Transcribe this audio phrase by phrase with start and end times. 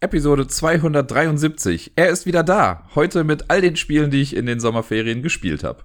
[0.00, 1.94] Episode 273.
[1.96, 2.84] Er ist wieder da.
[2.94, 5.82] Heute mit all den Spielen, die ich in den Sommerferien gespielt habe.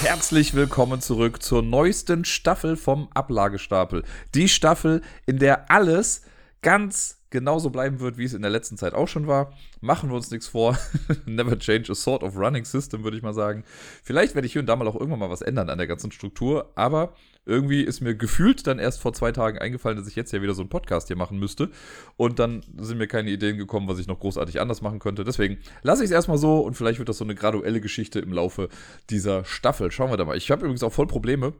[0.00, 4.02] Herzlich willkommen zurück zur neuesten Staffel vom Ablagestapel.
[4.34, 6.22] Die Staffel, in der alles
[6.60, 9.52] ganz genauso bleiben wird, wie es in der letzten Zeit auch schon war.
[9.80, 10.78] Machen wir uns nichts vor.
[11.26, 13.64] Never change a sort of running system, würde ich mal sagen.
[14.04, 16.12] Vielleicht werde ich hier und da mal auch irgendwann mal was ändern an der ganzen
[16.12, 20.32] Struktur, aber irgendwie ist mir gefühlt dann erst vor zwei Tagen eingefallen, dass ich jetzt
[20.32, 21.70] ja wieder so einen Podcast hier machen müsste.
[22.16, 25.24] Und dann sind mir keine Ideen gekommen, was ich noch großartig anders machen könnte.
[25.24, 28.32] Deswegen lasse ich es erstmal so und vielleicht wird das so eine graduelle Geschichte im
[28.32, 28.68] Laufe
[29.10, 29.90] dieser Staffel.
[29.90, 30.36] Schauen wir da mal.
[30.36, 31.52] Ich habe übrigens auch voll Probleme,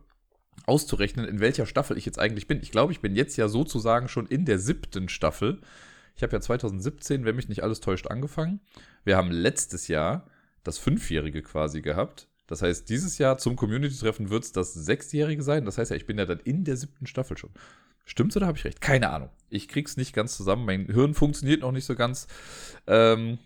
[0.66, 2.60] auszurechnen, in welcher Staffel ich jetzt eigentlich bin.
[2.62, 5.60] Ich glaube, ich bin jetzt ja sozusagen schon in der siebten Staffel.
[6.16, 8.60] Ich habe ja 2017, wenn mich nicht alles täuscht, angefangen.
[9.04, 10.26] Wir haben letztes Jahr
[10.62, 12.28] das Fünfjährige quasi gehabt.
[12.46, 15.64] Das heißt, dieses Jahr zum Community-Treffen wird es das Sechsjährige sein.
[15.64, 17.50] Das heißt ja, ich bin ja dann in der siebten Staffel schon.
[18.04, 18.80] Stimmt's oder habe ich recht?
[18.80, 19.30] Keine Ahnung.
[19.48, 20.66] Ich krieg's nicht ganz zusammen.
[20.66, 22.26] Mein Hirn funktioniert noch nicht so ganz.
[22.86, 23.38] Ähm,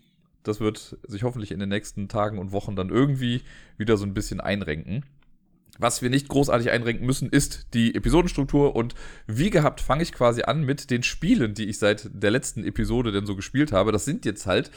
[0.43, 3.41] das wird sich hoffentlich in den nächsten Tagen und Wochen dann irgendwie
[3.77, 5.05] wieder so ein bisschen einrenken.
[5.79, 8.75] Was wir nicht großartig einrenken müssen, ist die Episodenstruktur.
[8.75, 8.95] Und
[9.27, 13.11] wie gehabt, fange ich quasi an mit den Spielen, die ich seit der letzten Episode
[13.11, 13.91] denn so gespielt habe.
[13.91, 14.71] Das sind jetzt halt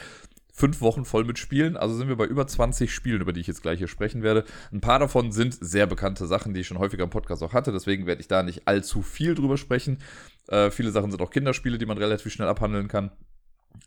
[0.53, 1.77] fünf Wochen voll mit Spielen.
[1.77, 4.45] Also sind wir bei über 20 Spielen, über die ich jetzt gleich hier sprechen werde.
[4.73, 7.73] Ein paar davon sind sehr bekannte Sachen, die ich schon häufiger im Podcast auch hatte.
[7.73, 9.99] Deswegen werde ich da nicht allzu viel drüber sprechen.
[10.49, 13.11] Äh, viele Sachen sind auch Kinderspiele, die man relativ schnell abhandeln kann.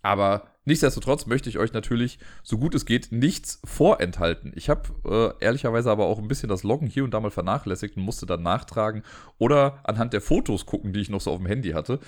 [0.02, 4.52] Aber nichtsdestotrotz möchte ich euch natürlich, so gut es geht, nichts vorenthalten.
[4.56, 7.96] Ich habe äh, ehrlicherweise aber auch ein bisschen das Loggen hier und da mal vernachlässigt
[7.96, 9.04] und musste dann nachtragen
[9.38, 12.00] oder anhand der Fotos gucken, die ich noch so auf dem Handy hatte,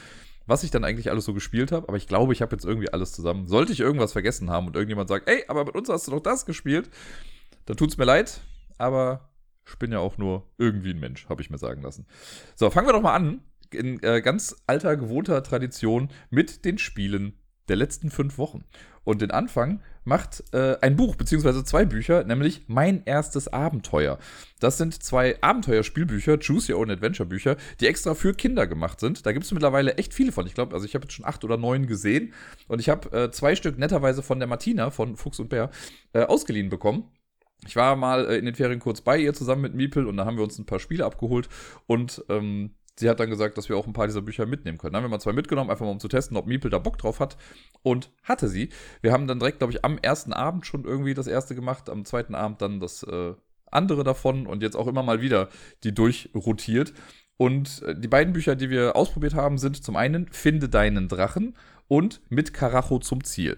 [0.46, 1.88] was ich dann eigentlich alles so gespielt habe.
[1.88, 3.48] Aber ich glaube, ich habe jetzt irgendwie alles zusammen.
[3.48, 6.22] Sollte ich irgendwas vergessen haben und irgendjemand sagt, ey, aber mit uns hast du doch
[6.22, 6.90] das gespielt,
[7.66, 8.42] dann tut es mir leid,
[8.78, 9.30] aber
[9.68, 12.06] ich bin ja auch nur irgendwie ein Mensch, habe ich mir sagen lassen.
[12.56, 13.42] So, fangen wir doch mal an.
[13.72, 18.64] In äh, ganz alter, gewohnter Tradition mit den Spielen der letzten fünf Wochen.
[19.04, 24.18] Und den Anfang macht äh, ein Buch, beziehungsweise zwei Bücher, nämlich Mein erstes Abenteuer.
[24.60, 29.26] Das sind zwei Abenteuerspielbücher, Choose Your Own Adventure Bücher, die extra für Kinder gemacht sind.
[29.26, 30.48] Da gibt es mittlerweile echt viele von.
[30.48, 32.34] Ich glaube, also ich habe jetzt schon acht oder neun gesehen.
[32.68, 35.70] Und ich habe äh, zwei Stück netterweise von der Martina, von Fuchs und Bär,
[36.14, 37.12] äh, ausgeliehen bekommen.
[37.68, 40.26] Ich war mal äh, in den Ferien kurz bei ihr zusammen mit Miepel und da
[40.26, 41.50] haben wir uns ein paar Spiele abgeholt
[41.88, 44.94] und ähm, sie hat dann gesagt, dass wir auch ein paar dieser Bücher mitnehmen können.
[44.94, 46.98] Dann haben wir mal zwei mitgenommen, einfach mal um zu testen, ob Miepel da Bock
[46.98, 47.38] drauf hat.
[47.84, 48.70] Und hatte sie.
[49.02, 52.06] Wir haben dann direkt, glaube ich, am ersten Abend schon irgendwie das erste gemacht, am
[52.06, 53.34] zweiten Abend dann das äh,
[53.72, 55.50] andere davon und jetzt auch immer mal wieder
[55.84, 56.94] die durchrotiert.
[57.38, 61.56] Und äh, die beiden Bücher, die wir ausprobiert haben, sind zum einen Finde deinen Drachen
[61.88, 63.58] und Mit Karacho zum Ziel.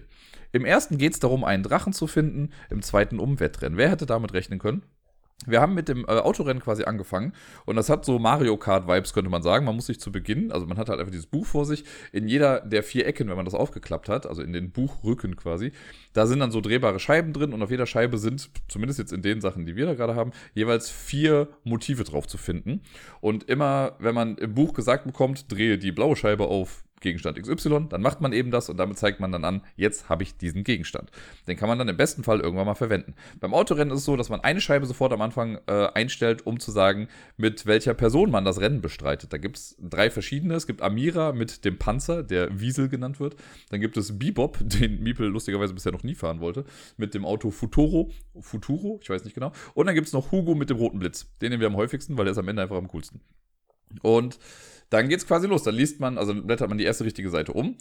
[0.50, 3.78] Im ersten geht es darum, einen Drachen zu finden, im zweiten um Wettrennen.
[3.78, 4.82] Wer hätte damit rechnen können?
[5.46, 7.32] Wir haben mit dem äh, Autorennen quasi angefangen
[7.64, 9.64] und das hat so Mario Kart-Vibes, könnte man sagen.
[9.64, 12.26] Man muss sich zu Beginn, also man hat halt einfach dieses Buch vor sich, in
[12.26, 15.72] jeder der vier Ecken, wenn man das aufgeklappt hat, also in den Buchrücken quasi,
[16.12, 19.22] da sind dann so drehbare Scheiben drin und auf jeder Scheibe sind, zumindest jetzt in
[19.22, 22.82] den Sachen, die wir da gerade haben, jeweils vier Motive drauf zu finden.
[23.20, 27.86] Und immer, wenn man im Buch gesagt bekommt, drehe die blaue Scheibe auf Gegenstand XY,
[27.88, 30.64] dann macht man eben das und damit zeigt man dann an, jetzt habe ich diesen
[30.64, 31.10] Gegenstand.
[31.46, 33.14] Den kann man dann im besten Fall irgendwann mal verwenden.
[33.40, 36.60] Beim Autorennen ist es so, dass man eine Scheibe sofort am Anfang äh, einstellt, um
[36.60, 39.32] zu sagen, mit welcher Person man das Rennen bestreitet.
[39.32, 40.54] Da gibt es drei verschiedene.
[40.54, 43.36] Es gibt Amira mit dem Panzer, der Wiesel genannt wird.
[43.70, 46.64] Dann gibt es Bebop, den Miepel lustigerweise bisher noch nie fahren wollte,
[46.96, 48.10] mit dem Auto Futuro.
[48.40, 49.52] Futuro, ich weiß nicht genau.
[49.74, 51.26] Und dann gibt es noch Hugo mit dem roten Blitz.
[51.40, 53.20] Den nehmen wir am häufigsten, weil der ist am Ende einfach am coolsten.
[54.02, 54.38] Und
[54.90, 55.62] dann geht's quasi los.
[55.62, 57.76] Dann liest man, also blättert man die erste richtige Seite um.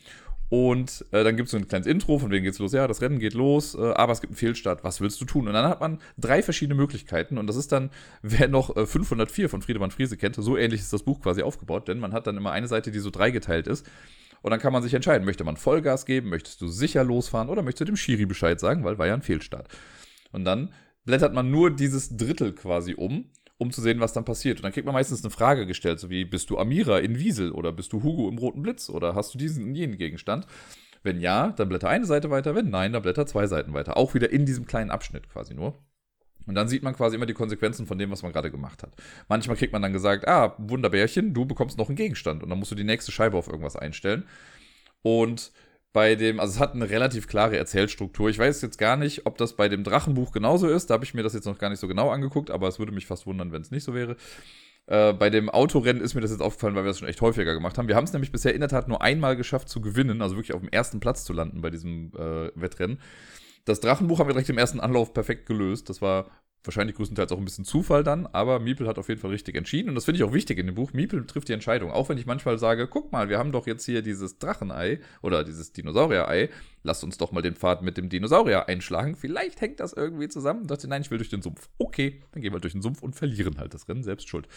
[0.50, 3.02] Und äh, dann gibt es so ein kleines Intro, von wegen geht's los, ja, das
[3.02, 5.46] Rennen geht los, äh, aber es gibt einen Fehlstart, was willst du tun?
[5.48, 7.90] Und dann hat man drei verschiedene Möglichkeiten und das ist dann,
[8.22, 11.90] wer noch äh, 504 von Friedemann Friese kennt, so ähnlich ist das Buch quasi aufgebaut,
[11.90, 13.86] denn man hat dann immer eine Seite, die so dreigeteilt ist.
[14.42, 17.62] Und dann kann man sich entscheiden, möchte man Vollgas geben, möchtest du sicher losfahren oder
[17.62, 19.68] möchtest du dem Schiri Bescheid sagen, weil war ja ein Fehlstart.
[20.32, 20.72] Und dann
[21.04, 23.26] blättert man nur dieses Drittel quasi um
[23.58, 24.60] um zu sehen, was dann passiert.
[24.60, 27.52] Und dann kriegt man meistens eine Frage gestellt, so wie, bist du Amira in Wiesel
[27.52, 30.48] oder bist du Hugo im Roten Blitz oder hast du diesen und jenen Gegenstand?
[31.04, 33.98] Wenn ja, dann blätter eine Seite weiter, wenn nein, dann blätter zwei Seiten weiter.
[33.98, 35.80] Auch wieder in diesem kleinen Abschnitt quasi nur.
[36.46, 38.94] Und dann sieht man quasi immer die Konsequenzen von dem, was man gerade gemacht hat.
[39.28, 42.42] Manchmal kriegt man dann gesagt, ah, Wunderbärchen, du bekommst noch einen Gegenstand.
[42.42, 44.24] Und dann musst du die nächste Scheibe auf irgendwas einstellen.
[45.02, 45.52] Und
[45.98, 48.30] bei dem, also es hat eine relativ klare Erzählstruktur.
[48.30, 50.92] Ich weiß jetzt gar nicht, ob das bei dem Drachenbuch genauso ist.
[50.92, 52.92] Da habe ich mir das jetzt noch gar nicht so genau angeguckt, aber es würde
[52.92, 54.16] mich fast wundern, wenn es nicht so wäre.
[54.86, 57.52] Äh, bei dem Autorennen ist mir das jetzt aufgefallen, weil wir das schon echt häufiger
[57.56, 57.88] gemacht haben.
[57.88, 60.54] Wir haben es nämlich bisher in der Tat nur einmal geschafft zu gewinnen, also wirklich
[60.54, 63.00] auf dem ersten Platz zu landen bei diesem äh, Wettrennen.
[63.66, 65.90] Das Drachenbuch haben wir direkt im ersten Anlauf perfekt gelöst.
[65.90, 66.30] Das war
[66.68, 69.90] wahrscheinlich größtenteils auch ein bisschen Zufall dann, aber Miepel hat auf jeden Fall richtig entschieden
[69.90, 70.94] und das finde ich auch wichtig in dem Buch.
[70.94, 73.86] Miepel trifft die Entscheidung, auch wenn ich manchmal sage, guck mal, wir haben doch jetzt
[73.86, 76.50] hier dieses Drachenei oder dieses Dinosaurier-Ei,
[76.84, 80.62] lasst uns doch mal den Pfad mit dem Dinosaurier einschlagen, vielleicht hängt das irgendwie zusammen.
[80.62, 81.70] Und dachte, nein, ich will durch den Sumpf.
[81.78, 84.48] Okay, dann gehen wir durch den Sumpf und verlieren halt das Rennen, selbst schuld.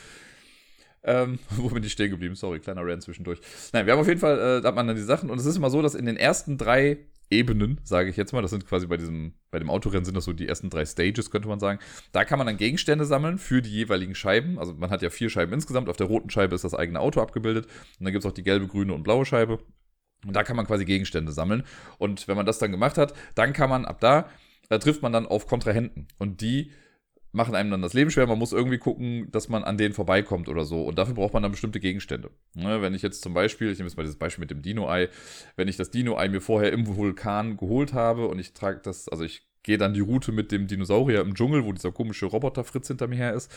[1.02, 2.34] Ähm, wo bin ich stehen geblieben?
[2.34, 3.40] Sorry, kleiner Rand zwischendurch.
[3.72, 5.46] Nein, wir haben auf jeden Fall, äh, da hat man dann die Sachen und es
[5.46, 6.98] ist immer so, dass in den ersten drei
[7.30, 10.24] Ebenen, sage ich jetzt mal, das sind quasi bei diesem, bei dem Autorennen sind das
[10.24, 11.78] so die ersten drei Stages, könnte man sagen.
[12.12, 14.58] Da kann man dann Gegenstände sammeln für die jeweiligen Scheiben.
[14.58, 15.88] Also man hat ja vier Scheiben insgesamt.
[15.88, 17.66] Auf der roten Scheibe ist das eigene Auto abgebildet.
[17.66, 19.60] Und dann gibt es auch die gelbe, grüne und blaue Scheibe.
[20.26, 21.62] Und da kann man quasi Gegenstände sammeln.
[21.98, 24.28] Und wenn man das dann gemacht hat, dann kann man ab da,
[24.68, 26.08] da trifft man dann auf Kontrahenten.
[26.18, 26.72] Und die
[27.32, 28.26] machen einem dann das Leben schwer.
[28.26, 30.82] Man muss irgendwie gucken, dass man an denen vorbeikommt oder so.
[30.82, 32.30] Und dafür braucht man dann bestimmte Gegenstände.
[32.54, 35.08] Ne, wenn ich jetzt zum Beispiel, ich nehme jetzt mal dieses Beispiel mit dem Dino-Ei,
[35.56, 39.24] wenn ich das Dino-Ei mir vorher im Vulkan geholt habe und ich trage das, also
[39.24, 42.88] ich gehe dann die Route mit dem Dinosaurier im Dschungel, wo dieser komische Roboter Fritz
[42.88, 43.52] hinter mir her ist,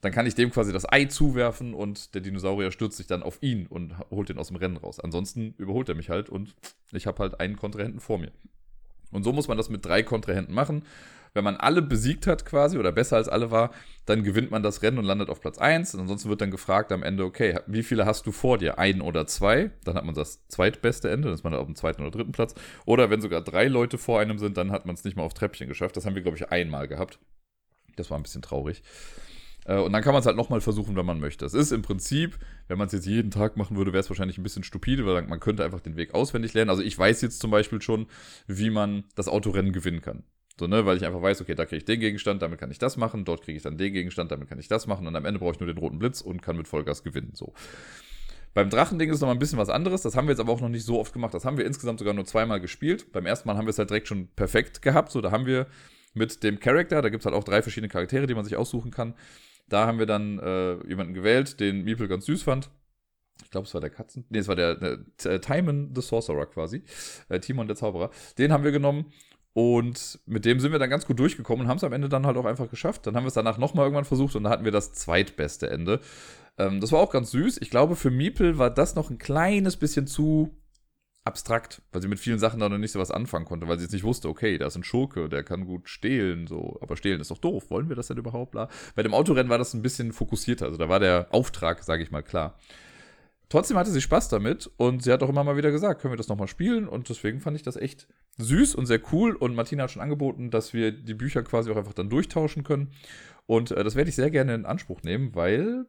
[0.00, 3.38] dann kann ich dem quasi das Ei zuwerfen und der Dinosaurier stürzt sich dann auf
[3.42, 5.00] ihn und holt den aus dem Rennen raus.
[5.00, 6.54] Ansonsten überholt er mich halt und
[6.92, 8.30] ich habe halt einen Kontrahenten vor mir.
[9.10, 10.84] Und so muss man das mit drei Kontrahenten machen
[11.34, 13.70] wenn man alle besiegt hat quasi oder besser als alle war,
[14.06, 15.94] dann gewinnt man das Rennen und landet auf Platz 1.
[15.94, 18.78] Und ansonsten wird dann gefragt am Ende, okay, wie viele hast du vor dir?
[18.78, 19.70] Ein oder zwei?
[19.84, 22.54] Dann hat man das zweitbeste Ende, dann ist man auf dem zweiten oder dritten Platz.
[22.86, 25.34] Oder wenn sogar drei Leute vor einem sind, dann hat man es nicht mal auf
[25.34, 25.96] Treppchen geschafft.
[25.96, 27.18] Das haben wir, glaube ich, einmal gehabt.
[27.96, 28.82] Das war ein bisschen traurig.
[29.68, 31.44] Äh, und dann kann man es halt nochmal versuchen, wenn man möchte.
[31.44, 34.38] Es ist im Prinzip, wenn man es jetzt jeden Tag machen würde, wäre es wahrscheinlich
[34.38, 36.70] ein bisschen stupide, weil man könnte einfach den Weg auswendig lernen.
[36.70, 38.06] Also ich weiß jetzt zum Beispiel schon,
[38.46, 40.24] wie man das Autorennen gewinnen kann.
[40.58, 42.78] So, ne, weil ich einfach weiß, okay, da kriege ich den Gegenstand, damit kann ich
[42.78, 45.24] das machen, dort kriege ich dann den Gegenstand, damit kann ich das machen und am
[45.24, 47.30] Ende brauche ich nur den roten Blitz und kann mit Vollgas gewinnen.
[47.34, 47.52] So.
[48.54, 50.02] Beim Drachending ist noch mal ein bisschen was anderes.
[50.02, 51.32] Das haben wir jetzt aber auch noch nicht so oft gemacht.
[51.32, 53.12] Das haben wir insgesamt sogar nur zweimal gespielt.
[53.12, 55.12] Beim ersten Mal haben wir es halt direkt schon perfekt gehabt.
[55.12, 55.66] So, da haben wir
[56.14, 58.90] mit dem Charakter, da gibt es halt auch drei verschiedene Charaktere, die man sich aussuchen
[58.90, 59.14] kann.
[59.68, 62.70] Da haben wir dann äh, jemanden gewählt, den Meeple ganz süß fand.
[63.44, 64.24] Ich glaube, es war der Katzen.
[64.30, 66.82] Nee, es war der, der, der Timon the Sorcerer quasi.
[67.28, 68.10] Äh, Timon der Zauberer.
[68.38, 69.12] Den haben wir genommen
[69.54, 72.26] und mit dem sind wir dann ganz gut durchgekommen und haben es am Ende dann
[72.26, 73.06] halt auch einfach geschafft.
[73.06, 76.00] Dann haben wir es danach nochmal irgendwann versucht und da hatten wir das zweitbeste Ende.
[76.58, 77.58] Ähm, das war auch ganz süß.
[77.60, 80.56] Ich glaube, für Miepel war das noch ein kleines bisschen zu
[81.24, 83.84] abstrakt, weil sie mit vielen Sachen da noch nicht so was anfangen konnte, weil sie
[83.84, 87.20] jetzt nicht wusste, okay, da ist ein Schurke, der kann gut stehlen, so, aber stehlen
[87.20, 88.52] ist doch doof, wollen wir das denn überhaupt?
[88.52, 88.68] Bla.
[88.94, 92.10] Bei dem Autorennen war das ein bisschen fokussierter, also da war der Auftrag, sage ich
[92.10, 92.56] mal, klar.
[93.48, 96.18] Trotzdem hatte sie Spaß damit und sie hat auch immer mal wieder gesagt, können wir
[96.18, 96.86] das nochmal spielen?
[96.86, 98.06] Und deswegen fand ich das echt
[98.36, 99.34] süß und sehr cool.
[99.34, 102.92] Und Martina hat schon angeboten, dass wir die Bücher quasi auch einfach dann durchtauschen können.
[103.46, 105.86] Und äh, das werde ich sehr gerne in Anspruch nehmen, weil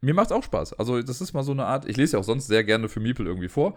[0.00, 0.74] mir macht es auch Spaß.
[0.74, 3.00] Also das ist mal so eine Art, ich lese ja auch sonst sehr gerne für
[3.00, 3.76] Miepel irgendwie vor,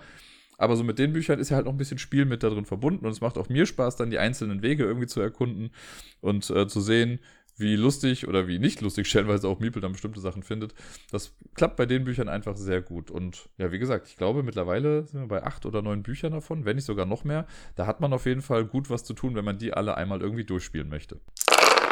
[0.57, 2.65] aber so mit den Büchern ist ja halt noch ein bisschen Spiel mit da drin
[2.65, 3.05] verbunden.
[3.05, 5.71] Und es macht auch mir Spaß, dann die einzelnen Wege irgendwie zu erkunden
[6.19, 7.19] und äh, zu sehen,
[7.59, 10.73] wie lustig oder wie nicht lustig stellenweise auch Miepel dann bestimmte Sachen findet.
[11.11, 13.11] Das klappt bei den Büchern einfach sehr gut.
[13.11, 16.65] Und ja, wie gesagt, ich glaube, mittlerweile sind wir bei acht oder neun Büchern davon,
[16.65, 17.45] wenn nicht sogar noch mehr.
[17.75, 20.21] Da hat man auf jeden Fall gut was zu tun, wenn man die alle einmal
[20.21, 21.19] irgendwie durchspielen möchte.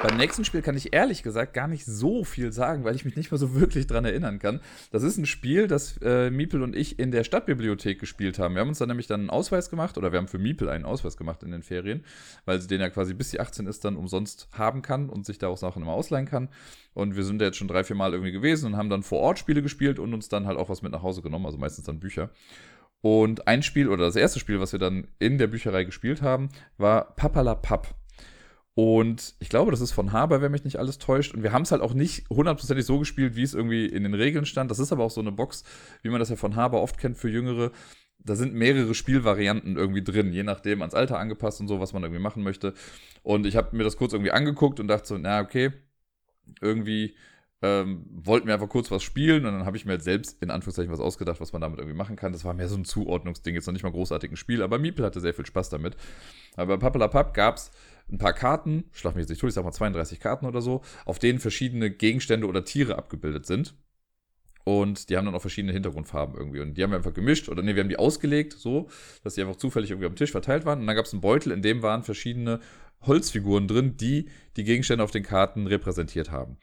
[0.04, 3.16] Beim nächsten Spiel kann ich ehrlich gesagt gar nicht so viel sagen, weil ich mich
[3.16, 4.62] nicht mehr so wirklich dran erinnern kann.
[4.92, 8.54] Das ist ein Spiel, das äh, Miepel und ich in der Stadtbibliothek gespielt haben.
[8.54, 10.86] Wir haben uns dann nämlich dann einen Ausweis gemacht, oder wir haben für Miepel einen
[10.86, 12.06] Ausweis gemacht in den Ferien,
[12.46, 15.40] weil sie den ja quasi bis sie 18 ist dann umsonst haben kann und sich
[15.40, 16.50] da auch Sachen immer ausleihen kann.
[16.94, 19.20] Und wir sind da jetzt schon drei, vier Mal irgendwie gewesen und haben dann vor
[19.20, 21.86] Ort Spiele gespielt und uns dann halt auch was mit nach Hause genommen, also meistens
[21.86, 22.30] dann Bücher.
[23.02, 26.50] Und ein Spiel oder das erste Spiel, was wir dann in der Bücherei gespielt haben,
[26.78, 27.96] war Papala Papp.
[28.78, 31.34] Und ich glaube, das ist von Haber, wenn mich nicht alles täuscht.
[31.34, 34.14] Und wir haben es halt auch nicht hundertprozentig so gespielt, wie es irgendwie in den
[34.14, 34.70] Regeln stand.
[34.70, 35.64] Das ist aber auch so eine Box,
[36.04, 37.72] wie man das ja von Haber oft kennt für Jüngere.
[38.20, 42.04] Da sind mehrere Spielvarianten irgendwie drin, je nachdem ans Alter angepasst und so, was man
[42.04, 42.76] irgendwie machen möchte.
[43.24, 45.72] Und ich habe mir das kurz irgendwie angeguckt und dachte so, na okay,
[46.62, 47.16] irgendwie
[47.64, 50.52] ähm, wollten wir einfach kurz was spielen und dann habe ich mir halt selbst in
[50.52, 52.32] Anführungszeichen was ausgedacht, was man damit irgendwie machen kann.
[52.32, 55.04] Das war mehr so ein Zuordnungsding, jetzt noch nicht mal großartig ein Spiel, aber Miepel
[55.04, 55.98] hatte sehr viel Spaß damit.
[56.56, 57.72] Aber bei Pappelapapp gab es
[58.12, 60.82] ein paar Karten, schlag mich jetzt nicht durch, ich sag mal 32 Karten oder so,
[61.06, 63.76] auf denen verschiedene Gegenstände oder Tiere abgebildet sind.
[64.64, 66.60] Und die haben dann auch verschiedene Hintergrundfarben irgendwie.
[66.60, 68.90] Und die haben wir einfach gemischt, oder nee, wir haben die ausgelegt, so,
[69.24, 70.82] dass die einfach zufällig irgendwie am Tisch verteilt waren.
[70.82, 72.60] Und dann gab es einen Beutel, in dem waren verschiedene
[73.02, 76.58] Holzfiguren drin, die die Gegenstände auf den Karten repräsentiert haben.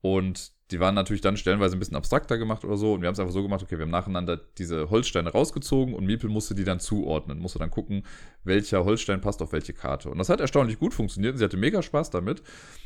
[0.00, 2.94] Und die waren natürlich dann stellenweise ein bisschen abstrakter gemacht oder so.
[2.94, 6.06] Und wir haben es einfach so gemacht, okay, wir haben nacheinander diese Holzsteine rausgezogen und
[6.06, 8.04] Miepel musste die dann zuordnen, musste dann gucken,
[8.44, 10.10] welcher Holzstein passt auf welche Karte.
[10.10, 12.42] Und das hat erstaunlich gut funktioniert sie hatte mega Spaß damit.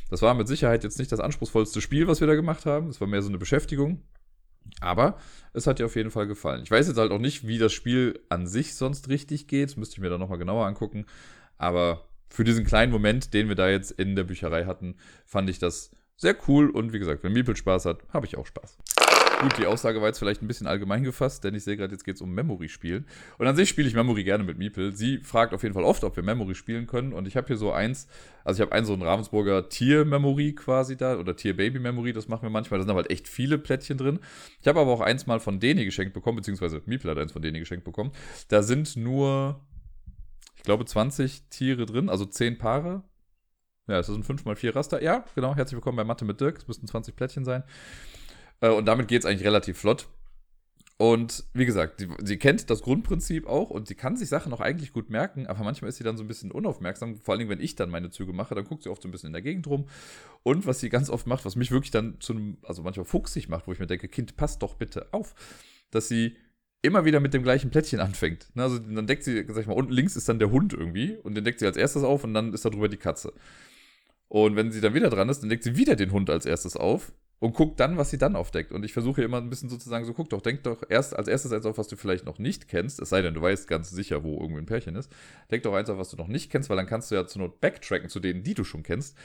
[0.09, 2.89] Das war mit Sicherheit jetzt nicht das anspruchsvollste Spiel, was wir da gemacht haben.
[2.89, 4.01] Es war mehr so eine Beschäftigung.
[4.81, 5.17] Aber
[5.53, 6.63] es hat ihr auf jeden Fall gefallen.
[6.63, 9.69] Ich weiß jetzt halt auch nicht, wie das Spiel an sich sonst richtig geht.
[9.69, 11.05] Das müsste ich mir dann nochmal genauer angucken.
[11.57, 15.59] Aber für diesen kleinen Moment, den wir da jetzt in der Bücherei hatten, fand ich
[15.59, 16.69] das sehr cool.
[16.69, 18.77] Und wie gesagt, wenn Miepel Spaß hat, habe ich auch Spaß.
[19.41, 22.05] Gut, die Aussage war jetzt vielleicht ein bisschen allgemein gefasst, denn ich sehe gerade, jetzt
[22.05, 23.05] geht es um Memory-Spielen.
[23.37, 24.95] Und an sich spiele ich Memory gerne mit Miepel.
[24.95, 27.11] Sie fragt auf jeden Fall oft, ob wir Memory spielen können.
[27.11, 28.07] Und ich habe hier so eins,
[28.45, 32.49] also ich habe einen so ein Ravensburger Tier-Memory quasi da, oder Tier-Baby-Memory, das machen wir
[32.49, 32.79] manchmal.
[32.79, 34.19] Da sind aber halt echt viele Plättchen drin.
[34.61, 37.41] Ich habe aber auch eins mal von Deni geschenkt bekommen, beziehungsweise Miepel hat eins von
[37.41, 38.13] Deni geschenkt bekommen.
[38.47, 39.59] Da sind nur,
[40.55, 43.03] ich glaube, 20 Tiere drin, also 10 Paare.
[43.87, 45.03] Ja, es sind 5x4 Raster.
[45.03, 45.55] Ja, genau.
[45.55, 46.57] Herzlich willkommen bei Mathe mit Dirk.
[46.57, 47.63] Es müssten 20 Plättchen sein.
[48.59, 50.07] Äh, und damit geht es eigentlich relativ flott.
[50.97, 54.61] Und wie gesagt, sie, sie, kennt das Grundprinzip auch und sie kann sich Sachen auch
[54.61, 57.17] eigentlich gut merken, aber manchmal ist sie dann so ein bisschen unaufmerksam.
[57.17, 59.11] Vor allen Dingen, wenn ich dann meine Züge mache, dann guckt sie oft so ein
[59.11, 59.87] bisschen in der Gegend rum.
[60.41, 63.49] Und was sie ganz oft macht, was mich wirklich dann zu einem, also manchmal fuchsig
[63.49, 65.35] macht, wo ich mir denke, Kind, passt doch bitte auf,
[65.91, 66.37] dass sie
[66.81, 68.55] immer wieder mit dem gleichen Plättchen anfängt.
[68.55, 71.17] Ne, also dann deckt sie, sag ich mal, unten links ist dann der Hund irgendwie
[71.17, 73.33] und den deckt sie als erstes auf und dann ist da drüber die Katze.
[74.35, 76.75] Und wenn sie dann wieder dran ist, dann deckt sie wieder den Hund als erstes
[76.75, 78.73] auf und guckt dann, was sie dann aufdeckt.
[78.73, 81.53] Und ich versuche immer ein bisschen sozusagen so, guck doch, denk doch erst als erstes
[81.53, 84.25] eins auf, was du vielleicht noch nicht kennst, es sei denn, du weißt ganz sicher,
[84.25, 85.09] wo irgendwie ein Pärchen ist.
[85.51, 87.43] Denk doch eins auf, was du noch nicht kennst, weil dann kannst du ja zur
[87.43, 89.15] Not backtracken zu denen, die du schon kennst.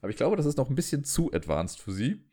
[0.00, 2.24] Aber ich glaube, das ist noch ein bisschen zu advanced für sie.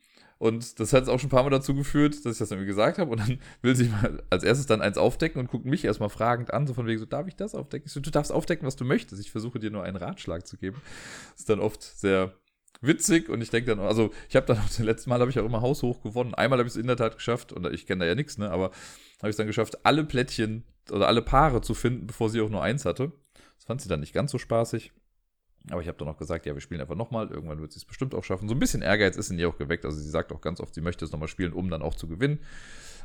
[0.44, 2.68] Und das hat es auch schon ein paar Mal dazu geführt, dass ich das irgendwie
[2.68, 3.10] gesagt habe.
[3.10, 6.54] Und dann will sie mal als erstes dann eins aufdecken und guckt mich erstmal fragend
[6.54, 7.88] an, so von wegen, so, darf ich das aufdecken?
[7.88, 9.22] Ich so, du darfst aufdecken, was du möchtest.
[9.22, 10.82] Ich versuche dir nur einen Ratschlag zu geben.
[11.32, 12.34] Das ist dann oft sehr
[12.82, 15.40] witzig und ich denke dann, also ich habe dann auch das letzte Mal habe ich
[15.40, 16.34] auch immer haushoch gewonnen.
[16.34, 18.52] Einmal habe ich es in der Tat geschafft und ich kenne da ja nichts, ne,
[18.52, 18.66] aber
[19.20, 22.50] habe ich es dann geschafft, alle Plättchen oder alle Paare zu finden, bevor sie auch
[22.50, 23.14] nur eins hatte.
[23.56, 24.92] Das fand sie dann nicht ganz so spaßig.
[25.70, 27.29] Aber ich habe dann auch gesagt, ja, wir spielen einfach nochmal.
[27.29, 28.50] Irgendwann wird sie es bestimmt auch schaffen.
[28.50, 29.86] So ein bisschen Ehrgeiz ist in ihr auch geweckt.
[29.86, 32.08] Also sie sagt auch ganz oft, sie möchte es nochmal spielen, um dann auch zu
[32.08, 32.39] gewinnen.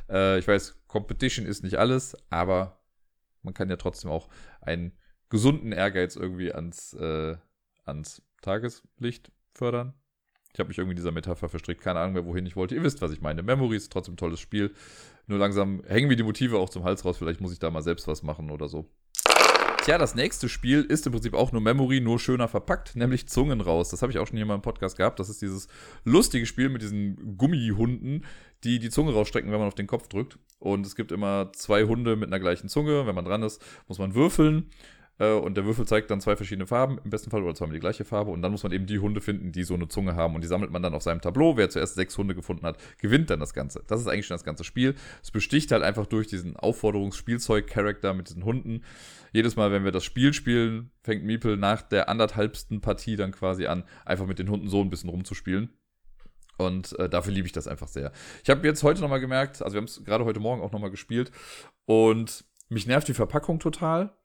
[0.09, 2.81] Äh, ich weiß, Competition ist nicht alles, aber
[3.43, 4.29] man kann ja trotzdem auch
[4.61, 4.93] einen
[5.29, 7.37] gesunden Ehrgeiz irgendwie ans, äh,
[7.85, 9.95] ans Tageslicht fördern.
[10.53, 12.75] Ich habe mich irgendwie in dieser Metapher verstrickt, keine Ahnung mehr, wohin ich wollte.
[12.75, 13.43] Ihr wisst, was ich meine.
[13.43, 14.75] Memory ist trotzdem ein tolles Spiel.
[15.27, 17.19] Nur langsam hängen mir die Motive auch zum Hals raus.
[17.19, 18.91] Vielleicht muss ich da mal selbst was machen oder so.
[19.85, 23.61] Tja, das nächste Spiel ist im Prinzip auch nur Memory, nur schöner verpackt, nämlich Zungen
[23.61, 23.89] raus.
[23.89, 25.19] Das habe ich auch schon hier mal im Podcast gehabt.
[25.19, 25.69] Das ist dieses
[26.05, 28.25] lustige Spiel mit diesen Gummihunden,
[28.65, 30.39] die die Zunge rausstrecken, wenn man auf den Kopf drückt.
[30.59, 33.07] Und es gibt immer zwei Hunde mit einer gleichen Zunge.
[33.07, 34.71] Wenn man dran ist, muss man würfeln.
[35.19, 37.81] Äh, und der Würfel zeigt dann zwei verschiedene Farben, im besten Fall oder zweimal die
[37.81, 38.31] gleiche Farbe.
[38.31, 40.35] Und dann muss man eben die Hunde finden, die so eine Zunge haben.
[40.35, 41.57] Und die sammelt man dann auf seinem Tableau.
[41.57, 43.83] Wer zuerst sechs Hunde gefunden hat, gewinnt dann das Ganze.
[43.87, 44.95] Das ist eigentlich schon das ganze Spiel.
[45.23, 48.83] Es besticht halt einfach durch diesen Aufforderungsspielzeug-Charakter mit diesen Hunden.
[49.33, 53.67] Jedes Mal, wenn wir das Spiel spielen, fängt Miepel nach der anderthalbsten Partie dann quasi
[53.67, 55.71] an, einfach mit den Hunden so ein bisschen rumzuspielen.
[56.57, 58.11] Und äh, dafür liebe ich das einfach sehr.
[58.43, 60.91] Ich habe jetzt heute nochmal gemerkt, also wir haben es gerade heute Morgen auch nochmal
[60.91, 61.31] gespielt
[61.85, 64.18] und mich nervt die Verpackung total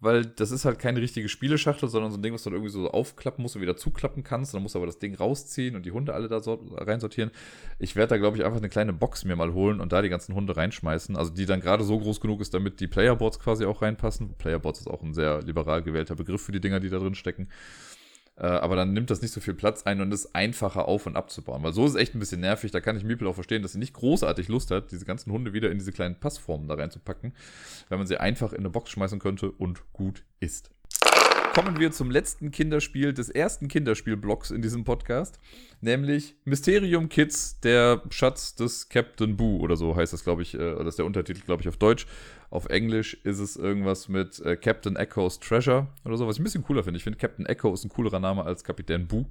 [0.00, 2.72] weil das ist halt keine richtige Spieleschachtel, sondern so ein Ding, was du dann irgendwie
[2.72, 4.54] so aufklappen musst und wieder zuklappen kannst.
[4.54, 7.32] Dann musst du aber das Ding rausziehen und die Hunde alle da so reinsortieren.
[7.80, 10.08] Ich werde da, glaube ich, einfach eine kleine Box mir mal holen und da die
[10.08, 11.16] ganzen Hunde reinschmeißen.
[11.16, 14.34] Also die dann gerade so groß genug ist, damit die Playerboards quasi auch reinpassen.
[14.34, 17.48] Playerboards ist auch ein sehr liberal gewählter Begriff für die Dinger, die da drin stecken.
[18.38, 21.16] Äh, aber dann nimmt das nicht so viel Platz ein und ist einfacher auf- und
[21.16, 21.62] abzubauen.
[21.62, 22.70] Weil so ist es echt ein bisschen nervig.
[22.70, 25.52] Da kann ich Miepel auch verstehen, dass sie nicht großartig Lust hat, diese ganzen Hunde
[25.52, 27.34] wieder in diese kleinen Passformen da reinzupacken,
[27.88, 30.70] wenn man sie einfach in eine Box schmeißen könnte und gut ist.
[31.54, 35.40] Kommen wir zum letzten Kinderspiel des ersten Kinderspielblocks in diesem Podcast,
[35.80, 40.58] nämlich Mysterium Kids, der Schatz des Captain Boo oder so heißt das, glaube ich, äh,
[40.58, 42.06] das ist der Untertitel, glaube ich, auf Deutsch.
[42.50, 46.44] Auf Englisch ist es irgendwas mit äh, Captain Echo's Treasure oder so, was ich ein
[46.44, 46.96] bisschen cooler finde.
[46.96, 49.26] Ich finde, Captain Echo ist ein coolerer Name als Kapitän Boo.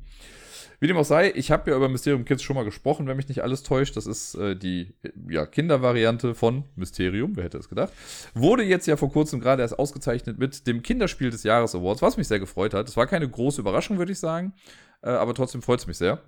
[0.79, 3.27] Wie dem auch sei, ich habe ja über Mysterium Kids schon mal gesprochen, wenn mich
[3.27, 3.97] nicht alles täuscht.
[3.97, 4.93] Das ist äh, die
[5.27, 7.91] ja, Kindervariante von Mysterium, wer hätte es gedacht.
[8.35, 12.17] Wurde jetzt ja vor kurzem gerade erst ausgezeichnet mit dem Kinderspiel des Jahres Awards, was
[12.17, 12.87] mich sehr gefreut hat.
[12.87, 14.53] Es war keine große Überraschung, würde ich sagen,
[15.01, 16.21] äh, aber trotzdem freut es mich sehr.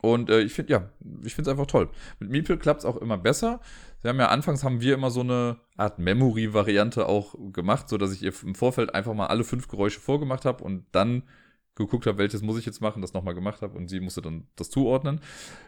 [0.00, 0.90] Und äh, ich finde, ja,
[1.24, 1.88] ich finde es einfach toll.
[2.18, 3.60] Mit Meeple klappt es auch immer besser.
[4.06, 8.12] Sie haben ja anfangs haben wir immer so eine Art Memory-Variante auch gemacht, so dass
[8.12, 11.24] ich ihr im Vorfeld einfach mal alle fünf Geräusche vorgemacht habe und dann
[11.74, 14.46] geguckt habe, welches muss ich jetzt machen, das nochmal gemacht habe und sie musste dann
[14.54, 15.20] das zuordnen.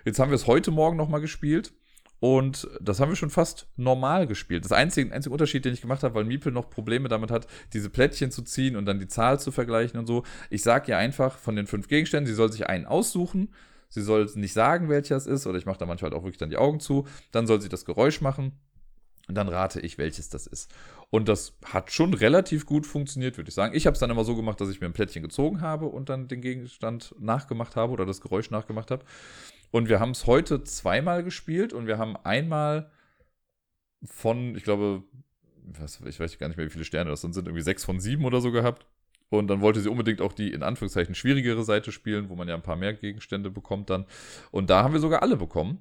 [0.04, 1.72] Jetzt haben wir es heute Morgen nochmal gespielt
[2.20, 4.64] und das haben wir schon fast normal gespielt.
[4.64, 7.90] Das einzige, einzige Unterschied, den ich gemacht habe, weil Miepel noch Probleme damit hat, diese
[7.90, 10.22] Plättchen zu ziehen und dann die Zahl zu vergleichen und so.
[10.48, 13.48] Ich sage ihr einfach von den fünf Gegenständen, sie soll sich einen aussuchen
[13.88, 16.38] Sie soll nicht sagen, welcher es ist, oder ich mache da manchmal halt auch wirklich
[16.38, 17.06] dann die Augen zu.
[17.32, 18.52] Dann soll sie das Geräusch machen.
[19.28, 20.70] Und dann rate ich, welches das ist.
[21.10, 23.74] Und das hat schon relativ gut funktioniert, würde ich sagen.
[23.74, 26.08] Ich habe es dann immer so gemacht, dass ich mir ein Plättchen gezogen habe und
[26.08, 29.04] dann den Gegenstand nachgemacht habe oder das Geräusch nachgemacht habe.
[29.70, 32.90] Und wir haben es heute zweimal gespielt und wir haben einmal
[34.02, 35.02] von, ich glaube,
[36.06, 38.24] ich weiß gar nicht mehr, wie viele Sterne das sind, sind irgendwie sechs von sieben
[38.24, 38.86] oder so gehabt.
[39.30, 42.54] Und dann wollte sie unbedingt auch die in Anführungszeichen schwierigere Seite spielen, wo man ja
[42.54, 44.06] ein paar mehr Gegenstände bekommt dann.
[44.50, 45.78] Und da haben wir sogar alle bekommen.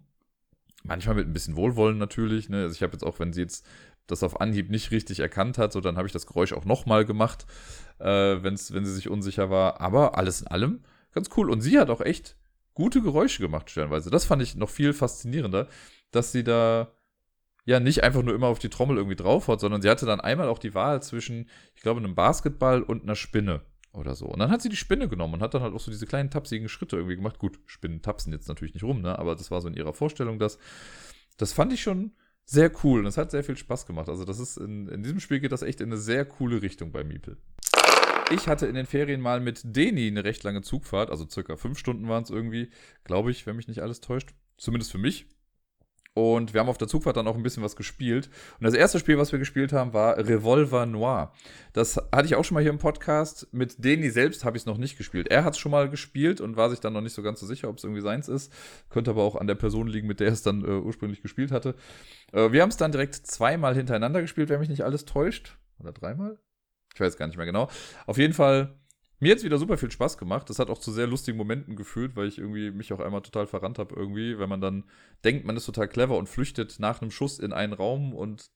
[0.84, 2.50] Manchmal mit ein bisschen Wohlwollen natürlich.
[2.50, 2.64] Ne?
[2.64, 3.66] Also ich habe jetzt auch, wenn sie jetzt
[4.06, 7.06] das auf Anhieb nicht richtig erkannt hat, so dann habe ich das Geräusch auch nochmal
[7.06, 7.46] gemacht,
[8.00, 8.06] äh,
[8.42, 9.82] wenn's, wenn sie sich unsicher war.
[9.82, 10.82] Aber alles in allem
[11.14, 11.50] ganz cool.
[11.50, 12.38] Und sie hat auch echt
[12.74, 14.10] gute Geräusche gemacht, stellenweise.
[14.10, 15.68] Das fand ich noch viel faszinierender,
[16.12, 16.92] dass sie da
[17.68, 20.22] ja nicht einfach nur immer auf die Trommel irgendwie drauf hat, sondern sie hatte dann
[20.22, 24.26] einmal auch die Wahl zwischen, ich glaube, einem Basketball und einer Spinne oder so.
[24.26, 26.30] Und dann hat sie die Spinne genommen und hat dann halt auch so diese kleinen
[26.30, 27.40] tapsigen Schritte irgendwie gemacht.
[27.40, 29.20] Gut, Spinnen tapsen jetzt natürlich nicht rum, ne?
[29.20, 30.58] Aber das war so in ihrer Vorstellung das.
[31.36, 32.14] Das fand ich schon
[32.46, 34.08] sehr cool und es hat sehr viel Spaß gemacht.
[34.08, 36.94] Also das ist in, in diesem Spiel geht das echt in eine sehr coole Richtung
[36.94, 37.36] bei Miepel.
[38.32, 41.78] Ich hatte in den Ferien mal mit Deni eine recht lange Zugfahrt, also circa fünf
[41.78, 42.72] Stunden waren es irgendwie,
[43.04, 44.34] glaube ich, wenn mich nicht alles täuscht.
[44.58, 45.28] Zumindest für mich.
[46.18, 48.32] Und wir haben auf der Zugfahrt dann auch ein bisschen was gespielt.
[48.60, 51.32] Und das erste Spiel, was wir gespielt haben, war Revolver Noir.
[51.74, 53.48] Das hatte ich auch schon mal hier im Podcast.
[53.52, 55.28] Mit Deni selbst habe ich es noch nicht gespielt.
[55.28, 57.46] Er hat es schon mal gespielt und war sich dann noch nicht so ganz so
[57.46, 58.52] sicher, ob es irgendwie seins ist.
[58.90, 61.76] Könnte aber auch an der Person liegen, mit der es dann äh, ursprünglich gespielt hatte.
[62.34, 65.56] Äh, wir haben es dann direkt zweimal hintereinander gespielt, wenn mich nicht alles täuscht.
[65.80, 66.40] Oder dreimal?
[66.96, 67.70] Ich weiß gar nicht mehr genau.
[68.08, 68.74] Auf jeden Fall
[69.20, 70.50] mir hat es wieder super viel Spaß gemacht.
[70.50, 73.48] Das hat auch zu sehr lustigen Momenten geführt, weil ich irgendwie mich auch einmal total
[73.48, 74.84] verrannt habe irgendwie, wenn man dann
[75.24, 78.52] denkt, man ist total clever und flüchtet nach einem Schuss in einen Raum und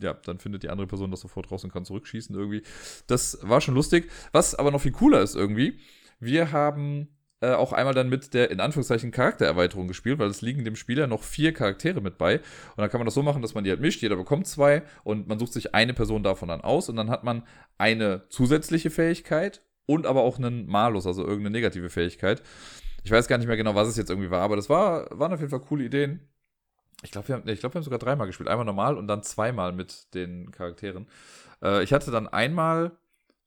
[0.00, 2.62] ja, dann findet die andere Person das sofort raus und kann zurückschießen irgendwie.
[3.06, 4.10] Das war schon lustig.
[4.32, 5.78] Was aber noch viel cooler ist irgendwie,
[6.18, 7.08] wir haben
[7.40, 11.06] äh, auch einmal dann mit der in Anführungszeichen Charaktererweiterung gespielt, weil es liegen dem Spieler
[11.06, 12.38] noch vier Charaktere mit bei.
[12.38, 14.82] Und dann kann man das so machen, dass man die halt mischt, jeder bekommt zwei
[15.04, 18.90] und man sucht sich eine Person davon dann aus und dann hat man eine zusätzliche
[18.90, 22.42] Fähigkeit und aber auch einen Malus, also irgendeine negative Fähigkeit.
[23.02, 25.32] Ich weiß gar nicht mehr genau, was es jetzt irgendwie war, aber das war, waren
[25.32, 26.20] auf jeden Fall coole Ideen.
[27.02, 28.48] Ich glaube, wir, haben, glaub, wir haben sogar dreimal gespielt.
[28.48, 31.06] Einmal normal und dann zweimal mit den Charakteren.
[31.62, 32.96] Äh, ich hatte dann einmal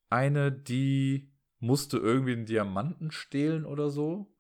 [0.10, 4.32] eine, die musste irgendwie einen Diamanten stehlen oder so.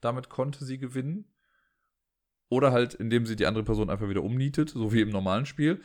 [0.00, 1.32] Damit konnte sie gewinnen.
[2.48, 5.80] Oder halt, indem sie die andere Person einfach wieder umnietet, so wie im normalen Spiel.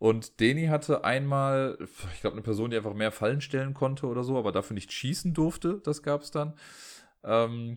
[0.00, 1.76] Und Deni hatte einmal,
[2.14, 4.90] ich glaube, eine Person, die einfach mehr Fallen stellen konnte oder so, aber dafür nicht
[4.90, 5.78] schießen durfte.
[5.84, 6.54] Das gab es dann.
[7.22, 7.76] Ähm,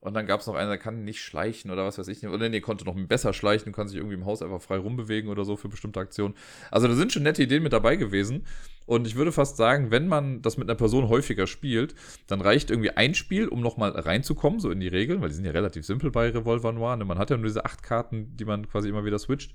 [0.00, 2.26] und dann gab es noch einen, der kann nicht schleichen oder was weiß ich.
[2.26, 5.44] Oder nee, konnte noch besser schleichen, kann sich irgendwie im Haus einfach frei rumbewegen oder
[5.44, 6.34] so für bestimmte Aktionen.
[6.70, 8.46] Also da sind schon nette Ideen mit dabei gewesen.
[8.86, 11.94] Und ich würde fast sagen, wenn man das mit einer Person häufiger spielt,
[12.28, 15.44] dann reicht irgendwie ein Spiel, um nochmal reinzukommen, so in die Regeln, weil die sind
[15.44, 16.96] ja relativ simpel bei Revolver Noir.
[16.96, 17.04] Ne?
[17.04, 19.52] Man hat ja nur diese acht Karten, die man quasi immer wieder switcht.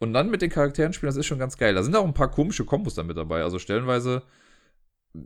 [0.00, 1.74] Und dann mit den Charakteren spielen, das ist schon ganz geil.
[1.74, 3.42] Da sind auch ein paar komische Kombos dann mit dabei.
[3.42, 4.22] Also stellenweise,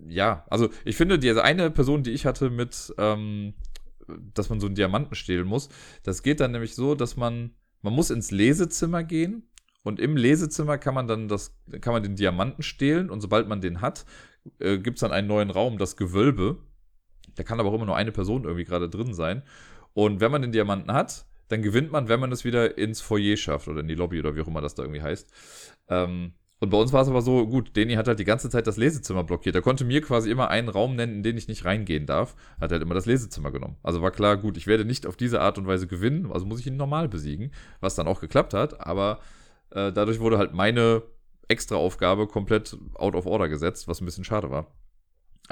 [0.07, 3.55] ja, also ich finde, diese eine Person, die ich hatte mit, ähm,
[4.35, 5.69] dass man so einen Diamanten stehlen muss,
[6.03, 9.51] das geht dann nämlich so, dass man, man muss ins Lesezimmer gehen
[9.85, 13.61] und im Lesezimmer kann man dann das, kann man den Diamanten stehlen und sobald man
[13.61, 14.07] den hat,
[14.59, 16.59] äh, gibt es dann einen neuen Raum, das Gewölbe.
[17.35, 19.43] Da kann aber auch immer nur eine Person irgendwie gerade drin sein.
[19.95, 23.37] Und wenn man den Diamanten hat, dann gewinnt man, wenn man es wieder ins Foyer
[23.37, 25.31] schafft oder in die Lobby oder wie auch immer das da irgendwie heißt.
[25.89, 28.69] Ähm, und bei uns war es aber so, gut, Deni hat halt die ganze Zeit
[28.69, 29.57] das Lesezimmer blockiert.
[29.57, 32.37] Er konnte mir quasi immer einen Raum nennen, in den ich nicht reingehen darf.
[32.61, 33.77] Hat halt immer das Lesezimmer genommen.
[33.83, 36.61] Also war klar, gut, ich werde nicht auf diese Art und Weise gewinnen, also muss
[36.61, 38.87] ich ihn normal besiegen, was dann auch geklappt hat.
[38.87, 39.19] Aber
[39.71, 41.03] äh, dadurch wurde halt meine
[41.49, 44.69] extra Aufgabe komplett out of order gesetzt, was ein bisschen schade war.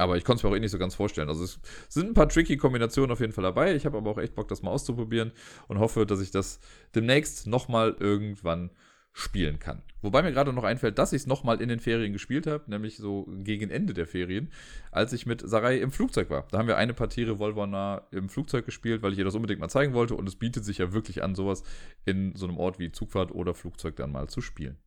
[0.00, 1.28] Aber ich konnte es mir auch eh nicht so ganz vorstellen.
[1.28, 3.74] Also es sind ein paar tricky Kombinationen auf jeden Fall dabei.
[3.74, 5.32] Ich habe aber auch echt Bock, das mal auszuprobieren
[5.68, 6.60] und hoffe, dass ich das
[6.94, 8.70] demnächst nochmal irgendwann
[9.12, 9.82] spielen kann.
[10.02, 12.96] Wobei mir gerade noch einfällt, dass ich es nochmal in den Ferien gespielt habe, nämlich
[12.96, 14.50] so gegen Ende der Ferien,
[14.92, 16.46] als ich mit Sarai im Flugzeug war.
[16.50, 19.68] Da haben wir eine Partie Revolver im Flugzeug gespielt, weil ich ihr das unbedingt mal
[19.68, 21.64] zeigen wollte und es bietet sich ja wirklich an, sowas
[22.06, 24.78] in so einem Ort wie Zugfahrt oder Flugzeug dann mal zu spielen.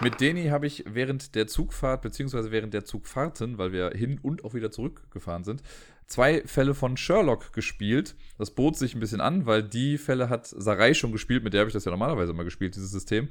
[0.00, 4.44] Mit Deni habe ich während der Zugfahrt, beziehungsweise während der Zugfahrten, weil wir hin und
[4.44, 5.62] auch wieder zurückgefahren sind,
[6.06, 8.16] zwei Fälle von Sherlock gespielt.
[8.38, 11.60] Das bot sich ein bisschen an, weil die Fälle hat Sarai schon gespielt, mit der
[11.60, 13.28] habe ich das ja normalerweise immer gespielt, dieses System.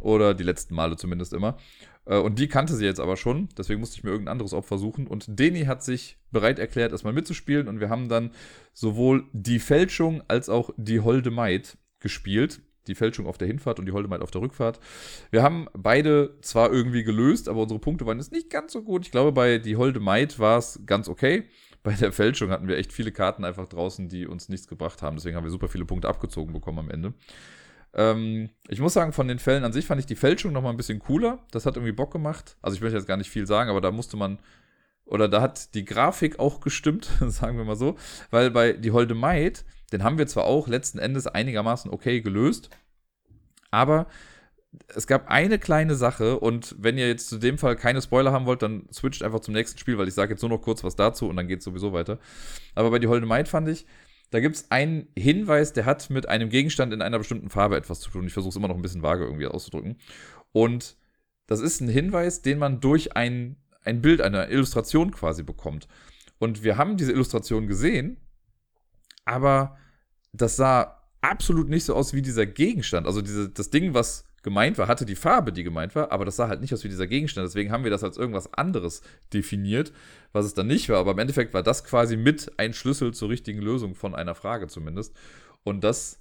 [0.00, 1.56] Oder die letzten Male zumindest immer.
[2.04, 4.78] Äh, und die kannte sie jetzt aber schon, deswegen musste ich mir irgendein anderes Opfer
[4.78, 5.06] suchen.
[5.06, 7.66] Und Deni hat sich bereit erklärt, erstmal mitzuspielen.
[7.66, 8.30] Und wir haben dann
[8.74, 13.86] sowohl die Fälschung als auch die Holde Maid gespielt die Fälschung auf der Hinfahrt und
[13.86, 14.80] die Holdemite auf der Rückfahrt.
[15.30, 19.04] Wir haben beide zwar irgendwie gelöst, aber unsere Punkte waren jetzt nicht ganz so gut.
[19.04, 21.44] Ich glaube, bei die Holdemite war es ganz okay.
[21.82, 25.16] Bei der Fälschung hatten wir echt viele Karten einfach draußen, die uns nichts gebracht haben.
[25.16, 27.14] Deswegen haben wir super viele Punkte abgezogen bekommen am Ende.
[27.94, 30.70] Ähm, ich muss sagen, von den Fällen an sich fand ich die Fälschung noch mal
[30.70, 31.38] ein bisschen cooler.
[31.52, 32.56] Das hat irgendwie Bock gemacht.
[32.60, 34.38] Also ich möchte jetzt gar nicht viel sagen, aber da musste man
[35.06, 37.96] oder da hat die Grafik auch gestimmt, sagen wir mal so,
[38.30, 39.14] weil bei die Holde
[39.92, 42.70] den haben wir zwar auch letzten Endes einigermaßen okay gelöst,
[43.70, 44.06] aber
[44.88, 48.46] es gab eine kleine Sache und wenn ihr jetzt zu dem Fall keine Spoiler haben
[48.46, 50.96] wollt, dann switcht einfach zum nächsten Spiel, weil ich sage jetzt nur noch kurz was
[50.96, 52.18] dazu und dann geht es sowieso weiter.
[52.74, 53.86] Aber bei die Holde Maid fand ich,
[54.30, 58.00] da gibt es einen Hinweis, der hat mit einem Gegenstand in einer bestimmten Farbe etwas
[58.00, 58.26] zu tun.
[58.26, 59.98] Ich versuche es immer noch ein bisschen vage irgendwie auszudrücken.
[60.52, 60.96] Und
[61.46, 65.86] das ist ein Hinweis, den man durch ein, ein Bild, eine Illustration quasi bekommt.
[66.38, 68.20] Und wir haben diese Illustration gesehen,
[69.26, 69.76] aber
[70.32, 73.06] das sah absolut nicht so aus wie dieser Gegenstand.
[73.06, 76.36] Also diese, das Ding, was gemeint war, hatte die Farbe, die gemeint war, aber das
[76.36, 77.46] sah halt nicht aus wie dieser Gegenstand.
[77.48, 79.92] Deswegen haben wir das als irgendwas anderes definiert,
[80.32, 80.98] was es dann nicht war.
[80.98, 84.68] Aber im Endeffekt war das quasi mit ein Schlüssel zur richtigen Lösung von einer Frage
[84.68, 85.16] zumindest.
[85.64, 86.20] Und das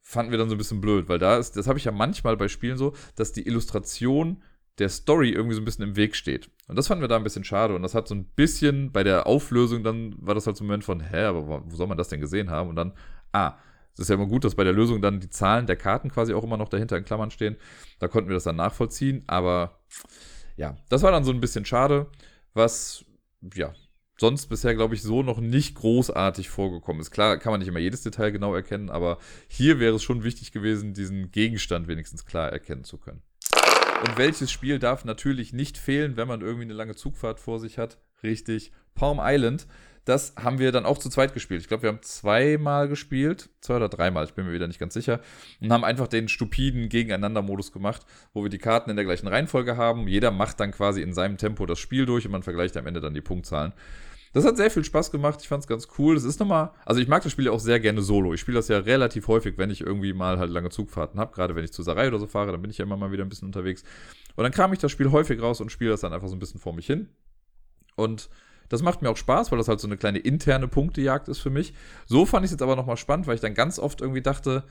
[0.00, 2.36] fanden wir dann so ein bisschen blöd, weil da ist, das habe ich ja manchmal
[2.36, 4.42] bei Spielen so, dass die Illustration
[4.80, 6.50] der Story irgendwie so ein bisschen im Weg steht.
[6.66, 7.74] Und das fanden wir da ein bisschen schade.
[7.74, 10.66] Und das hat so ein bisschen bei der Auflösung, dann war das halt so ein
[10.66, 12.70] Moment von, hä, aber wo soll man das denn gesehen haben?
[12.70, 12.92] Und dann,
[13.32, 13.56] ah,
[13.94, 16.32] es ist ja immer gut, dass bei der Lösung dann die Zahlen der Karten quasi
[16.32, 17.56] auch immer noch dahinter in Klammern stehen.
[17.98, 19.22] Da konnten wir das dann nachvollziehen.
[19.26, 19.80] Aber
[20.56, 22.06] ja, das war dann so ein bisschen schade,
[22.54, 23.04] was
[23.54, 23.72] ja
[24.18, 27.10] sonst bisher, glaube ich, so noch nicht großartig vorgekommen ist.
[27.10, 30.52] Klar kann man nicht immer jedes Detail genau erkennen, aber hier wäre es schon wichtig
[30.52, 33.22] gewesen, diesen Gegenstand wenigstens klar erkennen zu können.
[34.02, 37.76] Und welches Spiel darf natürlich nicht fehlen, wenn man irgendwie eine lange Zugfahrt vor sich
[37.76, 37.98] hat?
[38.22, 39.66] Richtig, Palm Island.
[40.06, 41.60] Das haben wir dann auch zu zweit gespielt.
[41.60, 44.94] Ich glaube, wir haben zweimal gespielt, zwei oder dreimal, ich bin mir wieder nicht ganz
[44.94, 45.20] sicher,
[45.60, 49.76] und haben einfach den stupiden Gegeneinander-Modus gemacht, wo wir die Karten in der gleichen Reihenfolge
[49.76, 50.08] haben.
[50.08, 53.00] Jeder macht dann quasi in seinem Tempo das Spiel durch und man vergleicht am Ende
[53.00, 53.74] dann die Punktzahlen.
[54.32, 55.40] Das hat sehr viel Spaß gemacht.
[55.42, 56.16] Ich fand es ganz cool.
[56.16, 58.32] Es ist nochmal, also ich mag das Spiel ja auch sehr gerne solo.
[58.32, 61.34] Ich spiele das ja relativ häufig, wenn ich irgendwie mal halt lange Zugfahrten habe.
[61.34, 63.24] Gerade wenn ich zur Sarai oder so fahre, dann bin ich ja immer mal wieder
[63.24, 63.82] ein bisschen unterwegs.
[64.36, 66.38] Und dann kam ich das Spiel häufig raus und spiele das dann einfach so ein
[66.38, 67.08] bisschen vor mich hin.
[67.96, 68.30] Und
[68.68, 71.50] das macht mir auch Spaß, weil das halt so eine kleine interne Punktejagd ist für
[71.50, 71.74] mich.
[72.06, 74.62] So fand ich es jetzt aber nochmal spannend, weil ich dann ganz oft irgendwie dachte,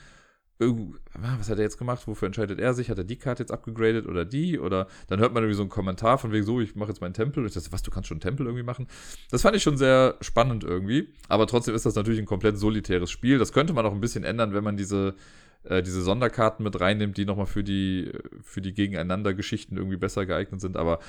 [0.59, 2.05] was hat er jetzt gemacht?
[2.05, 2.89] Wofür entscheidet er sich?
[2.89, 4.59] Hat er die Karte jetzt abgegradet oder die?
[4.59, 7.13] Oder dann hört man irgendwie so einen Kommentar von wegen so, ich mache jetzt meinen
[7.13, 7.41] Tempel.
[7.41, 8.87] Und ich dachte, was, du kannst schon einen Tempel irgendwie machen?
[9.31, 11.13] Das fand ich schon sehr spannend irgendwie.
[11.29, 13.37] Aber trotzdem ist das natürlich ein komplett solitäres Spiel.
[13.37, 15.15] Das könnte man auch ein bisschen ändern, wenn man diese,
[15.63, 18.11] äh, diese Sonderkarten mit reinnimmt, die nochmal für die,
[18.43, 20.75] für die Gegeneinander-Geschichten irgendwie besser geeignet sind.
[20.75, 20.99] Aber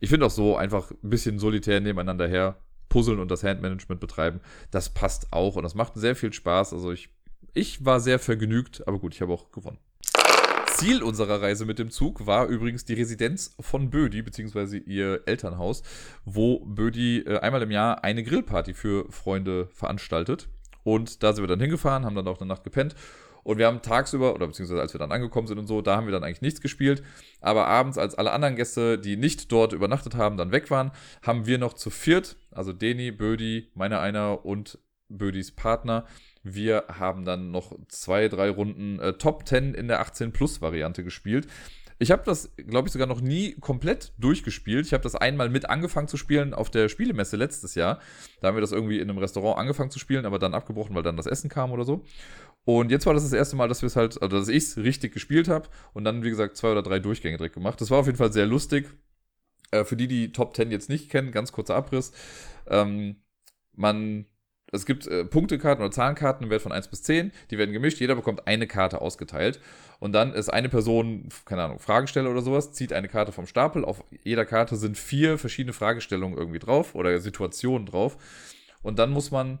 [0.00, 2.56] ich finde auch so einfach ein bisschen solitär nebeneinander her
[2.88, 6.72] puzzeln und das Handmanagement betreiben, das passt auch und das macht sehr viel Spaß.
[6.72, 7.10] Also ich
[7.58, 9.78] ich war sehr vergnügt, aber gut, ich habe auch gewonnen.
[10.74, 15.82] Ziel unserer Reise mit dem Zug war übrigens die Residenz von Bödi, beziehungsweise ihr Elternhaus,
[16.24, 20.48] wo Bödi äh, einmal im Jahr eine Grillparty für Freunde veranstaltet.
[20.84, 22.94] Und da sind wir dann hingefahren, haben dann auch eine Nacht gepennt.
[23.42, 26.06] Und wir haben tagsüber, oder beziehungsweise als wir dann angekommen sind und so, da haben
[26.06, 27.02] wir dann eigentlich nichts gespielt.
[27.40, 30.92] Aber abends, als alle anderen Gäste, die nicht dort übernachtet haben, dann weg waren,
[31.22, 36.04] haben wir noch zu viert, also Deni, Bödi, meiner einer und Bödis Partner,
[36.42, 41.46] wir haben dann noch zwei, drei Runden äh, Top 10 in der 18-Plus-Variante gespielt.
[42.00, 44.86] Ich habe das, glaube ich, sogar noch nie komplett durchgespielt.
[44.86, 48.00] Ich habe das einmal mit angefangen zu spielen auf der Spielemesse letztes Jahr.
[48.40, 51.02] Da haben wir das irgendwie in einem Restaurant angefangen zu spielen, aber dann abgebrochen, weil
[51.02, 52.04] dann das Essen kam oder so.
[52.64, 54.76] Und jetzt war das das erste Mal, dass wir es halt, also dass ich es
[54.76, 57.80] richtig gespielt habe und dann, wie gesagt, zwei oder drei Durchgänge direkt gemacht.
[57.80, 58.86] Das war auf jeden Fall sehr lustig.
[59.70, 62.12] Äh, für die, die Top 10 jetzt nicht kennen, ganz kurzer Abriss.
[62.68, 63.16] Ähm,
[63.74, 64.26] man
[64.70, 68.00] es gibt äh, Punktekarten oder Zahlenkarten im Wert von 1 bis 10, die werden gemischt,
[68.00, 69.60] jeder bekommt eine Karte ausgeteilt.
[69.98, 73.84] Und dann ist eine Person, keine Ahnung, Fragesteller oder sowas, zieht eine Karte vom Stapel.
[73.84, 78.16] Auf jeder Karte sind vier verschiedene Fragestellungen irgendwie drauf oder Situationen drauf.
[78.82, 79.58] Und dann muss man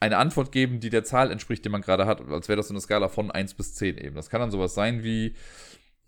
[0.00, 2.20] eine Antwort geben, die der Zahl entspricht, die man gerade hat.
[2.28, 4.16] Als wäre das so eine Skala von 1 bis 10 eben.
[4.16, 5.36] Das kann dann sowas sein wie,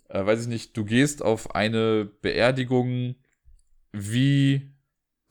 [0.08, 3.14] äh, weiß ich nicht, du gehst auf eine Beerdigung,
[3.92, 4.72] wie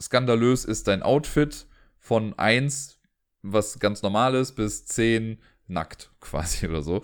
[0.02, 1.68] skandalös ist dein Outfit?
[2.04, 3.00] Von 1,
[3.42, 7.02] was ganz normal ist, bis 10 nackt quasi oder so.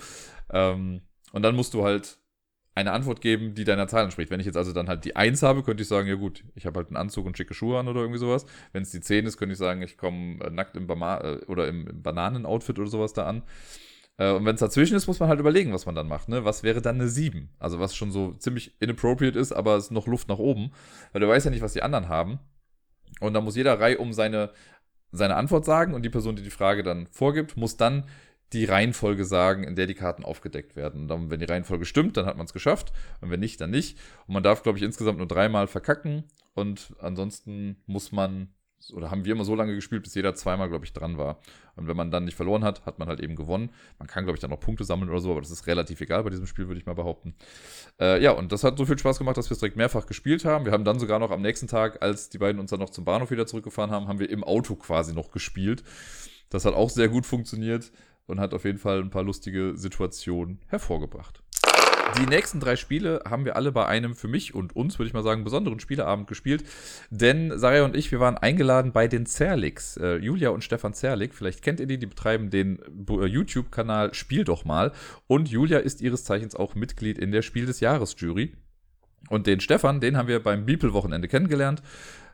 [0.51, 2.19] Ähm, und dann musst du halt
[2.75, 4.29] eine Antwort geben, die deiner Zahl entspricht.
[4.29, 6.65] Wenn ich jetzt also dann halt die 1 habe, könnte ich sagen, ja gut, ich
[6.65, 8.45] habe halt einen Anzug und schicke Schuhe an oder irgendwie sowas.
[8.73, 11.45] Wenn es die 10 ist, könnte ich sagen, ich komme äh, nackt im, Bama äh,
[11.47, 13.43] oder im Bananen-Outfit oder sowas da an.
[14.17, 16.27] Äh, und wenn es dazwischen ist, muss man halt überlegen, was man dann macht.
[16.27, 16.43] Ne?
[16.43, 17.49] Was wäre dann eine 7?
[17.57, 20.71] Also was schon so ziemlich inappropriate ist, aber es ist noch Luft nach oben.
[21.13, 22.39] Weil du weißt ja nicht, was die anderen haben.
[23.21, 24.51] Und da muss jeder Reihe um seine
[25.11, 28.05] seine Antwort sagen und die Person, die die Frage dann vorgibt, muss dann
[28.53, 31.01] die Reihenfolge sagen, in der die Karten aufgedeckt werden.
[31.01, 32.91] Und dann, wenn die Reihenfolge stimmt, dann hat man es geschafft.
[33.21, 33.97] Und wenn nicht, dann nicht.
[34.27, 36.23] Und man darf, glaube ich, insgesamt nur dreimal verkacken.
[36.55, 38.49] Und ansonsten muss man
[38.93, 41.39] oder haben wir immer so lange gespielt, bis jeder zweimal, glaube ich, dran war.
[41.75, 43.69] Und wenn man dann nicht verloren hat, hat man halt eben gewonnen.
[43.99, 46.23] Man kann, glaube ich, dann noch Punkte sammeln oder so, aber das ist relativ egal
[46.23, 47.35] bei diesem Spiel, würde ich mal behaupten.
[47.99, 50.45] Äh, ja, und das hat so viel Spaß gemacht, dass wir es direkt mehrfach gespielt
[50.45, 50.65] haben.
[50.65, 53.05] Wir haben dann sogar noch am nächsten Tag, als die beiden uns dann noch zum
[53.05, 55.83] Bahnhof wieder zurückgefahren haben, haben wir im Auto quasi noch gespielt.
[56.49, 57.91] Das hat auch sehr gut funktioniert
[58.27, 61.41] und hat auf jeden Fall ein paar lustige Situationen hervorgebracht.
[62.17, 65.13] Die nächsten drei Spiele haben wir alle bei einem für mich und uns, würde ich
[65.13, 66.63] mal sagen, besonderen Spieleabend gespielt.
[67.09, 69.95] Denn Sarah und ich, wir waren eingeladen bei den Zerlix.
[69.97, 74.43] Äh, Julia und Stefan Zerlik, vielleicht kennt ihr die, die betreiben den äh, YouTube-Kanal Spiel
[74.43, 74.91] doch mal.
[75.27, 78.53] Und Julia ist ihres Zeichens auch Mitglied in der Spiel des Jahres-Jury.
[79.29, 81.81] Und den Stefan, den haben wir beim Beeple-Wochenende kennengelernt.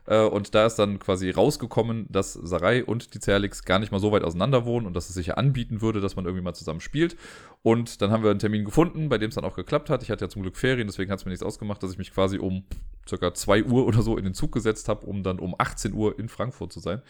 [0.06, 3.98] Äh, und da ist dann quasi rausgekommen, dass Sarai und die Zerlix gar nicht mal
[3.98, 6.54] so weit auseinander wohnen und dass es sich ja anbieten würde, dass man irgendwie mal
[6.54, 7.16] zusammen spielt.
[7.62, 10.02] Und dann haben wir einen Termin gefunden, bei dem es dann auch geklappt hat.
[10.02, 12.12] Ich hatte ja zum Glück Ferien, deswegen hat es mir nichts ausgemacht, dass ich mich
[12.12, 12.64] quasi um
[13.08, 16.18] circa 2 Uhr oder so in den Zug gesetzt habe, um dann um 18 Uhr
[16.18, 17.02] in Frankfurt zu sein.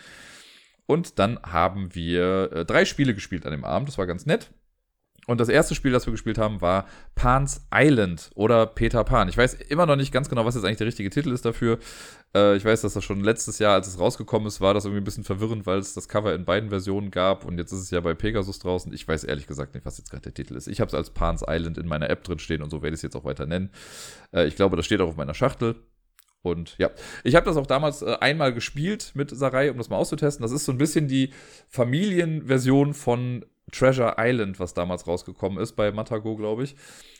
[0.86, 3.88] Und dann haben wir äh, drei Spiele gespielt an dem Abend.
[3.88, 4.50] Das war ganz nett.
[5.26, 6.86] Und das erste Spiel, das wir gespielt haben, war
[7.16, 9.28] Pan's Island oder Peter Pan.
[9.28, 11.78] Ich weiß immer noch nicht ganz genau, was jetzt eigentlich der richtige Titel ist dafür.
[12.34, 15.00] Äh, ich weiß, dass das schon letztes Jahr, als es rausgekommen ist, war das irgendwie
[15.00, 17.44] ein bisschen verwirrend, weil es das Cover in beiden Versionen gab.
[17.44, 18.92] Und jetzt ist es ja bei Pegasus draußen.
[18.92, 20.68] Ich weiß ehrlich gesagt nicht, was jetzt gerade der Titel ist.
[20.68, 22.98] Ich habe es als Pan's Island in meiner App drin stehen und so werde ich
[22.98, 23.70] es jetzt auch weiter nennen.
[24.32, 25.74] Äh, ich glaube, das steht auch auf meiner Schachtel.
[26.42, 26.90] Und ja,
[27.24, 30.42] ich habe das auch damals äh, einmal gespielt mit Sarai, um das mal auszutesten.
[30.42, 31.30] Das ist so ein bisschen die
[31.68, 36.76] Familienversion von Treasure Island, was damals rausgekommen ist bei Matago, glaube ich.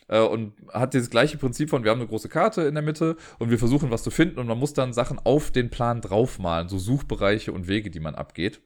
[0.09, 3.17] Äh, und hat dieses gleiche Prinzip von, wir haben eine große Karte in der Mitte
[3.39, 6.69] und wir versuchen was zu finden und man muss dann Sachen auf den Plan draufmalen,
[6.69, 8.61] so Suchbereiche und Wege, die man abgeht.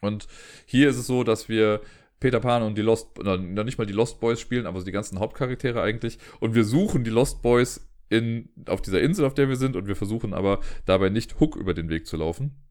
[0.00, 0.26] Und
[0.66, 1.80] hier ist es so, dass wir
[2.20, 5.18] Peter Pan und die Lost, noch nicht mal die Lost Boys spielen, aber die ganzen
[5.18, 6.18] Hauptcharaktere eigentlich.
[6.38, 9.88] Und wir suchen die Lost Boys in, auf dieser Insel, auf der wir sind, und
[9.88, 12.62] wir versuchen aber dabei nicht Hook über den Weg zu laufen.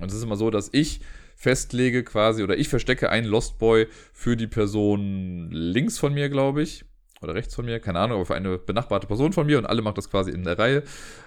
[0.00, 1.00] Und es ist immer so, dass ich
[1.36, 6.62] festlege quasi, oder ich verstecke einen Lost Boy für die Person links von mir, glaube
[6.62, 6.84] ich.
[7.22, 9.82] Oder rechts von mir, keine Ahnung, aber für eine benachbarte Person von mir und alle
[9.82, 10.82] machen das quasi in der Reihe.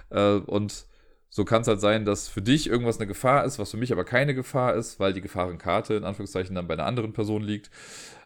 [0.10, 0.86] Äh, und
[1.30, 3.92] so kann es halt sein, dass für dich irgendwas eine Gefahr ist, was für mich
[3.92, 7.70] aber keine Gefahr ist, weil die Gefahrenkarte in Anführungszeichen dann bei einer anderen Person liegt.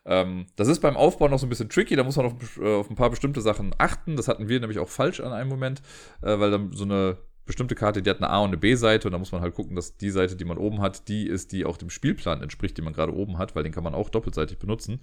[0.05, 2.75] Ähm, das ist beim Aufbau noch so ein bisschen tricky, da muss man auf, äh,
[2.75, 4.15] auf, ein paar bestimmte Sachen achten.
[4.15, 5.81] Das hatten wir nämlich auch falsch an einem Moment,
[6.21, 9.11] äh, weil dann so eine bestimmte Karte, die hat eine A- und eine B-Seite und
[9.11, 11.65] da muss man halt gucken, dass die Seite, die man oben hat, die ist, die
[11.65, 14.59] auch dem Spielplan entspricht, den man gerade oben hat, weil den kann man auch doppelseitig
[14.59, 15.01] benutzen.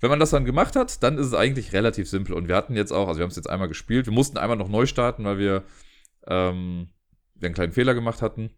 [0.00, 2.34] Wenn man das dann gemacht hat, dann ist es eigentlich relativ simpel.
[2.34, 4.56] Und wir hatten jetzt auch, also wir haben es jetzt einmal gespielt, wir mussten einmal
[4.56, 5.62] noch neu starten, weil wir,
[6.26, 6.88] ähm,
[7.34, 8.50] wir einen kleinen Fehler gemacht hatten.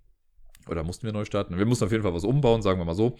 [0.69, 1.59] Oder mussten wir neu starten?
[1.59, 3.17] Wir mussten auf jeden Fall was umbauen, sagen wir mal so.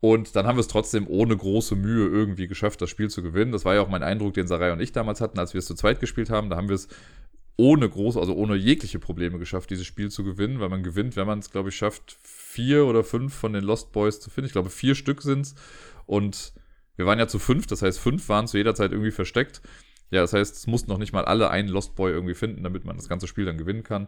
[0.00, 3.52] Und dann haben wir es trotzdem ohne große Mühe irgendwie geschafft, das Spiel zu gewinnen.
[3.52, 5.66] Das war ja auch mein Eindruck, den Sarai und ich damals hatten, als wir es
[5.66, 6.50] zu zweit gespielt haben.
[6.50, 6.88] Da haben wir es
[7.60, 11.26] ohne große, also ohne jegliche Probleme geschafft, dieses Spiel zu gewinnen, weil man gewinnt, wenn
[11.26, 14.46] man es, glaube ich, schafft, vier oder fünf von den Lost Boys zu finden.
[14.46, 15.54] Ich glaube, vier Stück sind es.
[16.06, 16.52] Und
[16.94, 19.60] wir waren ja zu fünf, das heißt, fünf waren zu jeder Zeit irgendwie versteckt.
[20.10, 22.84] Ja, das heißt, es mussten noch nicht mal alle einen Lost Boy irgendwie finden, damit
[22.84, 24.06] man das ganze Spiel dann gewinnen kann.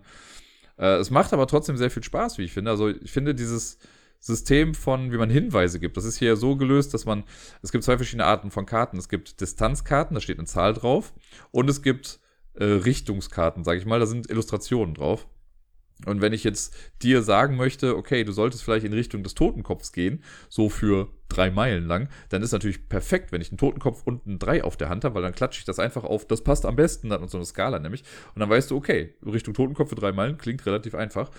[0.79, 2.71] Äh, es macht aber trotzdem sehr viel Spaß, wie ich finde.
[2.71, 3.79] Also ich finde dieses
[4.21, 7.25] System von, wie man Hinweise gibt, das ist hier so gelöst, dass man,
[7.63, 8.97] es gibt zwei verschiedene Arten von Karten.
[8.97, 11.13] Es gibt Distanzkarten, da steht eine Zahl drauf.
[11.51, 12.21] Und es gibt
[12.55, 14.01] äh, Richtungskarten, sage ich mal.
[14.01, 15.27] Da sind Illustrationen drauf.
[16.07, 19.93] Und wenn ich jetzt dir sagen möchte, okay, du solltest vielleicht in Richtung des Totenkopfs
[19.93, 24.27] gehen, so für drei Meilen lang, dann ist natürlich perfekt, wenn ich einen Totenkopf und
[24.27, 26.65] ein Drei auf der Hand habe, weil dann klatsche ich das einfach auf, das passt
[26.65, 28.03] am besten, dann so eine Skala nämlich.
[28.35, 31.31] Und dann weißt du, okay, Richtung Totenkopf für drei Meilen klingt relativ einfach.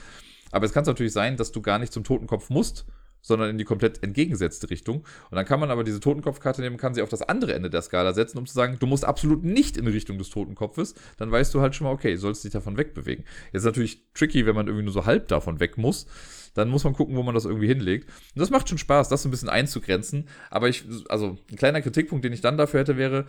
[0.51, 2.85] Aber es kann natürlich sein, dass du gar nicht zum Totenkopf musst,
[3.21, 4.97] sondern in die komplett entgegengesetzte Richtung.
[5.29, 7.81] Und dann kann man aber diese Totenkopfkarte nehmen, kann sie auf das andere Ende der
[7.81, 10.95] Skala setzen, um zu sagen, du musst absolut nicht in Richtung des Totenkopfes.
[11.17, 13.25] Dann weißt du halt schon mal, okay, sollst dich davon wegbewegen.
[13.53, 16.07] Jetzt ist natürlich tricky, wenn man irgendwie nur so halb davon weg muss.
[16.53, 18.09] Dann muss man gucken, wo man das irgendwie hinlegt.
[18.35, 20.27] Und das macht schon Spaß, das so ein bisschen einzugrenzen.
[20.49, 23.25] Aber ich, also ein kleiner Kritikpunkt, den ich dann dafür hätte, wäre,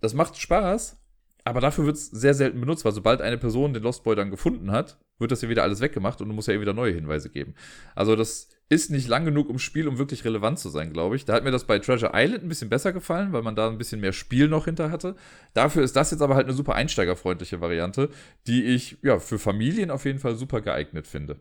[0.00, 0.96] das macht Spaß,
[1.44, 4.30] aber dafür wird es sehr selten benutzt, weil sobald eine Person den Lost Boy dann
[4.30, 7.30] gefunden hat, wird das ja wieder alles weggemacht und du musst ja wieder neue Hinweise
[7.30, 7.54] geben.
[7.94, 11.24] Also das ist nicht lang genug im Spiel, um wirklich relevant zu sein, glaube ich.
[11.24, 13.78] Da hat mir das bei Treasure Island ein bisschen besser gefallen, weil man da ein
[13.78, 15.16] bisschen mehr Spiel noch hinter hatte.
[15.54, 18.10] Dafür ist das jetzt aber halt eine super einsteigerfreundliche Variante,
[18.46, 21.40] die ich ja für Familien auf jeden Fall super geeignet finde.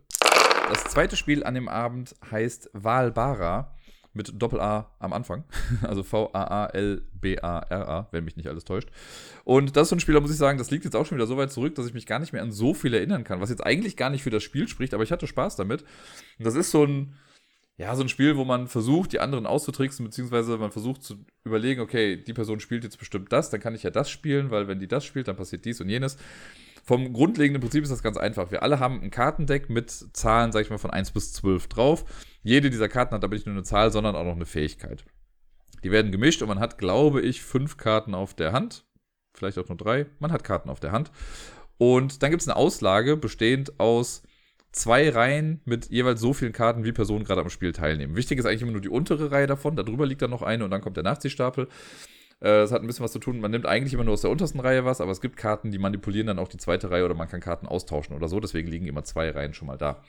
[0.69, 3.75] Das zweite Spiel an dem Abend heißt Valbara
[4.13, 5.43] mit Doppel-A am Anfang.
[5.81, 7.07] Also V-A-A-L-B-A-R-A,
[8.11, 8.89] wenn mich nicht alles täuscht.
[9.43, 11.17] Und das ist so ein Spiel, da muss ich sagen, das liegt jetzt auch schon
[11.17, 13.41] wieder so weit zurück, dass ich mich gar nicht mehr an so viel erinnern kann,
[13.41, 15.83] was jetzt eigentlich gar nicht für das Spiel spricht, aber ich hatte Spaß damit.
[16.37, 17.15] Und das ist so ein,
[17.77, 21.79] ja, so ein Spiel, wo man versucht, die anderen auszutricksen, beziehungsweise man versucht zu überlegen,
[21.79, 24.79] okay, die Person spielt jetzt bestimmt das, dann kann ich ja das spielen, weil wenn
[24.79, 26.17] die das spielt, dann passiert dies und jenes.
[26.89, 28.49] Vom grundlegenden Prinzip ist das ganz einfach.
[28.49, 32.03] Wir alle haben ein Kartendeck mit Zahlen, sag ich mal, von 1 bis 12 drauf.
[32.41, 35.05] Jede dieser Karten hat aber nicht nur eine Zahl, sondern auch noch eine Fähigkeit.
[35.83, 38.87] Die werden gemischt und man hat, glaube ich, fünf Karten auf der Hand.
[39.35, 40.07] Vielleicht auch nur drei.
[40.17, 41.11] Man hat Karten auf der Hand.
[41.77, 44.23] Und dann gibt es eine Auslage bestehend aus
[44.71, 48.15] zwei Reihen mit jeweils so vielen Karten, wie Personen gerade am Spiel teilnehmen.
[48.15, 49.75] Wichtig ist eigentlich immer nur die untere Reihe davon.
[49.75, 51.65] Darüber liegt dann noch eine und dann kommt der Nachziehstapel.
[51.65, 51.67] Äh,
[52.39, 53.41] das hat ein bisschen was zu tun.
[53.41, 55.77] Man nimmt eigentlich immer nur aus der untersten Reihe was, aber es gibt Karten, die
[55.77, 58.39] manipulieren dann auch die zweite Reihe oder man kann Karten austauschen oder so.
[58.39, 60.01] Deswegen liegen immer zwei Reihen schon mal da.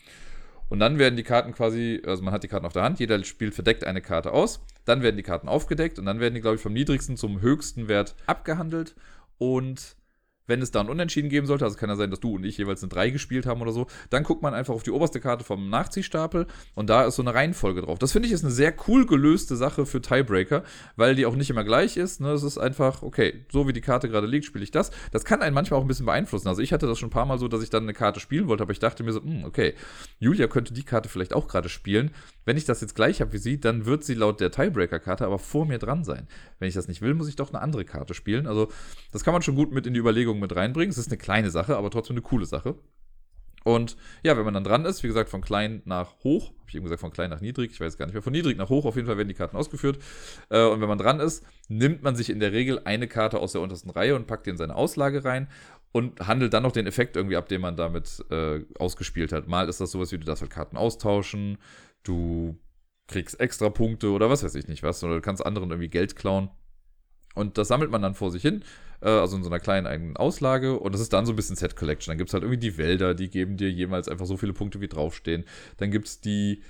[0.68, 3.22] Und dann werden die Karten quasi, also man hat die Karten auf der Hand, jeder
[3.24, 6.56] spielt verdeckt eine Karte aus, dann werden die Karten aufgedeckt und dann werden die, glaube
[6.56, 8.94] ich, vom niedrigsten zum höchsten Wert abgehandelt.
[9.36, 9.96] Und
[10.50, 12.58] wenn es da ein Unentschieden geben sollte, also kann ja sein, dass du und ich
[12.58, 15.44] jeweils eine 3 gespielt haben oder so, dann guckt man einfach auf die oberste Karte
[15.44, 17.98] vom Nachziehstapel und da ist so eine Reihenfolge drauf.
[17.98, 20.64] Das finde ich ist eine sehr cool gelöste Sache für Tiebreaker,
[20.96, 22.20] weil die auch nicht immer gleich ist.
[22.20, 22.32] Ne?
[22.32, 24.90] Es ist einfach, okay, so wie die Karte gerade liegt, spiele ich das.
[25.12, 26.48] Das kann einen manchmal auch ein bisschen beeinflussen.
[26.48, 28.48] Also ich hatte das schon ein paar Mal so, dass ich dann eine Karte spielen
[28.48, 29.74] wollte, aber ich dachte mir so, mh, hm, okay,
[30.18, 32.10] Julia könnte die Karte vielleicht auch gerade spielen.
[32.44, 35.38] Wenn ich das jetzt gleich habe wie sie, dann wird sie laut der Tiebreaker-Karte aber
[35.38, 36.26] vor mir dran sein.
[36.58, 38.48] Wenn ich das nicht will, muss ich doch eine andere Karte spielen.
[38.48, 38.68] Also
[39.12, 40.90] das kann man schon gut mit in die Überlegung mit reinbringen.
[40.90, 42.76] Es ist eine kleine Sache, aber trotzdem eine coole Sache.
[43.62, 46.74] Und ja, wenn man dann dran ist, wie gesagt, von klein nach hoch, habe ich
[46.74, 48.86] eben gesagt, von klein nach niedrig, ich weiß gar nicht mehr, von niedrig nach hoch,
[48.86, 49.98] auf jeden Fall werden die Karten ausgeführt.
[50.48, 53.52] Äh, und wenn man dran ist, nimmt man sich in der Regel eine Karte aus
[53.52, 55.48] der untersten Reihe und packt die in seine Auslage rein
[55.92, 59.46] und handelt dann noch den Effekt irgendwie ab, den man damit äh, ausgespielt hat.
[59.46, 61.58] Mal ist das sowas wie, du darfst halt Karten austauschen,
[62.02, 62.58] du
[63.08, 66.16] kriegst extra Punkte oder was weiß ich nicht was, oder du kannst anderen irgendwie Geld
[66.16, 66.48] klauen.
[67.34, 68.64] Und das sammelt man dann vor sich hin,
[69.08, 70.78] also in so einer kleinen eigenen Auslage.
[70.78, 72.12] Und das ist dann so ein bisschen Set Collection.
[72.12, 74.80] Dann gibt es halt irgendwie die Wälder, die geben dir jemals einfach so viele Punkte,
[74.80, 75.44] wie draufstehen.
[75.78, 76.62] Dann gibt es die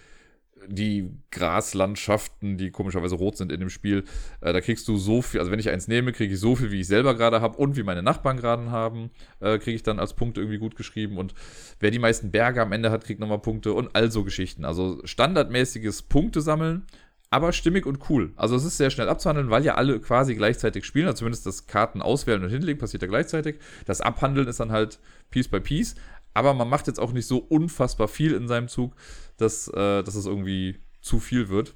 [0.66, 4.04] die Graslandschaften, die komischerweise rot sind in dem Spiel,
[4.40, 6.70] äh, da kriegst du so viel, also wenn ich eins nehme, kriege ich so viel,
[6.70, 9.98] wie ich selber gerade habe und wie meine Nachbarn gerade haben, äh, kriege ich dann
[9.98, 11.34] als Punkte irgendwie gut geschrieben und
[11.78, 14.64] wer die meisten Berge am Ende hat, kriegt nochmal Punkte und all so Geschichten.
[14.64, 16.86] Also standardmäßiges Punkte sammeln,
[17.30, 18.32] aber stimmig und cool.
[18.36, 21.66] Also es ist sehr schnell abzuhandeln, weil ja alle quasi gleichzeitig spielen, also zumindest das
[21.66, 23.60] Karten auswählen und hinlegen passiert ja gleichzeitig.
[23.86, 24.98] Das Abhandeln ist dann halt
[25.30, 25.94] Piece by Piece,
[26.34, 28.94] aber man macht jetzt auch nicht so unfassbar viel in seinem Zug,
[29.36, 31.74] dass, äh, dass es irgendwie zu viel wird.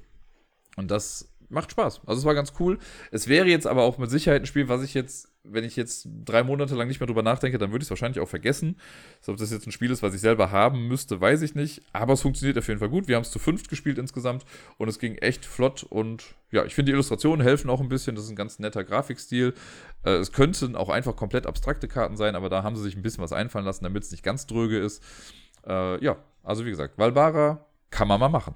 [0.75, 2.01] Und das macht Spaß.
[2.05, 2.77] Also es war ganz cool.
[3.11, 6.07] Es wäre jetzt aber auch mit Sicherheit ein Spiel, was ich jetzt, wenn ich jetzt
[6.25, 8.77] drei Monate lang nicht mehr drüber nachdenke, dann würde ich es wahrscheinlich auch vergessen.
[9.19, 11.81] Also ob das jetzt ein Spiel ist, was ich selber haben müsste, weiß ich nicht.
[11.93, 13.07] Aber es funktioniert auf jeden Fall gut.
[13.07, 14.45] Wir haben es zu fünft gespielt insgesamt
[14.77, 15.83] und es ging echt flott.
[15.83, 18.15] Und ja, ich finde die Illustrationen helfen auch ein bisschen.
[18.15, 19.53] Das ist ein ganz netter Grafikstil.
[20.03, 23.01] Äh, es könnten auch einfach komplett abstrakte Karten sein, aber da haben sie sich ein
[23.01, 25.03] bisschen was einfallen lassen, damit es nicht ganz dröge ist.
[25.67, 28.55] Äh, ja, also wie gesagt, Valbara kann man mal machen.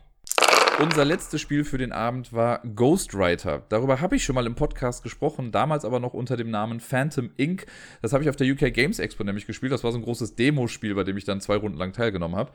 [0.81, 3.63] Unser letztes Spiel für den Abend war Ghostwriter.
[3.67, 7.31] Darüber habe ich schon mal im Podcast gesprochen, damals aber noch unter dem Namen Phantom
[7.35, 7.65] Inc.
[8.01, 9.73] Das habe ich auf der UK Games Expo nämlich gespielt.
[9.73, 12.53] Das war so ein großes Demospiel, bei dem ich dann zwei Runden lang teilgenommen habe.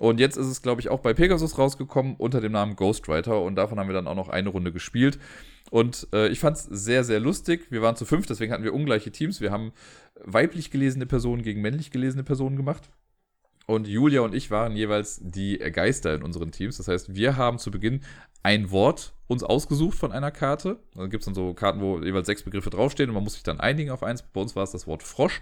[0.00, 3.40] Und jetzt ist es, glaube ich, auch bei Pegasus rausgekommen unter dem Namen Ghostwriter.
[3.40, 5.20] Und davon haben wir dann auch noch eine Runde gespielt.
[5.70, 7.70] Und äh, ich fand es sehr, sehr lustig.
[7.70, 9.40] Wir waren zu fünf, deswegen hatten wir ungleiche Teams.
[9.40, 9.70] Wir haben
[10.24, 12.90] weiblich gelesene Personen gegen männlich gelesene Personen gemacht.
[13.66, 16.78] Und Julia und ich waren jeweils die Geister in unseren Teams.
[16.78, 18.00] Das heißt, wir haben zu Beginn
[18.42, 20.80] ein Wort uns ausgesucht von einer Karte.
[20.94, 23.42] Da gibt es dann so Karten, wo jeweils sechs Begriffe draufstehen und man muss sich
[23.42, 24.22] dann einigen auf eins.
[24.22, 25.40] Bei uns war es das Wort Frosch.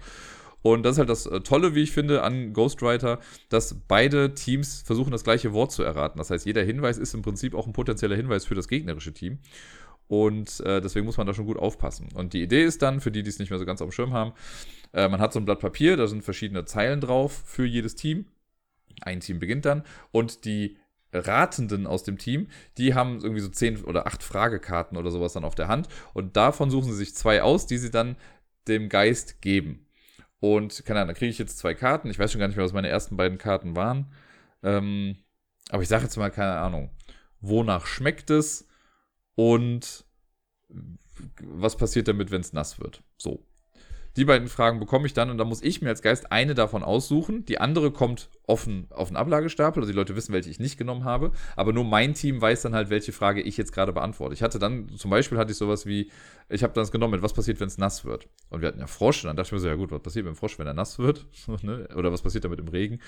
[0.61, 4.81] Und das ist halt das äh, Tolle, wie ich finde, an Ghostwriter, dass beide Teams
[4.81, 6.17] versuchen, das gleiche Wort zu erraten.
[6.17, 9.39] Das heißt, jeder Hinweis ist im Prinzip auch ein potenzieller Hinweis für das gegnerische Team.
[10.09, 12.09] Und äh, deswegen muss man da schon gut aufpassen.
[12.15, 13.91] Und die Idee ist dann, für die, die es nicht mehr so ganz auf dem
[13.91, 14.33] Schirm haben,
[14.91, 18.25] äh, man hat so ein Blatt Papier, da sind verschiedene Zeilen drauf für jedes Team.
[19.01, 20.77] Ein Team beginnt dann und die
[21.13, 22.47] Ratenden aus dem Team,
[22.79, 26.35] die haben irgendwie so zehn oder acht Fragekarten oder sowas dann auf der Hand und
[26.35, 28.15] davon suchen sie sich zwei aus, die sie dann
[28.67, 29.85] dem Geist geben.
[30.39, 32.09] Und keine Ahnung, da kriege ich jetzt zwei Karten.
[32.09, 34.11] Ich weiß schon gar nicht mehr, was meine ersten beiden Karten waren.
[34.63, 35.17] Ähm,
[35.69, 36.89] aber ich sage jetzt mal, keine Ahnung,
[37.41, 38.68] wonach schmeckt es
[39.39, 40.03] und
[41.41, 43.03] was passiert damit, wenn es nass wird.
[43.17, 43.45] So.
[44.17, 46.83] Die beiden Fragen bekomme ich dann und dann muss ich mir als Geist eine davon
[46.83, 47.45] aussuchen.
[47.45, 51.05] Die andere kommt offen auf den Ablagestapel, also die Leute wissen, welche ich nicht genommen
[51.05, 51.31] habe.
[51.55, 54.33] Aber nur mein Team weiß dann halt, welche Frage ich jetzt gerade beantworte.
[54.33, 56.11] Ich hatte dann, zum Beispiel hatte ich sowas wie,
[56.49, 58.27] ich habe das genommen mit, was passiert, wenn es nass wird?
[58.49, 60.25] Und wir hatten ja Frosch, und dann dachte ich mir so, ja gut, was passiert
[60.25, 61.27] mit dem Frosch, wenn er nass wird?
[61.61, 61.87] Ne?
[61.95, 62.99] Oder was passiert damit im Regen?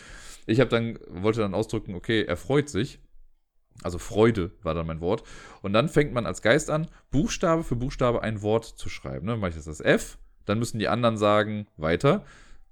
[0.46, 3.00] Ich habe dann, wollte dann ausdrücken, okay, er freut sich.
[3.84, 5.24] Also Freude war dann mein Wort.
[5.62, 9.26] Und dann fängt man als Geist an, Buchstabe für Buchstabe ein Wort zu schreiben.
[9.26, 9.34] Ne?
[9.34, 12.24] Dann mache ich das als F, dann müssen die anderen sagen, weiter.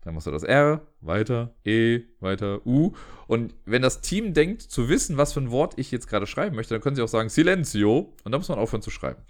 [0.02, 2.94] Dann musst du das R, weiter, E, weiter, U.
[3.28, 6.56] Und wenn das Team denkt, zu wissen, was für ein Wort ich jetzt gerade schreiben
[6.56, 8.14] möchte, dann können sie auch sagen Silenzio.
[8.24, 9.22] Und dann muss man aufhören zu schreiben.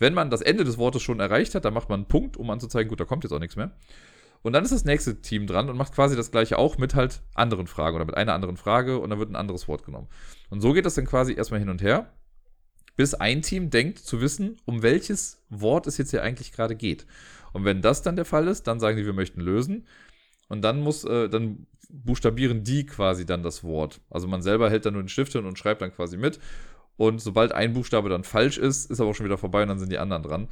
[0.00, 2.50] Wenn man das Ende des Wortes schon erreicht hat, dann macht man einen Punkt, um
[2.50, 3.70] anzuzeigen, gut, da kommt jetzt auch nichts mehr.
[4.46, 7.20] Und dann ist das nächste Team dran und macht quasi das gleiche auch mit halt
[7.34, 10.06] anderen Fragen oder mit einer anderen Frage und dann wird ein anderes Wort genommen.
[10.50, 12.12] Und so geht das dann quasi erstmal hin und her,
[12.94, 17.08] bis ein Team denkt zu wissen, um welches Wort es jetzt hier eigentlich gerade geht.
[17.54, 19.84] Und wenn das dann der Fall ist, dann sagen die, wir möchten lösen.
[20.46, 24.00] Und dann muss, äh, dann buchstabieren die quasi dann das Wort.
[24.10, 26.38] Also man selber hält dann nur den Stift hin und schreibt dann quasi mit.
[26.96, 29.80] Und sobald ein Buchstabe dann falsch ist, ist aber auch schon wieder vorbei und dann
[29.80, 30.48] sind die anderen dran.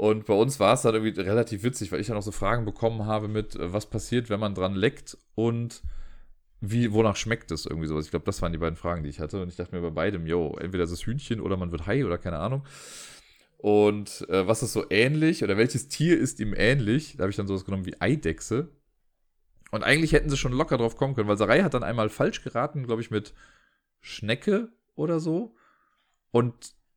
[0.00, 2.64] Und bei uns war es dann irgendwie relativ witzig, weil ich dann auch so Fragen
[2.64, 5.82] bekommen habe mit, äh, was passiert, wenn man dran leckt und
[6.62, 8.06] wie, wonach schmeckt es irgendwie sowas.
[8.06, 9.42] Ich glaube, das waren die beiden Fragen, die ich hatte.
[9.42, 12.06] Und ich dachte mir bei beidem, yo, entweder ist es Hühnchen oder man wird Hai
[12.06, 12.64] oder keine Ahnung.
[13.58, 17.18] Und äh, was ist so ähnlich oder welches Tier ist ihm ähnlich?
[17.18, 18.70] Da habe ich dann sowas genommen wie Eidechse.
[19.70, 22.42] Und eigentlich hätten sie schon locker drauf kommen können, weil Sarai hat dann einmal falsch
[22.42, 23.34] geraten, glaube ich, mit
[24.00, 25.54] Schnecke oder so.
[26.30, 26.54] Und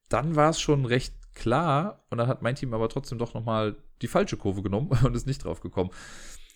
[0.07, 2.03] dann war es schon recht klar.
[2.09, 5.27] Und dann hat mein Team aber trotzdem doch nochmal die falsche Kurve genommen und ist
[5.27, 5.91] nicht drauf gekommen.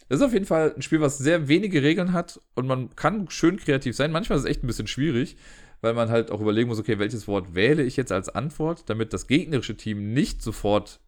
[0.10, 3.30] Das ist auf jeden Fall ein Spiel, was sehr wenige Regeln hat und man kann
[3.30, 4.12] schön kreativ sein.
[4.12, 5.36] Manchmal ist es echt ein bisschen schwierig,
[5.82, 9.12] weil man halt auch überlegen muss, okay, welches Wort wähle ich jetzt als Antwort, damit
[9.12, 11.02] das gegnerische Team nicht sofort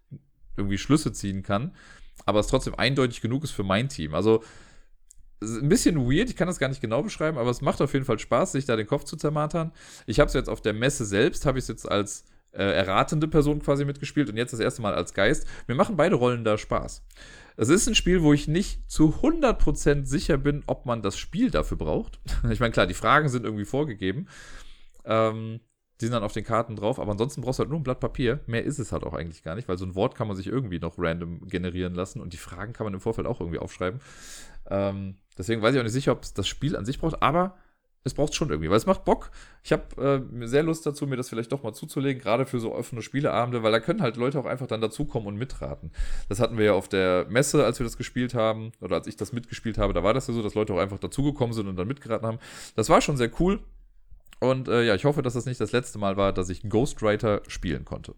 [0.58, 1.74] irgendwie Schlüsse ziehen kann,
[2.26, 4.14] aber es trotzdem eindeutig genug ist für mein Team.
[4.14, 4.44] Also
[5.42, 8.04] ein bisschen weird, ich kann das gar nicht genau beschreiben, aber es macht auf jeden
[8.04, 9.72] Fall Spaß, sich da den Kopf zu zermatern.
[10.06, 13.28] Ich habe es jetzt auf der Messe selbst, habe ich es jetzt als äh, erratende
[13.28, 15.48] Person quasi mitgespielt und jetzt das erste Mal als Geist.
[15.68, 17.06] Mir machen beide Rollen da Spaß.
[17.58, 21.52] Es ist ein Spiel, wo ich nicht zu 100% sicher bin, ob man das Spiel
[21.52, 22.20] dafür braucht.
[22.50, 24.28] Ich meine, klar, die Fragen sind irgendwie vorgegeben.
[25.06, 25.60] Ähm,
[26.00, 28.00] die sind dann auf den Karten drauf, aber ansonsten brauchst du halt nur ein Blatt
[28.00, 28.40] Papier.
[28.46, 30.48] Mehr ist es halt auch eigentlich gar nicht, weil so ein Wort kann man sich
[30.48, 34.00] irgendwie noch random generieren lassen und die Fragen kann man im Vorfeld auch irgendwie aufschreiben.
[34.70, 37.58] Ähm, deswegen weiß ich auch nicht sicher, ob es das Spiel an sich braucht, aber
[38.04, 39.30] es braucht schon irgendwie, weil es macht Bock.
[39.64, 42.74] Ich habe äh, sehr Lust dazu, mir das vielleicht doch mal zuzulegen, gerade für so
[42.74, 45.92] offene Spieleabende, weil da können halt Leute auch einfach dann dazukommen und mitraten.
[46.30, 49.18] Das hatten wir ja auf der Messe, als wir das gespielt haben, oder als ich
[49.18, 51.76] das mitgespielt habe, da war das ja so, dass Leute auch einfach dazugekommen sind und
[51.76, 52.40] dann mitgeraten haben.
[52.76, 53.60] Das war schon sehr cool.
[54.40, 57.42] Und äh, ja, ich hoffe, dass das nicht das letzte Mal war, dass ich Ghostwriter
[57.48, 58.16] spielen konnte.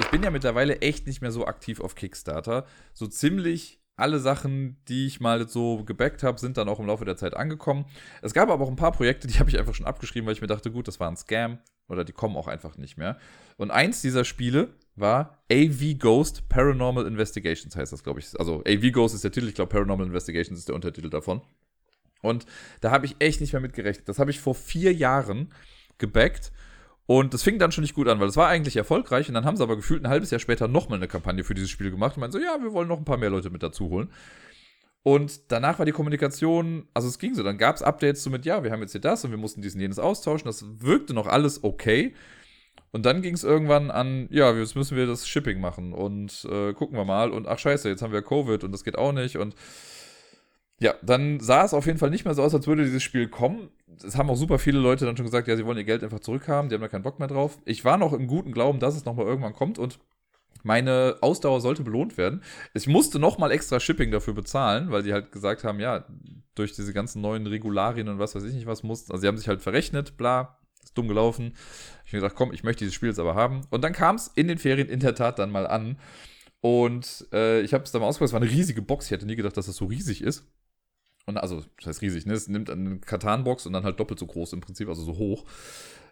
[0.00, 2.66] Ich bin ja mittlerweile echt nicht mehr so aktiv auf Kickstarter.
[2.94, 7.04] So ziemlich alle Sachen, die ich mal so gebackt habe, sind dann auch im Laufe
[7.04, 7.84] der Zeit angekommen.
[8.22, 10.40] Es gab aber auch ein paar Projekte, die habe ich einfach schon abgeschrieben, weil ich
[10.40, 13.18] mir dachte, gut, das war ein Scam oder die kommen auch einfach nicht mehr.
[13.56, 18.38] Und eins dieser Spiele war AV Ghost Paranormal Investigations, heißt das, glaube ich.
[18.38, 21.40] Also AV Ghost ist der Titel, ich glaube Paranormal Investigations ist der Untertitel davon.
[22.22, 22.46] Und
[22.80, 24.08] da habe ich echt nicht mehr mitgerechnet.
[24.08, 25.52] Das habe ich vor vier Jahren
[25.98, 26.52] gebackt
[27.08, 29.46] und das fing dann schon nicht gut an, weil es war eigentlich erfolgreich und dann
[29.46, 32.16] haben sie aber gefühlt ein halbes Jahr später nochmal eine Kampagne für dieses Spiel gemacht
[32.16, 34.10] und meinen so, ja, wir wollen noch ein paar mehr Leute mit dazu holen.
[35.02, 38.44] Und danach war die Kommunikation, also es ging so, dann gab es Updates so mit,
[38.44, 40.44] ja, wir haben jetzt hier das und wir mussten diesen jenes austauschen.
[40.48, 42.14] Das wirkte noch alles okay.
[42.90, 46.74] Und dann ging es irgendwann an, ja, jetzt müssen wir das Shipping machen und äh,
[46.74, 47.30] gucken wir mal.
[47.30, 49.38] Und ach scheiße, jetzt haben wir Covid und das geht auch nicht.
[49.38, 49.54] Und
[50.78, 53.28] ja, dann sah es auf jeden Fall nicht mehr so aus, als würde dieses Spiel
[53.28, 53.70] kommen.
[53.96, 56.20] Es haben auch super viele Leute dann schon gesagt, ja, sie wollen ihr Geld einfach
[56.20, 57.58] zurückhaben, die haben da keinen Bock mehr drauf.
[57.64, 59.98] Ich war noch im guten Glauben, dass es nochmal irgendwann kommt und
[60.62, 62.42] meine Ausdauer sollte belohnt werden.
[62.74, 66.04] Ich musste nochmal extra Shipping dafür bezahlen, weil die halt gesagt haben, ja,
[66.54, 69.12] durch diese ganzen neuen Regularien und was weiß ich nicht was mussten.
[69.12, 71.54] Also sie haben sich halt verrechnet, bla, ist dumm gelaufen.
[72.04, 73.62] Ich habe gesagt, komm, ich möchte dieses Spiel jetzt aber haben.
[73.70, 75.98] Und dann kam es in den Ferien in der Tat dann mal an.
[76.60, 79.06] Und äh, ich habe es dann mal ausprobiert, es war eine riesige Box.
[79.06, 80.50] Ich hätte nie gedacht, dass das so riesig ist.
[81.28, 82.32] Und also, das heißt riesig, ne?
[82.32, 85.44] Es nimmt eine Katan-Box und dann halt doppelt so groß im Prinzip, also so hoch.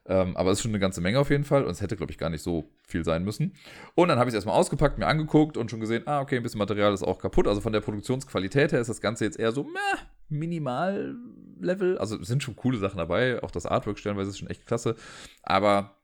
[0.04, 1.64] Ähm, aber es ist schon eine ganze Menge auf jeden Fall.
[1.64, 3.54] Und es hätte, glaube ich, gar nicht so viel sein müssen.
[3.94, 6.42] Und dann habe ich es erstmal ausgepackt, mir angeguckt und schon gesehen, ah, okay, ein
[6.42, 7.48] bisschen Material ist auch kaputt.
[7.48, 9.98] Also von der Produktionsqualität her ist das Ganze jetzt eher so, meh,
[10.28, 11.96] Minimal-Level.
[11.96, 13.42] Also es sind schon coole Sachen dabei.
[13.42, 14.96] Auch das Artwork stellenweise ist schon echt klasse.
[15.42, 15.96] Aber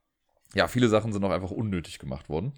[0.55, 2.53] ja, viele Sachen sind auch einfach unnötig gemacht worden.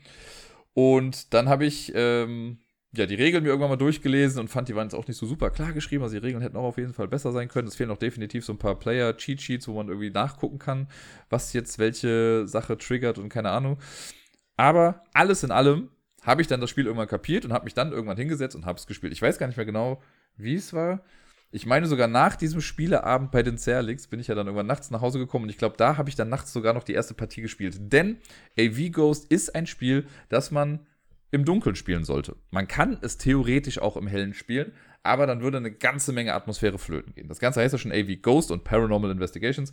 [0.73, 2.59] Und dann habe ich ähm,
[2.97, 5.25] ja, die Regeln mir irgendwann mal durchgelesen und fand, die waren jetzt auch nicht so
[5.25, 6.03] super klar geschrieben.
[6.03, 7.67] Also die Regeln hätten auch auf jeden Fall besser sein können.
[7.67, 10.87] Es fehlen auch definitiv so ein paar Player-Cheat-Sheets, wo man irgendwie nachgucken kann,
[11.29, 13.77] was jetzt welche Sache triggert und keine Ahnung.
[14.57, 15.89] Aber alles in allem
[16.21, 18.79] habe ich dann das Spiel irgendwann kapiert und habe mich dann irgendwann hingesetzt und habe
[18.79, 19.13] es gespielt.
[19.13, 20.01] Ich weiß gar nicht mehr genau,
[20.37, 21.03] wie es war.
[21.51, 24.91] Ich meine, sogar nach diesem Spieleabend bei den Zerlix bin ich ja dann irgendwann nachts
[24.91, 27.13] nach Hause gekommen und ich glaube, da habe ich dann nachts sogar noch die erste
[27.13, 27.77] Partie gespielt.
[27.79, 28.17] Denn
[28.59, 30.85] AV Ghost ist ein Spiel, das man
[31.35, 32.35] im Dunkeln spielen sollte.
[32.51, 34.71] Man kann es theoretisch auch im Hellen spielen,
[35.03, 37.27] aber dann würde eine ganze Menge Atmosphäre flöten gehen.
[37.27, 39.71] Das Ganze heißt ja schon AV Ghost und Paranormal Investigations.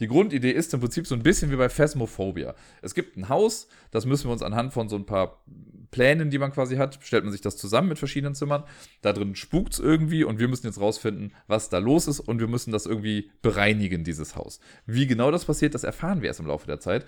[0.00, 2.54] Die Grundidee ist im Prinzip so ein bisschen wie bei Phasmophobia.
[2.82, 5.42] Es gibt ein Haus, das müssen wir uns anhand von so ein paar
[5.90, 8.64] Plänen, die man quasi hat, stellt man sich das zusammen mit verschiedenen Zimmern.
[9.02, 12.40] Da drin spukt es irgendwie und wir müssen jetzt rausfinden, was da los ist und
[12.40, 14.60] wir müssen das irgendwie bereinigen, dieses Haus.
[14.86, 17.06] Wie genau das passiert, das erfahren wir erst im Laufe der Zeit.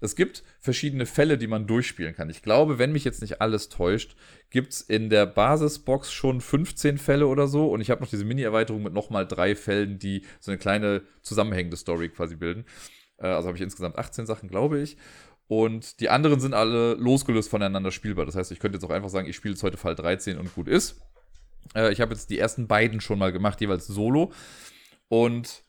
[0.00, 2.30] Es gibt verschiedene Fälle, die man durchspielen kann.
[2.30, 4.16] Ich glaube, wenn mich jetzt nicht alles täuscht,
[4.48, 7.70] gibt es in der Basisbox schon 15 Fälle oder so.
[7.70, 11.76] Und ich habe noch diese Mini-Erweiterung mit nochmal drei Fällen, die so eine kleine zusammenhängende
[11.76, 12.64] Story quasi bilden.
[13.18, 14.96] Äh, also habe ich insgesamt 18 Sachen, glaube ich.
[15.50, 18.24] Und die anderen sind alle losgelöst voneinander spielbar.
[18.24, 20.54] Das heißt, ich könnte jetzt auch einfach sagen, ich spiele jetzt heute Fall 13 und
[20.54, 21.00] gut ist.
[21.74, 24.30] Äh, ich habe jetzt die ersten beiden schon mal gemacht, jeweils solo.
[25.08, 25.64] Und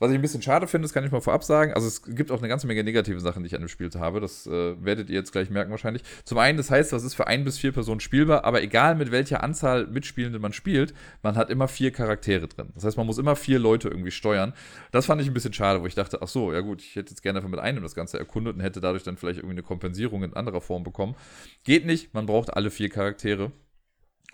[0.00, 1.72] Was ich ein bisschen schade finde, das kann ich mal vorab sagen.
[1.72, 4.20] Also es gibt auch eine ganze Menge negative Sachen, die ich an dem Spiel habe.
[4.20, 6.02] Das äh, werdet ihr jetzt gleich merken wahrscheinlich.
[6.24, 9.12] Zum einen, das heißt, das ist für ein bis vier Personen spielbar, aber egal mit
[9.12, 12.70] welcher Anzahl Mitspielende man spielt, man hat immer vier Charaktere drin.
[12.74, 14.52] Das heißt, man muss immer vier Leute irgendwie steuern.
[14.90, 17.10] Das fand ich ein bisschen schade, wo ich dachte, ach so, ja gut, ich hätte
[17.10, 19.62] jetzt gerne einfach mit einem das Ganze erkundet und hätte dadurch dann vielleicht irgendwie eine
[19.62, 21.14] Kompensierung in anderer Form bekommen.
[21.62, 23.52] Geht nicht, man braucht alle vier Charaktere.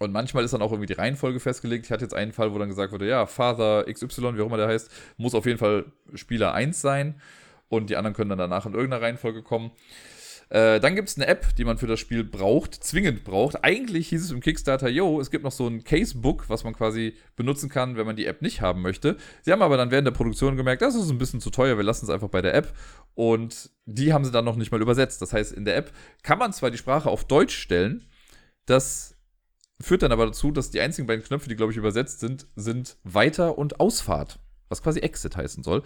[0.01, 1.85] Und manchmal ist dann auch irgendwie die Reihenfolge festgelegt.
[1.85, 4.57] Ich hatte jetzt einen Fall, wo dann gesagt wurde, ja, Father XY, wie auch immer
[4.57, 7.21] der heißt, muss auf jeden Fall Spieler 1 sein.
[7.69, 9.73] Und die anderen können dann danach in irgendeiner Reihenfolge kommen.
[10.49, 13.63] Äh, dann gibt es eine App, die man für das Spiel braucht, zwingend braucht.
[13.63, 17.15] Eigentlich hieß es im Kickstarter, yo, es gibt noch so ein Casebook, was man quasi
[17.37, 19.19] benutzen kann, wenn man die App nicht haben möchte.
[19.43, 21.85] Sie haben aber dann während der Produktion gemerkt, das ist ein bisschen zu teuer, wir
[21.85, 22.73] lassen es einfach bei der App.
[23.15, 25.21] Und die haben sie dann noch nicht mal übersetzt.
[25.21, 25.93] Das heißt, in der App
[26.23, 28.07] kann man zwar die Sprache auf Deutsch stellen,
[28.65, 29.20] das
[29.81, 32.97] Führt dann aber dazu, dass die einzigen beiden Knöpfe, die, glaube ich, übersetzt sind, sind
[33.05, 34.39] Weiter und Ausfahrt.
[34.69, 35.83] Was quasi Exit heißen soll.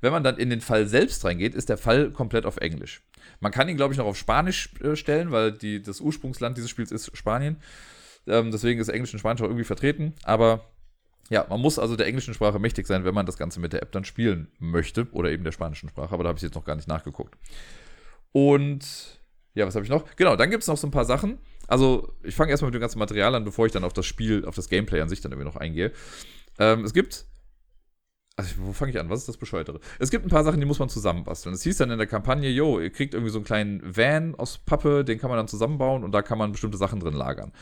[0.00, 3.02] Wenn man dann in den Fall selbst reingeht, ist der Fall komplett auf Englisch.
[3.40, 6.70] Man kann ihn, glaube ich, noch auf Spanisch äh, stellen, weil die, das Ursprungsland dieses
[6.70, 7.56] Spiels ist Spanien.
[8.28, 10.14] Ähm, deswegen ist Englisch und Spanisch auch irgendwie vertreten.
[10.22, 10.70] Aber
[11.30, 13.82] ja, man muss also der englischen Sprache mächtig sein, wenn man das Ganze mit der
[13.82, 15.08] App dann spielen möchte.
[15.12, 16.14] Oder eben der spanischen Sprache.
[16.14, 17.36] Aber da habe ich jetzt noch gar nicht nachgeguckt.
[18.32, 19.20] Und
[19.54, 20.04] ja, was habe ich noch?
[20.16, 21.38] Genau, dann gibt es noch so ein paar Sachen.
[21.68, 24.44] Also, ich fange erstmal mit dem ganzen Material an, bevor ich dann auf das Spiel,
[24.44, 25.92] auf das Gameplay an sich dann irgendwie noch eingehe.
[26.58, 27.26] Ähm, es gibt.
[28.36, 29.10] Also, wo fange ich an?
[29.10, 29.78] Was ist das Bescheuertere?
[29.98, 31.54] Es gibt ein paar Sachen, die muss man zusammenbasteln.
[31.54, 34.58] Es hieß dann in der Kampagne, yo, ihr kriegt irgendwie so einen kleinen Van aus
[34.58, 37.52] Pappe, den kann man dann zusammenbauen und da kann man bestimmte Sachen drin lagern.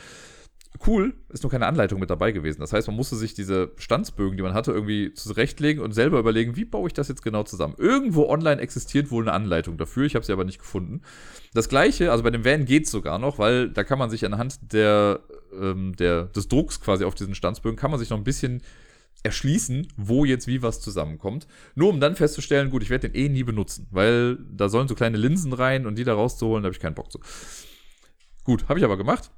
[0.85, 2.59] Cool, ist nur keine Anleitung mit dabei gewesen.
[2.59, 6.55] Das heißt, man musste sich diese Standsbögen, die man hatte, irgendwie zurechtlegen und selber überlegen,
[6.55, 7.75] wie baue ich das jetzt genau zusammen.
[7.77, 11.01] Irgendwo online existiert wohl eine Anleitung dafür, ich habe sie aber nicht gefunden.
[11.53, 14.25] Das gleiche, also bei dem Van geht es sogar noch, weil da kann man sich
[14.25, 15.21] anhand der,
[15.59, 18.61] ähm, der, des Drucks quasi auf diesen Standsbögen, kann man sich noch ein bisschen
[19.23, 21.47] erschließen, wo jetzt wie was zusammenkommt.
[21.75, 24.95] Nur um dann festzustellen, gut, ich werde den eh nie benutzen, weil da sollen so
[24.95, 27.19] kleine Linsen rein und die da rauszuholen, da habe ich keinen Bock zu.
[28.43, 29.31] Gut, habe ich aber gemacht.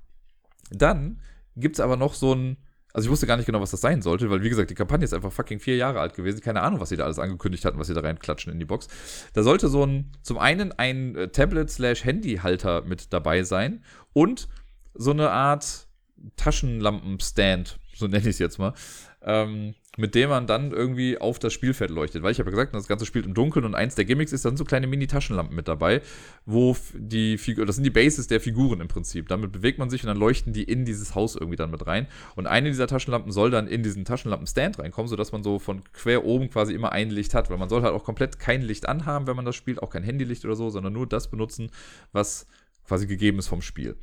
[0.69, 1.21] Dann
[1.55, 2.57] gibt es aber noch so ein.
[2.91, 5.05] Also ich wusste gar nicht genau, was das sein sollte, weil wie gesagt, die Kampagne
[5.05, 6.41] ist einfach fucking vier Jahre alt gewesen.
[6.41, 8.87] Keine Ahnung, was sie da alles angekündigt hatten, was sie da reinklatschen in die Box.
[9.33, 14.49] Da sollte so ein, zum einen ein äh, Tablet-Slash-Handy-Halter mit dabei sein und
[14.95, 15.87] so eine Art
[16.35, 18.73] Taschenlampenstand, so nenne ich es jetzt mal.
[19.21, 22.23] Ähm, mit dem man dann irgendwie auf das Spielfeld leuchtet.
[22.23, 24.45] Weil ich habe ja gesagt, das Ganze spielt im Dunkeln und eins der Gimmicks ist
[24.45, 26.01] dann so kleine Mini-Taschenlampen mit dabei,
[26.45, 29.27] wo die Figur, das sind die Bases der Figuren im Prinzip.
[29.27, 32.07] Damit bewegt man sich und dann leuchten die in dieses Haus irgendwie dann mit rein.
[32.37, 36.23] Und eine dieser Taschenlampen soll dann in diesen Taschenlampen-Stand reinkommen, sodass man so von quer
[36.23, 37.49] oben quasi immer ein Licht hat.
[37.49, 40.03] Weil man soll halt auch komplett kein Licht anhaben, wenn man das spielt, auch kein
[40.03, 41.71] Handylicht oder so, sondern nur das benutzen,
[42.13, 42.47] was
[42.87, 43.97] quasi gegeben ist vom Spiel.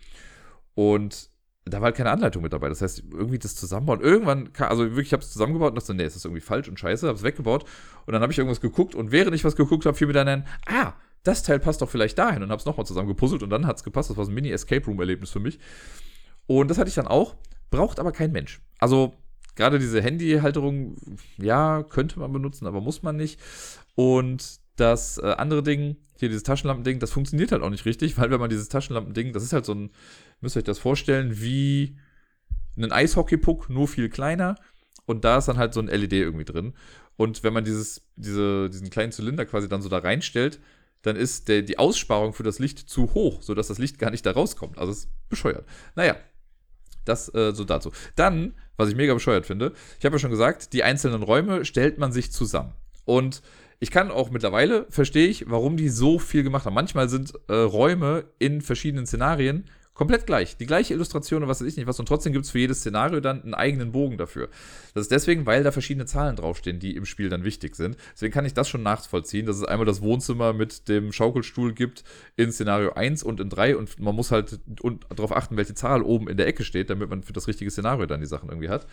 [0.74, 1.30] Und
[1.69, 2.69] da war halt keine Anleitung mit dabei.
[2.69, 4.01] Das heißt, irgendwie das zusammenbauen.
[4.01, 6.69] Irgendwann, kam, also wirklich, ich habe es zusammengebaut und dachte, nee, ist das irgendwie falsch
[6.69, 7.64] und scheiße, habe es weggebaut.
[8.07, 10.29] Und dann habe ich irgendwas geguckt und während ich was geguckt habe, fiel mir dann
[10.29, 10.93] ein, ah,
[11.25, 13.83] das Teil passt doch vielleicht dahin und habe es nochmal zusammengepuzzelt und dann hat es
[13.83, 14.11] gepasst.
[14.11, 15.59] Das war so ein Mini-Escape-Room-Erlebnis für mich.
[16.47, 17.35] Und das hatte ich dann auch,
[17.73, 18.61] braucht aber kein Mensch.
[18.79, 19.14] Also,
[19.57, 20.95] gerade diese Handyhalterung,
[21.37, 23.41] ja, könnte man benutzen, aber muss man nicht.
[23.97, 28.31] Und das äh, andere Ding, hier dieses Taschenlampending, das funktioniert halt auch nicht richtig, weil
[28.31, 29.91] wenn man dieses Taschenlampending, das ist halt so ein,
[30.41, 31.97] müsst ihr euch das vorstellen, wie
[32.77, 34.57] ein Eishockeypuck, nur viel kleiner.
[35.07, 36.75] Und da ist dann halt so ein LED irgendwie drin.
[37.17, 40.61] Und wenn man dieses, diese, diesen kleinen Zylinder quasi dann so da reinstellt,
[41.03, 44.27] dann ist der, die Aussparung für das Licht zu hoch, sodass das Licht gar nicht
[44.27, 44.79] da rauskommt.
[44.79, 45.64] Also ist bescheuert.
[45.95, 46.17] Naja,
[47.05, 47.93] das äh, so dazu.
[48.17, 51.99] Dann, was ich mega bescheuert finde, ich habe ja schon gesagt, die einzelnen Räume stellt
[51.99, 52.73] man sich zusammen.
[53.05, 53.43] Und
[53.79, 56.74] ich kann auch mittlerweile, verstehe ich, warum die so viel gemacht haben.
[56.74, 59.64] Manchmal sind äh, Räume in verschiedenen Szenarien
[59.97, 60.57] komplett gleich.
[60.57, 61.99] Die gleiche Illustration und was weiß ich nicht was.
[61.99, 64.49] Und trotzdem gibt es für jedes Szenario dann einen eigenen Bogen dafür.
[64.95, 67.97] Das ist deswegen, weil da verschiedene Zahlen draufstehen, die im Spiel dann wichtig sind.
[68.12, 72.05] Deswegen kann ich das schon nachvollziehen, dass es einmal das Wohnzimmer mit dem Schaukelstuhl gibt
[72.37, 74.61] in Szenario 1 und in 3 und man muss halt
[75.14, 78.07] darauf achten, welche Zahl oben in der Ecke steht, damit man für das richtige Szenario
[78.07, 78.87] dann die Sachen irgendwie hat.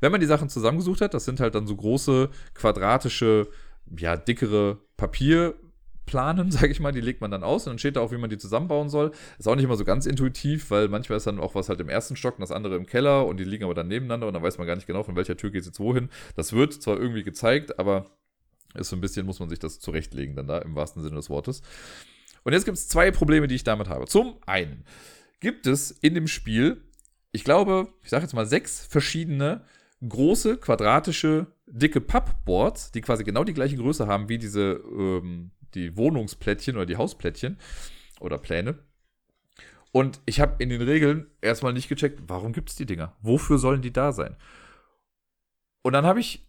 [0.00, 3.48] Wenn man die Sachen zusammengesucht hat, das sind halt dann so große quadratische
[3.98, 8.00] ja, dickere Papierplanen, sage ich mal, die legt man dann aus und dann steht da
[8.00, 9.12] auch, wie man die zusammenbauen soll.
[9.38, 11.88] Ist auch nicht immer so ganz intuitiv, weil manchmal ist dann auch was halt im
[11.88, 14.42] ersten Stock und das andere im Keller und die liegen aber dann nebeneinander und dann
[14.42, 16.08] weiß man gar nicht genau, von welcher Tür geht es jetzt wohin.
[16.36, 18.06] Das wird zwar irgendwie gezeigt, aber
[18.74, 21.30] ist so ein bisschen, muss man sich das zurechtlegen dann da, im wahrsten Sinne des
[21.30, 21.62] Wortes.
[22.44, 24.06] Und jetzt gibt es zwei Probleme, die ich damit habe.
[24.06, 24.84] Zum einen
[25.40, 26.82] gibt es in dem Spiel,
[27.32, 29.64] ich glaube, ich sage jetzt mal sechs verschiedene
[30.06, 35.96] große, quadratische, dicke Pappboards, die quasi genau die gleiche Größe haben wie diese, ähm, die
[35.96, 37.58] Wohnungsplättchen oder die Hausplättchen
[38.20, 38.78] oder Pläne.
[39.92, 43.16] Und ich habe in den Regeln erstmal nicht gecheckt, warum gibt es die Dinger?
[43.22, 44.36] Wofür sollen die da sein?
[45.82, 46.46] Und dann habe ich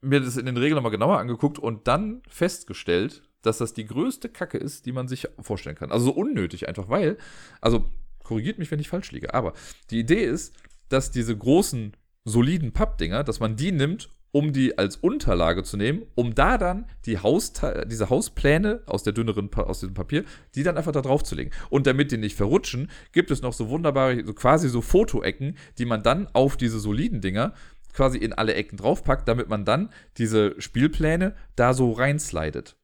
[0.00, 4.28] mir das in den Regeln nochmal genauer angeguckt und dann festgestellt, dass das die größte
[4.28, 5.92] Kacke ist, die man sich vorstellen kann.
[5.92, 7.18] Also so unnötig einfach, weil,
[7.60, 7.84] also
[8.22, 9.52] korrigiert mich, wenn ich falsch liege, aber
[9.90, 10.54] die Idee ist,
[10.88, 16.02] dass diese großen, soliden Pappdinger, dass man die nimmt, um die als Unterlage zu nehmen,
[16.14, 20.24] um da dann die Hausteile, diese Hauspläne aus der dünneren, aus diesem Papier,
[20.54, 21.50] die dann einfach da drauf zu legen.
[21.68, 25.84] Und damit die nicht verrutschen, gibt es noch so wunderbare, so quasi so Fotoecken, die
[25.84, 27.54] man dann auf diese soliden Dinger
[27.92, 32.76] quasi in alle Ecken draufpackt, damit man dann diese Spielpläne da so reinslidet.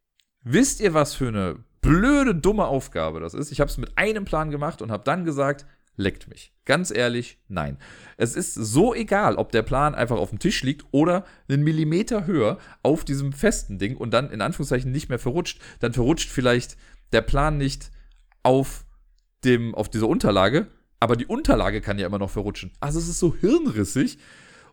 [0.43, 3.53] Wisst ihr, was für eine blöde, dumme Aufgabe das ist?
[3.53, 5.67] Ich habe es mit einem Plan gemacht und habe dann gesagt,
[5.97, 6.53] leckt mich.
[6.65, 7.79] Ganz ehrlich, nein.
[8.17, 12.27] Es ist so egal, ob der Plan einfach auf dem Tisch liegt oder einen Millimeter
[12.27, 15.61] höher auf diesem festen Ding und dann in Anführungszeichen nicht mehr verrutscht.
[15.81, 16.77] Dann verrutscht vielleicht
[17.13, 17.91] der Plan nicht
[18.43, 18.85] auf,
[19.45, 20.69] dem, auf dieser Unterlage,
[21.01, 22.73] aber die Unterlage kann ja immer noch verrutschen.
[22.81, 24.19] Also es ist so hirnrissig.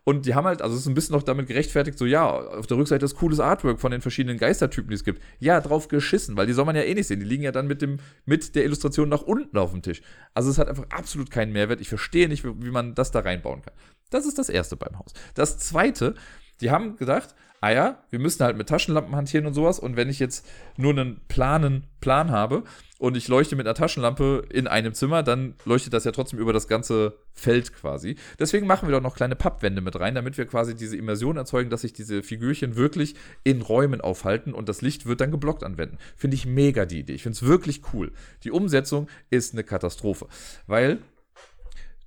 [0.06, 2.66] Und die haben halt, also es ist ein bisschen noch damit gerechtfertigt, so ja, auf
[2.66, 5.22] der Rückseite ist cooles Artwork von den verschiedenen Geistertypen, die es gibt.
[5.38, 7.20] Ja, drauf geschissen, weil die soll man ja eh nicht sehen.
[7.20, 10.02] Die liegen ja dann mit, dem, mit der Illustration nach unten auf dem Tisch.
[10.34, 11.80] Also es hat einfach absolut keinen Mehrwert.
[11.80, 13.72] Ich verstehe nicht, wie man das da reinbauen kann.
[14.10, 15.14] Das ist das Erste beim Haus.
[15.34, 16.14] Das Zweite,
[16.60, 17.34] die haben gedacht,
[17.64, 19.78] ah ja, wir müssen halt mit Taschenlampen hantieren und sowas.
[19.78, 20.46] Und wenn ich jetzt
[20.76, 22.64] nur einen planen Plan habe
[22.98, 26.52] und ich leuchte mit einer Taschenlampe in einem Zimmer, dann leuchtet das ja trotzdem über
[26.52, 28.16] das ganze Feld quasi.
[28.38, 31.70] Deswegen machen wir doch noch kleine Pappwände mit rein, damit wir quasi diese Immersion erzeugen,
[31.70, 35.78] dass sich diese Figürchen wirklich in Räumen aufhalten und das Licht wird dann geblockt an
[35.78, 35.96] Wänden.
[36.16, 37.14] Finde ich mega die Idee.
[37.14, 38.12] Ich finde es wirklich cool.
[38.42, 40.26] Die Umsetzung ist eine Katastrophe,
[40.66, 40.98] weil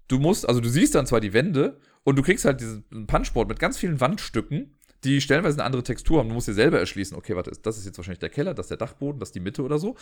[0.08, 3.49] du musst, also du siehst dann zwar die Wände und du kriegst halt diesen Punchboard
[3.49, 6.30] mit ganz vielen Wandstücken die stellenweise eine andere Textur haben.
[6.30, 8.72] Du musst dir selber erschließen, okay, warte, das ist jetzt wahrscheinlich der Keller, das ist
[8.72, 9.95] der Dachboden, das ist die Mitte oder so.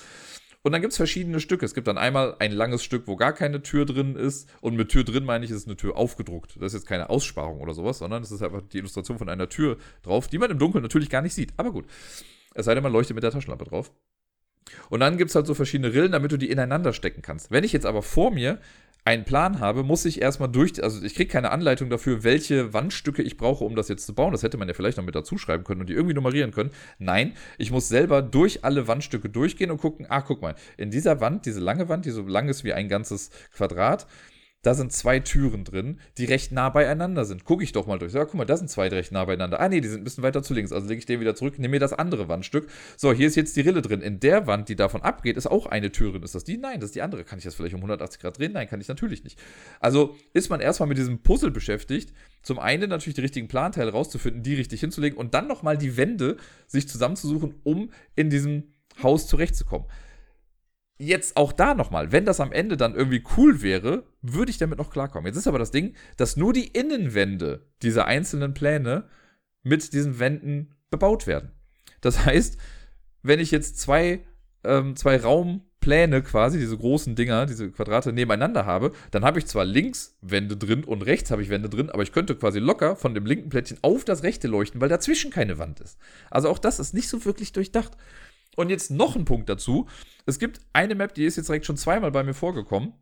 [0.63, 1.63] Und dann gibt es verschiedene Stücke.
[1.63, 4.49] Es gibt dann einmal ein langes Stück, wo gar keine Tür drin ist.
[4.61, 6.55] Und mit Tür drin meine ich, ist eine Tür aufgedruckt.
[6.55, 9.47] Das ist jetzt keine Aussparung oder sowas, sondern es ist einfach die Illustration von einer
[9.47, 11.53] Tür drauf, die man im Dunkeln natürlich gar nicht sieht.
[11.57, 11.85] Aber gut.
[12.55, 13.91] Es sei denn, man leuchtet mit der Taschenlampe drauf.
[14.89, 17.51] Und dann gibt es halt so verschiedene Rillen, damit du die ineinander stecken kannst.
[17.51, 18.59] Wenn ich jetzt aber vor mir
[19.05, 23.21] einen Plan habe, muss ich erstmal durch, also ich kriege keine Anleitung dafür, welche Wandstücke
[23.21, 24.31] ich brauche, um das jetzt zu bauen.
[24.31, 26.71] Das hätte man ja vielleicht noch mit dazu schreiben können und die irgendwie nummerieren können.
[26.97, 31.21] Nein, ich muss selber durch alle Wandstücke durchgehen und gucken, ah, guck mal, in dieser
[31.21, 34.07] Wand, diese lange Wand, die so lang ist wie ein ganzes Quadrat,
[34.65, 37.45] da sind zwei Türen drin, die recht nah beieinander sind.
[37.45, 38.13] Gucke ich doch mal durch.
[38.13, 39.59] Ja, guck mal, da sind zwei recht nah beieinander.
[39.59, 40.71] Ah, nee, die sind ein bisschen weiter zu links.
[40.71, 42.67] Also lege ich den wieder zurück, nehme mir das andere Wandstück.
[42.97, 44.01] So, hier ist jetzt die Rille drin.
[44.01, 46.23] In der Wand, die davon abgeht, ist auch eine Tür drin.
[46.23, 46.57] Ist das die?
[46.57, 47.23] Nein, das ist die andere.
[47.23, 48.53] Kann ich das vielleicht um 180 Grad drehen?
[48.53, 49.39] Nein, kann ich natürlich nicht.
[49.79, 52.11] Also ist man erstmal mit diesem Puzzle beschäftigt.
[52.41, 56.37] Zum einen natürlich die richtigen Planteile rauszufinden, die richtig hinzulegen und dann nochmal die Wände
[56.65, 58.63] sich zusammenzusuchen, um in diesem
[59.03, 59.85] Haus zurechtzukommen
[60.97, 64.77] jetzt auch da nochmal, wenn das am Ende dann irgendwie cool wäre, würde ich damit
[64.77, 65.27] noch klarkommen.
[65.27, 69.09] Jetzt ist aber das Ding, dass nur die Innenwände dieser einzelnen Pläne
[69.63, 71.51] mit diesen Wänden bebaut werden.
[72.01, 72.57] Das heißt,
[73.23, 74.23] wenn ich jetzt zwei,
[74.63, 79.65] ähm, zwei Raumpläne quasi, diese großen Dinger, diese Quadrate nebeneinander habe, dann habe ich zwar
[79.65, 83.13] links Wände drin und rechts habe ich Wände drin, aber ich könnte quasi locker von
[83.13, 85.97] dem linken Plättchen auf das rechte leuchten, weil dazwischen keine Wand ist.
[86.29, 87.97] Also auch das ist nicht so wirklich durchdacht.
[88.55, 89.87] Und jetzt noch ein Punkt dazu.
[90.25, 92.93] Es gibt eine Map, die ist jetzt direkt schon zweimal bei mir vorgekommen.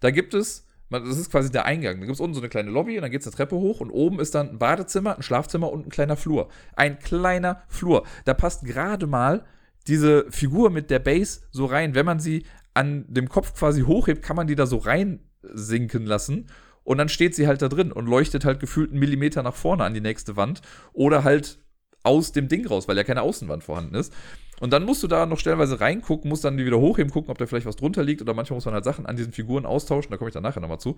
[0.00, 2.00] Da gibt es, das ist quasi der Eingang.
[2.00, 3.80] Da gibt es unten so eine kleine Lobby und dann geht es eine Treppe hoch
[3.80, 6.48] und oben ist dann ein Badezimmer, ein Schlafzimmer und ein kleiner Flur.
[6.74, 8.06] Ein kleiner Flur.
[8.24, 9.44] Da passt gerade mal
[9.86, 11.94] diese Figur mit der Base so rein.
[11.94, 12.44] Wenn man sie
[12.74, 16.48] an dem Kopf quasi hochhebt, kann man die da so reinsinken lassen.
[16.84, 19.84] Und dann steht sie halt da drin und leuchtet halt gefühlt einen Millimeter nach vorne
[19.84, 20.62] an die nächste Wand.
[20.92, 21.58] Oder halt
[22.06, 24.12] aus dem Ding raus, weil ja keine Außenwand vorhanden ist.
[24.60, 27.36] Und dann musst du da noch stellenweise reingucken, musst dann die wieder hochheben, gucken, ob
[27.36, 30.10] da vielleicht was drunter liegt oder manchmal muss man halt Sachen an diesen Figuren austauschen,
[30.10, 30.96] da komme ich dann nachher nochmal zu.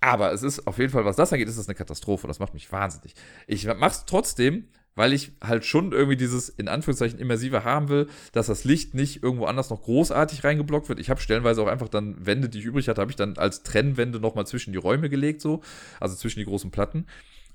[0.00, 2.28] Aber es ist auf jeden Fall, was das angeht, ist das eine Katastrophe.
[2.28, 3.14] Das macht mich wahnsinnig.
[3.48, 8.46] Ich mach's trotzdem, weil ich halt schon irgendwie dieses in Anführungszeichen immersive haben will, dass
[8.46, 11.00] das Licht nicht irgendwo anders noch großartig reingeblockt wird.
[11.00, 13.62] Ich habe stellenweise auch einfach dann Wände, die ich übrig hatte, habe ich dann als
[13.62, 15.62] Trennwände nochmal zwischen die Räume gelegt, so,
[15.98, 17.06] also zwischen die großen Platten.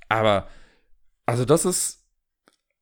[0.10, 0.48] Aber,
[1.26, 2.05] also das ist,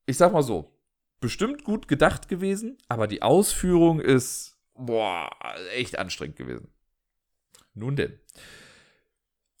[0.06, 0.72] ich sag mal so,
[1.20, 5.30] bestimmt gut gedacht gewesen, aber die Ausführung ist, boah,
[5.74, 6.68] echt anstrengend gewesen.
[7.74, 8.18] Nun denn.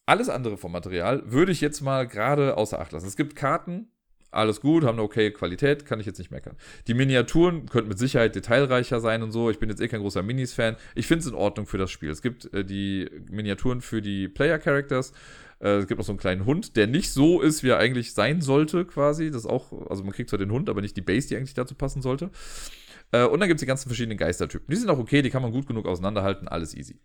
[0.06, 3.06] Alles andere vom Material würde ich jetzt mal gerade außer Acht lassen.
[3.06, 3.88] Es gibt Karten,
[4.34, 6.56] alles gut, haben eine okay Qualität, kann ich jetzt nicht meckern.
[6.88, 9.48] Die Miniaturen könnten mit Sicherheit detailreicher sein und so.
[9.48, 10.76] Ich bin jetzt eh kein großer Minis-Fan.
[10.94, 12.10] Ich finde es in Ordnung für das Spiel.
[12.10, 15.12] Es gibt äh, die Miniaturen für die Player-Characters
[15.60, 18.12] äh, es gibt noch so einen kleinen Hund, der nicht so ist, wie er eigentlich
[18.14, 19.30] sein sollte, quasi.
[19.30, 21.74] Das auch, also man kriegt zwar den Hund, aber nicht die Base, die eigentlich dazu
[21.74, 22.30] passen sollte.
[23.12, 24.66] Äh, und dann gibt es die ganzen verschiedenen Geistertypen.
[24.68, 26.98] Die sind auch okay, die kann man gut genug auseinanderhalten, alles easy.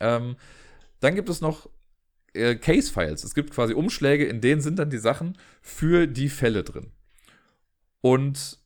[0.00, 0.36] Ähm,
[1.00, 1.68] dann gibt es noch
[2.34, 3.24] äh, Case-Files.
[3.24, 6.92] Es gibt quasi Umschläge, in denen sind dann die Sachen für die Fälle drin.
[8.00, 8.58] Und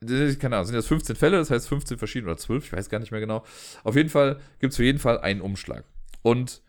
[0.00, 3.00] keine Ahnung, sind jetzt 15 Fälle, das heißt 15 verschiedene oder 12, ich weiß gar
[3.00, 3.44] nicht mehr genau.
[3.82, 5.84] Auf jeden Fall gibt es für jeden Fall einen Umschlag.
[6.22, 6.62] Und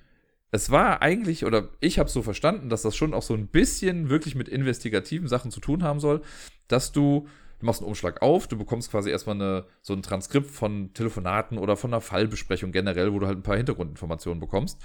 [0.51, 4.09] es war eigentlich, oder ich habe so verstanden, dass das schon auch so ein bisschen
[4.09, 6.21] wirklich mit investigativen Sachen zu tun haben soll,
[6.67, 7.27] dass du,
[7.59, 11.57] du machst einen Umschlag auf, du bekommst quasi erstmal eine, so ein Transkript von Telefonaten
[11.59, 14.81] oder von einer Fallbesprechung generell, wo du halt ein paar Hintergrundinformationen bekommst.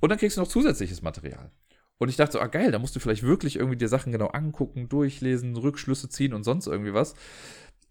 [0.00, 1.52] Und dann kriegst du noch zusätzliches Material.
[1.98, 4.26] Und ich dachte so, ah geil, da musst du vielleicht wirklich irgendwie dir Sachen genau
[4.26, 7.14] angucken, durchlesen, Rückschlüsse ziehen und sonst irgendwie was.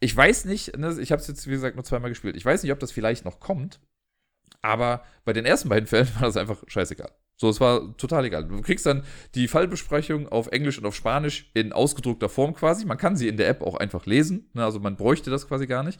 [0.02, 2.36] Ich weiß nicht, ne, ich habe es jetzt wie gesagt nur zweimal gespielt.
[2.36, 3.80] Ich weiß nicht, ob das vielleicht noch kommt,
[4.62, 7.12] aber bei den ersten beiden Fällen war das einfach scheißegal.
[7.36, 8.48] So, es war total egal.
[8.48, 9.04] Du kriegst dann
[9.36, 12.86] die Fallbesprechung auf Englisch und auf Spanisch in ausgedruckter Form quasi.
[12.86, 14.50] Man kann sie in der App auch einfach lesen.
[14.54, 14.64] Ne?
[14.64, 16.00] Also man bräuchte das quasi gar nicht.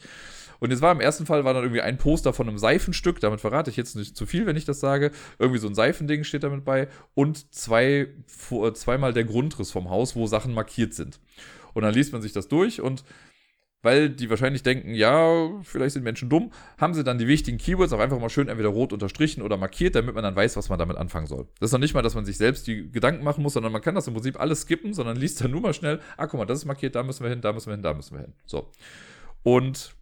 [0.60, 3.20] Und jetzt war im ersten Fall war dann irgendwie ein Poster von einem Seifenstück.
[3.20, 5.10] Damit verrate ich jetzt nicht zu viel, wenn ich das sage.
[5.38, 6.88] Irgendwie so ein Seifending steht damit bei.
[7.14, 11.20] Und zwei, zweimal der Grundriss vom Haus, wo Sachen markiert sind.
[11.74, 13.04] Und dann liest man sich das durch und
[13.84, 17.92] weil die wahrscheinlich denken, ja, vielleicht sind Menschen dumm, haben sie dann die wichtigen Keywords
[17.92, 20.78] auch einfach mal schön entweder rot unterstrichen oder markiert, damit man dann weiß, was man
[20.78, 21.46] damit anfangen soll.
[21.60, 23.82] Das ist noch nicht mal, dass man sich selbst die Gedanken machen muss, sondern man
[23.82, 26.46] kann das im Prinzip alles skippen, sondern liest dann nur mal schnell, ah, guck mal,
[26.46, 28.32] das ist markiert, da müssen wir hin, da müssen wir hin, da müssen wir hin.
[28.46, 28.70] So.
[29.42, 29.94] Und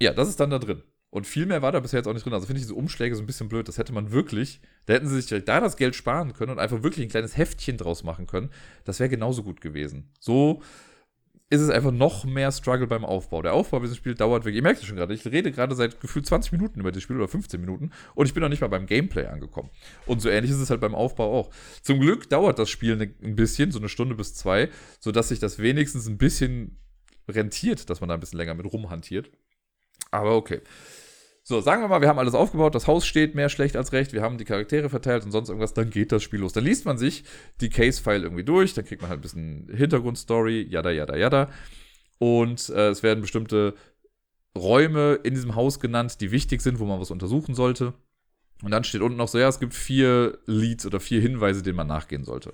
[0.00, 0.82] ja, das ist dann da drin.
[1.10, 2.32] Und viel mehr war da bisher jetzt auch nicht drin.
[2.32, 3.68] Also finde ich diese Umschläge so ein bisschen blöd.
[3.68, 6.82] Das hätte man wirklich, da hätten sie sich da das Geld sparen können und einfach
[6.82, 8.50] wirklich ein kleines Heftchen draus machen können.
[8.84, 10.10] Das wäre genauso gut gewesen.
[10.18, 10.62] So
[11.52, 13.42] ist es einfach noch mehr Struggle beim Aufbau.
[13.42, 16.00] Der Aufbau dieses Spiel dauert wirklich, ihr merkt es schon gerade, ich rede gerade seit
[16.00, 18.68] gefühlt 20 Minuten über das Spiel oder 15 Minuten und ich bin noch nicht mal
[18.68, 19.68] beim Gameplay angekommen.
[20.06, 21.50] Und so ähnlich ist es halt beim Aufbau auch.
[21.82, 25.40] Zum Glück dauert das Spiel ne, ein bisschen, so eine Stunde bis zwei, sodass sich
[25.40, 26.78] das wenigstens ein bisschen
[27.28, 29.30] rentiert, dass man da ein bisschen länger mit rumhantiert.
[30.10, 30.62] Aber okay.
[31.44, 34.12] So, sagen wir mal, wir haben alles aufgebaut, das Haus steht mehr schlecht als recht,
[34.12, 36.52] wir haben die Charaktere verteilt und sonst irgendwas, dann geht das Spiel los.
[36.52, 37.24] Dann liest man sich
[37.60, 41.50] die Case-File irgendwie durch, dann kriegt man halt ein bisschen Hintergrundstory, yada, yada, yada.
[42.18, 43.74] Und äh, es werden bestimmte
[44.56, 47.94] Räume in diesem Haus genannt, die wichtig sind, wo man was untersuchen sollte.
[48.62, 51.76] Und dann steht unten noch so, ja, es gibt vier Leads oder vier Hinweise, denen
[51.76, 52.50] man nachgehen sollte.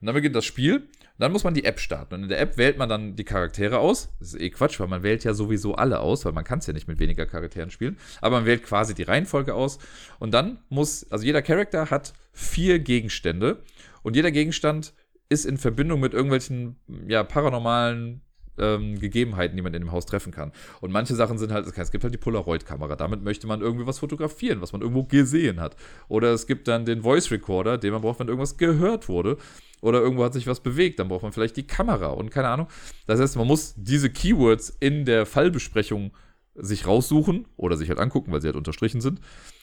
[0.00, 0.88] Und dann beginnt das Spiel
[1.22, 2.14] dann muss man die App starten.
[2.14, 4.08] Und in der App wählt man dann die Charaktere aus.
[4.18, 6.66] Das ist eh Quatsch, weil man wählt ja sowieso alle aus, weil man kann es
[6.66, 7.96] ja nicht mit weniger Charakteren spielen.
[8.20, 9.78] Aber man wählt quasi die Reihenfolge aus.
[10.18, 13.62] Und dann muss, also jeder Charakter hat vier Gegenstände.
[14.02, 14.94] Und jeder Gegenstand
[15.28, 18.22] ist in Verbindung mit irgendwelchen ja, paranormalen
[18.58, 20.52] ähm, Gegebenheiten, die man in dem Haus treffen kann.
[20.80, 23.98] Und manche Sachen sind halt, es gibt halt die Polaroid-Kamera, damit möchte man irgendwie was
[23.98, 25.76] fotografieren, was man irgendwo gesehen hat.
[26.08, 29.36] Oder es gibt dann den Voice Recorder, den man braucht, wenn irgendwas gehört wurde
[29.80, 32.68] oder irgendwo hat sich was bewegt, dann braucht man vielleicht die Kamera und keine Ahnung.
[33.06, 36.12] Das heißt, man muss diese Keywords in der Fallbesprechung
[36.54, 39.20] sich raussuchen oder sich halt angucken, weil sie halt unterstrichen sind.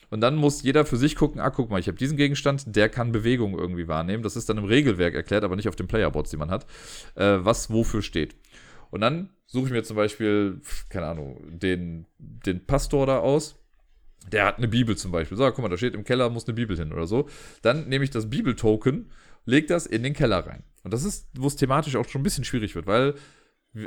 [0.10, 2.90] Und dann muss jeder für sich gucken, ah, guck mal, ich habe diesen Gegenstand, der
[2.90, 4.24] kann Bewegung irgendwie wahrnehmen.
[4.24, 6.66] Das ist dann im Regelwerk erklärt, aber nicht auf den Playerboards, die man hat,
[7.16, 8.36] äh, was wofür steht.
[8.90, 13.56] Und dann suche ich mir zum Beispiel, keine Ahnung, den, den Pastor da aus.
[14.32, 15.38] Der hat eine Bibel zum Beispiel.
[15.38, 17.30] So, guck mal, da steht im Keller, muss eine Bibel hin oder so.
[17.62, 19.10] Dann nehme ich das Bibeltoken
[19.46, 20.64] legt das in den Keller rein.
[20.84, 23.16] Und das ist, wo es thematisch auch schon ein bisschen schwierig wird, weil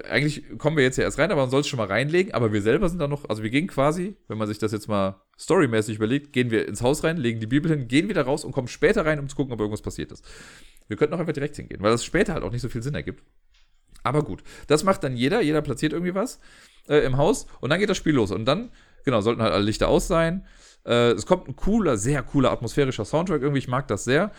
[0.08, 2.52] eigentlich kommen wir jetzt ja erst rein, aber man soll es schon mal reinlegen, aber
[2.52, 5.20] wir selber sind da noch, also wir gehen quasi, wenn man sich das jetzt mal
[5.38, 8.52] storymäßig überlegt, gehen wir ins Haus rein, legen die Bibel hin, gehen wieder raus und
[8.52, 10.24] kommen später rein, um zu gucken, ob irgendwas passiert ist.
[10.86, 12.94] Wir könnten auch einfach direkt hingehen, weil das später halt auch nicht so viel Sinn
[12.94, 13.24] ergibt.
[14.02, 16.40] Aber gut, das macht dann jeder, jeder platziert irgendwie was
[16.88, 18.30] äh, im Haus und dann geht das Spiel los.
[18.30, 18.70] Und dann,
[19.04, 20.44] genau, sollten halt alle Lichter aus sein.
[20.84, 24.32] Äh, es kommt ein cooler, sehr cooler atmosphärischer Soundtrack irgendwie, ich mag das sehr.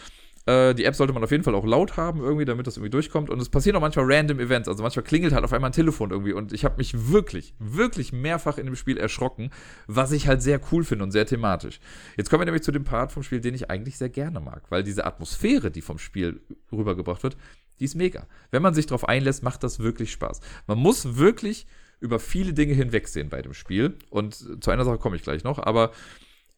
[0.45, 2.89] Äh, die App sollte man auf jeden Fall auch laut haben, irgendwie, damit das irgendwie
[2.89, 3.29] durchkommt.
[3.29, 4.67] Und es passieren auch manchmal random Events.
[4.67, 6.33] Also manchmal klingelt halt auf einmal ein Telefon irgendwie.
[6.33, 9.51] Und ich habe mich wirklich, wirklich mehrfach in dem Spiel erschrocken,
[9.87, 11.79] was ich halt sehr cool finde und sehr thematisch.
[12.17, 14.63] Jetzt kommen wir nämlich zu dem Part vom Spiel, den ich eigentlich sehr gerne mag,
[14.69, 16.41] weil diese Atmosphäre, die vom Spiel
[16.71, 17.37] rübergebracht wird,
[17.79, 18.27] die ist mega.
[18.51, 20.41] Wenn man sich darauf einlässt, macht das wirklich Spaß.
[20.67, 21.65] Man muss wirklich
[21.99, 23.97] über viele Dinge hinwegsehen bei dem Spiel.
[24.09, 25.59] Und zu einer Sache komme ich gleich noch.
[25.59, 25.91] Aber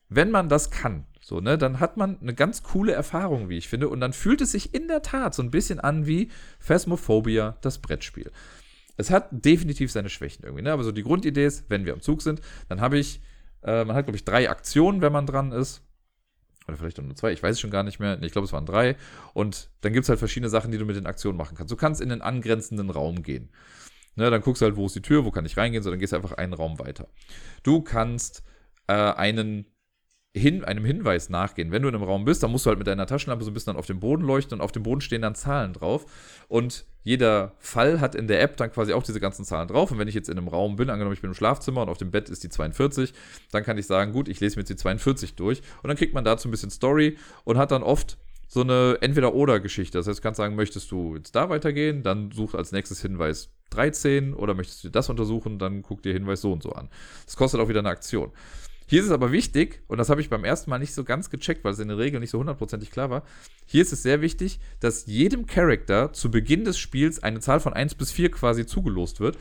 [0.10, 3.68] wenn man das kann, so, ne, dann hat man eine ganz coole Erfahrung, wie ich
[3.68, 3.90] finde.
[3.90, 7.80] Und dann fühlt es sich in der Tat so ein bisschen an wie Phasmophobia, das
[7.80, 8.32] Brettspiel.
[8.98, 10.72] Es hat definitiv seine Schwächen irgendwie, ne?
[10.72, 13.22] Aber so die Grundidee ist, wenn wir am Zug sind, dann habe ich,
[13.64, 15.82] äh, man hat, glaube ich, drei Aktionen, wenn man dran ist.
[16.68, 18.22] Oder vielleicht nur zwei, ich weiß es schon gar nicht mehr.
[18.24, 18.96] Ich glaube, es waren drei.
[19.34, 21.72] Und dann gibt es halt verschiedene Sachen, die du mit den Aktionen machen kannst.
[21.72, 23.50] Du kannst in den angrenzenden Raum gehen.
[24.16, 26.00] Ne, dann guckst du halt, wo ist die Tür, wo kann ich reingehen, so dann
[26.00, 27.10] gehst du einfach einen Raum weiter.
[27.64, 28.44] Du kannst
[28.88, 29.66] äh, einen
[30.36, 31.72] hin, einem Hinweis nachgehen.
[31.72, 33.54] Wenn du in einem Raum bist, dann musst du halt mit deiner Taschenlampe so ein
[33.54, 36.06] bisschen dann auf dem Boden leuchten und auf dem Boden stehen dann Zahlen drauf.
[36.50, 39.92] Und jeder Fall hat in der App dann quasi auch diese ganzen Zahlen drauf.
[39.92, 41.98] Und wenn ich jetzt in einem Raum bin, angenommen ich bin im Schlafzimmer und auf
[41.98, 43.14] dem Bett ist die 42,
[43.52, 45.62] dann kann ich sagen, gut, ich lese mir jetzt die 42 durch.
[45.82, 48.18] Und dann kriegt man dazu ein bisschen Story und hat dann oft
[48.48, 49.98] so eine Entweder-Oder-Geschichte.
[49.98, 53.50] Das heißt, du kannst sagen, möchtest du jetzt da weitergehen, dann such als nächstes Hinweis
[53.70, 56.90] 13 oder möchtest du das untersuchen, dann guck dir Hinweis so und so an.
[57.26, 58.32] Das kostet auch wieder eine Aktion.
[58.88, 61.30] Hier ist es aber wichtig, und das habe ich beim ersten Mal nicht so ganz
[61.30, 63.24] gecheckt, weil es in der Regel nicht so hundertprozentig klar war.
[63.66, 67.74] Hier ist es sehr wichtig, dass jedem Charakter zu Beginn des Spiels eine Zahl von
[67.74, 69.38] 1 bis 4 quasi zugelost wird.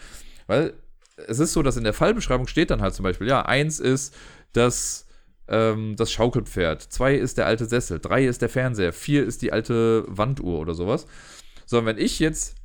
[0.46, 0.74] Weil
[1.16, 4.14] es ist so, dass in der Fallbeschreibung steht dann halt zum Beispiel, ja, 1 ist
[4.52, 5.06] das,
[5.48, 9.52] ähm, das Schaukelpferd, 2 ist der alte Sessel, 3 ist der Fernseher, 4 ist die
[9.52, 11.06] alte Wanduhr oder sowas.
[11.66, 12.56] So, und wenn ich jetzt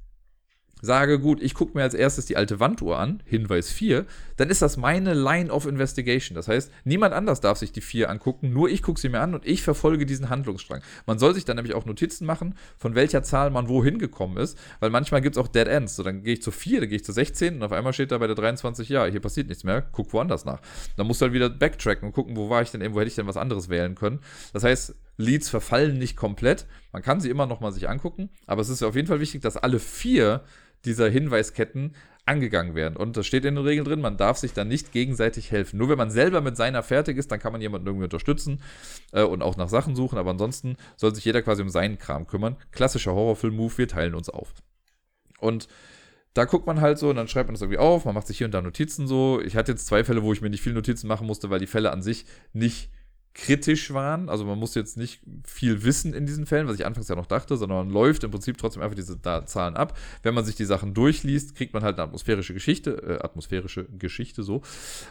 [0.81, 4.05] sage, gut, ich gucke mir als erstes die alte Wanduhr an, Hinweis 4,
[4.37, 6.35] dann ist das meine Line of Investigation.
[6.35, 9.33] Das heißt, niemand anders darf sich die 4 angucken, nur ich gucke sie mir an
[9.33, 10.81] und ich verfolge diesen Handlungsstrang.
[11.05, 14.57] Man soll sich dann nämlich auch Notizen machen, von welcher Zahl man wohin gekommen ist,
[14.79, 15.95] weil manchmal gibt es auch Dead Ends.
[15.95, 18.11] So, dann gehe ich zu 4, dann gehe ich zu 16 und auf einmal steht
[18.11, 20.61] da bei der 23, ja, hier passiert nichts mehr, guck woanders nach.
[20.95, 23.09] Dann musst du halt wieder backtracken und gucken, wo war ich denn eben, wo hätte
[23.09, 24.19] ich denn was anderes wählen können.
[24.53, 26.65] Das heißt, Leads verfallen nicht komplett.
[26.93, 29.41] Man kann sie immer noch mal sich angucken, aber es ist auf jeden Fall wichtig,
[29.41, 30.43] dass alle vier
[30.85, 32.95] dieser Hinweisketten angegangen werden.
[32.95, 35.77] Und das steht in den Regeln drin, man darf sich dann nicht gegenseitig helfen.
[35.77, 38.61] Nur wenn man selber mit seiner fertig ist, dann kann man jemanden irgendwie unterstützen
[39.11, 42.27] äh, und auch nach Sachen suchen, aber ansonsten soll sich jeder quasi um seinen Kram
[42.27, 42.55] kümmern.
[42.71, 44.53] Klassischer Horrorfilm-Move, wir teilen uns auf.
[45.39, 45.67] Und
[46.35, 48.37] da guckt man halt so und dann schreibt man das irgendwie auf, man macht sich
[48.37, 49.41] hier und da Notizen so.
[49.41, 51.67] Ich hatte jetzt zwei Fälle, wo ich mir nicht viel Notizen machen musste, weil die
[51.67, 52.91] Fälle an sich nicht
[53.33, 54.27] kritisch waren.
[54.27, 57.25] Also man muss jetzt nicht viel wissen in diesen Fällen, was ich anfangs ja noch
[57.25, 59.97] dachte, sondern man läuft im Prinzip trotzdem einfach diese Zahlen ab.
[60.23, 64.43] Wenn man sich die Sachen durchliest, kriegt man halt eine atmosphärische Geschichte, äh, atmosphärische Geschichte
[64.43, 64.61] so.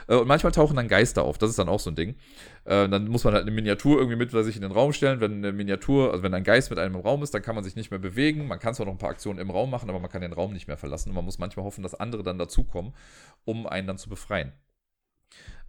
[0.08, 1.38] Äh, und manchmal tauchen dann Geister auf.
[1.38, 2.16] Das ist dann auch so ein Ding.
[2.64, 5.20] Äh, dann muss man halt eine Miniatur irgendwie mit sich in den Raum stellen.
[5.20, 7.64] Wenn eine Miniatur, also wenn ein Geist mit einem im Raum ist, dann kann man
[7.64, 8.46] sich nicht mehr bewegen.
[8.46, 10.52] Man kann zwar noch ein paar Aktionen im Raum machen, aber man kann den Raum
[10.52, 11.10] nicht mehr verlassen.
[11.10, 12.92] Und man muss manchmal hoffen, dass andere dann dazukommen,
[13.44, 14.52] um einen dann zu befreien.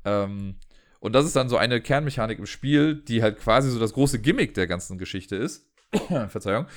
[0.05, 0.55] Ähm,
[0.99, 4.19] und das ist dann so eine Kernmechanik im Spiel, die halt quasi so das große
[4.19, 5.67] Gimmick der ganzen Geschichte ist.
[6.27, 6.67] Verzeihung.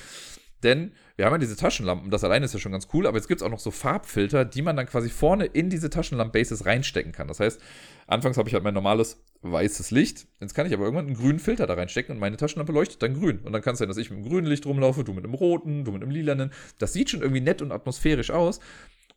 [0.63, 3.27] Denn wir haben ja diese Taschenlampen, das alleine ist ja schon ganz cool, aber jetzt
[3.27, 7.11] gibt es auch noch so Farbfilter, die man dann quasi vorne in diese Taschenlamp-Bases reinstecken
[7.11, 7.27] kann.
[7.27, 7.59] Das heißt,
[8.07, 11.39] anfangs habe ich halt mein normales weißes Licht, jetzt kann ich aber irgendwann einen grünen
[11.39, 13.39] Filter da reinstecken und meine Taschenlampe leuchtet dann grün.
[13.39, 15.33] Und dann kann es sein, dass ich mit dem grünen Licht rumlaufe, du mit dem
[15.33, 16.51] roten, du mit dem lilanen.
[16.77, 18.61] Das sieht schon irgendwie nett und atmosphärisch aus.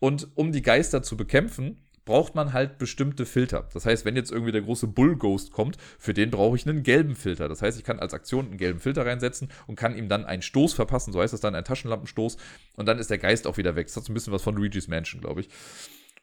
[0.01, 3.69] Und um die Geister zu bekämpfen, braucht man halt bestimmte Filter.
[3.75, 6.83] Das heißt, wenn jetzt irgendwie der große Bull Ghost kommt, für den brauche ich einen
[6.83, 7.49] gelben Filter.
[7.49, 10.41] Das heißt, ich kann als Aktion einen gelben Filter reinsetzen und kann ihm dann einen
[10.41, 12.39] Stoß verpassen, so heißt das dann, ein Taschenlampenstoß.
[12.77, 13.89] Und dann ist der Geist auch wieder weg.
[13.89, 15.51] Das hat so ein bisschen was von Luigi's Mansion, glaube ich.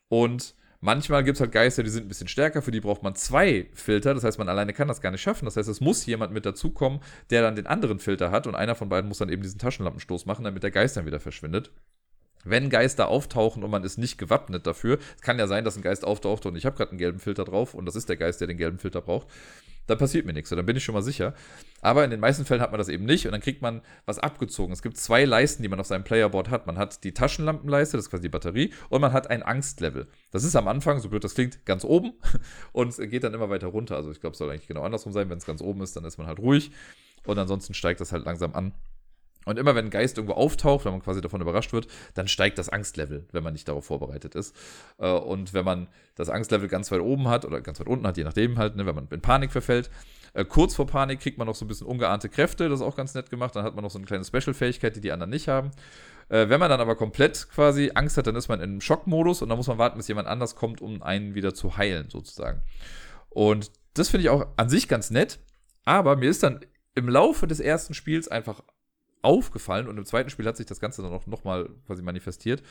[0.07, 0.55] Und
[0.86, 3.69] Manchmal gibt es halt Geister, die sind ein bisschen stärker, für die braucht man zwei
[3.73, 4.13] Filter.
[4.13, 5.45] Das heißt, man alleine kann das gar nicht schaffen.
[5.45, 8.75] Das heißt, es muss jemand mit dazukommen, der dann den anderen Filter hat und einer
[8.75, 11.71] von beiden muss dann eben diesen Taschenlampenstoß machen, damit der Geist dann wieder verschwindet
[12.44, 15.82] wenn Geister auftauchen und man ist nicht gewappnet dafür, es kann ja sein, dass ein
[15.82, 18.41] Geist auftaucht und ich habe gerade einen gelben Filter drauf und das ist der Geist,
[18.41, 19.28] der den gelben Filter braucht,
[19.88, 21.34] dann passiert mir nichts, dann bin ich schon mal sicher.
[21.82, 24.20] Aber in den meisten Fällen hat man das eben nicht und dann kriegt man was
[24.20, 24.72] abgezogen.
[24.72, 26.68] Es gibt zwei Leisten, die man auf seinem Playerboard hat.
[26.68, 30.08] Man hat die Taschenlampenleiste, das ist quasi die Batterie, und man hat ein Angstlevel.
[30.32, 32.14] Das ist am Anfang, so blöd das klingt, ganz oben
[32.72, 33.98] und geht dann immer weiter runter.
[33.98, 35.30] Also ich glaube, es soll eigentlich genau andersrum sein.
[35.30, 36.72] Wenn es ganz oben ist, dann ist man halt ruhig
[37.26, 38.74] und ansonsten steigt das halt langsam an.
[39.46, 42.58] Und immer wenn ein Geist irgendwo auftaucht, wenn man quasi davon überrascht wird, dann steigt
[42.58, 44.56] das Angstlevel, wenn man nicht darauf vorbereitet ist.
[44.98, 48.18] Äh, und wenn man das Angstlevel ganz weit oben hat oder ganz weit unten hat,
[48.18, 49.89] je nachdem halt, ne, wenn man in Panik verfällt,
[50.34, 52.96] äh, kurz vor Panik kriegt man noch so ein bisschen ungeahnte Kräfte, das ist auch
[52.96, 53.56] ganz nett gemacht.
[53.56, 55.72] Dann hat man noch so eine kleine Special-Fähigkeit, die die anderen nicht haben.
[56.30, 59.50] Äh, wenn man dann aber komplett quasi Angst hat, dann ist man im Schockmodus und
[59.50, 62.62] dann muss man warten, bis jemand anders kommt, um einen wieder zu heilen, sozusagen.
[63.30, 65.39] Und das finde ich auch an sich ganz nett.
[65.86, 66.62] Aber mir ist dann
[66.96, 68.64] im Laufe des ersten Spiels einfach
[69.24, 72.61] aufgefallen und im zweiten Spiel hat sich das Ganze dann auch nochmal quasi manifestiert.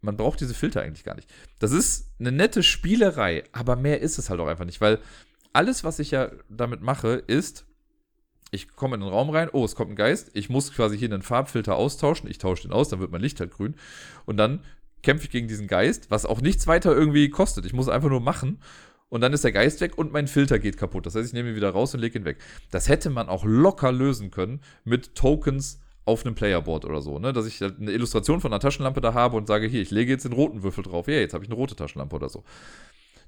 [0.00, 1.32] Man braucht diese Filter eigentlich gar nicht.
[1.58, 4.98] Das ist eine nette Spielerei, aber mehr ist es halt auch einfach nicht, weil
[5.52, 7.66] alles, was ich ja damit mache, ist,
[8.50, 11.10] ich komme in den Raum rein, oh, es kommt ein Geist, ich muss quasi hier
[11.10, 13.74] einen Farbfilter austauschen, ich tausche den aus, dann wird mein Licht halt grün
[14.26, 14.60] und dann
[15.02, 17.66] kämpfe ich gegen diesen Geist, was auch nichts weiter irgendwie kostet.
[17.66, 18.60] Ich muss einfach nur machen
[19.14, 21.06] und dann ist der Geist weg und mein Filter geht kaputt.
[21.06, 22.38] Das heißt, ich nehme ihn wieder raus und lege ihn weg.
[22.72, 27.32] Das hätte man auch locker lösen können mit Tokens auf einem Playerboard oder so, ne?
[27.32, 30.10] Dass ich halt eine Illustration von einer Taschenlampe da habe und sage, hier, ich lege
[30.10, 31.06] jetzt den roten Würfel drauf.
[31.06, 32.42] Ja, jetzt habe ich eine rote Taschenlampe oder so.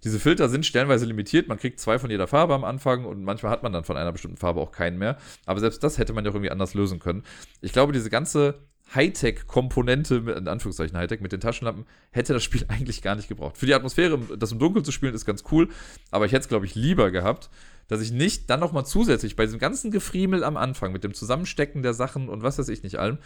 [0.02, 1.46] Diese Filter sind stellenweise limitiert.
[1.46, 4.10] Man kriegt zwei von jeder Farbe am Anfang und manchmal hat man dann von einer
[4.10, 5.18] bestimmten Farbe auch keinen mehr.
[5.44, 7.22] Aber selbst das hätte man ja irgendwie anders lösen können.
[7.60, 8.58] Ich glaube, diese ganze
[8.94, 13.56] Hightech-Komponente, in Anführungszeichen Hightech, mit den Taschenlampen, hätte das Spiel eigentlich gar nicht gebraucht.
[13.56, 15.68] Für die Atmosphäre, das im Dunkeln zu spielen, ist ganz cool,
[16.10, 17.50] aber ich hätte es, glaube ich, lieber gehabt,
[17.88, 21.82] dass ich nicht dann nochmal zusätzlich bei diesem ganzen Gefriemel am Anfang, mit dem Zusammenstecken
[21.82, 23.18] der Sachen und was weiß ich nicht allem,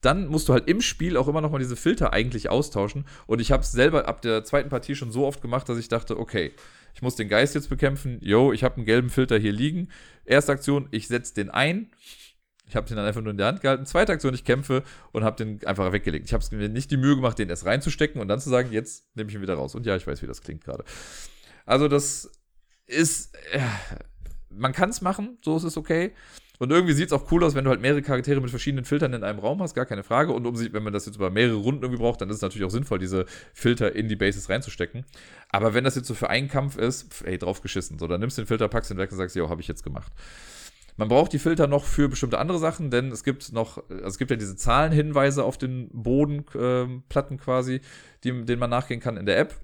[0.00, 3.04] dann musst du halt im Spiel auch immer nochmal diese Filter eigentlich austauschen.
[3.26, 5.88] Und ich habe es selber ab der zweiten Partie schon so oft gemacht, dass ich
[5.88, 6.52] dachte, okay,
[6.94, 8.18] ich muss den Geist jetzt bekämpfen.
[8.20, 9.88] Yo, ich habe einen gelben Filter hier liegen.
[10.24, 11.90] Erste Aktion, ich setze den ein
[12.68, 15.24] Ich habe den dann einfach nur in der Hand gehalten, zweite Aktion, ich kämpfe und
[15.24, 16.26] habe den einfach weggelegt.
[16.26, 19.06] Ich habe mir nicht die Mühe gemacht, den erst reinzustecken und dann zu sagen, jetzt
[19.14, 19.74] nehme ich ihn wieder raus.
[19.74, 20.84] Und ja, ich weiß, wie das klingt gerade.
[21.64, 22.30] Also das
[22.86, 23.68] ist, ja,
[24.50, 26.12] man kann es machen, so ist es okay.
[26.58, 29.12] Und irgendwie sieht es auch cool aus, wenn du halt mehrere Charaktere mit verschiedenen Filtern
[29.12, 30.32] in einem Raum hast, gar keine Frage.
[30.32, 32.42] Und um sich, wenn man das jetzt über mehrere Runden irgendwie braucht, dann ist es
[32.42, 35.04] natürlich auch sinnvoll, diese Filter in die Bases reinzustecken.
[35.50, 37.98] Aber wenn das jetzt so für einen Kampf ist, ey, drauf geschissen.
[37.98, 39.84] So, dann nimmst du den Filter, packst ihn weg und sagst, ja, habe ich jetzt
[39.84, 40.12] gemacht.
[40.98, 44.18] Man braucht die Filter noch für bestimmte andere Sachen, denn es gibt noch, also es
[44.18, 47.80] gibt ja diese Zahlenhinweise auf den Bodenplatten äh, quasi,
[48.24, 49.54] die, denen man nachgehen kann in der App.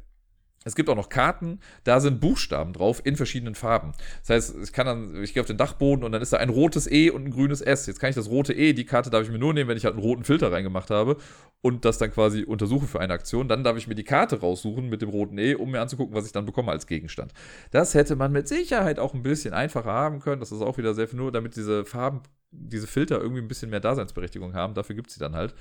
[0.64, 3.92] Es gibt auch noch Karten, da sind Buchstaben drauf in verschiedenen Farben.
[4.20, 6.48] Das heißt, ich kann dann, ich gehe auf den Dachboden und dann ist da ein
[6.48, 7.86] rotes E und ein grünes S.
[7.86, 9.84] Jetzt kann ich das rote E, die Karte darf ich mir nur nehmen, wenn ich
[9.84, 11.18] halt einen roten Filter reingemacht habe
[11.60, 13.48] und das dann quasi untersuche für eine Aktion.
[13.48, 16.26] Dann darf ich mir die Karte raussuchen mit dem roten E, um mir anzugucken, was
[16.26, 17.32] ich dann bekomme als Gegenstand.
[17.70, 20.40] Das hätte man mit Sicherheit auch ein bisschen einfacher haben können.
[20.40, 23.70] Das ist auch wieder sehr viel nur, damit diese Farben, diese Filter irgendwie ein bisschen
[23.70, 24.74] mehr Daseinsberechtigung haben.
[24.74, 25.54] Dafür gibt es sie dann halt.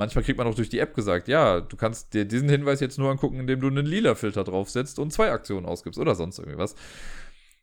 [0.00, 2.96] Manchmal kriegt man auch durch die App gesagt, ja, du kannst dir diesen Hinweis jetzt
[2.96, 6.56] nur angucken, indem du einen lila Filter draufsetzt und zwei Aktionen ausgibst oder sonst irgendwie
[6.56, 6.74] was.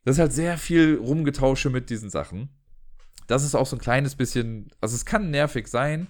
[0.05, 2.49] Das ist halt sehr viel Rumgetausche mit diesen Sachen.
[3.25, 6.09] Das ist auch so ein kleines bisschen, also es kann nervig sein,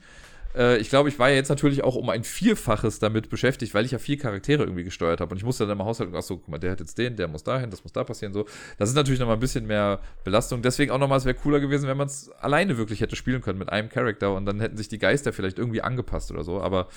[0.57, 3.85] äh, ich glaube, ich war ja jetzt natürlich auch um ein Vielfaches damit beschäftigt, weil
[3.85, 5.31] ich ja vier Charaktere irgendwie gesteuert habe.
[5.31, 7.27] Und ich musste dann im Haushalt, ach so, guck mal, der hat jetzt den, der
[7.27, 8.45] muss dahin, das muss da passieren, so.
[8.77, 10.61] Das ist natürlich nochmal ein bisschen mehr Belastung.
[10.61, 13.59] Deswegen auch nochmal, es wäre cooler gewesen, wenn man es alleine wirklich hätte spielen können
[13.59, 16.59] mit einem Charakter und dann hätten sich die Geister vielleicht irgendwie angepasst oder so.
[16.59, 16.87] Aber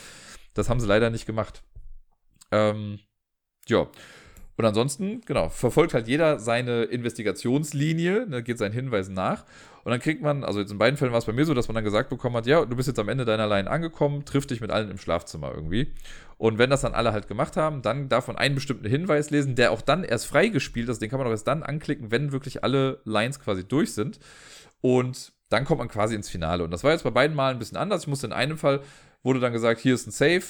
[0.54, 1.62] das haben sie leider nicht gemacht.
[2.50, 2.98] Ähm,
[3.68, 3.86] ja.
[4.56, 9.46] Und ansonsten, genau, verfolgt halt jeder seine Investigationslinie, ne, geht seinen Hinweisen nach.
[9.84, 11.68] Und dann kriegt man, also jetzt in beiden Fällen war es bei mir so, dass
[11.68, 14.46] man dann gesagt bekommen hat, ja, du bist jetzt am Ende deiner Line angekommen, triff
[14.46, 15.94] dich mit allen im Schlafzimmer irgendwie.
[16.36, 19.54] Und wenn das dann alle halt gemacht haben, dann darf man einen bestimmten Hinweis lesen,
[19.54, 21.00] der auch dann erst freigespielt ist.
[21.00, 24.20] Den kann man auch erst dann anklicken, wenn wirklich alle Lines quasi durch sind.
[24.80, 26.64] Und dann kommt man quasi ins Finale.
[26.64, 28.02] Und das war jetzt bei beiden Malen ein bisschen anders.
[28.02, 28.80] Ich musste in einem Fall,
[29.22, 30.44] wurde dann gesagt, hier ist ein Save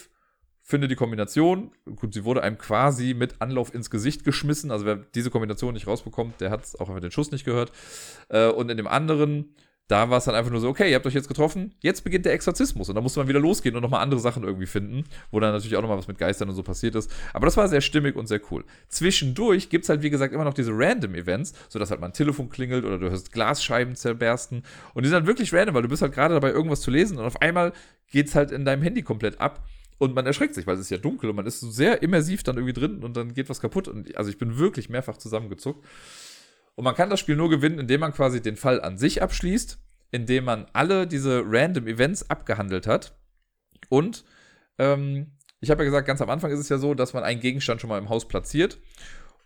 [0.71, 1.73] finde die Kombination.
[1.97, 4.71] Gut, sie wurde einem quasi mit Anlauf ins Gesicht geschmissen.
[4.71, 7.73] Also wer diese Kombination nicht rausbekommt, der hat auch einfach den Schuss nicht gehört.
[8.29, 9.55] Äh, und in dem anderen,
[9.89, 12.25] da war es dann einfach nur so, okay, ihr habt euch jetzt getroffen, jetzt beginnt
[12.25, 12.89] der Exorzismus.
[12.89, 15.77] Und da musste man wieder losgehen und nochmal andere Sachen irgendwie finden, wo dann natürlich
[15.77, 17.11] auch nochmal was mit Geistern und so passiert ist.
[17.33, 18.65] Aber das war sehr stimmig und sehr cool.
[18.89, 22.49] Zwischendurch gibt es halt, wie gesagt, immer noch diese Random-Events, sodass halt mal ein Telefon
[22.49, 24.63] klingelt oder du hörst Glasscheiben zerbersten.
[24.95, 27.19] Und die sind halt wirklich random, weil du bist halt gerade dabei, irgendwas zu lesen
[27.19, 27.73] und auf einmal
[28.11, 29.65] geht es halt in deinem Handy komplett ab.
[30.01, 32.43] Und man erschreckt sich, weil es ist ja dunkel und man ist so sehr immersiv
[32.43, 33.87] dann irgendwie drin und dann geht was kaputt.
[33.87, 35.87] Und also ich bin wirklich mehrfach zusammengezuckt.
[36.75, 39.79] Und man kann das Spiel nur gewinnen, indem man quasi den Fall an sich abschließt,
[40.11, 43.15] indem man alle diese random Events abgehandelt hat.
[43.91, 44.25] Und
[44.79, 47.43] ähm, ich habe ja gesagt, ganz am Anfang ist es ja so, dass man einen
[47.43, 48.79] Gegenstand schon mal im Haus platziert.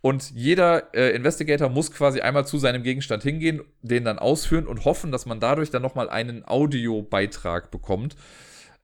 [0.03, 4.85] Und jeder äh, Investigator muss quasi einmal zu seinem Gegenstand hingehen, den dann ausführen und
[4.85, 8.15] hoffen, dass man dadurch dann nochmal einen Audiobeitrag bekommt.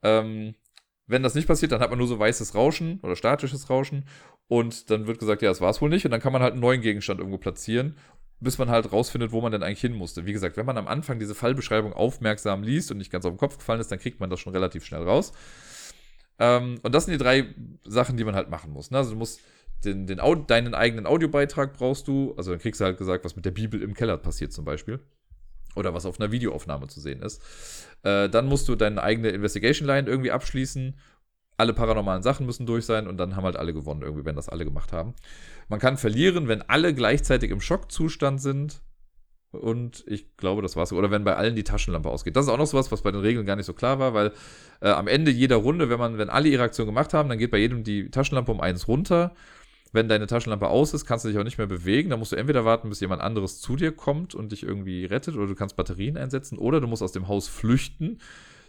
[0.03, 0.57] Ähm,
[1.11, 4.05] wenn das nicht passiert, dann hat man nur so weißes Rauschen oder statisches Rauschen
[4.49, 6.53] und dann wird gesagt, ja, das war es wohl nicht und dann kann man halt
[6.53, 7.97] einen neuen Gegenstand irgendwo platzieren,
[8.39, 10.25] bis man halt rausfindet, wo man denn eigentlich hin musste.
[10.25, 13.39] Wie gesagt, wenn man am Anfang diese Fallbeschreibung aufmerksam liest und nicht ganz auf den
[13.39, 15.33] Kopf gefallen ist, dann kriegt man das schon relativ schnell raus.
[16.39, 17.55] Ähm, und das sind die drei
[17.85, 18.91] Sachen, die man halt machen muss.
[18.91, 18.99] Ne?
[18.99, 19.41] Also du musst
[19.85, 23.45] den, den deinen eigenen Audiobeitrag brauchst du, also dann kriegst du halt gesagt, was mit
[23.45, 25.01] der Bibel im Keller passiert zum Beispiel.
[25.77, 27.43] Oder was auf einer Videoaufnahme zu sehen ist.
[28.03, 30.99] Äh, dann musst du deine eigene Investigation Line irgendwie abschließen.
[31.57, 34.49] Alle paranormalen Sachen müssen durch sein und dann haben halt alle gewonnen, irgendwie, wenn das
[34.49, 35.14] alle gemacht haben.
[35.68, 38.81] Man kann verlieren, wenn alle gleichzeitig im Schockzustand sind.
[39.53, 40.93] Und ich glaube, das war's.
[40.93, 42.37] Oder wenn bei allen die Taschenlampe ausgeht.
[42.37, 44.33] Das ist auch noch sowas, was bei den Regeln gar nicht so klar war, weil
[44.81, 47.51] äh, am Ende jeder Runde, wenn man, wenn alle ihre Aktion gemacht haben, dann geht
[47.51, 49.35] bei jedem die Taschenlampe um eins runter
[49.93, 52.11] wenn deine Taschenlampe aus ist, kannst du dich auch nicht mehr bewegen.
[52.11, 55.36] Da musst du entweder warten, bis jemand anderes zu dir kommt und dich irgendwie rettet,
[55.36, 58.18] oder du kannst Batterien einsetzen, oder du musst aus dem Haus flüchten.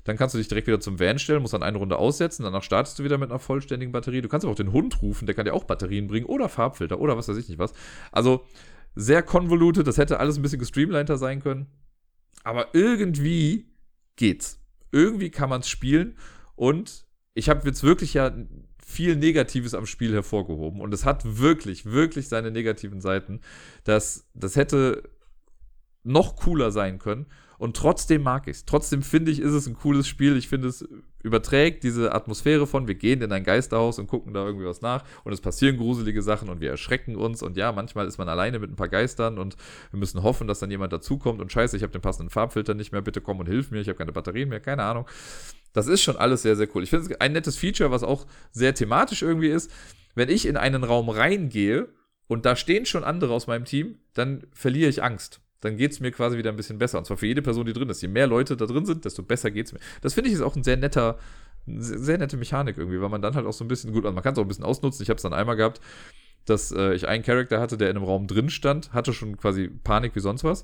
[0.04, 2.64] Dann kannst du dich direkt wieder zum Van stellen, musst dann eine Runde aussetzen, danach
[2.64, 4.22] startest du wieder mit einer vollständigen Batterie.
[4.22, 7.00] Du kannst aber auch den Hund rufen, der kann dir auch Batterien bringen, oder Farbfilter,
[7.00, 7.74] oder was weiß ich nicht was.
[8.12, 8.46] Also
[8.96, 11.68] sehr konvolutet, das hätte alles ein bisschen gestreamliner sein können.
[12.44, 13.68] Aber irgendwie
[14.16, 14.60] geht's.
[14.92, 16.18] Irgendwie kann man es spielen
[16.56, 18.34] und ich habe jetzt wirklich ja
[18.86, 20.82] viel Negatives am Spiel hervorgehoben.
[20.82, 23.42] Und es hat wirklich, wirklich seine negativen Seiten.
[23.84, 25.04] Das, das hätte
[26.04, 27.28] noch cooler sein können.
[27.58, 28.66] Und trotzdem mag ich es.
[28.66, 30.36] Trotzdem finde ich, ist es ein cooles Spiel.
[30.36, 30.84] Ich finde, es
[31.22, 35.04] überträgt diese Atmosphäre von, wir gehen in ein Geisterhaus und gucken da irgendwie was nach
[35.24, 37.44] und es passieren gruselige Sachen und wir erschrecken uns.
[37.44, 39.58] Und ja, manchmal ist man alleine mit ein paar Geistern und
[39.92, 42.92] wir müssen hoffen, dass dann jemand dazukommt und scheiße, ich habe den passenden Farbfilter nicht
[42.92, 45.06] mehr, bitte komm und hilf mir, ich habe keine Batterien mehr, keine Ahnung.
[45.74, 46.84] Das ist schon alles sehr, sehr cool.
[46.84, 49.72] Ich finde es ein nettes Feature, was auch sehr thematisch irgendwie ist.
[50.16, 51.88] Wenn ich in einen Raum reingehe
[52.28, 55.42] und da stehen schon andere aus meinem Team, dann verliere ich Angst.
[55.62, 56.98] dann geht es mir quasi wieder ein bisschen besser.
[56.98, 58.02] Und zwar für jede Person, die drin ist.
[58.02, 59.80] Je mehr Leute da drin sind, desto besser geht es mir.
[60.02, 61.20] Das finde ich ist auch ein sehr netter,
[61.68, 64.24] sehr, nette Mechanik irgendwie, weil man dann halt auch so ein bisschen, gut, also man
[64.24, 65.04] kann es auch ein bisschen ausnutzen.
[65.04, 65.80] Ich habe es dann einmal gehabt,
[66.46, 69.68] dass äh, ich einen Charakter hatte, der in einem Raum drin stand, hatte schon quasi
[69.68, 70.64] Panik wie sonst was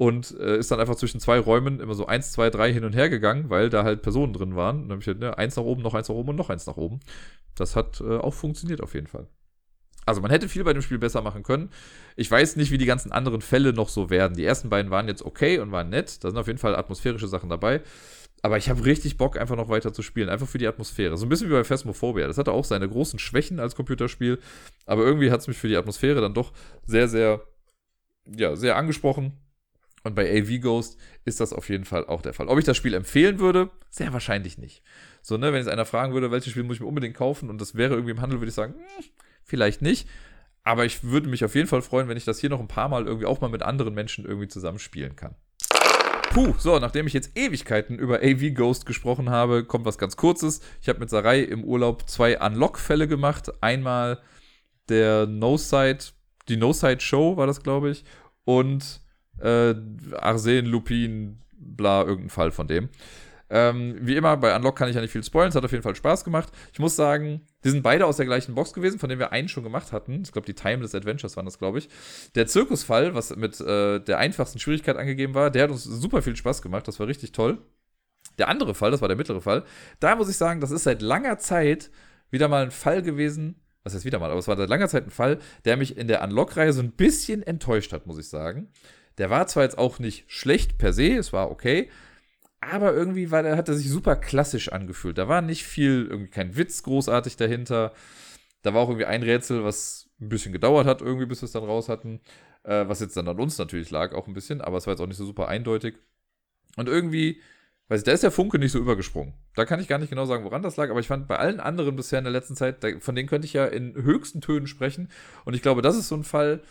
[0.00, 2.94] und äh, ist dann einfach zwischen zwei Räumen immer so eins, zwei, drei hin und
[2.94, 4.84] her gegangen, weil da halt Personen drin waren.
[4.84, 6.66] dann habe ich halt, ne, eins nach oben, noch eins nach oben und noch eins
[6.66, 7.00] nach oben.
[7.54, 9.26] Das hat äh, auch funktioniert auf jeden Fall.
[10.06, 11.68] Also man hätte viel bei dem Spiel besser machen können.
[12.16, 14.38] Ich weiß nicht, wie die ganzen anderen Fälle noch so werden.
[14.38, 16.24] Die ersten beiden waren jetzt okay und waren nett.
[16.24, 17.82] Da sind auf jeden Fall atmosphärische Sachen dabei.
[18.40, 20.30] Aber ich habe richtig Bock, einfach noch weiter zu spielen.
[20.30, 21.18] Einfach für die Atmosphäre.
[21.18, 22.26] So ein bisschen wie bei Phasmophobia.
[22.26, 24.38] Das hatte auch seine großen Schwächen als Computerspiel.
[24.86, 26.54] Aber irgendwie hat es mich für die Atmosphäre dann doch
[26.86, 27.42] sehr, sehr,
[28.24, 29.36] ja, sehr angesprochen.
[30.02, 32.48] Und bei AV Ghost ist das auf jeden Fall auch der Fall.
[32.48, 33.70] Ob ich das Spiel empfehlen würde?
[33.90, 34.82] Sehr wahrscheinlich nicht.
[35.22, 37.60] So, ne, wenn jetzt einer fragen würde, welches Spiel muss ich mir unbedingt kaufen und
[37.60, 39.04] das wäre irgendwie im Handel, würde ich sagen, hm,
[39.44, 40.08] vielleicht nicht.
[40.62, 42.88] Aber ich würde mich auf jeden Fall freuen, wenn ich das hier noch ein paar
[42.88, 45.34] Mal irgendwie auch mal mit anderen Menschen irgendwie zusammenspielen kann.
[46.30, 50.60] Puh, so, nachdem ich jetzt Ewigkeiten über AV Ghost gesprochen habe, kommt was ganz Kurzes.
[50.80, 53.50] Ich habe mit Sarai im Urlaub zwei Unlock-Fälle gemacht.
[53.62, 54.20] Einmal
[54.88, 55.98] der No-Side,
[56.48, 58.04] die No-Side-Show war das, glaube ich.
[58.44, 59.00] Und
[59.40, 59.74] äh,
[60.16, 62.88] Arsen, Lupin, bla, irgendein Fall von dem.
[63.52, 65.48] Ähm, wie immer, bei Unlock kann ich ja nicht viel spoilern.
[65.48, 66.52] Es hat auf jeden Fall Spaß gemacht.
[66.72, 69.48] Ich muss sagen, die sind beide aus der gleichen Box gewesen, von denen wir einen
[69.48, 70.22] schon gemacht hatten.
[70.22, 71.88] Ich glaube, die Timeless Adventures waren das, glaube ich.
[72.36, 76.36] Der Zirkusfall, was mit äh, der einfachsten Schwierigkeit angegeben war, der hat uns super viel
[76.36, 76.86] Spaß gemacht.
[76.86, 77.58] Das war richtig toll.
[78.38, 79.64] Der andere Fall, das war der mittlere Fall,
[79.98, 81.90] da muss ich sagen, das ist seit langer Zeit
[82.30, 83.56] wieder mal ein Fall gewesen.
[83.82, 84.30] Was heißt wieder mal?
[84.30, 86.92] Aber es war seit langer Zeit ein Fall, der mich in der Unlock-Reihe so ein
[86.92, 88.68] bisschen enttäuscht hat, muss ich sagen.
[89.20, 91.90] Der war zwar jetzt auch nicht schlecht per se, es war okay,
[92.60, 95.18] aber irgendwie war der, hat er sich super klassisch angefühlt.
[95.18, 97.92] Da war nicht viel, irgendwie kein Witz großartig dahinter.
[98.62, 101.52] Da war auch irgendwie ein Rätsel, was ein bisschen gedauert hat, irgendwie, bis wir es
[101.52, 102.22] dann raus hatten.
[102.62, 105.00] Äh, was jetzt dann an uns natürlich lag, auch ein bisschen, aber es war jetzt
[105.02, 105.96] auch nicht so super eindeutig.
[106.76, 107.42] Und irgendwie,
[107.88, 109.34] weiß ich, da ist der Funke nicht so übergesprungen.
[109.54, 111.60] Da kann ich gar nicht genau sagen, woran das lag, aber ich fand bei allen
[111.60, 114.66] anderen bisher in der letzten Zeit, da, von denen könnte ich ja in höchsten Tönen
[114.66, 115.10] sprechen.
[115.44, 116.62] Und ich glaube, das ist so ein Fall,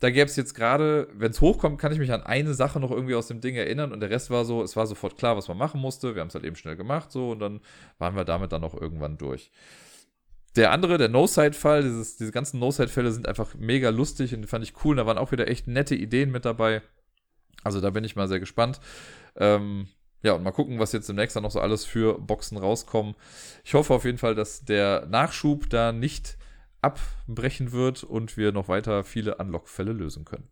[0.00, 2.90] da gäbe es jetzt gerade, wenn es hochkommt, kann ich mich an eine Sache noch
[2.90, 5.48] irgendwie aus dem Ding erinnern und der Rest war so, es war sofort klar, was
[5.48, 6.14] man machen musste.
[6.14, 7.60] Wir haben es halt eben schnell gemacht so und dann
[7.98, 9.50] waren wir damit dann auch irgendwann durch.
[10.56, 14.96] Der andere, der No-Side-Fall, diese ganzen No-Side-Fälle sind einfach mega lustig und fand ich cool.
[14.96, 16.82] Da waren auch wieder echt nette Ideen mit dabei.
[17.62, 18.80] Also da bin ich mal sehr gespannt.
[19.36, 19.86] Ähm,
[20.22, 23.14] ja, und mal gucken, was jetzt demnächst dann noch so alles für Boxen rauskommen.
[23.64, 26.36] Ich hoffe auf jeden Fall, dass der Nachschub da nicht
[26.82, 30.48] abbrechen wird und wir noch weiter viele Unlock-Fälle lösen können.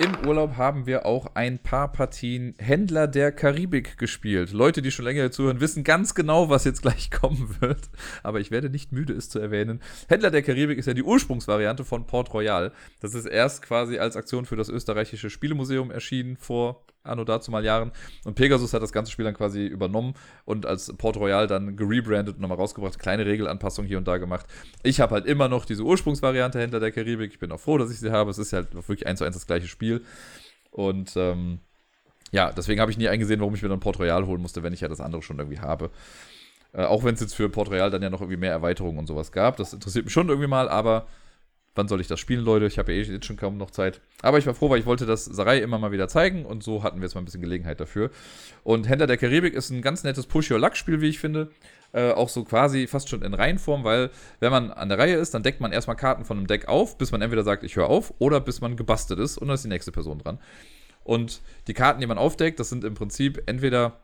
[0.00, 4.50] Im Urlaub haben wir auch ein paar Partien Händler der Karibik gespielt.
[4.50, 7.90] Leute, die schon länger zuhören, wissen ganz genau, was jetzt gleich kommen wird.
[8.24, 9.80] Aber ich werde nicht müde, es zu erwähnen.
[10.08, 12.72] Händler der Karibik ist ja die Ursprungsvariante von Port Royal.
[13.00, 17.64] Das ist erst quasi als Aktion für das österreichische Spielemuseum erschienen vor anno dazu mal
[17.64, 17.92] Jahren.
[18.24, 22.36] Und Pegasus hat das ganze Spiel dann quasi übernommen und als Port Royal dann gerebrandet
[22.36, 24.46] und nochmal rausgebracht, kleine Regelanpassungen hier und da gemacht.
[24.82, 27.32] Ich habe halt immer noch diese Ursprungsvariante Händler der Karibik.
[27.32, 28.30] Ich bin auch froh, dass ich sie habe.
[28.30, 30.02] Es ist halt wirklich eins zu eins das gleiche Spiel.
[30.70, 31.60] Und ähm,
[32.32, 34.72] ja, deswegen habe ich nie eingesehen, warum ich mir dann Port Royal holen musste, wenn
[34.72, 35.90] ich ja das andere schon irgendwie habe.
[36.72, 39.06] Äh, auch wenn es jetzt für Port Royal dann ja noch irgendwie mehr Erweiterungen und
[39.06, 39.56] sowas gab.
[39.56, 41.06] Das interessiert mich schon irgendwie mal, aber
[41.74, 42.66] wann soll ich das spielen, Leute?
[42.66, 44.00] Ich habe ja eh jetzt schon kaum noch Zeit.
[44.22, 46.82] Aber ich war froh, weil ich wollte das Sarai immer mal wieder zeigen und so
[46.82, 48.10] hatten wir jetzt mal ein bisschen Gelegenheit dafür.
[48.62, 51.50] Und Händler der Karibik ist ein ganz nettes Push-Your-Luck-Spiel, wie ich finde.
[51.92, 54.10] Äh, auch so quasi fast schon in Reihenform, weil
[54.40, 56.98] wenn man an der Reihe ist, dann deckt man erstmal Karten von einem Deck auf,
[56.98, 59.64] bis man entweder sagt, ich höre auf, oder bis man gebastelt ist und dann ist
[59.64, 60.38] die nächste Person dran.
[61.04, 64.00] Und die Karten, die man aufdeckt, das sind im Prinzip entweder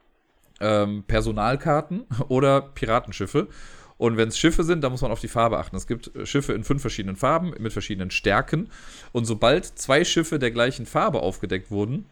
[0.60, 3.48] ähm, Personalkarten oder Piratenschiffe.
[4.00, 5.76] Und wenn es Schiffe sind, dann muss man auf die Farbe achten.
[5.76, 8.70] Es gibt äh, Schiffe in fünf verschiedenen Farben mit verschiedenen Stärken.
[9.12, 12.06] Und sobald zwei Schiffe der gleichen Farbe aufgedeckt wurden,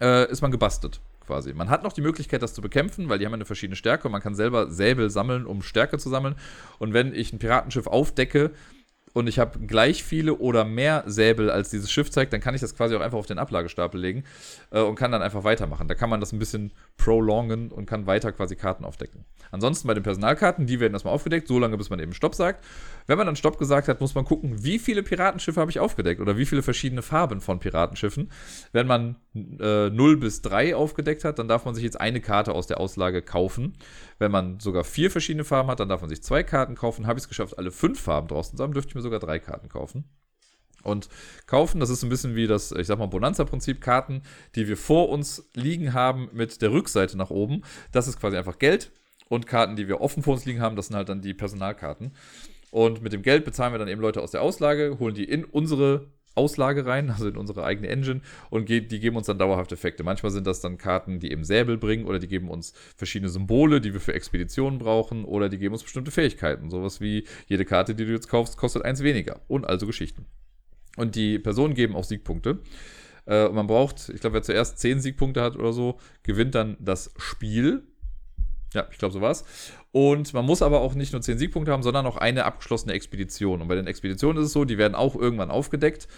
[0.00, 1.54] äh, ist man gebastelt quasi.
[1.54, 4.12] Man hat noch die Möglichkeit, das zu bekämpfen, weil die haben eine verschiedene Stärke und
[4.12, 6.34] man kann selber Säbel sammeln, um Stärke zu sammeln.
[6.80, 8.50] Und wenn ich ein Piratenschiff aufdecke,
[9.12, 12.60] und ich habe gleich viele oder mehr Säbel als dieses Schiff zeigt, dann kann ich
[12.60, 14.24] das quasi auch einfach auf den Ablagestapel legen
[14.70, 15.88] äh, und kann dann einfach weitermachen.
[15.88, 19.24] Da kann man das ein bisschen prolongen und kann weiter quasi Karten aufdecken.
[19.50, 22.64] Ansonsten bei den Personalkarten, die werden erstmal aufgedeckt, so lange bis man eben Stopp sagt.
[23.06, 26.20] Wenn man dann Stopp gesagt hat, muss man gucken, wie viele Piratenschiffe habe ich aufgedeckt
[26.20, 28.30] oder wie viele verschiedene Farben von Piratenschiffen.
[28.72, 32.52] Wenn man äh, 0 bis 3 aufgedeckt hat, dann darf man sich jetzt eine Karte
[32.52, 33.76] aus der Auslage kaufen.
[34.18, 37.06] Wenn man sogar vier verschiedene Farben hat, dann darf man sich zwei Karten kaufen.
[37.06, 39.38] Habe ich es geschafft, alle fünf Farben draußen zu haben, dürfte ich mir sogar drei
[39.38, 40.04] Karten kaufen.
[40.82, 41.08] Und
[41.46, 44.22] kaufen, das ist ein bisschen wie das, ich sag mal, Bonanza-Prinzip, Karten,
[44.54, 47.62] die wir vor uns liegen haben mit der Rückseite nach oben.
[47.92, 48.90] Das ist quasi einfach Geld.
[49.28, 52.12] Und Karten, die wir offen vor uns liegen haben, das sind halt dann die Personalkarten.
[52.72, 55.44] Und mit dem Geld bezahlen wir dann eben Leute aus der Auslage, holen die in
[55.44, 60.02] unsere Auslage rein, also in unsere eigene Engine, und die geben uns dann dauerhaft Effekte.
[60.02, 63.82] Manchmal sind das dann Karten, die eben Säbel bringen, oder die geben uns verschiedene Symbole,
[63.82, 66.70] die wir für Expeditionen brauchen, oder die geben uns bestimmte Fähigkeiten.
[66.70, 69.42] Sowas wie jede Karte, die du jetzt kaufst, kostet eins weniger.
[69.48, 70.24] Und also Geschichten.
[70.96, 72.60] Und die Personen geben auch Siegpunkte.
[73.26, 76.78] Äh, und man braucht, ich glaube, wer zuerst 10 Siegpunkte hat oder so, gewinnt dann
[76.80, 77.82] das Spiel.
[78.72, 79.44] Ja, ich glaube, so war's.
[79.92, 83.60] Und man muss aber auch nicht nur 10 Siegpunkte haben, sondern auch eine abgeschlossene Expedition.
[83.60, 86.08] Und bei den Expeditionen ist es so, die werden auch irgendwann aufgedeckt.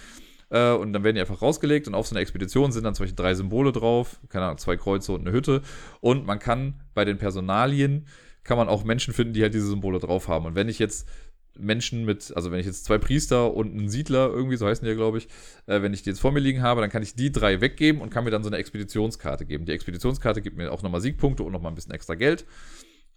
[0.51, 1.88] Äh, und dann werden die einfach rausgelegt.
[1.88, 4.20] Und auf so einer Expedition sind dann zum Beispiel drei Symbole drauf.
[4.28, 5.62] Keine Ahnung, zwei Kreuze und eine Hütte.
[6.01, 8.06] Und man kann bei den Personalien
[8.44, 10.44] kann man auch Menschen finden, die halt diese Symbole drauf haben.
[10.44, 11.09] Und wenn ich jetzt
[11.56, 14.90] Menschen mit, also wenn ich jetzt zwei Priester und einen Siedler, irgendwie, so heißen die
[14.90, 15.28] ja, glaube ich,
[15.66, 18.01] äh, wenn ich die jetzt vor mir liegen habe, dann kann ich die drei weggeben
[18.01, 19.64] und kann mir dann so eine Expeditionskarte geben.
[19.64, 22.44] Die Expeditionskarte gibt mir auch nochmal Siegpunkte und nochmal ein bisschen extra Geld.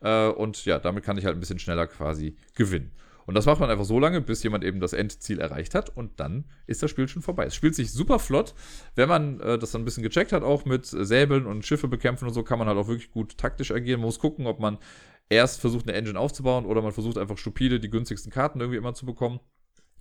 [0.01, 2.91] Äh, und ja, damit kann ich halt ein bisschen schneller quasi gewinnen.
[3.27, 6.17] Und das macht man einfach so lange, bis jemand eben das Endziel erreicht hat und
[6.17, 7.45] dann ist das Spiel schon vorbei.
[7.45, 8.53] Es spielt sich super flott.
[8.95, 12.25] Wenn man äh, das dann ein bisschen gecheckt hat, auch mit Säbeln und Schiffe bekämpfen
[12.25, 13.99] und so, kann man halt auch wirklich gut taktisch agieren.
[13.99, 14.77] Man muss gucken, ob man
[15.27, 18.93] erst versucht, eine Engine aufzubauen oder man versucht einfach stupide die günstigsten Karten irgendwie immer
[18.93, 19.41] zu bekommen.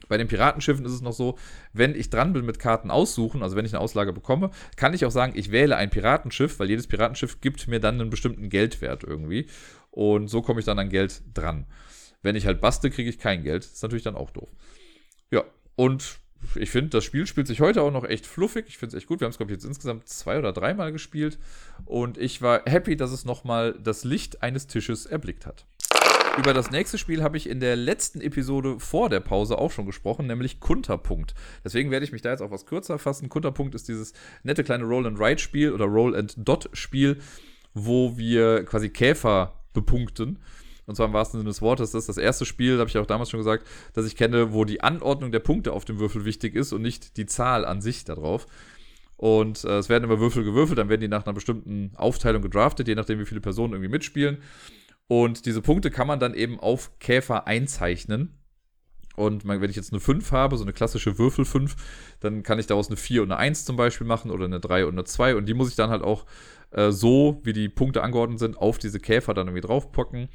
[0.08, 1.36] Bei den Piratenschiffen ist es noch so,
[1.72, 5.04] wenn ich dran bin mit Karten aussuchen, also wenn ich eine Auslage bekomme, kann ich
[5.04, 9.02] auch sagen, ich wähle ein Piratenschiff, weil jedes Piratenschiff gibt mir dann einen bestimmten Geldwert
[9.02, 9.48] irgendwie.
[9.96, 11.64] Und so komme ich dann an Geld dran.
[12.20, 13.64] Wenn ich halt baste, kriege ich kein Geld.
[13.64, 14.50] Das ist natürlich dann auch doof.
[15.30, 15.42] Ja,
[15.74, 16.18] und
[16.54, 18.66] ich finde, das Spiel spielt sich heute auch noch echt fluffig.
[18.68, 19.20] Ich finde es echt gut.
[19.20, 21.38] Wir haben es, glaube ich, jetzt insgesamt zwei oder dreimal gespielt.
[21.86, 25.64] Und ich war happy, dass es nochmal das Licht eines Tisches erblickt hat.
[26.36, 29.86] Über das nächste Spiel habe ich in der letzten Episode vor der Pause auch schon
[29.86, 31.34] gesprochen, nämlich Kunterpunkt.
[31.64, 33.30] Deswegen werde ich mich da jetzt auch was kürzer fassen.
[33.30, 34.12] Kunterpunkt ist dieses
[34.42, 37.16] nette kleine Roll-and-Ride-Spiel oder Roll-and-Dot-Spiel,
[37.72, 40.40] wo wir quasi Käfer bepunkten.
[40.86, 41.92] Und zwar im wahrsten Sinne des Wortes.
[41.92, 44.64] Das ist das erste Spiel, habe ich auch damals schon gesagt, dass ich kenne, wo
[44.64, 48.04] die Anordnung der Punkte auf dem Würfel wichtig ist und nicht die Zahl an sich
[48.04, 48.46] darauf.
[49.16, 52.86] Und äh, es werden immer Würfel gewürfelt, dann werden die nach einer bestimmten Aufteilung gedraftet,
[52.86, 54.38] je nachdem, wie viele Personen irgendwie mitspielen.
[55.08, 58.38] Und diese Punkte kann man dann eben auf Käfer einzeichnen.
[59.16, 61.74] Und wenn ich jetzt eine 5 habe, so eine klassische Würfel 5,
[62.20, 64.84] dann kann ich daraus eine 4 und eine 1 zum Beispiel machen oder eine 3
[64.84, 65.36] und eine 2.
[65.36, 66.26] Und die muss ich dann halt auch
[66.70, 70.28] äh, so, wie die Punkte angeordnet sind, auf diese Käfer dann irgendwie draufpacken.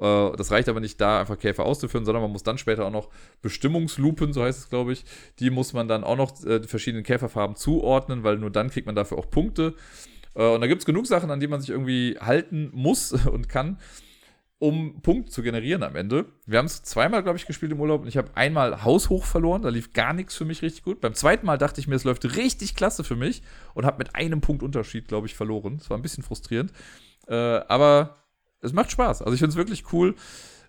[0.00, 2.90] Äh, das reicht aber nicht, da einfach Käfer auszuführen, sondern man muss dann später auch
[2.90, 3.08] noch
[3.42, 5.04] Bestimmungslupen, so heißt es, glaube ich,
[5.38, 8.94] die muss man dann auch noch äh, verschiedenen Käferfarben zuordnen, weil nur dann kriegt man
[8.94, 9.74] dafür auch Punkte.
[10.34, 13.48] Äh, und da gibt es genug Sachen, an die man sich irgendwie halten muss und
[13.48, 13.78] kann
[14.58, 16.26] um Punkt zu generieren am Ende.
[16.46, 19.62] Wir haben es zweimal, glaube ich, gespielt im Urlaub und ich habe einmal haushoch verloren.
[19.62, 21.00] Da lief gar nichts für mich richtig gut.
[21.00, 23.42] Beim zweiten Mal dachte ich mir, es läuft richtig klasse für mich
[23.74, 25.78] und habe mit einem Punkt Unterschied, glaube ich, verloren.
[25.78, 26.72] Das war ein bisschen frustrierend.
[27.28, 28.16] Äh, aber
[28.60, 29.22] es macht Spaß.
[29.22, 30.16] Also ich finde es wirklich cool.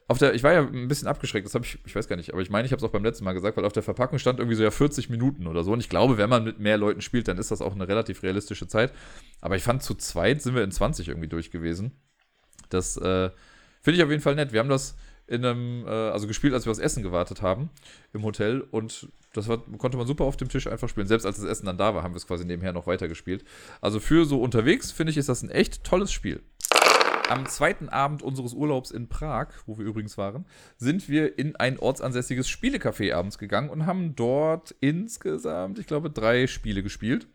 [0.08, 2.34] Auf der, ich war ja ein bisschen abgeschreckt, das habe ich, ich weiß gar nicht,
[2.34, 4.18] aber ich meine, ich habe es auch beim letzten Mal gesagt, weil auf der Verpackung
[4.18, 5.72] stand irgendwie so ja 40 Minuten oder so.
[5.72, 8.22] Und ich glaube, wenn man mit mehr Leuten spielt, dann ist das auch eine relativ
[8.24, 8.92] realistische Zeit.
[9.42, 11.92] Aber ich fand, zu zweit sind wir in 20 irgendwie durch gewesen.
[12.70, 13.30] Das, äh,
[13.82, 14.52] Finde ich auf jeden Fall nett.
[14.54, 14.96] Wir haben das
[15.30, 17.70] in einem, äh, also gespielt, als wir aufs Essen gewartet haben
[18.14, 21.08] im Hotel und das war, konnte man super auf dem Tisch einfach spielen.
[21.08, 23.46] Selbst als das Essen dann da war, haben wir es quasi nebenher noch weitergespielt.
[23.80, 26.42] Also für so unterwegs, finde ich, ist das ein echt tolles Spiel.
[27.30, 30.48] Am zweiten Abend unseres Urlaubs in Prag, wo wir übrigens waren,
[30.78, 36.48] sind wir in ein ortsansässiges Spielecafé abends gegangen und haben dort insgesamt, ich glaube, drei
[36.48, 37.28] Spiele gespielt.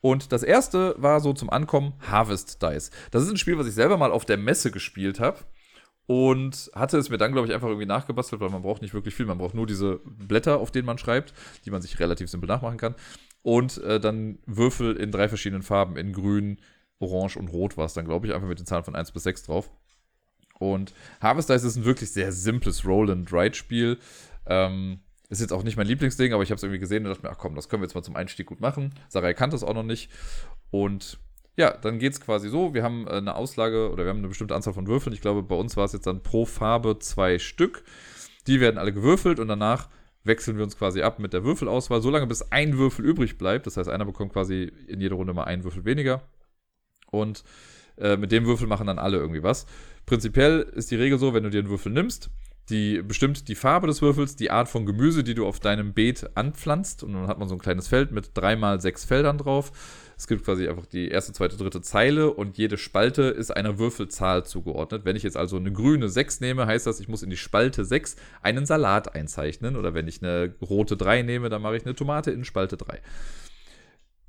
[0.00, 2.92] Und das erste war so zum Ankommen Harvest Dice.
[3.10, 5.40] Das ist ein Spiel, was ich selber mal auf der Messe gespielt habe
[6.10, 9.14] und hatte es mir dann, glaube ich, einfach irgendwie nachgebastelt, weil man braucht nicht wirklich
[9.14, 9.26] viel.
[9.26, 11.32] Man braucht nur diese Blätter, auf denen man schreibt,
[11.64, 12.96] die man sich relativ simpel nachmachen kann.
[13.42, 16.58] Und äh, dann Würfel in drei verschiedenen Farben, in grün,
[16.98, 19.22] orange und rot war es dann, glaube ich, einfach mit den Zahlen von 1 bis
[19.22, 19.70] 6 drauf.
[20.58, 23.98] Und Harvest Dice ist ein wirklich sehr simples Roll-and-Write-Spiel.
[24.46, 27.22] Ähm, ist jetzt auch nicht mein Lieblingsding, aber ich habe es irgendwie gesehen und dachte
[27.24, 28.94] mir, ach komm, das können wir jetzt mal zum Einstieg gut machen.
[29.08, 30.10] Sarai kannte es auch noch nicht.
[30.72, 31.20] Und
[31.60, 32.72] ja, dann geht es quasi so.
[32.72, 35.12] Wir haben äh, eine Auslage oder wir haben eine bestimmte Anzahl von Würfeln.
[35.12, 37.84] Ich glaube, bei uns war es jetzt dann pro Farbe zwei Stück.
[38.46, 39.90] Die werden alle gewürfelt und danach
[40.24, 43.66] wechseln wir uns quasi ab mit der Würfelauswahl, solange bis ein Würfel übrig bleibt.
[43.66, 46.22] Das heißt, einer bekommt quasi in jeder Runde mal einen Würfel weniger.
[47.10, 47.44] Und
[47.98, 49.66] äh, mit dem Würfel machen dann alle irgendwie was.
[50.06, 52.30] Prinzipiell ist die Regel so, wenn du dir einen Würfel nimmst,
[52.70, 56.30] die bestimmt die Farbe des Würfels, die Art von Gemüse, die du auf deinem Beet
[56.36, 57.02] anpflanzt.
[57.02, 59.72] Und dann hat man so ein kleines Feld mit dreimal sechs Feldern drauf.
[60.20, 64.44] Es gibt quasi einfach die erste, zweite, dritte Zeile und jede Spalte ist einer Würfelzahl
[64.44, 65.06] zugeordnet.
[65.06, 67.86] Wenn ich jetzt also eine grüne 6 nehme, heißt das, ich muss in die Spalte
[67.86, 69.76] 6 einen Salat einzeichnen.
[69.76, 73.00] Oder wenn ich eine rote 3 nehme, dann mache ich eine Tomate in Spalte 3.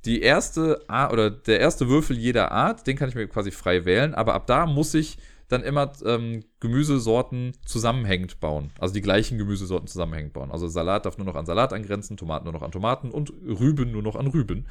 [0.06, 4.16] Die erste oder der erste Würfel jeder Art, den kann ich mir quasi frei wählen,
[4.16, 5.18] aber ab da muss ich
[5.50, 8.72] dann immer ähm, Gemüsesorten zusammenhängend bauen.
[8.80, 10.52] Also die gleichen Gemüsesorten zusammenhängend bauen.
[10.52, 13.92] Also Salat darf nur noch an Salat angrenzen, Tomaten nur noch an Tomaten und Rüben
[13.92, 14.68] nur noch an Rüben.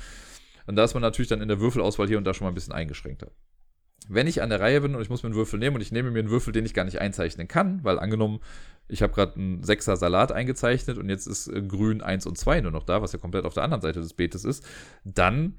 [0.66, 2.55] Und da ist man natürlich dann in der Würfelauswahl hier und da schon mal ein
[2.55, 3.31] bisschen eingeschränkter.
[4.09, 5.93] Wenn ich an der Reihe bin und ich muss mir einen Würfel nehmen und ich
[5.93, 8.41] nehme mir einen Würfel, den ich gar nicht einzeichnen kann, weil angenommen,
[8.89, 12.62] ich habe gerade einen Sechser Salat eingezeichnet und jetzt ist äh, grün 1 und 2
[12.62, 14.66] nur noch da, was ja komplett auf der anderen Seite des Beetes ist,
[15.05, 15.57] dann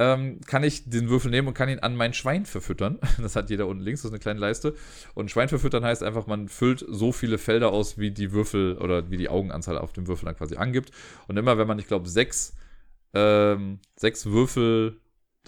[0.00, 2.98] ähm, kann ich den Würfel nehmen und kann ihn an mein Schwein verfüttern.
[3.20, 4.74] Das hat jeder unten links, das ist eine kleine Leiste.
[5.14, 9.10] Und Schwein verfüttern heißt einfach, man füllt so viele Felder aus, wie die Würfel oder
[9.10, 10.90] wie die Augenanzahl auf dem Würfel dann quasi angibt.
[11.28, 12.54] Und immer wenn man, ich glaube, sechs,
[13.14, 15.00] ähm, sechs Würfel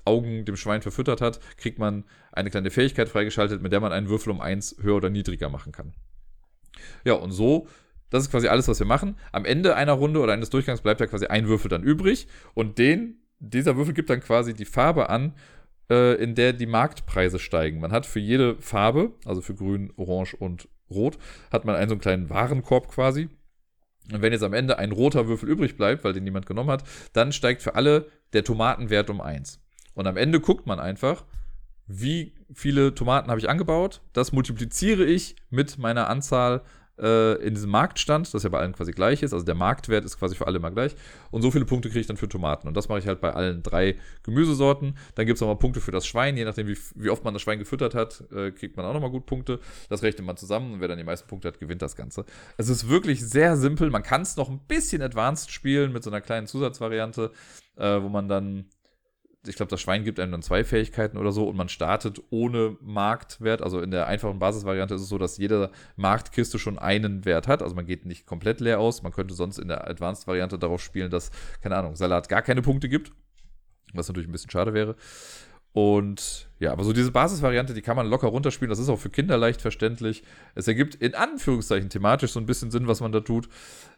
[0.05, 4.09] Augen dem Schwein verfüttert hat, kriegt man eine kleine Fähigkeit freigeschaltet, mit der man einen
[4.09, 5.93] Würfel um eins höher oder niedriger machen kann.
[7.05, 7.69] Ja, und so
[8.13, 9.17] das ist quasi alles, was wir machen.
[9.33, 12.29] Am Ende einer Runde oder eines Durchgangs bleibt ja quasi ein Würfel dann übrig.
[12.53, 15.35] Und den dieser Würfel gibt dann quasi die Farbe an,
[15.91, 17.81] äh, in der die Marktpreise steigen.
[17.81, 21.17] Man hat für jede Farbe, also für grün, orange und rot,
[21.51, 23.31] hat man einen so einen kleinen Warenkorb quasi.
[24.11, 26.85] Und wenn jetzt am Ende ein roter Würfel übrig bleibt, weil den niemand genommen hat,
[27.13, 29.61] dann steigt für alle der Tomatenwert um 1.
[29.95, 31.25] Und am Ende guckt man einfach,
[31.87, 34.01] wie viele Tomaten habe ich angebaut.
[34.13, 36.63] Das multipliziere ich mit meiner Anzahl
[36.99, 39.33] äh, in diesem Marktstand, das ja bei allen quasi gleich ist.
[39.33, 40.95] Also der Marktwert ist quasi für alle immer gleich.
[41.31, 42.69] Und so viele Punkte kriege ich dann für Tomaten.
[42.69, 44.97] Und das mache ich halt bei allen drei Gemüsesorten.
[45.15, 46.37] Dann gibt es nochmal Punkte für das Schwein.
[46.37, 49.11] Je nachdem, wie, wie oft man das Schwein gefüttert hat, äh, kriegt man auch nochmal
[49.11, 49.61] gut Punkte.
[49.89, 52.25] Das rechnet man zusammen und wer dann die meisten Punkte hat, gewinnt das Ganze.
[52.57, 53.91] Es ist wirklich sehr simpel.
[53.91, 57.31] Man kann es noch ein bisschen advanced spielen mit so einer kleinen Zusatzvariante,
[57.77, 58.67] äh, wo man dann
[59.47, 62.77] ich glaube, das Schwein gibt einem dann zwei Fähigkeiten oder so und man startet ohne
[62.81, 63.61] Marktwert.
[63.61, 67.61] Also in der einfachen Basisvariante ist es so, dass jede Marktkiste schon einen Wert hat.
[67.63, 69.03] Also man geht nicht komplett leer aus.
[69.03, 72.89] Man könnte sonst in der Advanced-Variante darauf spielen, dass, keine Ahnung, Salat gar keine Punkte
[72.89, 73.13] gibt.
[73.95, 74.95] Was natürlich ein bisschen schade wäre.
[75.73, 78.69] Und ja, aber so diese Basisvariante, die kann man locker runterspielen.
[78.69, 80.23] Das ist auch für Kinder leicht verständlich.
[80.55, 83.49] Es ergibt in Anführungszeichen thematisch so ein bisschen Sinn, was man da tut.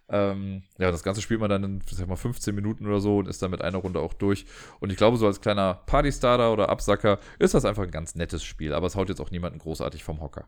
[0.09, 3.29] Ähm, ja, das Ganze spielt man dann in, sag mal, 15 Minuten oder so und
[3.29, 4.47] ist dann mit einer Runde auch durch.
[4.79, 8.45] Und ich glaube, so als kleiner Partystarter oder Absacker ist das einfach ein ganz nettes
[8.45, 8.73] Spiel.
[8.73, 10.47] Aber es haut jetzt auch niemanden großartig vom Hocker.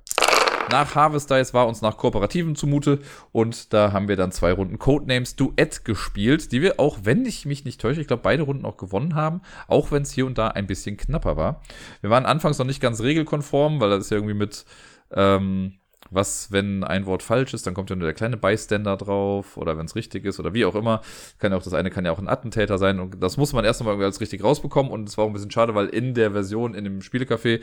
[0.70, 2.98] Nach Harvest Dice war uns nach Kooperativen zumute
[3.30, 7.46] und da haben wir dann zwei Runden Codenames Duett gespielt, die wir auch, wenn ich
[7.46, 10.38] mich nicht täusche, ich glaube beide Runden auch gewonnen haben, auch wenn es hier und
[10.38, 11.62] da ein bisschen knapper war.
[12.00, 14.64] Wir waren anfangs noch nicht ganz regelkonform, weil das ist ja irgendwie mit
[15.12, 15.74] ähm,
[16.10, 19.78] was, wenn ein Wort falsch ist, dann kommt ja nur der kleine Bystander drauf oder
[19.78, 21.00] wenn es richtig ist oder wie auch immer.
[21.38, 23.64] Kann ja auch das eine kann ja auch ein Attentäter sein und das muss man
[23.64, 26.14] erst einmal irgendwie als richtig rausbekommen und es war auch ein bisschen schade, weil in
[26.14, 27.62] der Version in dem Spielecafé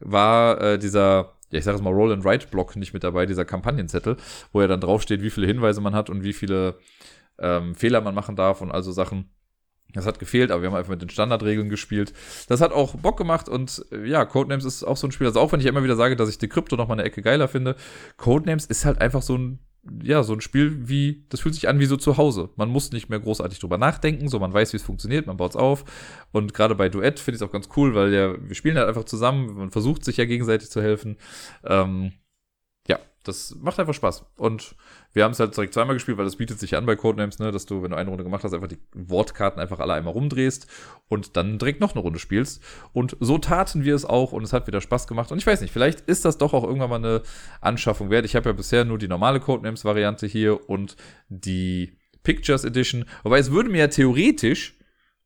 [0.00, 3.26] war äh, dieser ja, ich sage es mal, Roll and Write Block nicht mit dabei,
[3.26, 4.16] dieser Kampagnenzettel,
[4.52, 6.78] wo ja dann draufsteht, wie viele Hinweise man hat und wie viele
[7.38, 9.30] ähm, Fehler man machen darf und also Sachen.
[9.94, 12.14] Das hat gefehlt, aber wir haben einfach mit den Standardregeln gespielt.
[12.48, 15.26] Das hat auch Bock gemacht und äh, ja, Codenames ist auch so ein Spiel.
[15.26, 17.46] Also auch wenn ich immer wieder sage, dass ich Decrypto noch mal eine Ecke geiler
[17.46, 17.76] finde,
[18.16, 19.58] Codenames ist halt einfach so ein
[20.02, 22.50] ja, so ein Spiel wie, das fühlt sich an wie so zu Hause.
[22.56, 25.50] Man muss nicht mehr großartig drüber nachdenken, so man weiß, wie es funktioniert, man baut
[25.50, 25.84] es auf.
[26.30, 28.88] Und gerade bei Duett finde ich es auch ganz cool, weil ja, wir spielen halt
[28.88, 31.16] einfach zusammen, man versucht sich ja gegenseitig zu helfen.
[31.64, 32.12] Ähm,
[33.24, 34.24] das macht einfach Spaß.
[34.36, 34.74] Und
[35.12, 37.52] wir haben es halt direkt zweimal gespielt, weil das bietet sich an bei Codenames, ne,
[37.52, 40.66] dass du, wenn du eine Runde gemacht hast, einfach die Wortkarten einfach alle einmal rumdrehst
[41.08, 42.62] und dann direkt noch eine Runde spielst.
[42.92, 45.30] Und so taten wir es auch und es hat wieder Spaß gemacht.
[45.30, 47.22] Und ich weiß nicht, vielleicht ist das doch auch irgendwann mal eine
[47.60, 48.24] Anschaffung wert.
[48.24, 50.96] Ich habe ja bisher nur die normale Codenames-Variante hier und
[51.28, 53.04] die Pictures Edition.
[53.22, 54.78] Wobei es würde mir ja theoretisch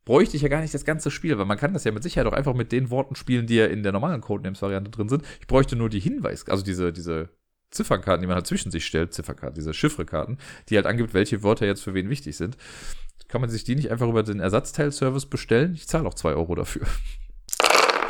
[0.07, 2.27] bräuchte ich ja gar nicht das ganze Spiel, weil man kann das ja mit Sicherheit
[2.27, 5.23] auch einfach mit den Worten spielen, die ja in der normalen Codenames-Variante drin sind.
[5.41, 7.29] Ich bräuchte nur die Hinweis, also diese, diese
[7.71, 10.37] Zifferkarten, die man halt zwischen sich stellt, Zifferkarten, diese Chiffrekarten,
[10.69, 12.57] die halt angibt, welche Wörter jetzt für wen wichtig sind.
[13.27, 15.73] Kann man sich die nicht einfach über den Ersatzteilservice bestellen?
[15.73, 16.85] Ich zahle auch 2 Euro dafür.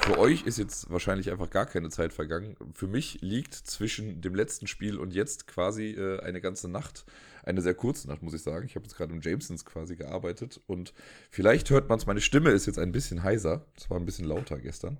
[0.08, 2.56] Für euch ist jetzt wahrscheinlich einfach gar keine Zeit vergangen.
[2.74, 7.04] Für mich liegt zwischen dem letzten Spiel und jetzt quasi äh, eine ganze Nacht.
[7.44, 8.66] Eine sehr kurze Nacht, muss ich sagen.
[8.66, 10.94] Ich habe jetzt gerade im Jamesons quasi gearbeitet und
[11.30, 13.66] vielleicht hört man es, meine Stimme ist jetzt ein bisschen heiser.
[13.76, 14.98] Es war ein bisschen lauter gestern.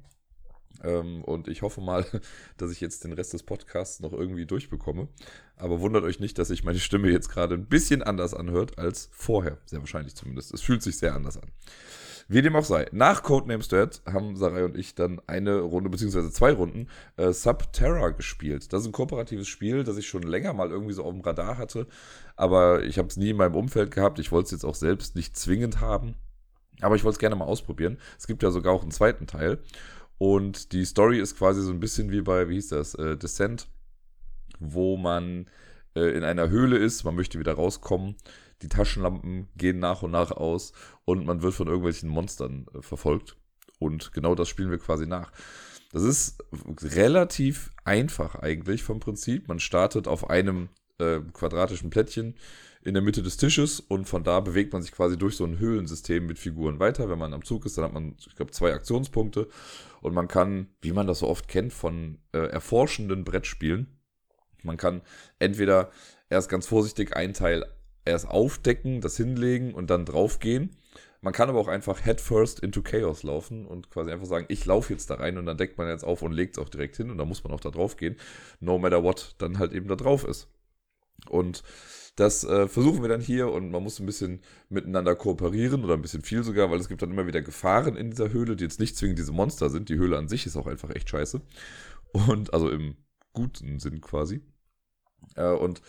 [0.84, 2.06] Ähm, und ich hoffe mal,
[2.58, 5.08] dass ich jetzt den Rest des Podcasts noch irgendwie durchbekomme.
[5.56, 9.10] Aber wundert euch nicht, dass sich meine Stimme jetzt gerade ein bisschen anders anhört als
[9.12, 9.58] vorher.
[9.66, 10.54] Sehr wahrscheinlich zumindest.
[10.54, 11.52] Es fühlt sich sehr anders an.
[12.30, 12.88] Wie dem auch sei.
[12.92, 18.10] Nach Codenames Dead haben Sarai und ich dann eine Runde, beziehungsweise zwei Runden, äh, Subterra
[18.10, 18.74] gespielt.
[18.74, 21.58] Das ist ein kooperatives Spiel, das ich schon länger mal irgendwie so auf dem Radar
[21.58, 21.88] hatte.
[22.36, 24.20] Aber ich habe es nie in meinem Umfeld gehabt.
[24.20, 26.16] Ich wollte es jetzt auch selbst nicht zwingend haben.
[26.82, 27.98] Aber ich wollte es gerne mal ausprobieren.
[28.20, 29.60] Es gibt ja sogar auch einen zweiten Teil.
[30.18, 33.68] Und die Story ist quasi so ein bisschen wie bei, wie hieß das, äh, Descent,
[34.60, 35.48] wo man
[35.96, 38.16] äh, in einer Höhle ist, man möchte wieder rauskommen,
[38.62, 40.74] die Taschenlampen gehen nach und nach aus
[41.06, 43.38] und man wird von irgendwelchen Monstern äh, verfolgt.
[43.80, 45.32] Und genau das spielen wir quasi nach.
[45.92, 46.44] Das ist
[46.82, 49.48] relativ einfach eigentlich vom Prinzip.
[49.48, 50.70] Man startet auf einem
[51.00, 52.36] äh, quadratischen Plättchen
[52.84, 55.60] in der Mitte des Tisches und von da bewegt man sich quasi durch so ein
[55.60, 57.10] Höhlensystem mit Figuren weiter.
[57.10, 59.48] Wenn man am Zug ist, dann hat man, ich glaube, zwei Aktionspunkte
[60.08, 64.00] und man kann, wie man das so oft kennt von äh, erforschenden Brettspielen,
[64.64, 65.02] man kann
[65.40, 65.92] entweder
[66.30, 67.66] erst ganz vorsichtig einen Teil
[68.06, 70.76] erst aufdecken, das hinlegen und dann draufgehen.
[71.22, 74.94] Man kann aber auch einfach headfirst into Chaos laufen und quasi einfach sagen, ich laufe
[74.94, 77.10] jetzt da rein und dann deckt man jetzt auf und legt es auch direkt hin
[77.12, 78.16] und dann muss man auch da drauf gehen,
[78.60, 80.48] no matter what dann halt eben da drauf ist.
[81.28, 81.64] Und
[82.18, 86.02] das äh, versuchen wir dann hier und man muss ein bisschen miteinander kooperieren oder ein
[86.02, 88.80] bisschen viel sogar, weil es gibt dann immer wieder Gefahren in dieser Höhle, die jetzt
[88.80, 89.88] nicht zwingend diese Monster sind.
[89.88, 91.42] Die Höhle an sich ist auch einfach echt scheiße.
[92.12, 92.96] Und also im
[93.34, 94.42] guten Sinn quasi.
[95.36, 95.84] Äh, und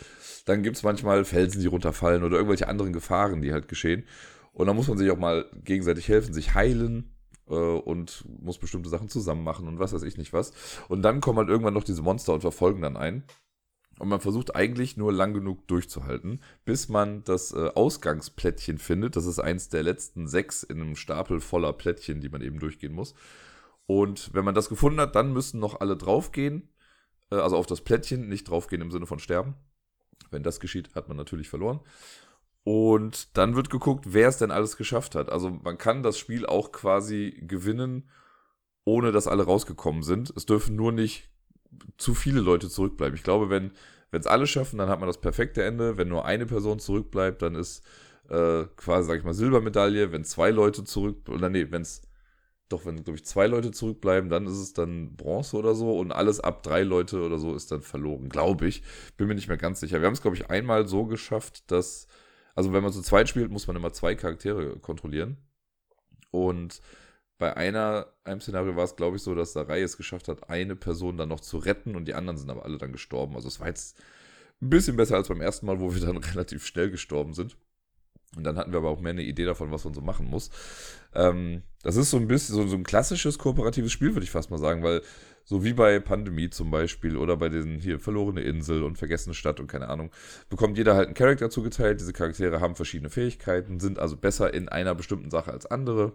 [0.44, 4.05] dann gibt es manchmal Felsen, die runterfallen oder irgendwelche anderen Gefahren, die halt geschehen.
[4.52, 7.14] Und dann muss man sich auch mal gegenseitig helfen, sich heilen
[7.48, 10.52] äh, und muss bestimmte Sachen zusammen machen und was weiß ich nicht was.
[10.88, 13.24] Und dann kommen halt irgendwann noch diese Monster und verfolgen dann einen.
[13.99, 19.16] Und man versucht eigentlich nur lang genug durchzuhalten, bis man das äh, Ausgangsplättchen findet.
[19.16, 22.93] Das ist eins der letzten sechs in einem Stapel voller Plättchen, die man eben durchgehen
[22.93, 23.15] muss.
[23.87, 26.69] Und wenn man das gefunden hat, dann müssen noch alle draufgehen.
[27.31, 29.55] Äh, also auf das Plättchen, nicht draufgehen im Sinne von sterben.
[30.31, 31.81] Wenn das geschieht, hat man natürlich verloren.
[32.65, 35.31] Und dann wird geguckt, wer es denn alles geschafft hat.
[35.31, 38.11] Also man kann das Spiel auch quasi gewinnen,
[38.85, 40.31] ohne dass alle rausgekommen sind.
[40.37, 41.31] Es dürfen nur nicht
[41.97, 43.16] zu viele Leute zurückbleiben.
[43.16, 43.73] Ich glaube, wenn
[44.11, 45.97] es alle schaffen, dann hat man das perfekte Ende.
[45.97, 47.85] Wenn nur eine Person zurückbleibt, dann ist
[48.28, 50.12] äh, quasi, sag ich mal, Silbermedaille.
[50.12, 52.03] Wenn zwei Leute zurück, oder nee, wenn es
[52.69, 56.12] doch, wenn, glaube ich, zwei Leute zurückbleiben, dann ist es dann Bronze oder so und
[56.12, 58.82] alles ab drei Leute oder so ist dann verloren, glaube ich.
[59.16, 60.01] Bin mir nicht mehr ganz sicher.
[60.01, 62.07] Wir haben es, glaube ich, einmal so geschafft, dass,
[62.55, 65.39] also wenn man zu zweit spielt, muss man immer zwei Charaktere kontrollieren.
[66.31, 66.81] Und
[67.39, 70.51] bei einer, einem Szenario war es, glaube ich, so, dass der Reihe es geschafft hat,
[70.51, 73.36] eine Person dann noch zu retten und die anderen sind aber alle dann gestorben.
[73.36, 73.97] Also es war jetzt
[74.60, 77.56] ein bisschen besser als beim ersten Mal, wo wir dann relativ schnell gestorben sind.
[78.36, 80.51] Und dann hatten wir aber auch mehr eine Idee davon, was man so machen muss.
[81.15, 84.51] Ähm, das ist so ein bisschen so, so ein klassisches kooperatives Spiel, würde ich fast
[84.51, 85.01] mal sagen, weil
[85.44, 89.60] so wie bei Pandemie zum Beispiel oder bei den hier verlorene Insel und vergessene Stadt
[89.60, 90.10] und keine Ahnung,
[90.51, 92.01] bekommt jeder halt einen Charakter zugeteilt.
[92.01, 96.12] Diese Charaktere haben verschiedene Fähigkeiten, sind also besser in einer bestimmten Sache als andere.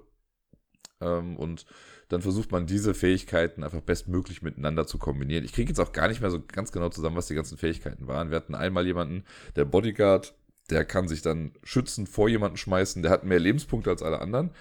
[1.01, 1.65] Ähm, und
[2.09, 5.45] dann versucht man diese Fähigkeiten einfach bestmöglich miteinander zu kombinieren.
[5.45, 8.07] Ich kriege jetzt auch gar nicht mehr so ganz genau zusammen, was die ganzen Fähigkeiten
[8.07, 8.29] waren.
[8.29, 9.23] Wir hatten einmal jemanden,
[9.55, 10.35] der Bodyguard,
[10.69, 14.51] der kann sich dann schützen, vor jemanden schmeißen, der hat mehr Lebenspunkte als alle anderen.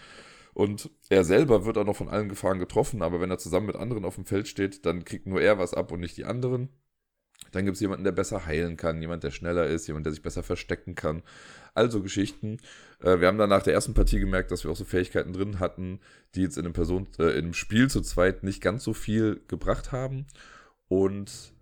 [0.55, 3.77] Und er selber wird auch noch von allen Gefahren getroffen, aber wenn er zusammen mit
[3.77, 6.69] anderen auf dem Feld steht, dann kriegt nur er was ab und nicht die anderen.
[7.51, 10.23] Dann gibt es jemanden, der besser heilen kann, jemand, der schneller ist, jemand, der sich
[10.23, 11.23] besser verstecken kann.
[11.75, 12.59] Also Geschichten.
[13.03, 15.59] Äh, wir haben dann nach der ersten Partie gemerkt, dass wir auch so Fähigkeiten drin
[15.59, 16.01] hatten,
[16.35, 19.41] die jetzt in einem, Person, äh, in einem Spiel zu zweit nicht ganz so viel
[19.49, 20.27] gebracht haben.
[20.89, 21.53] Und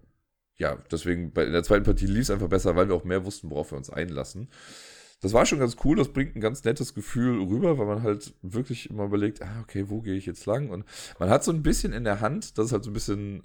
[0.59, 3.25] ja, deswegen bei, in der zweiten Partie lief es einfach besser, weil wir auch mehr
[3.25, 4.49] wussten, worauf wir uns einlassen.
[5.23, 8.35] Das war schon ganz cool, das bringt ein ganz nettes Gefühl rüber, weil man halt
[8.43, 10.71] wirklich immer überlegt, ah, okay, wo gehe ich jetzt lang?
[10.71, 10.85] Und
[11.19, 13.43] man hat so ein bisschen in der Hand, das ist halt so ein bisschen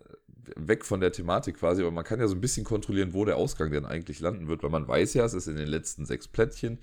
[0.56, 3.38] weg von der Thematik quasi, aber man kann ja so ein bisschen kontrollieren, wo der
[3.38, 6.28] Ausgang denn eigentlich landen wird, weil man weiß ja, es ist in den letzten sechs
[6.28, 6.80] Plättchen.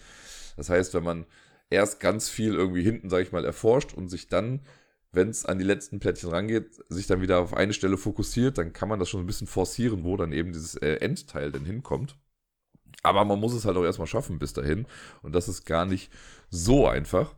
[0.57, 1.27] Das heißt, wenn man
[1.71, 4.61] erst ganz viel irgendwie hinten, sage ich mal, erforscht und sich dann
[5.13, 8.73] wenn es an die letzten Plättchen rangeht, sich dann wieder auf eine Stelle fokussiert, dann
[8.73, 12.17] kann man das schon ein bisschen forcieren, wo dann eben dieses äh, Endteil denn hinkommt.
[13.03, 14.87] Aber man muss es halt auch erstmal schaffen bis dahin.
[15.23, 16.11] Und das ist gar nicht
[16.51, 17.35] so einfach.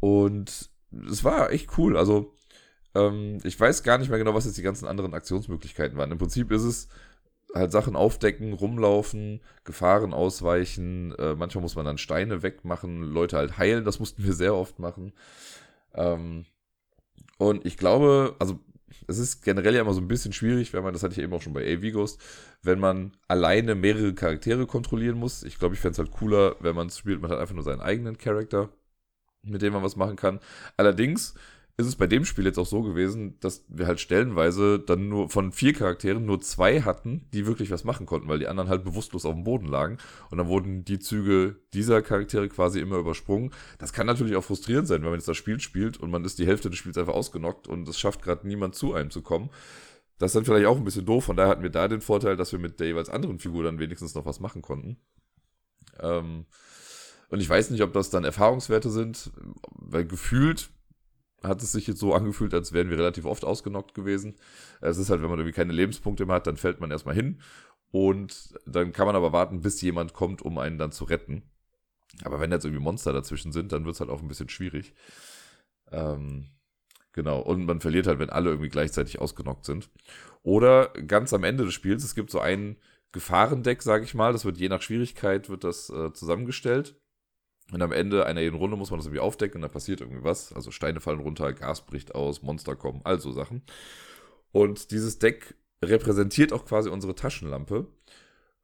[0.00, 0.70] Und
[1.08, 1.96] es war echt cool.
[1.96, 2.34] Also,
[2.98, 6.12] ähm, ich weiß gar nicht mehr genau, was jetzt die ganzen anderen Aktionsmöglichkeiten waren.
[6.12, 6.88] Im Prinzip ist es
[7.54, 11.14] halt Sachen aufdecken, rumlaufen, Gefahren ausweichen.
[11.18, 13.84] Äh, manchmal muss man dann Steine wegmachen, Leute halt heilen.
[13.84, 15.12] Das mussten wir sehr oft machen.
[15.94, 16.44] Ähm,
[17.38, 18.58] und ich glaube, also
[19.06, 21.32] es ist generell ja immer so ein bisschen schwierig, wenn man, das hatte ich eben
[21.32, 22.20] auch schon bei AV Ghost,
[22.62, 25.42] wenn man alleine mehrere Charaktere kontrollieren muss.
[25.44, 27.64] Ich glaube, ich fände es halt cooler, wenn man es spielt, man hat einfach nur
[27.64, 28.70] seinen eigenen Charakter,
[29.42, 30.40] mit dem man was machen kann.
[30.76, 31.34] Allerdings
[31.78, 35.30] ist es bei dem Spiel jetzt auch so gewesen, dass wir halt stellenweise dann nur
[35.30, 38.82] von vier Charakteren nur zwei hatten, die wirklich was machen konnten, weil die anderen halt
[38.82, 39.98] bewusstlos auf dem Boden lagen.
[40.32, 43.52] Und dann wurden die Züge dieser Charaktere quasi immer übersprungen.
[43.78, 46.40] Das kann natürlich auch frustrierend sein, wenn man jetzt das Spiel spielt und man ist
[46.40, 49.48] die Hälfte des Spiels einfach ausgenockt und es schafft gerade niemand zu einem zu kommen.
[50.18, 51.26] Das ist dann vielleicht auch ein bisschen doof.
[51.26, 53.78] Von daher hatten wir da den Vorteil, dass wir mit der jeweils anderen Figur dann
[53.78, 54.96] wenigstens noch was machen konnten.
[56.00, 56.46] Ähm,
[57.28, 59.30] und ich weiß nicht, ob das dann Erfahrungswerte sind,
[59.74, 60.70] weil gefühlt
[61.42, 64.36] hat es sich jetzt so angefühlt, als wären wir relativ oft ausgenockt gewesen.
[64.80, 67.40] Es ist halt, wenn man irgendwie keine Lebenspunkte mehr hat, dann fällt man erstmal hin.
[67.90, 71.42] Und dann kann man aber warten, bis jemand kommt, um einen dann zu retten.
[72.24, 74.94] Aber wenn jetzt irgendwie Monster dazwischen sind, dann wird es halt auch ein bisschen schwierig.
[75.90, 76.50] Ähm,
[77.18, 77.40] Genau.
[77.40, 79.90] Und man verliert halt, wenn alle irgendwie gleichzeitig ausgenockt sind.
[80.44, 82.76] Oder ganz am Ende des Spiels, es gibt so ein
[83.10, 84.32] Gefahrendeck, sage ich mal.
[84.32, 86.94] Das wird je nach Schwierigkeit wird das äh, zusammengestellt.
[87.72, 90.24] Und am Ende einer jeden Runde muss man das irgendwie aufdecken und dann passiert irgendwie
[90.24, 90.52] was.
[90.52, 93.62] Also Steine fallen runter, Gas bricht aus, Monster kommen, all so Sachen.
[94.52, 95.54] Und dieses Deck
[95.84, 97.86] repräsentiert auch quasi unsere Taschenlampe.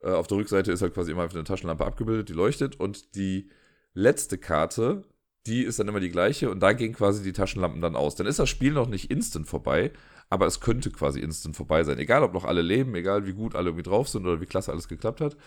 [0.01, 2.79] Äh, auf der Rückseite ist halt quasi immer eine Taschenlampe abgebildet, die leuchtet.
[2.79, 3.49] Und die
[3.93, 5.03] letzte Karte,
[5.45, 6.49] die ist dann immer die gleiche.
[6.49, 8.15] Und da gehen quasi die Taschenlampen dann aus.
[8.15, 9.91] Dann ist das Spiel noch nicht instant vorbei,
[10.29, 11.99] aber es könnte quasi instant vorbei sein.
[11.99, 14.71] Egal, ob noch alle leben, egal wie gut alle irgendwie drauf sind oder wie klasse
[14.71, 15.37] alles geklappt hat.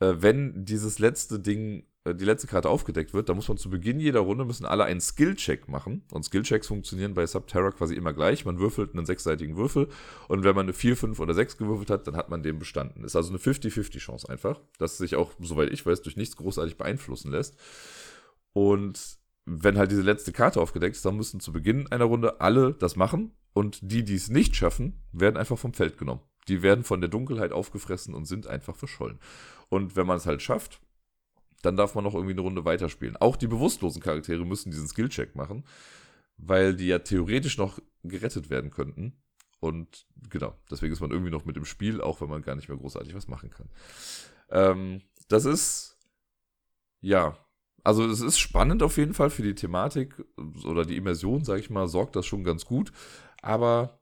[0.00, 4.00] Äh, wenn dieses letzte Ding die letzte Karte aufgedeckt wird, dann muss man zu Beginn
[4.00, 6.02] jeder Runde müssen alle einen Skill-Check machen.
[6.12, 8.44] Und Skill-Checks funktionieren bei Subterra quasi immer gleich.
[8.44, 9.88] Man würfelt einen sechsseitigen Würfel
[10.28, 13.04] und wenn man eine 4, 5 oder 6 gewürfelt hat, dann hat man den bestanden.
[13.04, 16.76] Ist also eine 50-50 Chance einfach, dass sich auch, soweit ich weiß, durch nichts großartig
[16.76, 17.56] beeinflussen lässt.
[18.52, 22.74] Und wenn halt diese letzte Karte aufgedeckt ist, dann müssen zu Beginn einer Runde alle
[22.74, 26.20] das machen und die, die es nicht schaffen, werden einfach vom Feld genommen.
[26.48, 29.18] Die werden von der Dunkelheit aufgefressen und sind einfach verschollen.
[29.68, 30.80] Und wenn man es halt schafft,
[31.62, 33.16] dann darf man noch irgendwie eine Runde weiterspielen.
[33.16, 35.64] Auch die bewusstlosen Charaktere müssen diesen Skillcheck machen,
[36.36, 39.20] weil die ja theoretisch noch gerettet werden könnten.
[39.60, 42.68] Und genau, deswegen ist man irgendwie noch mit im Spiel, auch wenn man gar nicht
[42.68, 43.68] mehr großartig was machen kann.
[44.50, 45.98] Ähm, das ist,
[47.00, 47.36] ja,
[47.82, 50.24] also es ist spannend auf jeden Fall für die Thematik
[50.64, 52.92] oder die Immersion, sage ich mal, sorgt das schon ganz gut.
[53.42, 53.97] Aber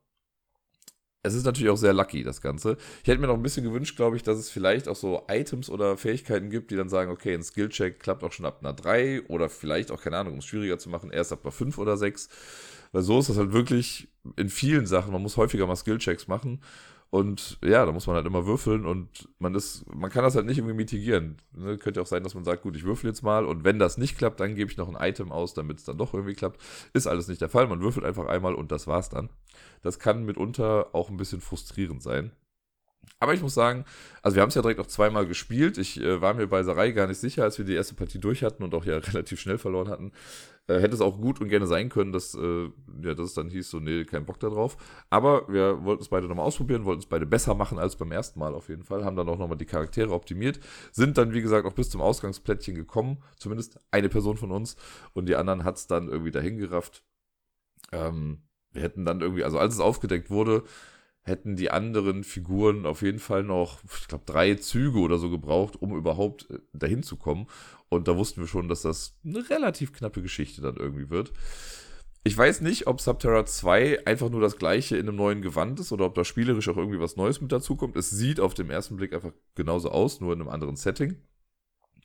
[1.27, 2.77] es ist natürlich auch sehr lucky, das Ganze.
[3.03, 5.69] Ich hätte mir noch ein bisschen gewünscht, glaube ich, dass es vielleicht auch so Items
[5.69, 9.23] oder Fähigkeiten gibt, die dann sagen, okay, ein Skillcheck klappt auch schon ab einer 3
[9.27, 11.97] oder vielleicht auch, keine Ahnung, um es schwieriger zu machen, erst ab einer 5 oder
[11.97, 12.29] 6.
[12.91, 15.11] Weil so ist das halt wirklich in vielen Sachen.
[15.11, 16.61] Man muss häufiger mal Skillchecks machen.
[17.09, 20.45] Und ja, da muss man halt immer würfeln und man ist, man kann das halt
[20.45, 21.37] nicht irgendwie mitigieren.
[21.53, 21.77] Ne?
[21.77, 24.17] Könnte auch sein, dass man sagt, gut, ich würfel jetzt mal und wenn das nicht
[24.17, 26.61] klappt, dann gebe ich noch ein Item aus, damit es dann doch irgendwie klappt.
[26.93, 27.67] Ist alles nicht der Fall.
[27.67, 29.29] Man würfelt einfach einmal und das war's dann.
[29.81, 32.31] Das kann mitunter auch ein bisschen frustrierend sein.
[33.19, 33.85] Aber ich muss sagen,
[34.21, 35.77] also wir haben es ja direkt auch zweimal gespielt.
[35.77, 38.43] Ich äh, war mir bei Sarai gar nicht sicher, als wir die erste Partie durch
[38.43, 40.11] hatten und auch ja relativ schnell verloren hatten.
[40.67, 42.65] Äh, hätte es auch gut und gerne sein können, dass, äh,
[43.01, 44.77] ja, dass es dann hieß, so, nee, kein Bock da drauf.
[45.09, 48.39] Aber wir wollten es beide nochmal ausprobieren, wollten es beide besser machen als beim ersten
[48.39, 49.05] Mal auf jeden Fall.
[49.05, 50.59] Haben dann auch nochmal die Charaktere optimiert.
[50.91, 53.23] Sind dann, wie gesagt, auch bis zum Ausgangsplättchen gekommen.
[53.37, 54.75] Zumindest eine Person von uns.
[55.13, 57.03] Und die anderen hat es dann irgendwie dahin gerafft.
[57.93, 60.63] Ähm, wir hätten dann irgendwie, also als es aufgedeckt wurde,
[61.27, 65.75] hätten die anderen Figuren auf jeden Fall noch, ich glaube, drei Züge oder so gebraucht,
[65.81, 67.47] um überhaupt äh, dahin zu kommen.
[67.89, 71.33] Und da wussten wir schon, dass das eine relativ knappe Geschichte dann irgendwie wird.
[72.23, 75.91] Ich weiß nicht, ob Subterra 2 einfach nur das gleiche in einem neuen Gewand ist
[75.91, 77.95] oder ob da spielerisch auch irgendwie was Neues mit dazu kommt.
[77.95, 81.17] Es sieht auf dem ersten Blick einfach genauso aus, nur in einem anderen Setting.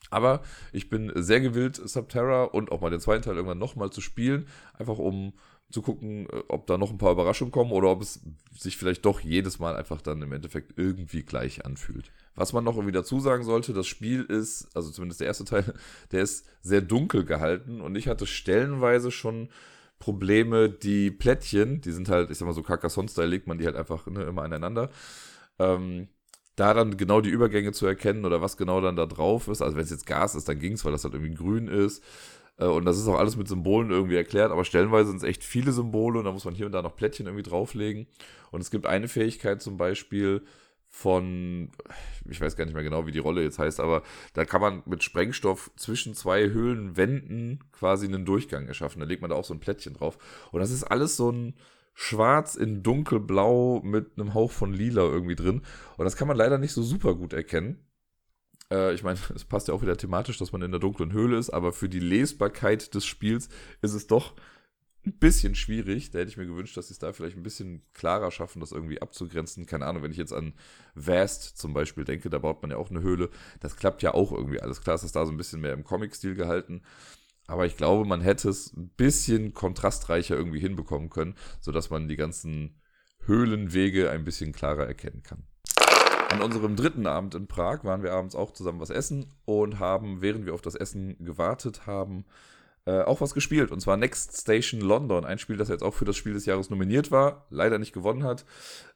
[0.09, 0.41] Aber
[0.71, 4.47] ich bin sehr gewillt, Subterra und auch mal den zweiten Teil irgendwann nochmal zu spielen,
[4.73, 5.33] einfach um
[5.73, 8.21] zu gucken, äh, ob da noch ein paar Überraschungen kommen oder ob es
[8.55, 12.11] sich vielleicht doch jedes Mal einfach dann im Endeffekt irgendwie gleich anfühlt.
[12.35, 15.73] Was man noch irgendwie dazu sagen sollte, das Spiel ist, also zumindest der erste Teil,
[16.11, 19.49] der ist sehr dunkel gehalten und ich hatte stellenweise schon
[19.97, 23.75] Probleme, die Plättchen, die sind halt, ich sag mal so Carcassonne-Style, legt man die halt
[23.75, 24.89] einfach ne, immer aneinander.
[25.57, 26.07] Ähm,
[26.55, 29.61] da dann genau die Übergänge zu erkennen oder was genau dann da drauf ist.
[29.63, 32.03] Also wenn es jetzt Gas ist, dann ging es, weil das halt irgendwie grün ist.
[32.57, 35.43] Äh, und das ist auch alles mit Symbolen irgendwie erklärt, aber stellenweise sind es echt
[35.43, 38.07] viele Symbole und da muss man hier und da noch Plättchen irgendwie drauflegen.
[38.51, 40.43] Und es gibt eine Fähigkeit zum Beispiel
[40.89, 41.71] von,
[42.29, 44.03] ich weiß gar nicht mehr genau, wie die Rolle jetzt heißt, aber
[44.33, 48.99] da kann man mit Sprengstoff zwischen zwei Höhlenwänden quasi einen Durchgang erschaffen.
[48.99, 50.19] Da legt man da auch so ein Plättchen drauf.
[50.51, 51.55] Und das ist alles so ein
[51.95, 55.63] Schwarz in dunkelblau mit einem Hauch von Lila irgendwie drin.
[55.97, 57.82] Und das kann man leider nicht so super gut erkennen.
[58.73, 61.37] Äh, ich meine, es passt ja auch wieder thematisch, dass man in der dunklen Höhle
[61.37, 63.49] ist, aber für die Lesbarkeit des Spiels
[63.81, 64.33] ist es doch
[65.05, 66.11] ein bisschen schwierig.
[66.11, 68.71] Da hätte ich mir gewünscht, dass sie es da vielleicht ein bisschen klarer schaffen, das
[68.71, 69.65] irgendwie abzugrenzen.
[69.65, 70.53] Keine Ahnung, wenn ich jetzt an
[70.95, 73.29] Vast zum Beispiel denke, da baut man ja auch eine Höhle.
[73.59, 74.81] Das klappt ja auch irgendwie alles.
[74.81, 76.83] Klar ist das da so ein bisschen mehr im Comic-Stil gehalten.
[77.45, 82.15] Aber ich glaube, man hätte es ein bisschen kontrastreicher irgendwie hinbekommen können, sodass man die
[82.15, 82.79] ganzen
[83.25, 85.45] Höhlenwege ein bisschen klarer erkennen kann.
[86.33, 90.23] An unserem dritten Abend in Prag waren wir abends auch zusammen was essen und haben,
[90.23, 92.25] während wir auf das Essen gewartet haben,
[92.85, 93.71] äh, auch was gespielt.
[93.71, 95.25] Und zwar Next Station London.
[95.25, 98.23] Ein Spiel, das jetzt auch für das Spiel des Jahres nominiert war, leider nicht gewonnen
[98.23, 98.45] hat.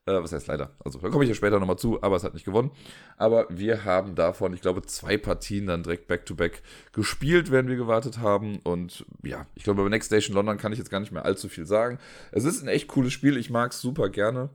[0.07, 0.71] Äh, was heißt leider?
[0.83, 2.71] Also da komme ich ja später nochmal zu, aber es hat nicht gewonnen.
[3.17, 7.77] Aber wir haben davon, ich glaube, zwei Partien dann direkt back-to-back -back gespielt, während wir
[7.77, 8.57] gewartet haben.
[8.63, 11.49] Und ja, ich glaube, über Next Station London kann ich jetzt gar nicht mehr allzu
[11.49, 11.99] viel sagen.
[12.31, 13.37] Es ist ein echt cooles Spiel.
[13.37, 14.49] Ich mag es super gerne.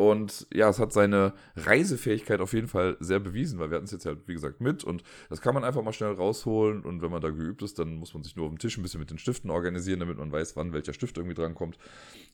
[0.00, 3.90] Und ja, es hat seine Reisefähigkeit auf jeden Fall sehr bewiesen, weil wir hatten es
[3.90, 7.10] jetzt halt, wie gesagt, mit und das kann man einfach mal schnell rausholen und wenn
[7.10, 9.10] man da geübt ist, dann muss man sich nur auf dem Tisch ein bisschen mit
[9.10, 11.78] den Stiften organisieren, damit man weiß, wann welcher Stift irgendwie drankommt.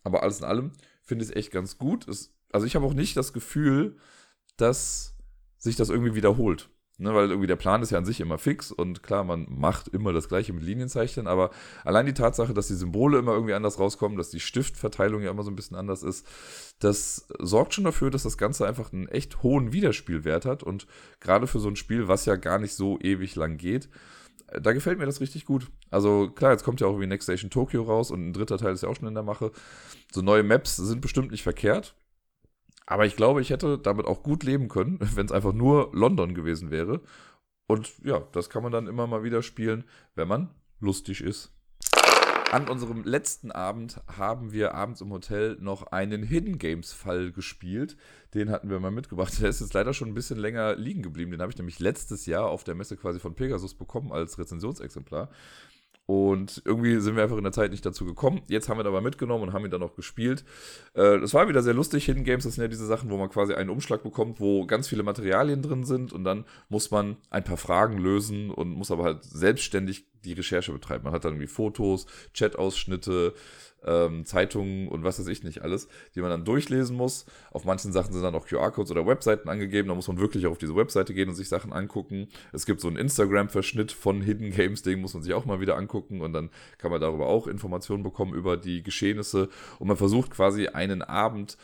[0.02, 2.06] Aber alles in allem finde ich es echt ganz gut.
[2.06, 3.96] Es, also ich habe auch nicht das Gefühl,
[4.58, 5.16] dass
[5.56, 6.68] sich das irgendwie wiederholt.
[6.96, 9.88] Ne, weil irgendwie der Plan ist ja an sich immer fix und klar, man macht
[9.88, 11.50] immer das gleiche mit Linienzeichnen, aber
[11.82, 15.42] allein die Tatsache, dass die Symbole immer irgendwie anders rauskommen, dass die Stiftverteilung ja immer
[15.42, 16.24] so ein bisschen anders ist,
[16.78, 20.86] das sorgt schon dafür, dass das Ganze einfach einen echt hohen Wiederspielwert hat und
[21.18, 23.88] gerade für so ein Spiel, was ja gar nicht so ewig lang geht,
[24.60, 25.66] da gefällt mir das richtig gut.
[25.90, 28.72] Also klar, jetzt kommt ja auch wie Next Station Tokyo raus und ein dritter Teil
[28.72, 29.50] ist ja auch schon in der Mache.
[30.12, 31.96] So neue Maps sind bestimmt nicht verkehrt.
[32.86, 36.34] Aber ich glaube, ich hätte damit auch gut leben können, wenn es einfach nur London
[36.34, 37.00] gewesen wäre.
[37.66, 39.84] Und ja, das kann man dann immer mal wieder spielen,
[40.14, 40.50] wenn man
[40.80, 41.50] lustig ist.
[42.52, 47.96] An unserem letzten Abend haben wir abends im Hotel noch einen Hidden Games Fall gespielt.
[48.32, 49.36] Den hatten wir mal mitgebracht.
[49.40, 51.32] Der ist jetzt leider schon ein bisschen länger liegen geblieben.
[51.32, 55.30] Den habe ich nämlich letztes Jahr auf der Messe quasi von Pegasus bekommen als Rezensionsexemplar.
[56.06, 58.42] Und irgendwie sind wir einfach in der Zeit nicht dazu gekommen.
[58.48, 60.44] Jetzt haben wir dabei mitgenommen und haben ihn dann noch gespielt.
[60.92, 62.04] Äh, das war wieder sehr lustig.
[62.04, 64.86] Hidden Games, das sind ja diese Sachen, wo man quasi einen Umschlag bekommt, wo ganz
[64.88, 69.04] viele Materialien drin sind und dann muss man ein paar Fragen lösen und muss aber
[69.04, 71.04] halt selbstständig die Recherche betreiben.
[71.04, 73.34] Man hat dann irgendwie Fotos, Chat-Ausschnitte,
[73.86, 77.26] ähm, Zeitungen und was weiß ich nicht alles, die man dann durchlesen muss.
[77.50, 79.88] Auf manchen Sachen sind dann auch QR-Codes oder Webseiten angegeben.
[79.88, 82.28] Da muss man wirklich auf diese Webseite gehen und sich Sachen angucken.
[82.52, 85.76] Es gibt so einen Instagram-Verschnitt von Hidden Games, den muss man sich auch mal wieder
[85.76, 89.48] angucken und dann kann man darüber auch Informationen bekommen über die Geschehnisse.
[89.78, 91.56] Und man versucht quasi einen Abend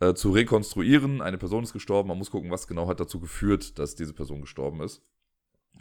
[0.00, 1.20] äh, zu rekonstruieren.
[1.20, 4.40] Eine Person ist gestorben, man muss gucken, was genau hat dazu geführt, dass diese Person
[4.40, 5.02] gestorben ist.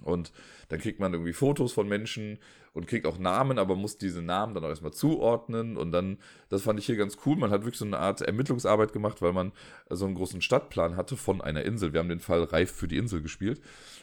[0.03, 0.31] Und
[0.69, 2.39] dann kriegt man irgendwie Fotos von Menschen
[2.73, 5.77] und kriegt auch Namen, aber muss diese Namen dann auch erstmal zuordnen.
[5.77, 6.19] Und dann,
[6.49, 7.35] das fand ich hier ganz cool.
[7.35, 9.51] Man hat wirklich so eine Art Ermittlungsarbeit gemacht, weil man
[9.89, 11.93] so einen großen Stadtplan hatte von einer Insel.
[11.93, 13.59] Wir haben den Fall Reif für die Insel gespielt.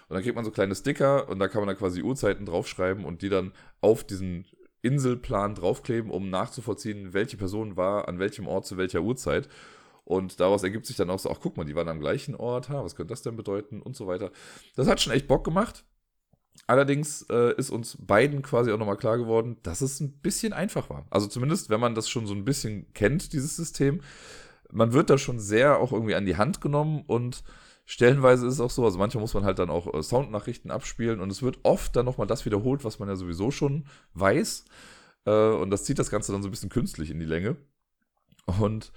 [0.08, 3.04] Und dann kriegt man so kleine Sticker und da kann man dann quasi Uhrzeiten draufschreiben
[3.04, 4.44] und die dann auf diesen
[4.82, 9.48] Inselplan draufkleben, um nachzuvollziehen, welche Person war an welchem Ort zu welcher Uhrzeit.
[10.04, 12.68] Und daraus ergibt sich dann auch so, ach guck mal, die waren am gleichen Ort,
[12.68, 14.30] ha, was könnte das denn bedeuten und so weiter.
[14.76, 15.84] Das hat schon echt Bock gemacht.
[16.66, 20.88] Allerdings äh, ist uns beiden quasi auch nochmal klar geworden, dass es ein bisschen einfach
[20.88, 21.06] war.
[21.10, 24.00] Also zumindest, wenn man das schon so ein bisschen kennt, dieses System.
[24.70, 27.42] Man wird da schon sehr auch irgendwie an die Hand genommen und
[27.86, 31.20] stellenweise ist es auch so, also manchmal muss man halt dann auch äh, Soundnachrichten abspielen
[31.20, 34.64] und es wird oft dann nochmal das wiederholt, was man ja sowieso schon weiß.
[35.26, 37.56] Äh, und das zieht das Ganze dann so ein bisschen künstlich in die Länge.
[38.60, 38.92] Und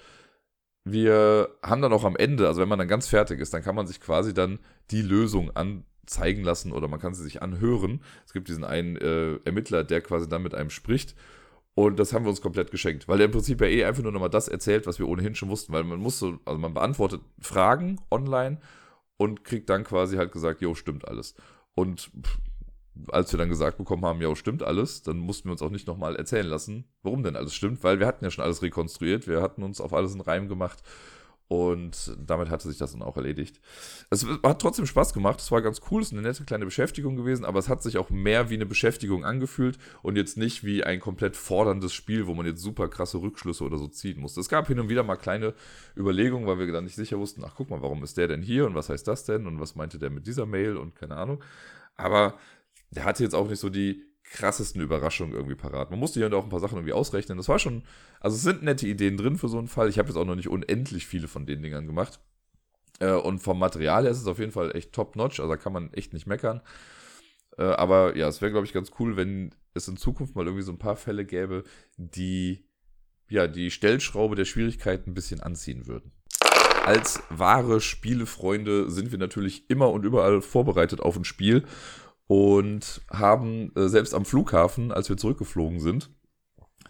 [0.91, 3.75] wir haben dann auch am Ende, also wenn man dann ganz fertig ist, dann kann
[3.75, 4.59] man sich quasi dann
[4.91, 8.01] die Lösung anzeigen lassen oder man kann sie sich anhören.
[8.25, 11.15] Es gibt diesen einen äh, Ermittler, der quasi dann mit einem spricht.
[11.75, 14.11] Und das haben wir uns komplett geschenkt, weil er im Prinzip ja eh einfach nur
[14.11, 17.21] nochmal das erzählt, was wir ohnehin schon wussten, weil man muss so, also man beantwortet
[17.39, 18.59] Fragen online
[19.17, 21.35] und kriegt dann quasi halt gesagt, jo, stimmt alles.
[21.75, 22.09] Und
[23.09, 25.87] als wir dann gesagt bekommen haben, ja, stimmt alles, dann mussten wir uns auch nicht
[25.87, 29.41] nochmal erzählen lassen, warum denn alles stimmt, weil wir hatten ja schon alles rekonstruiert, wir
[29.41, 30.83] hatten uns auf alles einen Reim gemacht
[31.49, 33.61] und damit hatte sich das dann auch erledigt.
[34.09, 37.15] Es hat trotzdem Spaß gemacht, es war ganz cool, es ist eine nette kleine Beschäftigung
[37.15, 40.83] gewesen, aber es hat sich auch mehr wie eine Beschäftigung angefühlt und jetzt nicht wie
[40.83, 44.41] ein komplett forderndes Spiel, wo man jetzt super krasse Rückschlüsse oder so ziehen musste.
[44.41, 45.53] Es gab hin und wieder mal kleine
[45.95, 48.65] Überlegungen, weil wir dann nicht sicher wussten, ach guck mal, warum ist der denn hier
[48.65, 51.41] und was heißt das denn und was meinte der mit dieser Mail und keine Ahnung.
[51.95, 52.35] Aber
[52.91, 55.89] der hatte jetzt auch nicht so die krassesten Überraschungen irgendwie parat.
[55.89, 57.37] Man musste hier und auch ein paar Sachen irgendwie ausrechnen.
[57.37, 57.83] Das war schon,
[58.19, 59.89] also es sind nette Ideen drin für so einen Fall.
[59.89, 62.19] Ich habe jetzt auch noch nicht unendlich viele von den Dingern gemacht.
[62.99, 65.73] Äh, und vom Material her ist es auf jeden Fall echt top-notch, also da kann
[65.73, 66.61] man echt nicht meckern.
[67.57, 70.63] Äh, aber ja, es wäre, glaube ich, ganz cool, wenn es in Zukunft mal irgendwie
[70.63, 71.63] so ein paar Fälle gäbe,
[71.97, 72.65] die
[73.29, 76.11] ja die Stellschraube der Schwierigkeiten ein bisschen anziehen würden.
[76.85, 81.65] Als wahre Spielefreunde sind wir natürlich immer und überall vorbereitet auf ein Spiel
[82.27, 86.09] und haben äh, selbst am Flughafen, als wir zurückgeflogen sind,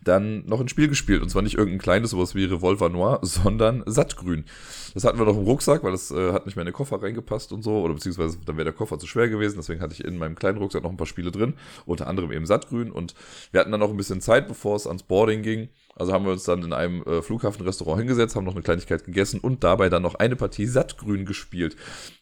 [0.04, 1.22] dann noch ein Spiel gespielt.
[1.22, 4.46] Und zwar nicht irgendein kleines, sowas wie Revolver Noir, sondern Sattgrün.
[4.94, 7.02] Das hatten wir noch im Rucksack, weil das äh, hat nicht mehr in den Koffer
[7.02, 7.82] reingepasst und so.
[7.82, 9.58] Oder beziehungsweise dann wäre der Koffer zu schwer gewesen.
[9.58, 11.56] Deswegen hatte ich in meinem kleinen Rucksack noch ein paar Spiele drin.
[11.86, 12.92] Unter anderem eben Sattgrün.
[12.92, 13.14] Und
[13.52, 15.70] wir hatten dann noch ein bisschen Zeit, bevor es ans Boarding ging.
[15.98, 19.40] Also haben wir uns dann in einem äh, Flughafenrestaurant hingesetzt, haben noch eine Kleinigkeit gegessen
[19.40, 21.76] und dabei dann noch eine Partie Sattgrün gespielt.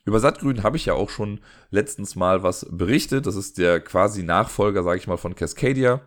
[0.06, 1.42] Über Sattgrün habe ich ja auch schon
[1.72, 3.26] letztens mal was berichtet.
[3.26, 6.02] Das ist der quasi Nachfolger, sage ich mal, von Cascadia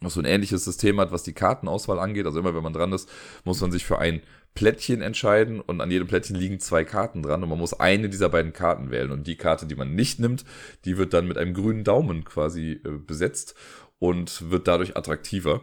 [0.00, 2.26] was so ein ähnliches System hat, was die Kartenauswahl angeht.
[2.26, 3.10] Also immer wenn man dran ist,
[3.44, 4.22] muss man sich für ein
[4.54, 8.28] Plättchen entscheiden und an jedem Plättchen liegen zwei Karten dran und man muss eine dieser
[8.28, 10.44] beiden Karten wählen und die Karte, die man nicht nimmt,
[10.84, 13.54] die wird dann mit einem grünen Daumen quasi äh, besetzt
[13.98, 15.60] und wird dadurch attraktiver.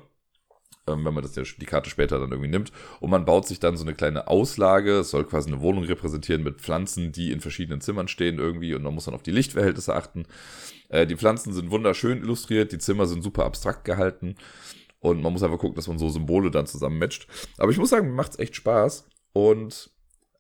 [0.87, 2.71] Ähm, wenn man das die Karte später dann irgendwie nimmt.
[2.99, 4.99] Und man baut sich dann so eine kleine Auslage.
[4.99, 8.73] Es soll quasi eine Wohnung repräsentieren mit Pflanzen, die in verschiedenen Zimmern stehen irgendwie.
[8.73, 10.25] Und man muss dann auf die Lichtverhältnisse achten.
[10.89, 12.71] Äh, die Pflanzen sind wunderschön illustriert.
[12.71, 14.35] Die Zimmer sind super abstrakt gehalten.
[14.99, 17.27] Und man muss einfach gucken, dass man so Symbole dann zusammen matcht.
[17.57, 19.07] Aber ich muss sagen, mir macht es echt Spaß.
[19.33, 19.91] Und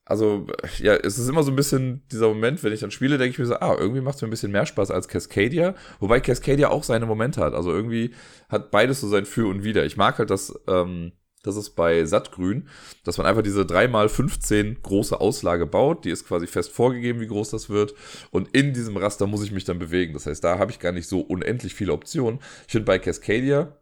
[0.05, 0.45] also,
[0.77, 3.39] ja, es ist immer so ein bisschen dieser Moment, wenn ich dann spiele, denke ich
[3.39, 5.73] mir so, ah, irgendwie macht es mir ein bisschen mehr Spaß als Cascadia.
[5.99, 7.55] Wobei Cascadia auch seine Momente hat.
[7.55, 8.13] Also irgendwie
[8.47, 9.83] hat beides so sein Für und Wider.
[9.83, 12.69] Ich mag halt das, ähm, das ist bei Sattgrün,
[13.03, 16.05] dass man einfach diese 3x15 große Auslage baut.
[16.05, 17.95] Die ist quasi fest vorgegeben, wie groß das wird.
[18.29, 20.13] Und in diesem Raster muss ich mich dann bewegen.
[20.13, 22.39] Das heißt, da habe ich gar nicht so unendlich viele Optionen.
[22.67, 23.75] Ich finde bei Cascadia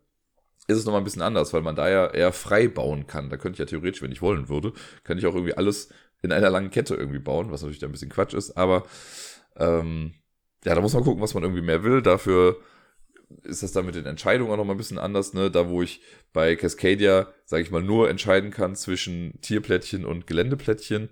[0.68, 3.30] ist es nochmal ein bisschen anders, weil man da ja eher frei bauen kann.
[3.30, 4.74] Da könnte ich ja theoretisch, wenn ich wollen würde,
[5.04, 5.90] kann ich auch irgendwie alles
[6.24, 8.86] in einer langen Kette irgendwie bauen, was natürlich ein bisschen Quatsch ist, aber
[9.58, 10.14] ähm,
[10.66, 12.02] ja, da muss man gucken, was man irgendwie mehr will.
[12.02, 12.58] Dafür
[13.44, 15.52] ist das dann mit den Entscheidungen auch nochmal ein bisschen anders, ne?
[15.52, 16.02] Da, wo ich
[16.32, 21.10] bei Cascadia, sage ich mal, nur entscheiden kann zwischen Tierplättchen und Geländeplättchen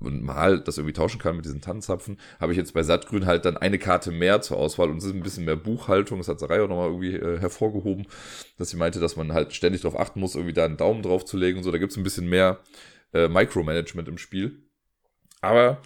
[0.00, 3.44] und mal das irgendwie tauschen kann mit diesen Tannenzapfen, habe ich jetzt bei Sattgrün halt
[3.44, 6.18] dann eine Karte mehr zur Auswahl und es ist ein bisschen mehr Buchhaltung.
[6.18, 8.06] Das hat Sarai auch nochmal irgendwie äh, hervorgehoben,
[8.58, 11.24] dass sie meinte, dass man halt ständig darauf achten muss, irgendwie da einen Daumen drauf
[11.24, 11.70] zu legen und so.
[11.70, 12.60] Da gibt es ein bisschen mehr
[13.12, 14.62] äh, Micromanagement im Spiel.
[15.40, 15.80] Aber,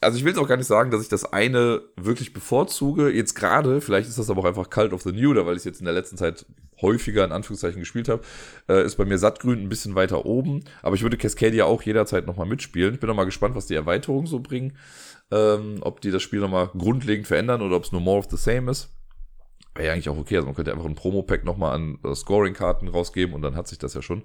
[0.00, 3.10] also ich will es auch gar nicht sagen, dass ich das eine wirklich bevorzuge.
[3.10, 5.60] Jetzt gerade, vielleicht ist das aber auch einfach Cult of the New, da weil ich
[5.60, 6.46] es jetzt in der letzten Zeit
[6.80, 8.22] häufiger in Anführungszeichen gespielt habe,
[8.68, 10.64] äh, ist bei mir Sattgrün ein bisschen weiter oben.
[10.82, 12.94] Aber ich würde Cascadia auch jederzeit nochmal mitspielen.
[12.94, 14.76] Ich bin nochmal gespannt, was die Erweiterungen so bringen.
[15.30, 18.36] Ähm, ob die das Spiel nochmal grundlegend verändern oder ob es nur more of the
[18.36, 18.90] same ist.
[19.74, 20.36] Wäre ja eigentlich auch okay.
[20.36, 23.78] Also man könnte einfach ein Promo-Pack nochmal an äh, Scoring-Karten rausgeben und dann hat sich
[23.78, 24.24] das ja schon.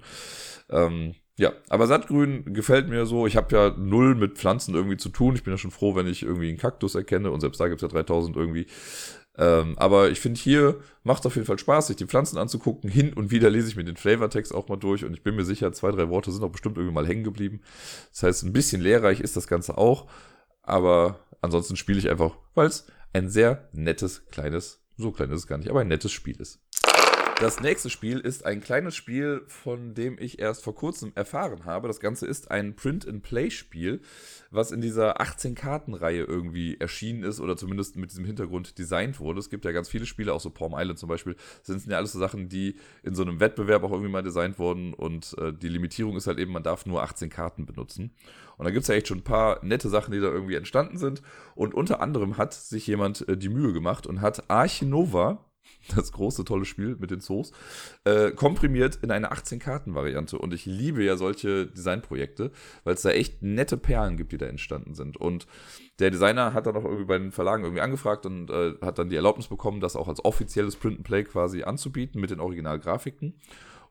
[0.68, 3.24] Ähm, ja, aber Sattgrün gefällt mir so.
[3.28, 5.36] Ich habe ja null mit Pflanzen irgendwie zu tun.
[5.36, 7.82] Ich bin ja schon froh, wenn ich irgendwie einen Kaktus erkenne und selbst da gibt's
[7.82, 8.66] ja 3000 irgendwie.
[9.36, 12.90] Ähm, aber ich finde, hier macht es auf jeden Fall Spaß, sich die Pflanzen anzugucken.
[12.90, 15.44] Hin und wieder lese ich mir den Flavortext auch mal durch und ich bin mir
[15.44, 17.60] sicher, zwei, drei Worte sind auch bestimmt irgendwie mal hängen geblieben.
[18.10, 20.08] Das heißt, ein bisschen lehrreich ist das Ganze auch.
[20.62, 25.46] Aber ansonsten spiele ich einfach, weil es ein sehr nettes, kleines, so klein ist es
[25.46, 26.60] gar nicht, aber ein nettes Spiel ist.
[27.40, 31.86] Das nächste Spiel ist ein kleines Spiel, von dem ich erst vor kurzem erfahren habe.
[31.86, 34.00] Das Ganze ist ein Print-and-Play-Spiel,
[34.50, 39.38] was in dieser 18-Karten-Reihe irgendwie erschienen ist oder zumindest mit diesem Hintergrund designt wurde.
[39.38, 42.10] Es gibt ja ganz viele Spiele, auch so Palm Island zum Beispiel, sind ja alles
[42.10, 42.74] so Sachen, die
[43.04, 46.40] in so einem Wettbewerb auch irgendwie mal designt wurden und äh, die Limitierung ist halt
[46.40, 48.10] eben, man darf nur 18 Karten benutzen.
[48.56, 50.98] Und da gibt es ja echt schon ein paar nette Sachen, die da irgendwie entstanden
[50.98, 51.22] sind.
[51.54, 55.44] Und unter anderem hat sich jemand äh, die Mühe gemacht und hat Archinova,
[55.96, 57.52] das große, tolle Spiel mit den Zoos,
[58.04, 60.38] äh, komprimiert in eine 18-Karten-Variante.
[60.38, 62.50] Und ich liebe ja solche Designprojekte,
[62.84, 65.16] weil es da echt nette Perlen gibt, die da entstanden sind.
[65.16, 65.46] Und
[65.98, 69.10] der Designer hat dann auch irgendwie bei den Verlagen irgendwie angefragt und äh, hat dann
[69.10, 73.34] die Erlaubnis bekommen, das auch als offizielles Print-and-Play quasi anzubieten mit den Originalgrafiken.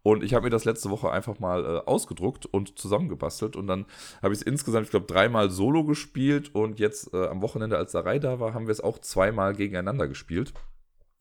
[0.04, 3.58] Und ich habe mir das letzte Woche einfach mal äh, ausgedruckt und zusammengebastelt.
[3.58, 3.86] Und dann
[4.22, 6.56] habe ich es insgesamt, ich glaube, dreimal solo gespielt.
[6.56, 10.08] Und jetzt äh, am Wochenende, als Sarai da war, haben wir es auch zweimal gegeneinander
[10.08, 10.54] gespielt.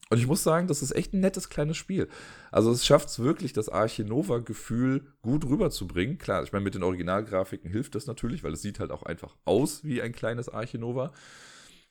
[0.08, 2.08] Und ich muss sagen, das ist echt ein nettes kleines Spiel.
[2.52, 6.18] Also es schafft es wirklich, das Archinova-Gefühl gut rüberzubringen.
[6.18, 9.36] Klar, ich meine, mit den Originalgrafiken hilft das natürlich, weil es sieht halt auch einfach
[9.44, 11.12] aus wie ein kleines Archinova.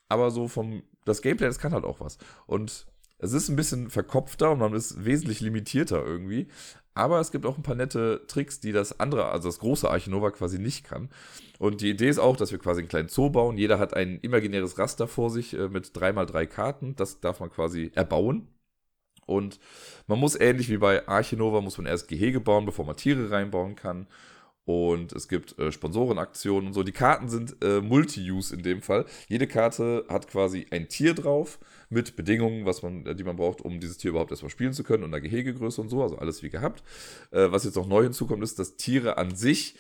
[0.07, 2.17] Aber so vom, das Gameplay, das kann halt auch was.
[2.45, 2.87] Und
[3.17, 6.47] es ist ein bisschen verkopfter und man ist wesentlich limitierter irgendwie.
[6.95, 10.31] Aber es gibt auch ein paar nette Tricks, die das andere, also das große Archinova
[10.31, 11.09] quasi nicht kann.
[11.59, 13.57] Und die Idee ist auch, dass wir quasi einen kleinen Zoo bauen.
[13.57, 16.95] Jeder hat ein imaginäres Raster vor sich äh, mit 3x3 Karten.
[16.95, 18.47] Das darf man quasi erbauen.
[19.25, 19.59] Und
[20.07, 23.75] man muss ähnlich wie bei Archinova, muss man erst Gehege bauen, bevor man Tiere reinbauen
[23.75, 24.07] kann.
[24.65, 26.83] Und es gibt äh, Sponsorenaktionen und so.
[26.83, 29.05] Die Karten sind äh, Multi-Use in dem Fall.
[29.27, 31.59] Jede Karte hat quasi ein Tier drauf
[31.89, 35.03] mit Bedingungen, was man, die man braucht, um dieses Tier überhaupt erstmal spielen zu können
[35.03, 36.01] und einer Gehegegröße und so.
[36.01, 36.83] Also alles wie gehabt.
[37.31, 39.75] Äh, was jetzt noch neu hinzukommt, ist, dass Tiere an sich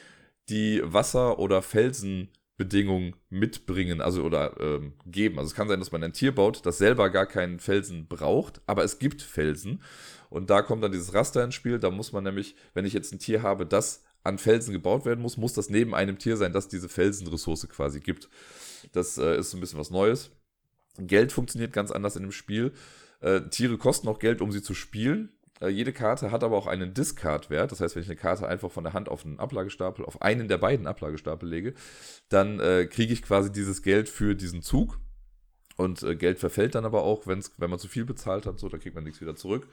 [0.49, 5.39] die Wasser- oder Felsenbedingungen mitbringen, also oder ähm, geben.
[5.39, 8.61] Also es kann sein, dass man ein Tier baut, das selber gar keinen Felsen braucht,
[8.67, 9.81] aber es gibt Felsen.
[10.29, 11.79] Und da kommt dann dieses Raster ins Spiel.
[11.79, 15.21] Da muss man nämlich, wenn ich jetzt ein Tier habe, das an Felsen gebaut werden
[15.21, 18.27] muss, muss das neben einem Tier sein, das diese Felsenressource quasi gibt.
[18.91, 20.31] Das äh, ist ein bisschen was Neues.
[20.99, 22.73] Geld funktioniert ganz anders in dem Spiel.
[23.21, 25.29] Äh, Tiere kosten auch Geld, um sie zu spielen.
[25.61, 27.71] Äh, jede Karte hat aber auch einen Discard-Wert.
[27.71, 30.47] Das heißt, wenn ich eine Karte einfach von der Hand auf einen Ablagestapel, auf einen
[30.47, 31.73] der beiden Ablagestapel lege,
[32.29, 34.99] dann äh, kriege ich quasi dieses Geld für diesen Zug.
[35.77, 38.69] Und äh, Geld verfällt dann aber auch, wenn's, wenn man zu viel bezahlt hat, so,
[38.69, 39.67] dann kriegt man nichts wieder zurück.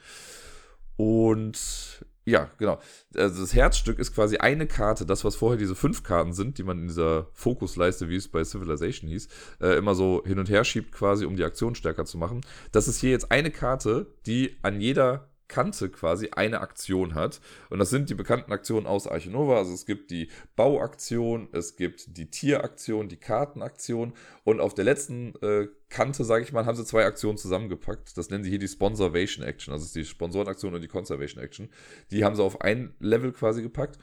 [0.96, 2.78] Und ja, genau.
[3.16, 6.62] Also das Herzstück ist quasi eine Karte, das, was vorher diese fünf Karten sind, die
[6.62, 9.28] man in dieser Fokusleiste, wie es bei Civilization hieß,
[9.60, 12.42] äh, immer so hin und her schiebt, quasi, um die Aktion stärker zu machen.
[12.70, 17.40] Das ist hier jetzt eine Karte, die an jeder Kante quasi eine Aktion hat.
[17.68, 19.58] Und das sind die bekannten Aktionen aus Archinova.
[19.58, 24.14] Also es gibt die Bauaktion, es gibt die Tieraktion, die Kartenaktion.
[24.44, 28.16] Und auf der letzten äh, Kante, sage ich mal, haben sie zwei Aktionen zusammengepackt.
[28.16, 29.74] Das nennen sie hier die Sponsorvation Action.
[29.74, 31.68] Also die Sponsorenaktion und die Conservation Action.
[32.10, 33.98] Die haben sie auf ein Level quasi gepackt.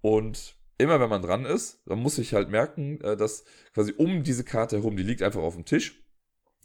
[0.00, 4.24] Und immer wenn man dran ist, dann muss ich halt merken, äh, dass quasi um
[4.24, 6.02] diese Karte herum, die liegt einfach auf dem Tisch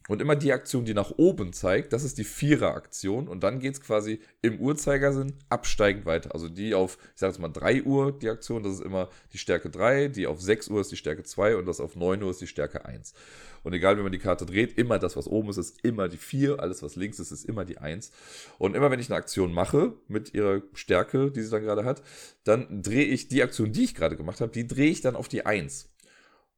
[0.09, 3.29] und immer die Aktion, die nach oben zeigt, das ist die Vierer-Aktion.
[3.29, 6.33] Und dann geht es quasi im Uhrzeigersinn absteigend weiter.
[6.33, 9.37] Also die auf, ich sage jetzt mal 3 Uhr, die Aktion, das ist immer die
[9.37, 12.31] Stärke 3, die auf 6 Uhr ist die Stärke 2 und das auf 9 Uhr
[12.31, 13.13] ist die Stärke 1.
[13.63, 16.17] Und egal, wenn man die Karte dreht, immer das, was oben ist, ist immer die
[16.17, 18.11] 4, alles, was links ist, ist immer die 1.
[18.57, 22.03] Und immer wenn ich eine Aktion mache, mit ihrer Stärke, die sie dann gerade hat,
[22.43, 25.29] dann drehe ich die Aktion, die ich gerade gemacht habe, die drehe ich dann auf
[25.29, 25.92] die 1.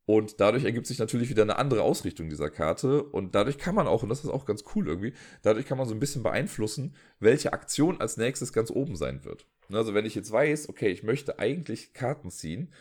[0.05, 3.03] Und dadurch ergibt sich natürlich wieder eine andere Ausrichtung dieser Karte.
[3.03, 5.87] Und dadurch kann man auch, und das ist auch ganz cool irgendwie, dadurch kann man
[5.87, 9.47] so ein bisschen beeinflussen, welche Aktion als nächstes ganz oben sein wird.
[9.71, 12.71] Also wenn ich jetzt weiß, okay, ich möchte eigentlich Karten ziehen,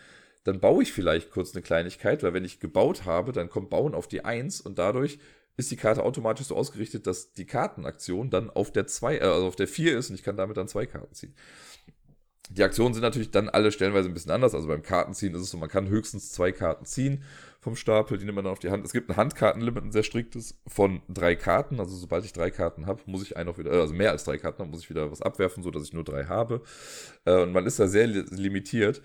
[0.45, 3.95] dann baue ich vielleicht kurz eine Kleinigkeit, weil wenn ich gebaut habe, dann kommt Bauen
[3.95, 5.19] auf die 1 und dadurch
[5.57, 9.47] ist die Karte automatisch so ausgerichtet, dass die Kartenaktion dann auf der 2, äh, also
[9.47, 11.35] auf der 4 ist und ich kann damit dann zwei Karten ziehen.
[12.51, 14.55] Die Aktionen sind natürlich dann alle stellenweise ein bisschen anders.
[14.55, 17.25] Also beim Kartenziehen ist es so, man kann höchstens zwei Karten ziehen
[17.61, 18.85] vom Stapel, die nimmt man dann auf die Hand.
[18.85, 21.81] Es gibt ein Handkartenlimit, ein sehr striktes, von drei Karten.
[21.81, 24.25] Also sobald ich drei Karten habe, muss ich einen auch wieder, äh, also mehr als
[24.25, 26.63] drei Karten habe, muss ich wieder was abwerfen, sodass ich nur drei habe.
[27.25, 29.01] Äh, und man ist da sehr limitiert.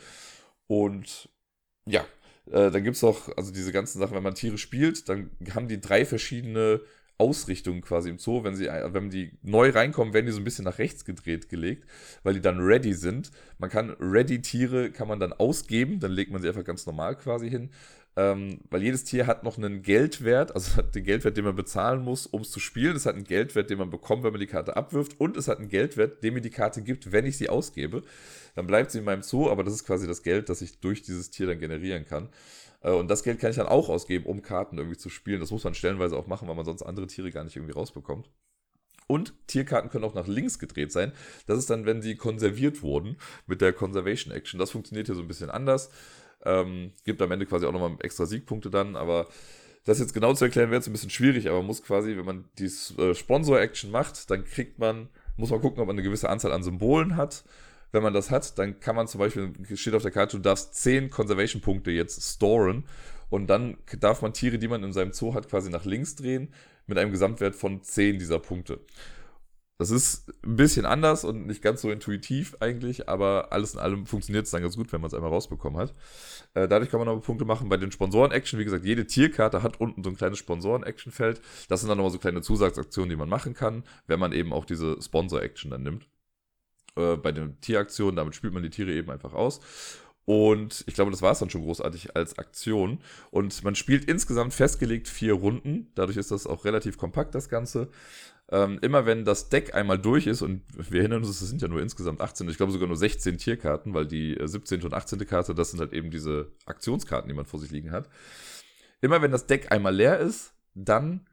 [0.68, 1.30] Und
[1.86, 2.06] ja,
[2.52, 5.70] äh, dann gibt es auch, also diese ganzen Sachen, wenn man Tiere spielt, dann haben
[5.70, 6.82] die drei verschiedene
[7.20, 8.44] Ausrichtung quasi im Zoo.
[8.44, 11.86] Wenn sie, wenn die neu reinkommen, werden die so ein bisschen nach rechts gedreht gelegt,
[12.24, 13.32] weil die dann ready sind.
[13.60, 17.16] Man kann ready Tiere kann man dann ausgeben, dann legt man sie einfach ganz normal
[17.16, 17.70] quasi hin.
[18.16, 22.04] Ähm, weil jedes Tier hat noch einen Geldwert, also hat den Geldwert, den man bezahlen
[22.04, 22.96] muss, um es zu spielen.
[22.96, 25.20] Es hat einen Geldwert, den man bekommt, wenn man die Karte abwirft.
[25.20, 28.02] Und es hat einen Geldwert, den mir die Karte gibt, wenn ich sie ausgebe.
[28.56, 31.02] Dann bleibt sie in meinem Zoo, aber das ist quasi das Geld, das ich durch
[31.02, 32.30] dieses Tier dann generieren kann.
[32.82, 35.40] Äh, und das Geld kann ich dann auch ausgeben, um Karten irgendwie zu spielen.
[35.40, 38.30] Das muss man stellenweise auch machen, weil man sonst andere Tiere gar nicht irgendwie rausbekommt.
[39.08, 41.14] Und Tierkarten können auch nach links gedreht sein.
[41.48, 44.60] Das ist dann, wenn sie konserviert wurden mit der Conservation Action.
[44.60, 45.90] Das funktioniert hier so ein bisschen anders.
[46.46, 49.28] Ähm, gibt am Ende quasi auch nochmal extra Siegpunkte dann, aber
[49.84, 52.26] das jetzt genau zu erklären wäre jetzt ein bisschen schwierig, aber man muss quasi, wenn
[52.26, 56.30] man die äh, Sponsor-Action macht, dann kriegt man, muss man gucken, ob man eine gewisse
[56.30, 57.44] Anzahl an Symbolen hat
[57.92, 60.76] wenn man das hat, dann kann man zum Beispiel, steht auf der Karte, du darfst
[60.76, 62.86] 10 Conservation-Punkte jetzt storen.
[63.30, 66.54] Und dann darf man Tiere, die man in seinem Zoo hat, quasi nach links drehen,
[66.88, 68.80] mit einem Gesamtwert von 10 dieser Punkte.
[69.78, 74.06] Das ist ein bisschen anders und nicht ganz so intuitiv eigentlich, aber alles in allem
[74.06, 75.94] funktioniert es dann ganz gut, wenn man es einmal rausbekommen hat.
[76.54, 78.60] Äh, dadurch kann man aber Punkte machen bei den Sponsoren-Action.
[78.60, 81.42] Wie gesagt, jede Tierkarte hat unten so ein kleines Sponsoren-Action-Feld.
[81.70, 84.66] Das sind dann nochmal so kleine Zusatzaktionen, die man machen kann, wenn man eben auch
[84.66, 86.10] diese Sponsor-Action dann nimmt
[86.96, 88.16] äh, bei den Tieraktionen.
[88.16, 89.62] Damit spielt man die Tiere eben einfach aus.
[90.26, 93.00] Und ich glaube, das war es dann schon großartig als Aktion.
[93.32, 95.92] Und man spielt insgesamt festgelegt vier Runden.
[95.96, 97.90] Dadurch ist das auch relativ kompakt, das Ganze.
[98.52, 101.68] Ähm, immer wenn das Deck einmal durch ist, und wir erinnern uns, es sind ja
[101.68, 104.82] nur insgesamt 18, ich glaube sogar nur 16 Tierkarten, weil die 17.
[104.82, 105.26] Äh, und 18.
[105.28, 108.10] Karte, das sind halt eben diese Aktionskarten, die man vor sich liegen hat.
[109.02, 111.28] Immer wenn das Deck einmal leer ist, dann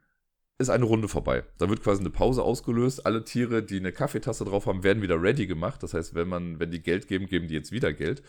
[0.59, 1.45] ist eine Runde vorbei.
[1.59, 3.05] Da wird quasi eine Pause ausgelöst.
[3.05, 5.83] Alle Tiere, die eine Kaffeetasse drauf haben, werden wieder ready gemacht.
[5.83, 8.23] Das heißt, wenn man, wenn die Geld geben, geben die jetzt wieder Geld.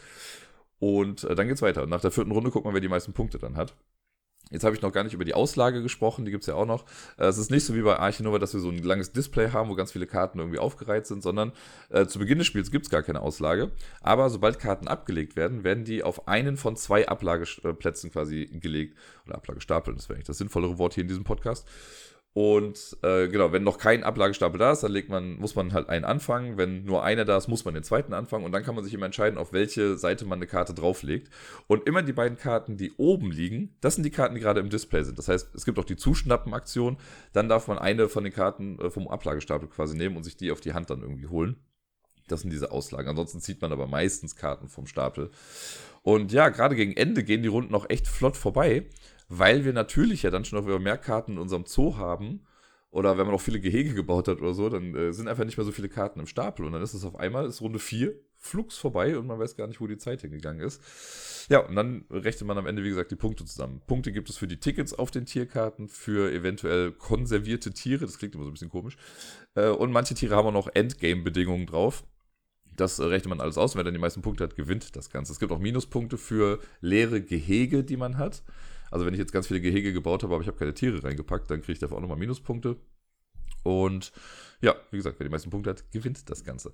[0.79, 1.83] Und äh, dann geht's weiter.
[1.83, 3.75] Und nach der vierten Runde guckt man, wer die meisten Punkte dann hat.
[4.49, 6.85] Jetzt habe ich noch gar nicht über die Auslage gesprochen, die gibt's ja auch noch.
[7.17, 9.69] Äh, es ist nicht so wie bei Archinova, dass wir so ein langes Display haben,
[9.69, 11.51] wo ganz viele Karten irgendwie aufgereiht sind, sondern
[11.89, 13.71] äh, zu Beginn des Spiels gibt's gar keine Auslage.
[14.01, 18.97] Aber sobald Karten abgelegt werden, werden die auf einen von zwei Ablageplätzen quasi gelegt.
[19.25, 21.67] Oder Ablagestapeln, das wäre eigentlich das sinnvollere Wort hier in diesem Podcast.
[22.33, 25.89] Und äh, genau, wenn noch kein Ablagestapel da ist, dann legt man, muss man halt
[25.89, 26.55] einen anfangen.
[26.55, 28.45] Wenn nur einer da ist, muss man den zweiten anfangen.
[28.45, 31.31] Und dann kann man sich immer entscheiden, auf welche Seite man eine Karte drauflegt.
[31.65, 34.69] Und immer die beiden Karten, die oben liegen, das sind die Karten, die gerade im
[34.69, 35.17] Display sind.
[35.17, 36.97] Das heißt, es gibt auch die Zuschnappen-Aktion.
[37.33, 40.51] Dann darf man eine von den Karten äh, vom Ablagestapel quasi nehmen und sich die
[40.51, 41.55] auf die Hand dann irgendwie holen.
[42.27, 43.09] Das sind diese Auslagen.
[43.09, 45.31] Ansonsten zieht man aber meistens Karten vom Stapel.
[46.03, 48.85] Und ja, gerade gegen Ende gehen die Runden auch echt flott vorbei
[49.27, 52.45] weil wir natürlich ja dann schon noch mehr Karten in unserem Zoo haben.
[52.89, 55.57] Oder wenn man auch viele Gehege gebaut hat oder so, dann äh, sind einfach nicht
[55.57, 56.65] mehr so viele Karten im Stapel.
[56.65, 59.67] Und dann ist es auf einmal, ist Runde 4, flugs vorbei und man weiß gar
[59.67, 60.81] nicht, wo die Zeit hingegangen ist.
[61.49, 63.81] Ja, und dann rechnet man am Ende, wie gesagt, die Punkte zusammen.
[63.87, 68.35] Punkte gibt es für die Tickets auf den Tierkarten, für eventuell konservierte Tiere, das klingt
[68.35, 68.95] immer so ein bisschen komisch.
[69.55, 72.05] Äh, und manche Tiere haben auch noch Endgame-Bedingungen drauf.
[72.75, 73.73] Das rechnet man alles aus.
[73.73, 75.33] Und wer dann die meisten Punkte hat, gewinnt das Ganze.
[75.33, 78.43] Es gibt auch Minuspunkte für leere Gehege, die man hat.
[78.91, 81.49] Also wenn ich jetzt ganz viele Gehege gebaut habe, aber ich habe keine Tiere reingepackt,
[81.49, 82.77] dann kriege ich dafür auch nochmal Minuspunkte.
[83.63, 84.11] Und
[84.61, 86.71] ja, wie gesagt, wer die meisten Punkte hat, gewinnt das Ganze.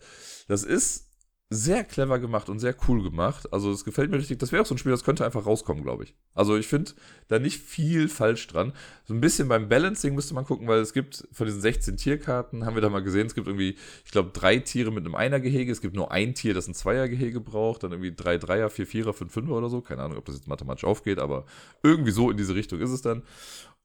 [0.47, 1.12] Das ist
[1.53, 3.51] sehr clever gemacht und sehr cool gemacht.
[3.53, 4.39] Also es gefällt mir richtig.
[4.39, 6.15] Das wäre auch so ein Spiel, das könnte einfach rauskommen, glaube ich.
[6.33, 6.91] Also ich finde
[7.27, 8.73] da nicht viel falsch dran.
[9.05, 12.65] So ein bisschen beim Balancing müsste man gucken, weil es gibt von diesen 16 Tierkarten,
[12.65, 15.71] haben wir da mal gesehen, es gibt irgendwie, ich glaube, drei Tiere mit einem Einer-Gehege.
[15.71, 17.83] Es gibt nur ein Tier, das ein Zweier-Gehege braucht.
[17.83, 19.81] Dann irgendwie drei Dreier, vier Vierer, fünf Fünfer oder so.
[19.81, 21.45] Keine Ahnung, ob das jetzt mathematisch aufgeht, aber
[21.83, 23.23] irgendwie so in diese Richtung ist es dann.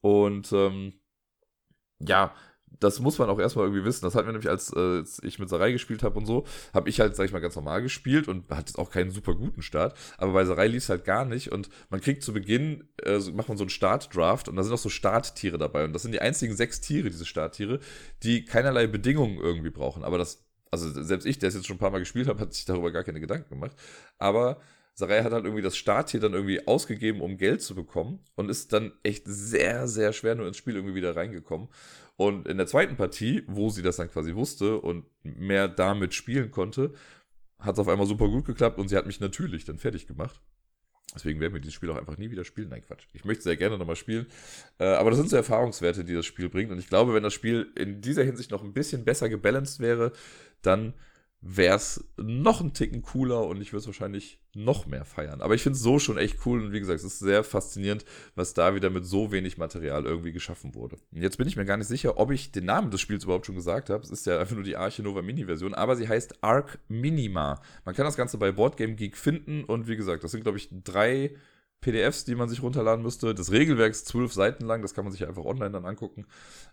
[0.01, 0.95] Und ähm,
[2.01, 2.33] ja,
[2.81, 4.05] das muss man auch erstmal irgendwie wissen.
[4.05, 7.01] Das hat mir nämlich, als äh, ich mit Sarai gespielt habe und so, habe ich
[7.01, 9.97] halt, sag ich mal, ganz normal gespielt und hatte auch keinen super guten Start.
[10.17, 13.49] Aber bei Sarai lief es halt gar nicht und man kriegt zu Beginn, äh, macht
[13.49, 15.85] man so einen Startdraft und da sind auch so Starttiere dabei.
[15.85, 17.81] Und das sind die einzigen sechs Tiere, diese Starttiere,
[18.23, 20.05] die keinerlei Bedingungen irgendwie brauchen.
[20.05, 22.55] Aber das, also selbst ich, der es jetzt schon ein paar Mal gespielt habe, hat
[22.55, 23.77] sich darüber gar keine Gedanken gemacht.
[24.19, 24.61] Aber
[24.99, 28.73] Sarai hat halt irgendwie das Starttier dann irgendwie ausgegeben, um Geld zu bekommen und ist
[28.73, 31.69] dann echt sehr, sehr schwer nur ins Spiel irgendwie wieder reingekommen.
[32.17, 36.51] Und in der zweiten Partie, wo sie das dann quasi wusste und mehr damit spielen
[36.51, 36.95] konnte,
[37.61, 40.43] hat es auf einmal super gut geklappt und sie hat mich natürlich dann fertig gemacht.
[41.15, 42.71] Deswegen werden wir dieses Spiel auch einfach nie wieder spielen.
[42.71, 43.07] Nein, Quatsch.
[43.13, 44.27] Ich möchte sehr gerne nochmal spielen.
[44.81, 46.73] Äh, aber das sind so Erfahrungswerte, die das Spiel bringt.
[46.73, 50.11] Und ich glaube, wenn das Spiel in dieser Hinsicht noch ein bisschen besser gebalanced wäre,
[50.61, 50.95] dann
[51.41, 55.41] wäre es noch ein Ticken cooler und ich würde es wahrscheinlich noch mehr feiern.
[55.41, 58.05] Aber ich finde es so schon echt cool und wie gesagt, es ist sehr faszinierend,
[58.35, 60.97] was da wieder mit so wenig Material irgendwie geschaffen wurde.
[61.13, 63.47] Und jetzt bin ich mir gar nicht sicher, ob ich den Namen des Spiels überhaupt
[63.47, 64.03] schon gesagt habe.
[64.03, 67.63] Es ist ja einfach nur die Arche Nova Mini-Version, aber sie heißt Arc Minima.
[67.85, 70.69] Man kann das Ganze bei Boardgame Geek finden und wie gesagt, das sind glaube ich
[70.83, 71.37] drei
[71.81, 73.35] PDFs, die man sich runterladen müsste.
[73.35, 76.27] Das Regelwerk ist zwölf Seiten lang, das kann man sich einfach online dann angucken.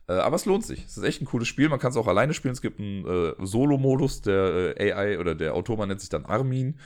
[0.07, 0.85] Äh, aber es lohnt sich.
[0.85, 1.69] Es ist echt ein cooles Spiel.
[1.69, 2.53] Man kann es auch alleine spielen.
[2.53, 6.79] Es gibt einen äh, Solo-Modus, der äh, AI oder der Automat nennt sich dann Armin.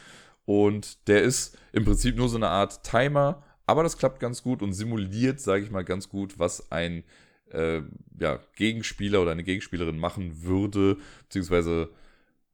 [0.45, 4.63] Und der ist im Prinzip nur so eine Art Timer, aber das klappt ganz gut
[4.63, 7.03] und simuliert, sage ich mal, ganz gut, was ein
[7.51, 7.81] äh,
[8.19, 11.89] ja, Gegenspieler oder eine Gegenspielerin machen würde, beziehungsweise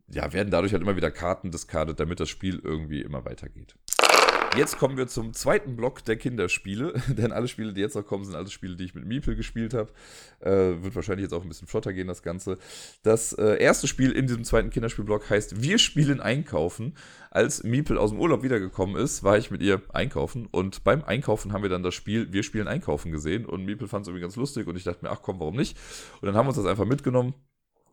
[0.09, 3.75] ja, werden dadurch halt immer wieder Karten diskardet, damit das Spiel irgendwie immer weitergeht.
[4.57, 8.23] Jetzt kommen wir zum zweiten Block der Kinderspiele, denn alle Spiele, die jetzt noch kommen,
[8.23, 9.91] sind alles Spiele, die ich mit Miepel gespielt habe.
[10.40, 12.57] Äh, wird wahrscheinlich jetzt auch ein bisschen flotter gehen, das Ganze.
[13.03, 16.95] Das äh, erste Spiel in diesem zweiten Kinderspielblock heißt Wir spielen Einkaufen.
[17.32, 21.52] Als Miepel aus dem Urlaub wiedergekommen ist, war ich mit ihr einkaufen und beim Einkaufen
[21.52, 24.38] haben wir dann das Spiel Wir spielen Einkaufen gesehen und Miepel fand es irgendwie ganz
[24.38, 25.77] lustig und ich dachte mir, ach komm, warum nicht?
[26.22, 27.34] Und dann haben wir uns das einfach mitgenommen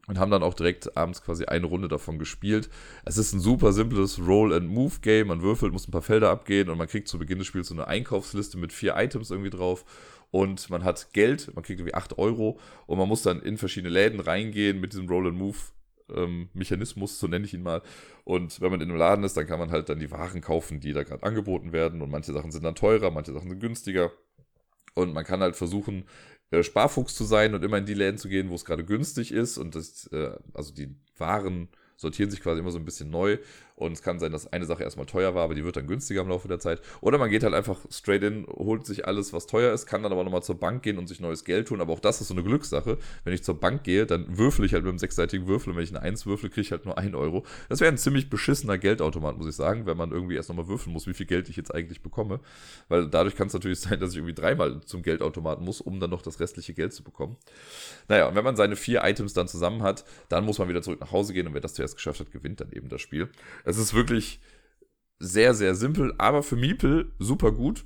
[0.09, 2.69] und haben dann auch direkt abends quasi eine Runde davon gespielt.
[3.05, 5.29] Es ist ein super simples Roll-and-Move-Game.
[5.29, 7.75] Man würfelt, muss ein paar Felder abgehen und man kriegt zu Beginn des Spiels so
[7.75, 9.85] eine Einkaufsliste mit vier Items irgendwie drauf.
[10.31, 13.93] Und man hat Geld, man kriegt irgendwie 8 Euro und man muss dann in verschiedene
[13.93, 15.57] Läden reingehen mit diesem Roll-and-Move.
[16.53, 17.81] Mechanismus, so nenne ich ihn mal.
[18.25, 20.79] Und wenn man in einem Laden ist, dann kann man halt dann die Waren kaufen,
[20.79, 22.03] die da gerade angeboten werden.
[22.03, 24.13] Und manche Sachen sind dann teurer, manche Sachen sind günstiger.
[24.93, 26.05] Und man kann halt versuchen,
[26.53, 29.33] äh, Sparfuchs zu sein und immer in die Läden zu gehen, wo es gerade günstig
[29.33, 33.39] ist und das, äh, also die Waren sortieren sich quasi immer so ein bisschen neu.
[33.83, 36.23] Und es kann sein, dass eine Sache erstmal teuer war, aber die wird dann günstiger
[36.23, 36.81] im Laufe der Zeit.
[37.01, 40.13] Oder man geht halt einfach straight in, holt sich alles, was teuer ist, kann dann
[40.13, 41.81] aber nochmal zur Bank gehen und sich neues Geld tun.
[41.81, 42.99] Aber auch das ist so eine Glückssache.
[43.25, 45.71] Wenn ich zur Bank gehe, dann würfel ich halt mit einem sechsseitigen Würfel.
[45.71, 47.45] Und wenn ich eine Eins würfel, kriege ich halt nur ein Euro.
[47.69, 50.93] Das wäre ein ziemlich beschissener Geldautomat, muss ich sagen, wenn man irgendwie erst nochmal würfeln
[50.93, 52.41] muss, wie viel Geld ich jetzt eigentlich bekomme.
[52.89, 56.11] Weil dadurch kann es natürlich sein, dass ich irgendwie dreimal zum Geldautomaten muss, um dann
[56.11, 57.37] noch das restliche Geld zu bekommen.
[58.09, 61.01] Naja, und wenn man seine vier Items dann zusammen hat, dann muss man wieder zurück
[61.01, 63.29] nach Hause gehen und wer das zuerst geschafft hat, gewinnt dann eben das Spiel.
[63.65, 64.41] Es ist wirklich
[65.19, 67.85] sehr, sehr simpel, aber für Miepel super gut.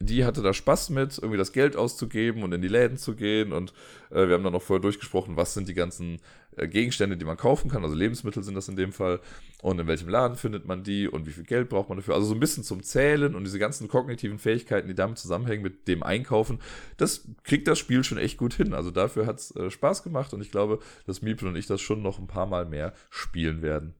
[0.00, 3.52] Die hatte da Spaß mit, irgendwie das Geld auszugeben und in die Läden zu gehen.
[3.52, 3.72] Und
[4.10, 6.18] äh, wir haben dann noch vorher durchgesprochen, was sind die ganzen
[6.56, 7.82] äh, Gegenstände, die man kaufen kann.
[7.82, 9.20] Also Lebensmittel sind das in dem Fall.
[9.60, 12.14] Und in welchem Laden findet man die und wie viel Geld braucht man dafür.
[12.14, 15.88] Also so ein bisschen zum Zählen und diese ganzen kognitiven Fähigkeiten, die damit zusammenhängen mit
[15.88, 16.60] dem Einkaufen.
[16.96, 18.74] Das kriegt das Spiel schon echt gut hin.
[18.74, 21.80] Also dafür hat es äh, Spaß gemacht und ich glaube, dass Miepel und ich das
[21.80, 23.94] schon noch ein paar Mal mehr spielen werden.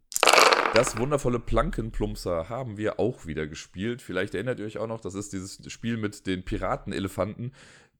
[0.74, 4.03] Das wundervolle Plankenplumpser haben wir auch wieder gespielt.
[4.03, 7.53] Vielleicht erinnert ihr euch auch noch, das ist dieses Spiel mit den Piratenelefanten,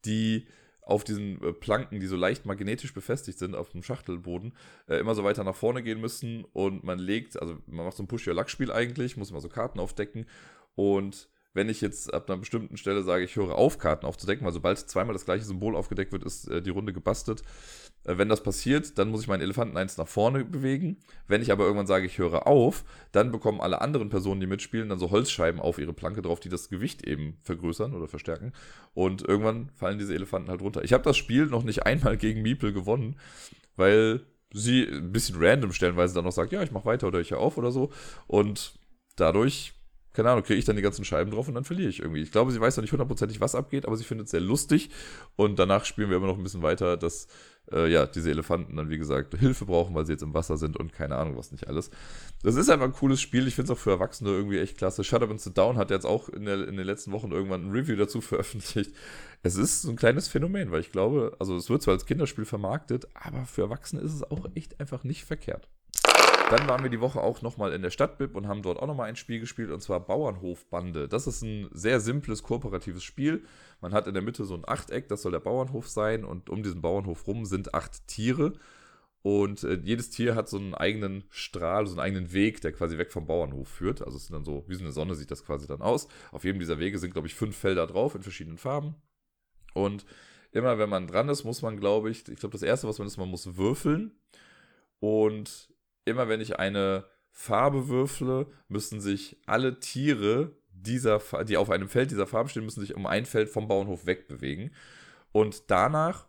[0.05, 0.47] die
[0.83, 4.55] auf diesen äh, Planken, die so leicht magnetisch befestigt sind, auf dem Schachtelboden,
[4.89, 8.03] äh, immer so weiter nach vorne gehen müssen und man legt, also man macht so
[8.03, 10.27] ein Push-Your-Luck-Spiel eigentlich, muss immer so Karten aufdecken
[10.77, 11.29] und
[11.59, 14.79] wenn ich jetzt ab einer bestimmten Stelle sage, ich höre auf, Karten aufzudecken, weil sobald
[14.79, 17.43] zweimal das gleiche Symbol aufgedeckt wird, ist äh, die Runde gebastelt.
[18.05, 20.99] Äh, wenn das passiert, dann muss ich meinen Elefanten eins nach vorne bewegen.
[21.27, 24.89] Wenn ich aber irgendwann sage, ich höre auf, dann bekommen alle anderen Personen, die mitspielen,
[24.89, 28.53] dann so Holzscheiben auf ihre Planke drauf, die das Gewicht eben vergrößern oder verstärken.
[28.95, 30.85] Und irgendwann fallen diese Elefanten halt runter.
[30.85, 33.19] Ich habe das Spiel noch nicht einmal gegen Miepel gewonnen,
[33.75, 34.21] weil
[34.53, 37.41] sie ein bisschen random stellenweise dann noch sagt, ja, ich mache weiter oder ich höre
[37.41, 37.91] auf oder so.
[38.29, 38.79] Und
[39.17, 39.75] dadurch
[40.19, 42.23] keine Ahnung, kriege ich dann die ganzen Scheiben drauf und dann verliere ich irgendwie.
[42.23, 44.91] Ich glaube, sie weiß noch nicht hundertprozentig, was abgeht, aber sie findet es sehr lustig.
[45.37, 47.29] Und danach spielen wir immer noch ein bisschen weiter, dass
[47.71, 50.77] äh, ja, diese Elefanten dann, wie gesagt, Hilfe brauchen, weil sie jetzt im Wasser sind
[50.77, 51.93] und keine Ahnung, was nicht alles.
[52.43, 53.47] Das ist einfach ein cooles Spiel.
[53.47, 55.05] Ich finde es auch für Erwachsene irgendwie echt klasse.
[55.05, 57.67] Shut Up and Sit Down hat jetzt auch in, der, in den letzten Wochen irgendwann
[57.67, 58.91] ein Review dazu veröffentlicht.
[59.45, 62.45] Es ist so ein kleines Phänomen, weil ich glaube, also es wird zwar als Kinderspiel
[62.45, 65.69] vermarktet, aber für Erwachsene ist es auch echt einfach nicht verkehrt.
[66.51, 69.11] Dann waren wir die Woche auch nochmal in der Stadtbib und haben dort auch nochmal
[69.11, 71.07] ein Spiel gespielt und zwar Bauernhofbande.
[71.07, 73.45] Das ist ein sehr simples, kooperatives Spiel.
[73.83, 76.63] Man hat in der Mitte so ein Achteck, das soll der Bauernhof sein und um
[76.63, 78.55] diesen Bauernhof rum sind acht Tiere.
[79.21, 82.97] Und äh, jedes Tier hat so einen eigenen Strahl, so einen eigenen Weg, der quasi
[82.97, 84.01] weg vom Bauernhof führt.
[84.01, 86.09] Also es sind dann so, wie so eine Sonne sieht das quasi dann aus.
[86.33, 88.95] Auf jedem dieser Wege sind, glaube ich, fünf Felder drauf in verschiedenen Farben.
[89.75, 90.07] Und
[90.53, 93.07] immer wenn man dran ist, muss man, glaube ich, ich glaube, das erste, was man
[93.07, 94.13] ist, man muss würfeln.
[95.01, 95.69] Und
[96.09, 102.11] immer wenn ich eine Farbe würfle, müssen sich alle Tiere dieser, die auf einem Feld
[102.11, 104.73] dieser Farbe stehen, müssen sich um ein Feld vom Bauernhof wegbewegen.
[105.33, 106.27] Und danach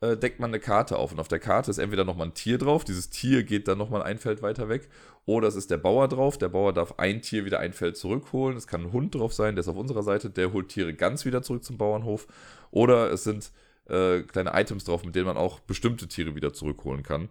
[0.00, 1.12] äh, deckt man eine Karte auf.
[1.12, 4.02] Und auf der Karte ist entweder nochmal ein Tier drauf, dieses Tier geht dann nochmal
[4.02, 4.88] ein Feld weiter weg,
[5.24, 6.38] oder es ist der Bauer drauf.
[6.38, 8.56] Der Bauer darf ein Tier wieder ein Feld zurückholen.
[8.56, 11.24] Es kann ein Hund drauf sein, der ist auf unserer Seite, der holt Tiere ganz
[11.24, 12.28] wieder zurück zum Bauernhof.
[12.70, 13.50] Oder es sind
[13.88, 17.28] äh, kleine Items drauf, mit denen man auch bestimmte Tiere wieder zurückholen kann.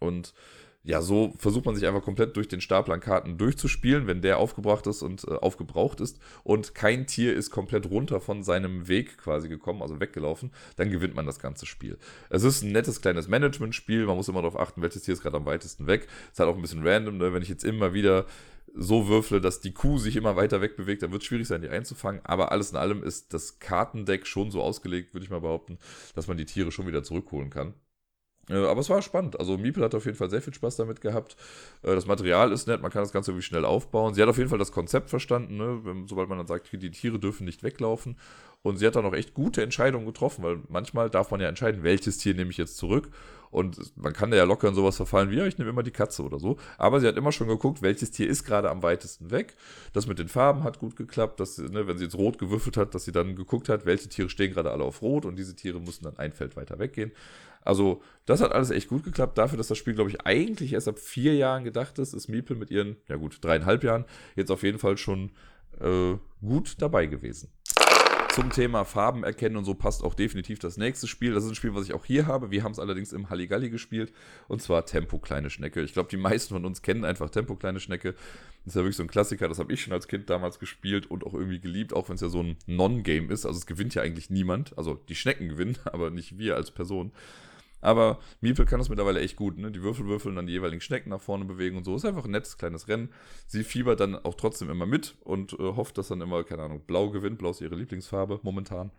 [0.00, 0.34] Und
[0.84, 4.38] ja, so versucht man sich einfach komplett durch den Stapel an Karten durchzuspielen, wenn der
[4.38, 9.18] aufgebracht ist und äh, aufgebraucht ist und kein Tier ist komplett runter von seinem Weg
[9.18, 11.98] quasi gekommen, also weggelaufen, dann gewinnt man das ganze Spiel.
[12.30, 15.36] Es ist ein nettes kleines Management-Spiel, man muss immer darauf achten, welches Tier ist gerade
[15.36, 16.06] am weitesten weg.
[16.30, 17.34] Ist halt auch ein bisschen random, ne?
[17.34, 18.26] wenn ich jetzt immer wieder
[18.74, 21.68] so würfle, dass die Kuh sich immer weiter wegbewegt, dann wird es schwierig sein, die
[21.68, 22.20] einzufangen.
[22.24, 25.78] Aber alles in allem ist das Kartendeck schon so ausgelegt, würde ich mal behaupten,
[26.14, 27.74] dass man die Tiere schon wieder zurückholen kann.
[28.48, 29.38] Äh, aber es war spannend.
[29.38, 31.36] Also Miepel hat auf jeden Fall sehr viel Spaß damit gehabt.
[31.82, 34.14] Äh, das Material ist nett, man kann das Ganze irgendwie schnell aufbauen.
[34.14, 36.04] Sie hat auf jeden Fall das Konzept verstanden, ne?
[36.06, 38.16] sobald man dann sagt, die Tiere dürfen nicht weglaufen.
[38.62, 41.84] Und sie hat dann auch echt gute Entscheidungen getroffen, weil manchmal darf man ja entscheiden,
[41.84, 43.10] welches Tier nehme ich jetzt zurück.
[43.50, 46.22] Und man kann ja locker in sowas verfallen wie, ja, ich nehme immer die Katze
[46.22, 46.56] oder so.
[46.76, 49.54] Aber sie hat immer schon geguckt, welches Tier ist gerade am weitesten weg.
[49.92, 52.94] Das mit den Farben hat gut geklappt, dass, ne, wenn sie jetzt rot gewürfelt hat,
[52.94, 55.80] dass sie dann geguckt hat, welche Tiere stehen gerade alle auf rot und diese Tiere
[55.80, 57.12] müssen dann ein Feld weiter weggehen.
[57.62, 59.36] Also, das hat alles echt gut geklappt.
[59.36, 62.56] Dafür, dass das Spiel, glaube ich, eigentlich erst ab vier Jahren gedacht ist, ist Miepel
[62.56, 64.04] mit ihren, ja gut, dreieinhalb Jahren
[64.36, 65.30] jetzt auf jeden Fall schon
[65.80, 67.50] äh, gut dabei gewesen
[68.38, 71.34] zum Thema Farben erkennen und so passt auch definitiv das nächste Spiel.
[71.34, 72.52] Das ist ein Spiel, was ich auch hier habe.
[72.52, 74.12] Wir haben es allerdings im Halligalli gespielt
[74.46, 75.82] und zwar Tempo Kleine Schnecke.
[75.82, 78.12] Ich glaube, die meisten von uns kennen einfach Tempo Kleine Schnecke.
[78.64, 79.48] Das ist ja wirklich so ein Klassiker.
[79.48, 82.20] Das habe ich schon als Kind damals gespielt und auch irgendwie geliebt, auch wenn es
[82.20, 83.44] ja so ein Non-Game ist.
[83.44, 84.78] Also es gewinnt ja eigentlich niemand.
[84.78, 87.10] Also die Schnecken gewinnen, aber nicht wir als Person.
[87.80, 89.58] Aber Miepel kann das mittlerweile echt gut.
[89.58, 89.70] Ne?
[89.70, 91.94] Die Würfel würfeln, dann die jeweiligen Schnecken nach vorne bewegen und so.
[91.94, 93.10] Ist einfach ein nettes kleines Rennen.
[93.46, 96.82] Sie fiebert dann auch trotzdem immer mit und äh, hofft, dass dann immer, keine Ahnung,
[96.86, 97.38] blau gewinnt.
[97.38, 98.90] Blau ist ihre Lieblingsfarbe momentan.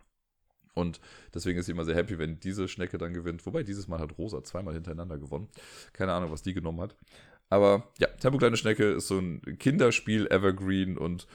[0.74, 1.00] Und
[1.34, 3.44] deswegen ist sie immer sehr happy, wenn diese Schnecke dann gewinnt.
[3.44, 5.48] Wobei dieses Mal hat Rosa zweimal hintereinander gewonnen.
[5.92, 6.96] Keine Ahnung, was die genommen hat.
[7.48, 11.26] Aber ja, Tempo Kleine Schnecke ist so ein Kinderspiel, Evergreen und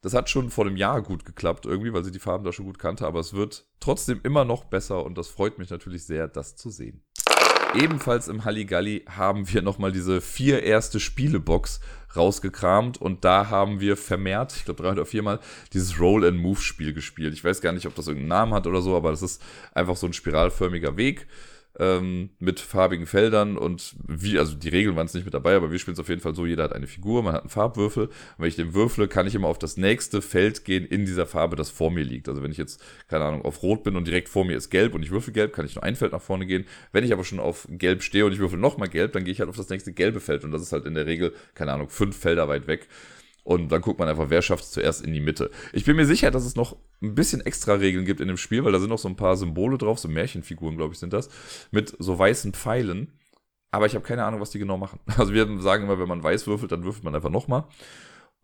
[0.00, 2.66] das hat schon vor einem Jahr gut geklappt irgendwie, weil sie die Farben da schon
[2.66, 6.28] gut kannte, aber es wird trotzdem immer noch besser und das freut mich natürlich sehr,
[6.28, 7.02] das zu sehen.
[7.74, 11.80] Ebenfalls im Halligalli haben wir nochmal diese vier erste Spielebox
[12.16, 15.38] rausgekramt und da haben wir vermehrt, ich glaube drei oder viermal,
[15.74, 17.34] dieses Roll-and-Move-Spiel gespielt.
[17.34, 19.42] Ich weiß gar nicht, ob das irgendeinen Namen hat oder so, aber das ist
[19.74, 21.26] einfach so ein spiralförmiger Weg
[21.78, 25.70] ähm, mit farbigen Feldern und wie, also die Regeln waren es nicht mit dabei, aber
[25.70, 28.06] wir spielen es auf jeden Fall so, jeder hat eine Figur, man hat einen Farbwürfel
[28.06, 31.26] und wenn ich den würfle, kann ich immer auf das nächste Feld gehen in dieser
[31.26, 32.28] Farbe, das vor mir liegt.
[32.28, 34.94] Also wenn ich jetzt, keine Ahnung, auf Rot bin und direkt vor mir ist Gelb
[34.94, 36.66] und ich würfel Gelb, kann ich nur ein Feld nach vorne gehen.
[36.92, 39.40] Wenn ich aber schon auf Gelb stehe und ich würfel nochmal Gelb, dann gehe ich
[39.40, 41.88] halt auf das nächste gelbe Feld und das ist halt in der Regel, keine Ahnung,
[41.88, 42.88] fünf Felder weit weg.
[43.48, 45.50] Und dann guckt man einfach, wer schafft es zuerst in die Mitte.
[45.72, 48.62] Ich bin mir sicher, dass es noch ein bisschen extra Regeln gibt in dem Spiel,
[48.62, 51.30] weil da sind noch so ein paar Symbole drauf, so Märchenfiguren, glaube ich, sind das,
[51.70, 53.18] mit so weißen Pfeilen.
[53.70, 55.00] Aber ich habe keine Ahnung, was die genau machen.
[55.16, 57.64] Also wir sagen immer, wenn man weiß würfelt, dann würfelt man einfach nochmal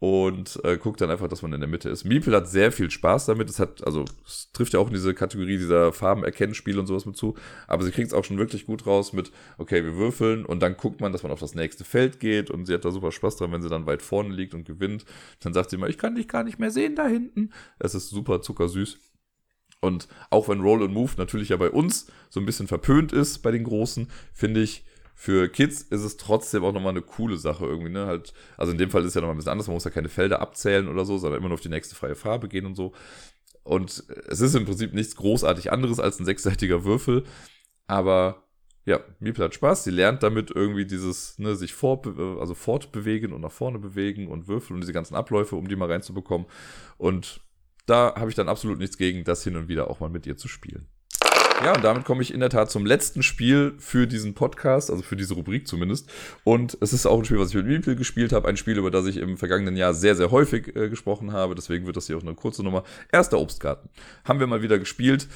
[0.00, 2.04] und äh, guckt dann einfach, dass man in der Mitte ist.
[2.04, 3.48] Meeple hat sehr viel Spaß damit.
[3.48, 7.16] Es hat, also, es trifft ja auch in diese Kategorie dieser Farbenerkennenspiele und sowas mit
[7.16, 7.34] zu.
[7.68, 10.76] Aber sie kriegt es auch schon wirklich gut raus mit, okay, wir würfeln und dann
[10.76, 13.36] guckt man, dass man auf das nächste Feld geht und sie hat da super Spaß
[13.36, 15.04] dran, wenn sie dann weit vorne liegt und gewinnt.
[15.40, 17.50] Dann sagt sie immer, ich kann dich gar nicht mehr sehen da hinten.
[17.78, 18.98] Es ist super zuckersüß.
[19.80, 23.38] Und auch wenn Roll and Move natürlich ja bei uns so ein bisschen verpönt ist
[23.38, 24.84] bei den Großen, finde ich,
[25.14, 28.06] für Kids ist es trotzdem auch nochmal eine coole Sache irgendwie, ne?
[28.06, 29.90] Halt, also in dem Fall ist es ja nochmal ein bisschen anders, man muss ja
[29.90, 32.74] keine Felder abzählen oder so, sondern immer nur auf die nächste freie Farbe gehen und
[32.74, 32.92] so.
[33.62, 37.24] Und es ist im Prinzip nichts großartig anderes als ein sechsseitiger Würfel,
[37.86, 38.44] aber
[38.86, 39.84] ja, Miepel hat Spaß.
[39.84, 44.46] Sie lernt damit irgendwie dieses, ne, sich fort, also fortbewegen und nach vorne bewegen und
[44.46, 46.46] würfeln und diese ganzen Abläufe, um die mal reinzubekommen.
[46.98, 47.40] Und
[47.86, 50.36] da habe ich dann absolut nichts gegen, das hin und wieder auch mal mit ihr
[50.36, 50.86] zu spielen.
[51.62, 55.02] Ja, und damit komme ich in der Tat zum letzten Spiel für diesen Podcast, also
[55.02, 56.10] für diese Rubrik zumindest.
[56.42, 58.48] Und es ist auch ein Spiel, was ich mit Miepel gespielt habe.
[58.48, 61.54] Ein Spiel, über das ich im vergangenen Jahr sehr, sehr häufig äh, gesprochen habe.
[61.54, 62.82] Deswegen wird das hier auch eine kurze Nummer.
[63.12, 63.88] Erster Obstgarten.
[64.24, 65.28] Haben wir mal wieder gespielt.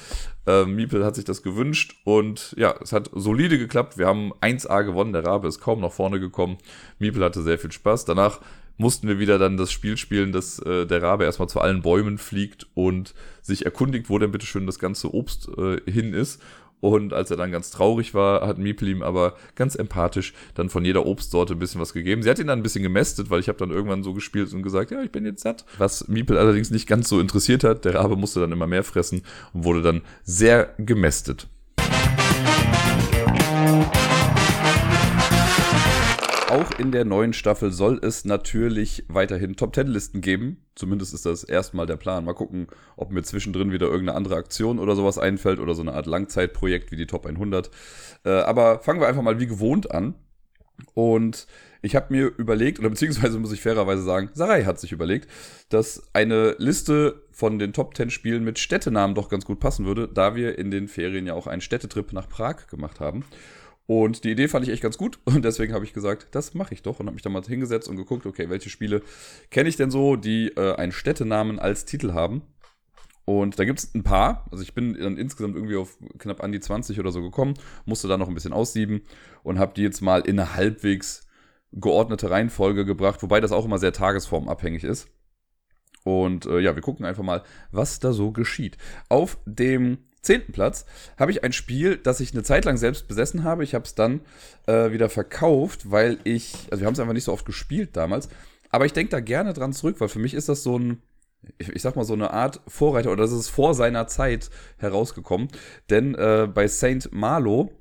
[0.45, 1.95] Ähm, Miepel hat sich das gewünscht.
[2.03, 3.97] Und ja, es hat solide geklappt.
[3.97, 5.13] Wir haben 1A gewonnen.
[5.13, 6.57] Der Rabe ist kaum nach vorne gekommen.
[6.99, 8.05] Miepel hatte sehr viel Spaß.
[8.05, 8.39] Danach
[8.79, 12.17] mussten wir wieder dann das Spiel spielen, dass äh, der Rabe erstmal zu allen Bäumen
[12.17, 16.41] fliegt und sich erkundigt, wo denn bitteschön das ganze Obst äh, hin ist.
[16.81, 20.85] Und als er dann ganz traurig war, hat Miepel ihm aber ganz empathisch dann von
[20.85, 22.23] jeder Obstsorte ein bisschen was gegeben.
[22.23, 24.63] Sie hat ihn dann ein bisschen gemästet, weil ich habe dann irgendwann so gespielt und
[24.63, 25.65] gesagt, ja, ich bin jetzt satt.
[25.77, 27.83] Was Miepel allerdings nicht ganz so interessiert hat.
[27.83, 29.23] Der Rabe musste dann immer mehr fressen
[29.53, 31.47] und wurde dann sehr gemästet.
[36.49, 40.65] Auch in der neuen Staffel soll es natürlich weiterhin Top Ten Listen geben.
[40.73, 42.25] Zumindest ist das erstmal der Plan.
[42.25, 42.65] Mal gucken,
[42.97, 46.91] ob mir zwischendrin wieder irgendeine andere Aktion oder sowas einfällt oder so eine Art Langzeitprojekt
[46.91, 47.69] wie die Top 100.
[48.25, 50.15] Äh, aber fangen wir einfach mal wie gewohnt an.
[50.95, 51.45] Und
[51.83, 55.29] ich habe mir überlegt, oder beziehungsweise muss ich fairerweise sagen, Sarai hat sich überlegt,
[55.69, 60.07] dass eine Liste von den Top 10 Spielen mit Städtenamen doch ganz gut passen würde,
[60.07, 63.23] da wir in den Ferien ja auch einen Städtetrip nach Prag gemacht haben.
[63.89, 66.75] Und die Idee fand ich echt ganz gut und deswegen habe ich gesagt, das mache
[66.75, 69.01] ich doch und habe mich dann mal hingesetzt und geguckt, okay, welche Spiele
[69.49, 72.43] kenne ich denn so, die äh, einen Städtenamen als Titel haben.
[73.25, 74.45] Und da gibt es ein paar.
[74.51, 77.55] Also ich bin dann insgesamt irgendwie auf knapp an die 20 oder so gekommen,
[77.85, 79.01] musste da noch ein bisschen aussieben
[79.41, 81.27] und habe die jetzt mal in eine halbwegs
[81.71, 85.07] geordnete Reihenfolge gebracht, wobei das auch immer sehr tagesformabhängig ist.
[86.03, 87.41] Und äh, ja, wir gucken einfach mal,
[87.71, 88.77] was da so geschieht.
[89.09, 90.85] Auf dem zehnten Platz
[91.17, 93.63] habe ich ein Spiel, das ich eine Zeit lang selbst besessen habe.
[93.63, 94.21] Ich habe es dann
[94.67, 98.29] äh, wieder verkauft, weil ich, also wir haben es einfach nicht so oft gespielt damals,
[98.69, 101.01] aber ich denke da gerne dran zurück, weil für mich ist das so ein,
[101.57, 105.47] ich, ich sag mal so eine Art Vorreiter oder das ist vor seiner Zeit herausgekommen.
[105.89, 107.71] Denn äh, bei Saint Malo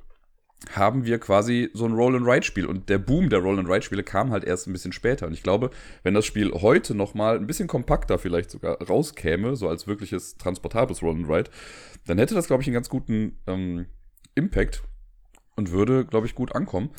[0.72, 2.66] haben wir quasi so ein Roll-and-Ride-Spiel.
[2.66, 5.26] Und der Boom der Roll-and-Ride-Spiele kam halt erst ein bisschen später.
[5.26, 5.70] Und ich glaube,
[6.02, 11.02] wenn das Spiel heute nochmal ein bisschen kompakter vielleicht sogar rauskäme, so als wirkliches transportables
[11.02, 11.50] Roll-and-Ride,
[12.06, 13.86] dann hätte das, glaube ich, einen ganz guten ähm,
[14.34, 14.82] Impact
[15.56, 16.90] und würde, glaube ich, gut ankommen.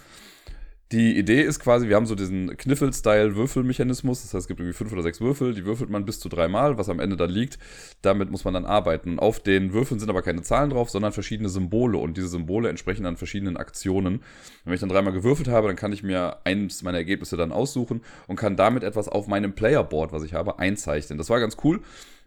[0.91, 4.23] Die Idee ist quasi, wir haben so diesen Kniffel-Style-Würfelmechanismus.
[4.23, 6.79] Das heißt, es gibt irgendwie fünf oder sechs Würfel, die würfelt man bis zu dreimal,
[6.79, 7.59] was am Ende dann liegt.
[8.01, 9.19] Damit muss man dann arbeiten.
[9.19, 11.99] Auf den Würfeln sind aber keine Zahlen drauf, sondern verschiedene Symbole.
[11.99, 14.23] Und diese Symbole entsprechen dann verschiedenen Aktionen.
[14.65, 18.01] Wenn ich dann dreimal gewürfelt habe, dann kann ich mir eines meiner Ergebnisse dann aussuchen
[18.25, 21.19] und kann damit etwas auf meinem Playerboard, was ich habe, einzeichnen.
[21.19, 21.81] Das war ganz cool.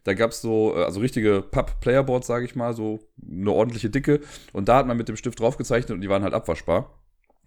[0.05, 4.21] Da gab es so, äh, also richtige Papp-Playerboards, sage ich mal, so eine ordentliche Dicke.
[4.53, 7.02] Und da hat man mit dem Stift draufgezeichnet und die waren halt abwaschbar.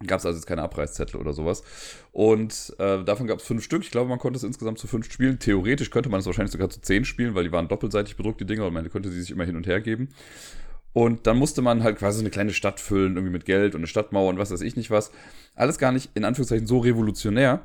[0.06, 1.64] Gab es also jetzt keine Abreißzettel oder sowas.
[2.12, 3.82] Und äh, davon gab es fünf Stück.
[3.84, 5.40] Ich glaube, man konnte es insgesamt zu fünf spielen.
[5.40, 8.46] Theoretisch könnte man es wahrscheinlich sogar zu zehn spielen, weil die waren doppelseitig bedruckt, die
[8.46, 10.10] Dinger, und man konnte sie sich immer hin und her geben.
[10.92, 13.88] Und dann musste man halt quasi eine kleine Stadt füllen, irgendwie mit Geld und eine
[13.88, 15.12] Stadtmauer und was weiß ich nicht was.
[15.54, 17.62] Alles gar nicht in Anführungszeichen so revolutionär.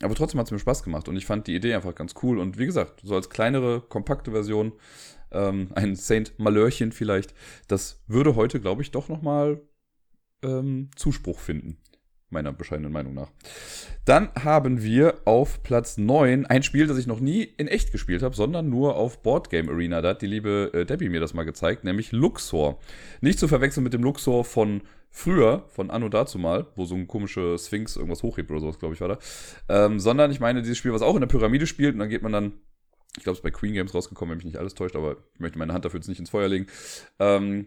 [0.00, 2.38] Aber trotzdem hat es mir Spaß gemacht und ich fand die Idee einfach ganz cool.
[2.38, 4.72] Und wie gesagt, so als kleinere, kompakte Version,
[5.30, 7.34] ähm, ein Saint Malörchen vielleicht,
[7.68, 9.60] das würde heute, glaube ich, doch nochmal
[10.42, 11.78] ähm, Zuspruch finden.
[12.30, 13.30] Meiner bescheidenen Meinung nach.
[14.06, 18.22] Dann haben wir auf Platz 9 ein Spiel, das ich noch nie in echt gespielt
[18.22, 20.00] habe, sondern nur auf Boardgame Arena.
[20.00, 22.78] Da hat die liebe äh, Debbie mir das mal gezeigt, nämlich Luxor.
[23.20, 27.06] Nicht zu verwechseln mit dem Luxor von früher, von Anno dazu mal, wo so ein
[27.06, 29.18] komischer Sphinx irgendwas hochhebt oder sowas, glaube ich, war da.
[29.68, 32.22] Ähm, sondern ich meine, dieses Spiel, was auch in der Pyramide spielt, und dann geht
[32.22, 32.52] man dann
[33.16, 35.40] ich glaube, es ist bei Queen Games rausgekommen, wenn mich nicht alles täuscht, aber ich
[35.40, 36.66] möchte meine Hand dafür jetzt nicht ins Feuer legen.
[37.18, 37.66] Ähm,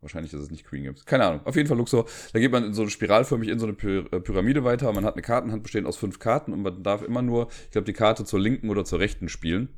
[0.00, 1.04] Wahrscheinlich ist es nicht Queen Games.
[1.04, 1.40] Keine Ahnung.
[1.44, 2.06] Auf jeden Fall Luxor.
[2.32, 4.92] Da geht man in so eine spiralförmig in so eine äh, Pyramide weiter.
[4.92, 7.84] Man hat eine Kartenhand bestehend aus fünf Karten und man darf immer nur, ich glaube,
[7.84, 9.68] die Karte zur linken oder zur rechten spielen.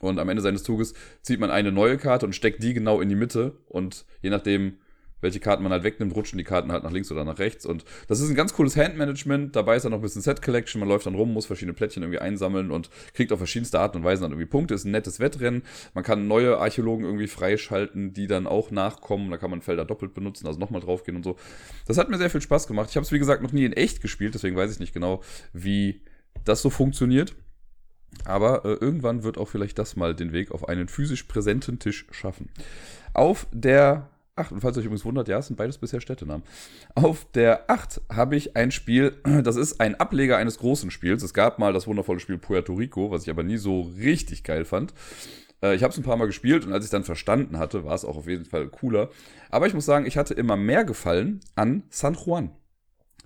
[0.00, 3.08] Und am Ende seines Zuges zieht man eine neue Karte und steckt die genau in
[3.08, 3.58] die Mitte.
[3.66, 4.78] Und je nachdem,
[5.24, 7.66] welche Karten man halt wegnimmt, rutschen die Karten halt nach links oder nach rechts.
[7.66, 9.56] Und das ist ein ganz cooles Handmanagement.
[9.56, 10.78] Dabei ist dann noch ein bisschen Set Collection.
[10.78, 14.04] Man läuft dann rum, muss verschiedene Plättchen irgendwie einsammeln und kriegt auf verschiedenste Arten und
[14.04, 14.74] Weisen dann irgendwie Punkte.
[14.74, 15.62] Ist ein nettes Wettrennen.
[15.94, 19.30] Man kann neue Archäologen irgendwie freischalten, die dann auch nachkommen.
[19.30, 21.36] Da kann man Felder doppelt benutzen, also nochmal draufgehen und so.
[21.86, 22.90] Das hat mir sehr viel Spaß gemacht.
[22.90, 25.22] Ich habe es, wie gesagt, noch nie in echt gespielt, deswegen weiß ich nicht genau,
[25.52, 26.02] wie
[26.44, 27.34] das so funktioniert.
[28.24, 32.06] Aber äh, irgendwann wird auch vielleicht das mal den Weg auf einen physisch präsenten Tisch
[32.10, 32.50] schaffen.
[33.12, 34.52] Auf der 8.
[34.52, 36.44] Und falls euch übrigens wundert, ja, es sind beides bisher Städtenamen.
[36.94, 41.22] Auf der 8 habe ich ein Spiel, das ist ein Ableger eines großen Spiels.
[41.22, 44.64] Es gab mal das wundervolle Spiel Puerto Rico, was ich aber nie so richtig geil
[44.64, 44.92] fand.
[45.62, 47.94] Äh, ich habe es ein paar Mal gespielt und als ich dann verstanden hatte, war
[47.94, 49.10] es auch auf jeden Fall cooler.
[49.50, 52.50] Aber ich muss sagen, ich hatte immer mehr Gefallen an San Juan.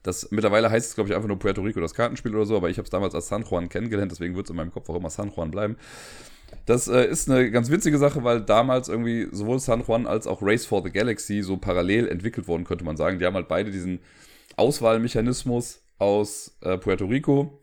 [0.03, 2.71] Das mittlerweile heißt es, glaube ich, einfach nur Puerto Rico, das Kartenspiel oder so, aber
[2.71, 4.95] ich habe es damals als San Juan kennengelernt, deswegen wird es in meinem Kopf auch
[4.95, 5.77] immer San Juan bleiben.
[6.67, 10.43] Das äh, ist eine ganz witzige Sache, weil damals irgendwie sowohl San Juan als auch
[10.43, 13.19] Race for the Galaxy so parallel entwickelt wurden, könnte man sagen.
[13.19, 14.01] Die haben halt beide diesen
[14.57, 17.59] Auswahlmechanismus aus äh, Puerto Rico.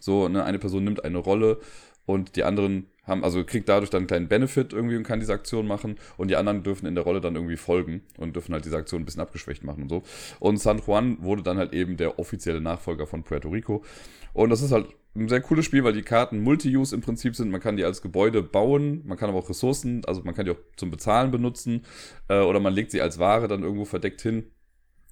[0.00, 1.60] So, ne, eine Person nimmt eine Rolle
[2.06, 5.32] und die anderen haben, also kriegt dadurch dann einen kleinen Benefit irgendwie und kann diese
[5.32, 8.64] Aktion machen und die anderen dürfen in der Rolle dann irgendwie folgen und dürfen halt
[8.64, 10.02] diese Aktion ein bisschen abgeschwächt machen und so.
[10.40, 13.82] Und San Juan wurde dann halt eben der offizielle Nachfolger von Puerto Rico.
[14.32, 17.50] Und das ist halt ein sehr cooles Spiel, weil die Karten Multi-Use im Prinzip sind.
[17.50, 20.52] Man kann die als Gebäude bauen, man kann aber auch Ressourcen, also man kann die
[20.52, 21.84] auch zum Bezahlen benutzen
[22.28, 24.50] äh, oder man legt sie als Ware dann irgendwo verdeckt hin.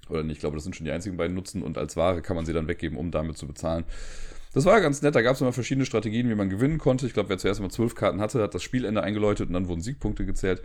[0.09, 2.35] Oder nicht, ich glaube, das sind schon die einzigen beiden Nutzen und als Ware kann
[2.35, 3.85] man sie dann weggeben, um damit zu bezahlen.
[4.53, 7.07] Das war ganz nett, da gab es immer verschiedene Strategien, wie man gewinnen konnte.
[7.07, 9.81] Ich glaube, wer zuerst mal zwölf Karten hatte, hat das Spielende eingeläutet und dann wurden
[9.81, 10.63] Siegpunkte gezählt.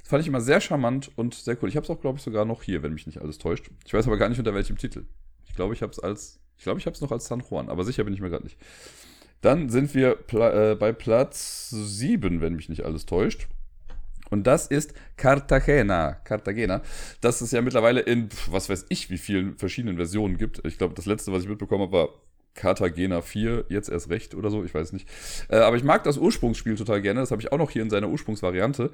[0.00, 1.68] Das fand ich immer sehr charmant und sehr cool.
[1.68, 3.70] Ich habe es auch, glaube ich, sogar noch hier, wenn mich nicht alles täuscht.
[3.84, 5.04] Ich weiß aber gar nicht unter welchem Titel.
[5.46, 7.68] Ich glaube, ich habe es als, ich glaube, ich habe es noch als San Juan,
[7.68, 8.58] aber sicher bin ich mir gerade nicht.
[9.40, 13.46] Dann sind wir Pla äh, bei Platz 7, wenn mich nicht alles täuscht.
[14.30, 16.12] Und das ist Cartagena.
[16.24, 16.82] Cartagena.
[17.20, 20.60] Das es ja mittlerweile in, was weiß ich, wie vielen verschiedenen Versionen gibt.
[20.66, 22.08] Ich glaube, das letzte, was ich mitbekommen habe, war
[22.54, 25.08] Cartagena 4, jetzt erst recht oder so, ich weiß nicht.
[25.48, 27.20] Äh, aber ich mag das Ursprungsspiel total gerne.
[27.20, 28.90] Das habe ich auch noch hier in seiner Ursprungsvariante,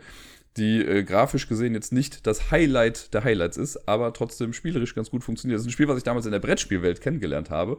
[0.57, 5.11] die äh, grafisch gesehen jetzt nicht das Highlight der Highlights ist, aber trotzdem spielerisch ganz
[5.11, 5.57] gut funktioniert.
[5.57, 7.79] Das ist ein Spiel, was ich damals in der Brettspielwelt kennengelernt habe.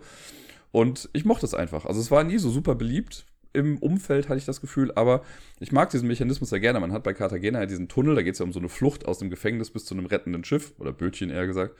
[0.71, 1.85] Und ich mochte es einfach.
[1.85, 3.25] Also es war nie so super beliebt.
[3.53, 5.21] Im Umfeld hatte ich das Gefühl, aber
[5.61, 6.81] ich mag diesen Mechanismus sehr gerne.
[6.81, 9.05] Man hat bei Cartagena ja diesen Tunnel, da geht es ja um so eine Flucht
[9.05, 11.77] aus dem Gefängnis bis zu einem rettenden Schiff oder Bötchen eher gesagt.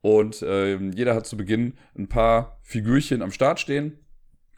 [0.00, 3.98] Und äh, jeder hat zu Beginn ein paar Figürchen am Start stehen.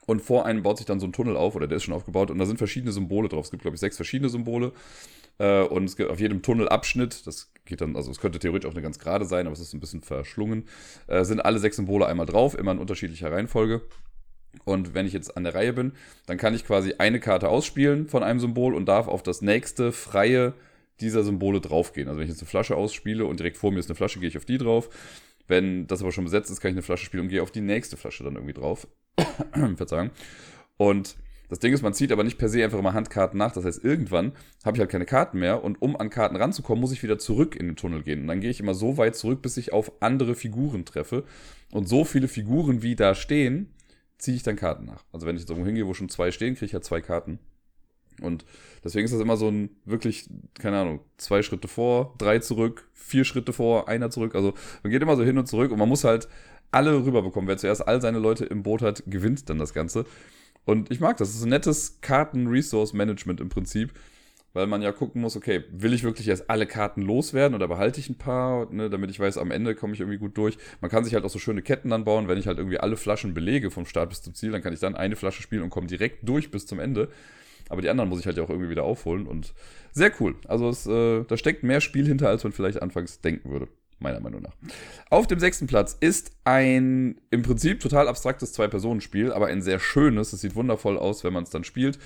[0.07, 2.31] Und vor einem baut sich dann so ein Tunnel auf, oder der ist schon aufgebaut.
[2.31, 3.47] Und da sind verschiedene Symbole drauf.
[3.47, 4.73] Es gibt, glaube ich, sechs verschiedene Symbole.
[5.39, 8.75] Äh, und es gibt auf jedem Tunnelabschnitt, das geht dann, also es könnte theoretisch auch
[8.75, 10.65] eine ganz gerade sein, aber es ist ein bisschen verschlungen,
[11.07, 13.83] äh, sind alle sechs Symbole einmal drauf, immer in unterschiedlicher Reihenfolge.
[14.65, 15.93] Und wenn ich jetzt an der Reihe bin,
[16.27, 19.93] dann kann ich quasi eine Karte ausspielen von einem Symbol und darf auf das nächste
[19.93, 20.55] freie
[21.01, 22.09] dieser Symbole draufgehen.
[22.09, 24.29] Also wenn ich jetzt eine Flasche ausspiele und direkt vor mir ist eine Flasche, gehe
[24.29, 24.89] ich auf die drauf.
[25.47, 27.61] Wenn das aber schon besetzt ist, kann ich eine Flasche spielen und gehe auf die
[27.61, 28.89] nächste Flasche dann irgendwie drauf.
[29.77, 30.11] Verzeihung.
[30.77, 31.17] Und
[31.49, 33.53] das Ding ist, man zieht aber nicht per se einfach immer Handkarten nach.
[33.53, 34.33] Das heißt, irgendwann
[34.65, 37.57] habe ich halt keine Karten mehr und um an Karten ranzukommen, muss ich wieder zurück
[37.57, 38.23] in den Tunnel gehen.
[38.23, 41.25] Und dann gehe ich immer so weit zurück, bis ich auf andere Figuren treffe.
[41.73, 43.73] Und so viele Figuren, wie da stehen,
[44.19, 45.05] ziehe ich dann Karten nach.
[45.13, 47.39] Also wenn ich jetzt irgendwo hingehe, wo schon zwei stehen, kriege ich halt zwei Karten.
[48.21, 48.45] Und
[48.85, 53.25] deswegen ist das immer so ein wirklich, keine Ahnung, zwei Schritte vor, drei zurück, vier
[53.25, 54.35] Schritte vor, einer zurück.
[54.35, 56.29] Also man geht immer so hin und zurück und man muss halt
[56.71, 57.49] alle rüberbekommen.
[57.49, 60.05] Wer zuerst all seine Leute im Boot hat, gewinnt dann das Ganze.
[60.69, 61.29] Und ich mag das.
[61.29, 63.91] Das ist ein nettes Karten-Resource-Management im Prinzip,
[64.53, 68.01] weil man ja gucken muss, okay, will ich wirklich erst alle Karten loswerden oder behalte
[68.01, 70.59] ich ein paar, ne, damit ich weiß, am Ende komme ich irgendwie gut durch.
[70.83, 72.29] Man kann sich halt auch so schöne Ketten dann bauen.
[72.29, 74.81] Wenn ich halt irgendwie alle Flaschen belege vom Start bis zum Ziel, dann kann ich
[74.81, 77.09] dann eine Flasche spielen und komme direkt durch bis zum Ende.
[77.71, 79.55] Aber die anderen muss ich halt ja auch irgendwie wieder aufholen und
[79.93, 80.35] sehr cool.
[80.49, 83.69] Also es, äh, da steckt mehr Spiel hinter, als man vielleicht anfangs denken würde
[84.01, 84.55] meiner Meinung nach.
[85.11, 90.33] Auf dem sechsten Platz ist ein im Prinzip total abstraktes Zwei-Personen-Spiel, aber ein sehr schönes.
[90.33, 91.99] Es sieht wundervoll aus, wenn man es dann spielt.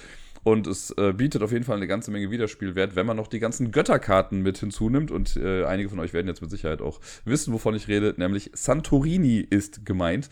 [0.45, 3.39] Und es äh, bietet auf jeden Fall eine ganze Menge Wiederspielwert, wenn man noch die
[3.39, 5.11] ganzen Götterkarten mit hinzunimmt.
[5.13, 8.51] Und äh, einige von euch werden jetzt mit Sicherheit auch wissen, wovon ich rede, nämlich
[8.53, 10.29] Santorini ist gemeint.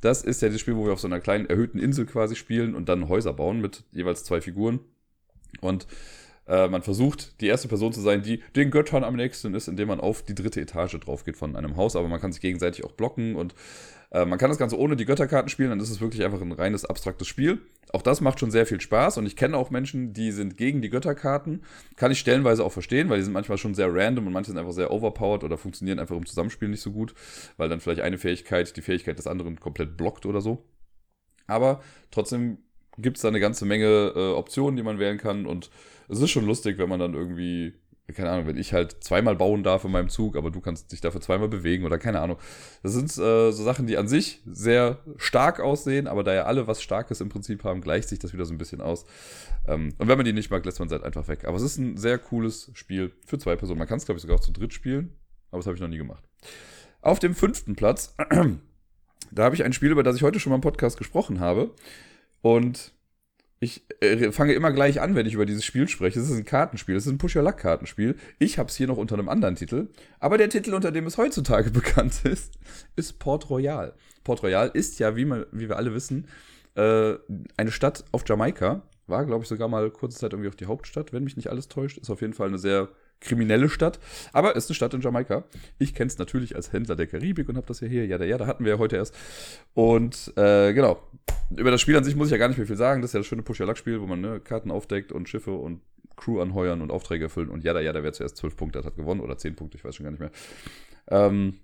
[0.00, 2.74] Das ist ja das Spiel, wo wir auf so einer kleinen erhöhten Insel quasi spielen
[2.74, 4.80] und dann Häuser bauen mit jeweils zwei Figuren.
[5.60, 5.86] Und
[6.50, 9.88] äh, man versucht, die erste Person zu sein, die den Göttern am nächsten ist, indem
[9.88, 11.94] man auf die dritte Etage drauf geht von einem Haus.
[11.94, 13.54] Aber man kann sich gegenseitig auch blocken und
[14.10, 15.70] äh, man kann das Ganze ohne die Götterkarten spielen.
[15.70, 17.60] Dann ist es wirklich einfach ein reines abstraktes Spiel.
[17.92, 20.82] Auch das macht schon sehr viel Spaß und ich kenne auch Menschen, die sind gegen
[20.82, 21.62] die Götterkarten.
[21.94, 24.58] Kann ich stellenweise auch verstehen, weil die sind manchmal schon sehr random und manche sind
[24.58, 27.14] einfach sehr overpowered oder funktionieren einfach im Zusammenspiel nicht so gut,
[27.58, 30.64] weil dann vielleicht eine Fähigkeit die Fähigkeit des anderen komplett blockt oder so.
[31.46, 32.58] Aber trotzdem
[32.98, 35.70] gibt es da eine ganze Menge äh, Optionen, die man wählen kann und
[36.10, 37.74] es ist schon lustig, wenn man dann irgendwie,
[38.14, 41.00] keine Ahnung, wenn ich halt zweimal bauen darf in meinem Zug, aber du kannst dich
[41.00, 42.38] dafür zweimal bewegen oder keine Ahnung.
[42.82, 46.66] Das sind äh, so Sachen, die an sich sehr stark aussehen, aber da ja alle
[46.66, 49.04] was Starkes im Prinzip haben, gleicht sich das wieder so ein bisschen aus.
[49.66, 51.44] Ähm, und wenn man die nicht mag, lässt man es halt einfach weg.
[51.44, 53.78] Aber es ist ein sehr cooles Spiel für zwei Personen.
[53.78, 55.16] Man kann es, glaube ich, sogar auch zu dritt spielen,
[55.50, 56.24] aber das habe ich noch nie gemacht.
[57.02, 58.16] Auf dem fünften Platz,
[59.30, 61.72] da habe ich ein Spiel, über das ich heute schon mal im Podcast gesprochen habe.
[62.42, 62.94] Und
[63.62, 66.18] ich äh, fange immer gleich an, wenn ich über dieses Spiel spreche.
[66.18, 68.16] Es ist ein Kartenspiel, es ist ein Push-Your-Luck-Kartenspiel.
[68.38, 69.88] Ich habe es hier noch unter einem anderen Titel.
[70.18, 72.54] Aber der Titel, unter dem es heutzutage bekannt ist,
[72.96, 73.94] ist Port Royal.
[74.24, 76.26] Port Royal ist ja, wie, man, wie wir alle wissen,
[76.74, 77.14] äh,
[77.58, 81.12] eine Stadt auf Jamaika, war, glaube ich, sogar mal kurze Zeit irgendwie auch die Hauptstadt,
[81.12, 81.98] wenn mich nicht alles täuscht.
[81.98, 82.88] Ist auf jeden Fall eine sehr
[83.20, 84.00] kriminelle Stadt,
[84.32, 85.44] aber ist eine Stadt in Jamaika.
[85.78, 88.38] Ich kenne es natürlich als Händler der Karibik und habe das ja hier, ja, ja,
[88.38, 89.14] da hatten wir ja heute erst.
[89.74, 91.02] Und äh, genau,
[91.54, 93.02] über das Spiel an sich muss ich ja gar nicht mehr viel sagen.
[93.02, 95.82] Das ist ja das schöne Push-Your-Luck-Spiel, wo man ne, Karten aufdeckt und Schiffe und
[96.16, 97.48] Crew anheuern und Aufträge erfüllen.
[97.48, 99.84] Und ja, ja, da wer zuerst zwölf Punkte hat, hat gewonnen oder zehn Punkte, ich
[99.84, 100.30] weiß schon gar nicht mehr.
[101.08, 101.60] Ähm,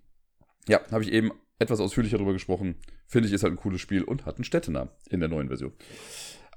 [0.69, 2.77] ja, habe ich eben etwas ausführlicher darüber gesprochen.
[3.07, 5.73] Finde ich, ist halt ein cooles Spiel und hat einen Städtenamen in der neuen Version.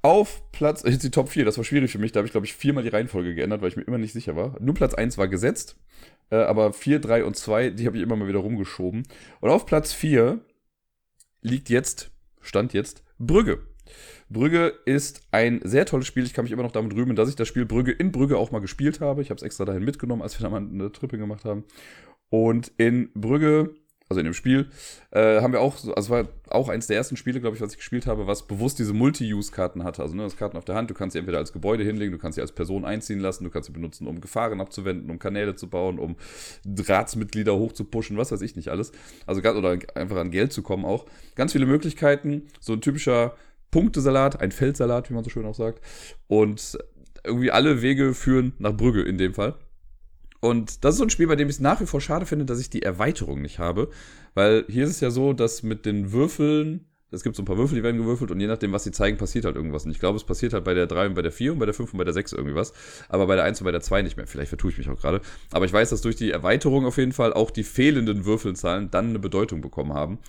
[0.02, 2.46] Auf Platz, jetzt die Top 4, das war schwierig für mich, da habe ich, glaube
[2.46, 4.56] ich, viermal die Reihenfolge geändert, weil ich mir immer nicht sicher war.
[4.62, 5.78] Nur Platz 1 war gesetzt,
[6.32, 9.04] äh, aber 4, 3 und 2, die habe ich immer mal wieder rumgeschoben.
[9.42, 10.40] Und auf Platz 4
[11.42, 13.62] liegt jetzt, stand jetzt, Brügge.
[14.30, 16.24] Brügge ist ein sehr tolles Spiel.
[16.24, 18.52] Ich kann mich immer noch damit rühmen, dass ich das Spiel Brügge in Brügge auch
[18.52, 19.22] mal gespielt habe.
[19.22, 21.66] Ich habe es extra dahin mitgenommen, als wir da mal eine Trippe gemacht haben.
[22.30, 23.74] Und in Brügge
[24.10, 24.70] also in dem Spiel,
[25.12, 27.74] äh, haben wir auch, so, also war auch eins der ersten Spiele, glaube ich, was
[27.74, 30.02] ich gespielt habe, was bewusst diese Multi-Use-Karten hatte.
[30.02, 32.18] Also ne, das Karten auf der Hand, du kannst sie entweder als Gebäude hinlegen, du
[32.18, 35.56] kannst sie als Person einziehen lassen, du kannst sie benutzen, um Gefahren abzuwenden, um Kanäle
[35.56, 36.16] zu bauen, um
[36.66, 38.92] Ratsmitglieder hochzupushen, was weiß ich nicht alles.
[39.28, 41.06] Also oder einfach an Geld zu kommen auch.
[41.36, 43.36] Ganz viele Möglichkeiten, so ein typischer
[43.70, 45.82] Punktesalat, ein Feldsalat, wie man so schön auch sagt.
[46.28, 46.80] Und
[47.24, 49.54] irgendwie alle Wege führen nach Brügge in dem Fall.
[50.42, 52.46] Und das ist so ein Spiel, bei dem ich es nach wie vor schade finde,
[52.46, 53.90] dass ich die Erweiterung nicht habe.
[54.34, 57.58] Weil hier ist es ja so, dass mit den Würfeln, es gibt so ein paar
[57.58, 59.86] Würfel, die werden gewürfelt und je nachdem, was sie zeigen, passiert halt irgendwas.
[59.86, 61.66] Und ich glaube, es passiert halt bei der 3 und bei der 4 und bei
[61.66, 62.72] der 5 und bei der 6 irgendwie was.
[63.10, 64.28] Aber bei der 1 und bei der 2 nicht mehr.
[64.28, 65.22] Vielleicht vertue ich mich auch gerade.
[65.52, 69.10] Aber ich weiß, dass durch die Erweiterung auf jeden Fall auch die fehlenden Würfelzahlen dann
[69.10, 70.20] eine Bedeutung bekommen haben.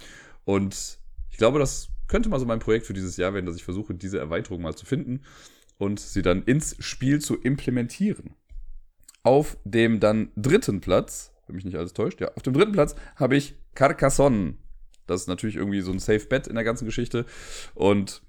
[0.44, 0.98] Und
[1.30, 3.94] ich glaube, das könnte mal so mein Projekt für dieses Jahr werden, dass ich versuche,
[3.94, 5.20] diese Erweiterung mal zu finden
[5.78, 8.34] und sie dann ins Spiel zu implementieren.
[9.22, 12.94] Auf dem dann dritten Platz, wenn mich nicht alles täuscht, ja, auf dem dritten Platz
[13.16, 14.54] habe ich Carcassonne.
[15.06, 17.26] Das ist natürlich irgendwie so ein Safe Bet in der ganzen Geschichte.
[17.74, 18.22] Und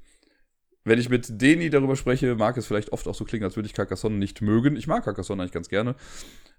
[0.84, 3.68] wenn ich mit Deni darüber spreche, mag es vielleicht oft auch so klingen, als würde
[3.68, 4.76] ich Carcassonne nicht mögen.
[4.76, 5.96] Ich mag Carcassonne eigentlich ganz gerne.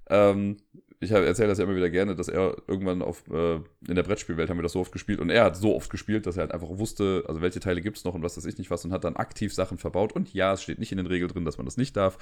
[0.09, 0.59] Ähm,
[1.01, 4.49] ich erzähle das ja immer wieder gerne, dass er irgendwann auf, äh, in der Brettspielwelt
[4.49, 6.53] haben wir das so oft gespielt und er hat so oft gespielt, dass er halt
[6.53, 8.93] einfach wusste, also welche Teile gibt es noch und was weiß ich nicht was und
[8.93, 10.13] hat dann aktiv Sachen verbaut.
[10.13, 12.19] Und ja, es steht nicht in den Regeln drin, dass man das nicht darf.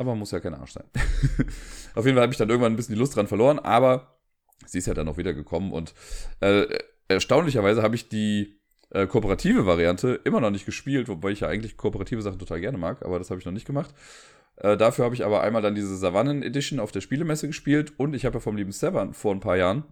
[0.00, 0.84] Aber man muss ja kein Arsch sein.
[1.94, 4.18] Auf jeden Fall habe ich dann irgendwann ein bisschen die Lust dran verloren, aber
[4.64, 5.92] sie ist ja dann auch wieder gekommen und
[6.40, 6.66] äh,
[7.08, 8.62] erstaunlicherweise habe ich die
[8.92, 12.78] äh, kooperative Variante immer noch nicht gespielt, wobei ich ja eigentlich kooperative Sachen total gerne
[12.78, 13.94] mag, aber das habe ich noch nicht gemacht.
[14.56, 18.14] Äh, dafür habe ich aber einmal dann diese Savannen Edition auf der Spielemesse gespielt und
[18.14, 19.84] ich habe ja vom lieben Sevan vor ein paar Jahren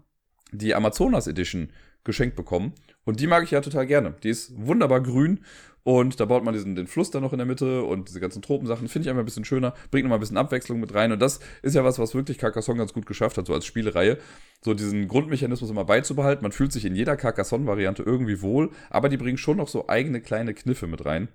[0.53, 1.71] die Amazonas Edition
[2.09, 2.73] geschenkt bekommen.
[3.05, 4.15] Und die mag ich ja total gerne.
[4.25, 5.45] Die ist wunderbar grün
[5.85, 8.41] und da baut man diesen, den Fluss dann noch in der Mitte und diese ganzen
[8.41, 8.89] Tropensachen.
[8.89, 11.13] Finde ich einfach ein bisschen schöner, bringt nochmal ein bisschen Abwechslung mit rein.
[11.13, 14.17] Und das ist ja was, was wirklich Carcassonne ganz gut geschafft hat, so als Spielereihe.
[14.65, 16.43] So diesen Grundmechanismus immer beizubehalten.
[16.43, 20.23] Man fühlt sich in jeder Carcassonne-Variante irgendwie wohl, aber die bringen schon noch so eigene
[20.23, 21.29] kleine Kniffe mit rein.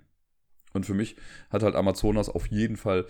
[0.72, 1.16] Und für mich
[1.50, 3.06] hat halt Amazonas auf jeden Fall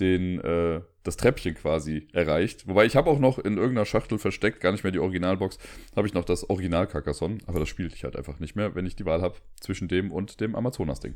[0.00, 2.66] den, äh, das Treppchen quasi erreicht.
[2.66, 5.58] Wobei ich habe auch noch in irgendeiner Schachtel versteckt, gar nicht mehr die Originalbox,
[5.94, 8.86] habe ich noch das Original Carcassonne, aber das spiele ich halt einfach nicht mehr, wenn
[8.86, 11.14] ich die Wahl habe zwischen dem und dem Amazonas-Ding.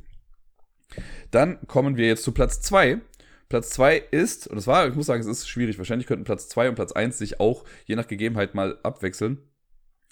[1.30, 3.00] Dann kommen wir jetzt zu Platz 2.
[3.48, 6.48] Platz 2 ist, und das war, ich muss sagen, es ist schwierig, wahrscheinlich könnten Platz
[6.48, 9.38] 2 und Platz 1 sich auch je nach Gegebenheit mal abwechseln.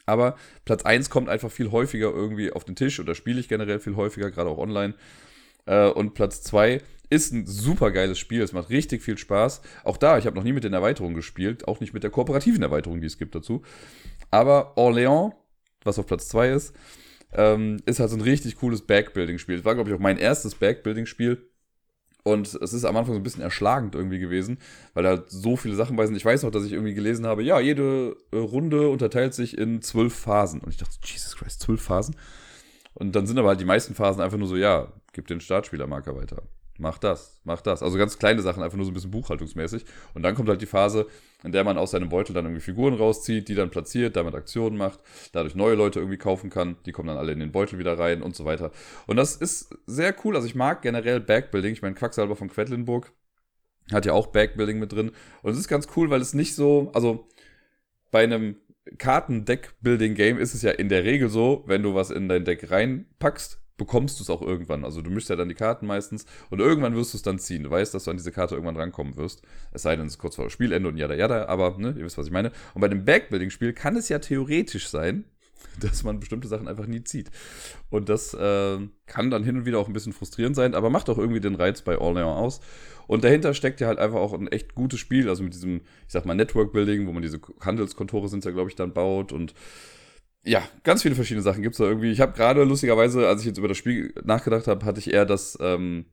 [0.06, 3.78] Aber Platz 1 kommt einfach viel häufiger irgendwie auf den Tisch oder spiele ich generell
[3.78, 4.94] viel häufiger, gerade auch online.
[5.68, 6.80] Äh, und Platz 2
[7.10, 8.42] ist ein super geiles Spiel.
[8.42, 9.60] Es macht richtig viel Spaß.
[9.84, 12.62] Auch da, ich habe noch nie mit den Erweiterungen gespielt, auch nicht mit der kooperativen
[12.62, 13.62] Erweiterung, die es gibt dazu.
[14.30, 15.32] Aber Orléans,
[15.84, 16.74] was auf Platz 2 ist,
[17.32, 19.58] ähm, ist halt so ein richtig cooles Backbuilding-Spiel.
[19.58, 21.46] Es war, glaube ich, auch mein erstes Backbuilding-Spiel.
[22.24, 24.58] Und es ist am Anfang so ein bisschen erschlagend irgendwie gewesen,
[24.92, 26.16] weil da so viele Sachen bei sind.
[26.16, 30.14] Ich weiß noch, dass ich irgendwie gelesen habe, ja, jede Runde unterteilt sich in zwölf
[30.14, 30.60] Phasen.
[30.60, 32.16] Und ich dachte, Jesus Christ, zwölf Phasen?
[32.98, 36.16] Und dann sind aber halt die meisten Phasen einfach nur so, ja, gib den Startspielermarker
[36.16, 36.42] weiter
[36.78, 37.82] mach das, mach das.
[37.82, 39.84] Also ganz kleine Sachen, einfach nur so ein bisschen buchhaltungsmäßig.
[40.14, 41.06] Und dann kommt halt die Phase,
[41.44, 44.76] in der man aus seinem Beutel dann irgendwie Figuren rauszieht, die dann platziert, damit Aktionen
[44.76, 45.00] macht,
[45.32, 46.76] dadurch neue Leute irgendwie kaufen kann.
[46.86, 48.70] Die kommen dann alle in den Beutel wieder rein und so weiter.
[49.06, 50.36] Und das ist sehr cool.
[50.36, 51.72] Also ich mag generell Backbuilding.
[51.72, 53.12] Ich meine, Quacksalber von Quedlinburg
[53.92, 55.10] hat ja auch Backbuilding mit drin.
[55.42, 57.28] Und es ist ganz cool, weil es nicht so, also
[58.10, 58.56] bei einem
[58.96, 63.60] Karten-Deck-Building-Game ist es ja in der Regel so, wenn du was in dein Deck reinpackst,
[63.78, 64.84] bekommst du es auch irgendwann.
[64.84, 67.62] Also du mischst ja dann die Karten meistens und irgendwann wirst du es dann ziehen.
[67.62, 69.42] Du weißt, dass du an diese Karte irgendwann rankommen wirst.
[69.72, 72.18] Es sei denn, es ist kurz vor Spielende und jada jada, aber ne, ihr wisst,
[72.18, 72.52] was ich meine.
[72.74, 75.24] Und bei dem Backbuilding-Spiel kann es ja theoretisch sein,
[75.80, 77.30] dass man bestimmte Sachen einfach nie zieht.
[77.88, 81.08] Und das äh, kann dann hin und wieder auch ein bisschen frustrierend sein, aber macht
[81.08, 82.60] auch irgendwie den Reiz bei All Now aus.
[83.08, 86.12] Und dahinter steckt ja halt einfach auch ein echt gutes Spiel, also mit diesem, ich
[86.12, 89.54] sag mal, Network Building, wo man diese Handelskontore sind ja, glaube ich, dann baut und
[90.44, 92.12] ja, ganz viele verschiedene Sachen gibt es da irgendwie.
[92.12, 95.26] Ich habe gerade lustigerweise, als ich jetzt über das Spiel nachgedacht habe, hatte ich eher
[95.26, 96.04] das, ähm,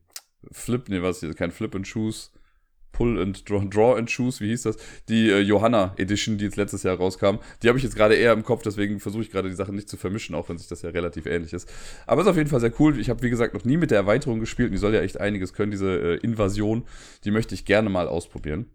[0.50, 2.30] Flip, nee, was hier, kein Flip and Choose,
[2.96, 4.76] Pull and Draw, Draw and Choose, wie hieß das?
[5.10, 7.36] Die äh, Johanna Edition, die jetzt letztes Jahr rauskam.
[7.62, 9.88] Die habe ich jetzt gerade eher im Kopf, deswegen versuche ich gerade die Sachen nicht
[9.88, 11.70] zu vermischen, auch wenn sich das ja relativ ähnlich ist.
[12.06, 12.98] Aber ist auf jeden Fall sehr cool.
[12.98, 15.20] Ich habe, wie gesagt, noch nie mit der Erweiterung gespielt und die soll ja echt
[15.20, 16.84] einiges können, diese äh, Invasion.
[17.24, 18.70] Die möchte ich gerne mal ausprobieren.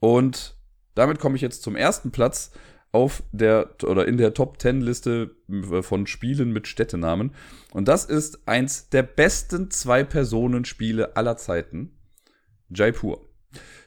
[0.00, 0.56] Und
[0.96, 2.50] damit komme ich jetzt zum ersten Platz
[2.90, 7.34] auf der oder in der Top 10 Liste äh, von Spielen mit Städtenamen.
[7.72, 11.92] Und das ist eins der besten Zwei-Personen-Spiele aller Zeiten.
[12.70, 13.27] Jaipur.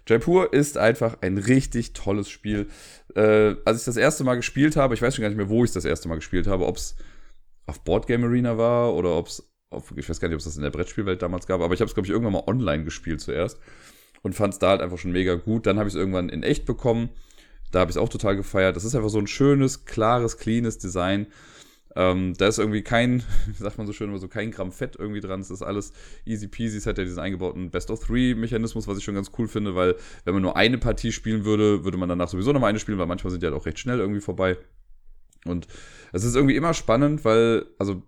[0.08, 2.68] Jaipur ist einfach ein richtig tolles Spiel.
[3.16, 5.64] Äh, als ich das erste Mal gespielt habe, ich weiß schon gar nicht mehr, wo
[5.64, 6.96] ich das erste Mal gespielt habe, ob es
[7.66, 9.48] auf Boardgame Arena war oder ob es
[9.96, 11.88] ich weiß gar nicht, ob es das in der Brettspielwelt damals gab, aber ich habe
[11.88, 13.58] es, glaube ich, irgendwann mal online gespielt zuerst
[14.22, 15.66] und fand es da halt einfach schon mega gut.
[15.66, 17.10] Dann habe ich es irgendwann in echt bekommen
[17.72, 18.76] da habe ich es auch total gefeiert.
[18.76, 21.28] Das ist einfach so ein schönes, klares, cleanes Design.
[21.96, 23.24] Ähm, da ist irgendwie kein,
[23.60, 25.42] sagt man so schön, immer so kein Gramm Fett irgendwie dran.
[25.42, 25.94] Es ist alles
[26.26, 26.78] easy peasy.
[26.78, 30.44] Es hat ja diesen eingebauten Best-of-Three-Mechanismus, was ich schon ganz cool finde, weil wenn man
[30.44, 33.44] nur eine Partie spielen würde, würde man danach sowieso nochmal eine spielen, weil manchmal sind
[33.44, 34.58] die halt auch recht schnell irgendwie vorbei.
[35.46, 35.68] Und
[36.14, 38.04] es ist irgendwie immer spannend, weil, also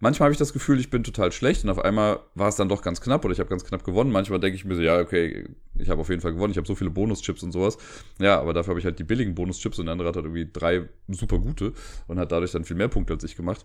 [0.00, 2.68] manchmal habe ich das Gefühl, ich bin total schlecht und auf einmal war es dann
[2.68, 4.10] doch ganz knapp oder ich habe ganz knapp gewonnen.
[4.10, 5.48] Manchmal denke ich mir so, ja, okay,
[5.78, 7.78] ich habe auf jeden Fall gewonnen, ich habe so viele Bonuschips und sowas.
[8.18, 10.48] Ja, aber dafür habe ich halt die billigen Bonuschips und der andere hat halt irgendwie
[10.52, 11.72] drei super gute
[12.06, 13.64] und hat dadurch dann viel mehr Punkte als ich gemacht.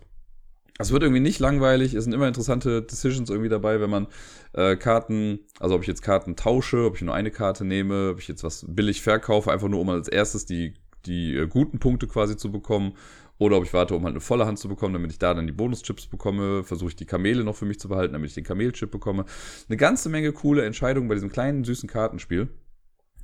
[0.78, 4.06] Es wird irgendwie nicht langweilig, es sind immer interessante Decisions irgendwie dabei, wenn man
[4.54, 8.20] äh, Karten, also ob ich jetzt Karten tausche, ob ich nur eine Karte nehme, ob
[8.20, 12.06] ich jetzt was billig verkaufe, einfach nur um als erstes die, die äh, guten Punkte
[12.06, 12.94] quasi zu bekommen
[13.42, 15.48] oder ob ich warte, um halt eine volle Hand zu bekommen, damit ich da dann
[15.48, 16.62] die Bonuschips bekomme.
[16.62, 19.24] Versuche ich die Kamele noch für mich zu behalten, damit ich den Kamelchip bekomme.
[19.68, 22.48] Eine ganze Menge coole Entscheidungen bei diesem kleinen, süßen Kartenspiel.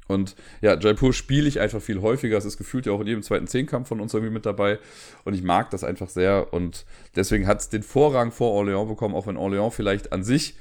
[0.08, 2.36] Und ja, Jaipur spiele ich einfach viel häufiger.
[2.36, 4.80] Es ist gefühlt ja auch in jedem zweiten Zehnkampf von uns irgendwie mit dabei.
[5.24, 6.52] Und ich mag das einfach sehr.
[6.52, 6.84] Und
[7.14, 10.56] deswegen hat es den Vorrang vor Orléans bekommen, auch wenn Orléans vielleicht an sich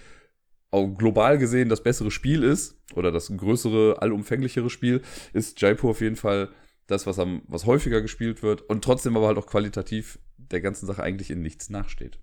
[0.70, 5.02] auch global gesehen das bessere Spiel ist oder das größere, allumfänglichere Spiel,
[5.34, 6.50] ist Jaipur auf jeden Fall
[6.88, 10.88] das, was, am, was häufiger gespielt wird und trotzdem aber halt auch qualitativ der ganzen
[10.88, 12.20] Sache eigentlich in nichts nachsteht.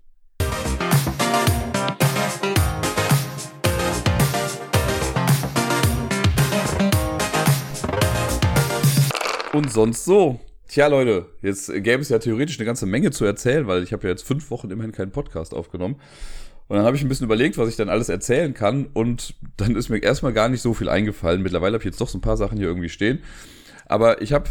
[9.53, 10.41] Und sonst so.
[10.67, 14.03] Tja, Leute, jetzt gäbe es ja theoretisch eine ganze Menge zu erzählen, weil ich habe
[14.03, 16.01] ja jetzt fünf Wochen immerhin keinen Podcast aufgenommen.
[16.67, 18.87] Und dann habe ich ein bisschen überlegt, was ich dann alles erzählen kann.
[18.87, 21.43] Und dann ist mir erstmal gar nicht so viel eingefallen.
[21.43, 23.19] Mittlerweile habe ich jetzt doch so ein paar Sachen hier irgendwie stehen.
[23.85, 24.49] Aber ich habe,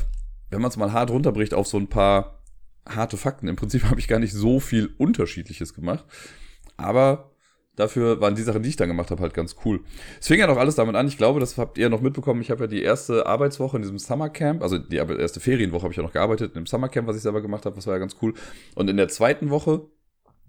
[0.50, 2.34] wenn man es mal hart runterbricht, auf so ein paar
[2.88, 3.48] harte Fakten.
[3.48, 6.04] Im Prinzip habe ich gar nicht so viel Unterschiedliches gemacht.
[6.76, 7.30] Aber
[7.76, 9.80] dafür waren die Sachen, die ich dann gemacht habe, halt ganz cool.
[10.20, 11.08] Es fing ja noch alles damit an.
[11.08, 12.40] Ich glaube, das habt ihr noch mitbekommen.
[12.40, 15.96] Ich habe ja die erste Arbeitswoche in diesem Summercamp, also die erste Ferienwoche habe ich
[15.96, 17.76] ja noch gearbeitet in dem Summercamp, was ich selber gemacht habe.
[17.76, 18.34] Das war ja ganz cool.
[18.74, 19.88] Und in der zweiten Woche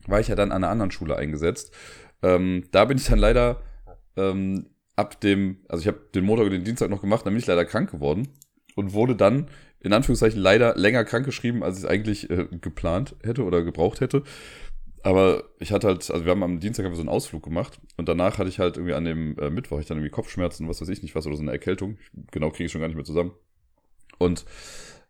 [0.07, 1.73] war ich ja dann an einer anderen Schule eingesetzt.
[2.21, 3.61] Ähm, da bin ich dann leider
[4.17, 7.39] ähm, ab dem, also ich habe den Montag und den Dienstag noch gemacht, dann bin
[7.39, 8.27] ich leider krank geworden
[8.75, 9.47] und wurde dann
[9.79, 14.23] in Anführungszeichen leider länger krankgeschrieben, als ich es eigentlich äh, geplant hätte oder gebraucht hätte.
[15.03, 17.79] Aber ich hatte halt, also wir haben am Dienstag haben wir so einen Ausflug gemacht
[17.95, 20.81] und danach hatte ich halt irgendwie an dem äh, Mittwoch ich dann irgendwie Kopfschmerzen, was
[20.81, 21.97] weiß ich nicht was oder so eine Erkältung.
[22.31, 23.33] Genau kriege ich schon gar nicht mehr zusammen.
[24.17, 24.45] Und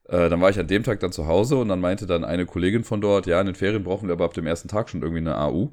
[0.10, 2.46] äh, dann war ich an dem Tag dann zu Hause und dann meinte dann eine
[2.46, 5.02] Kollegin von dort, ja, in den Ferien brauchen wir aber ab dem ersten Tag schon
[5.02, 5.72] irgendwie eine AU.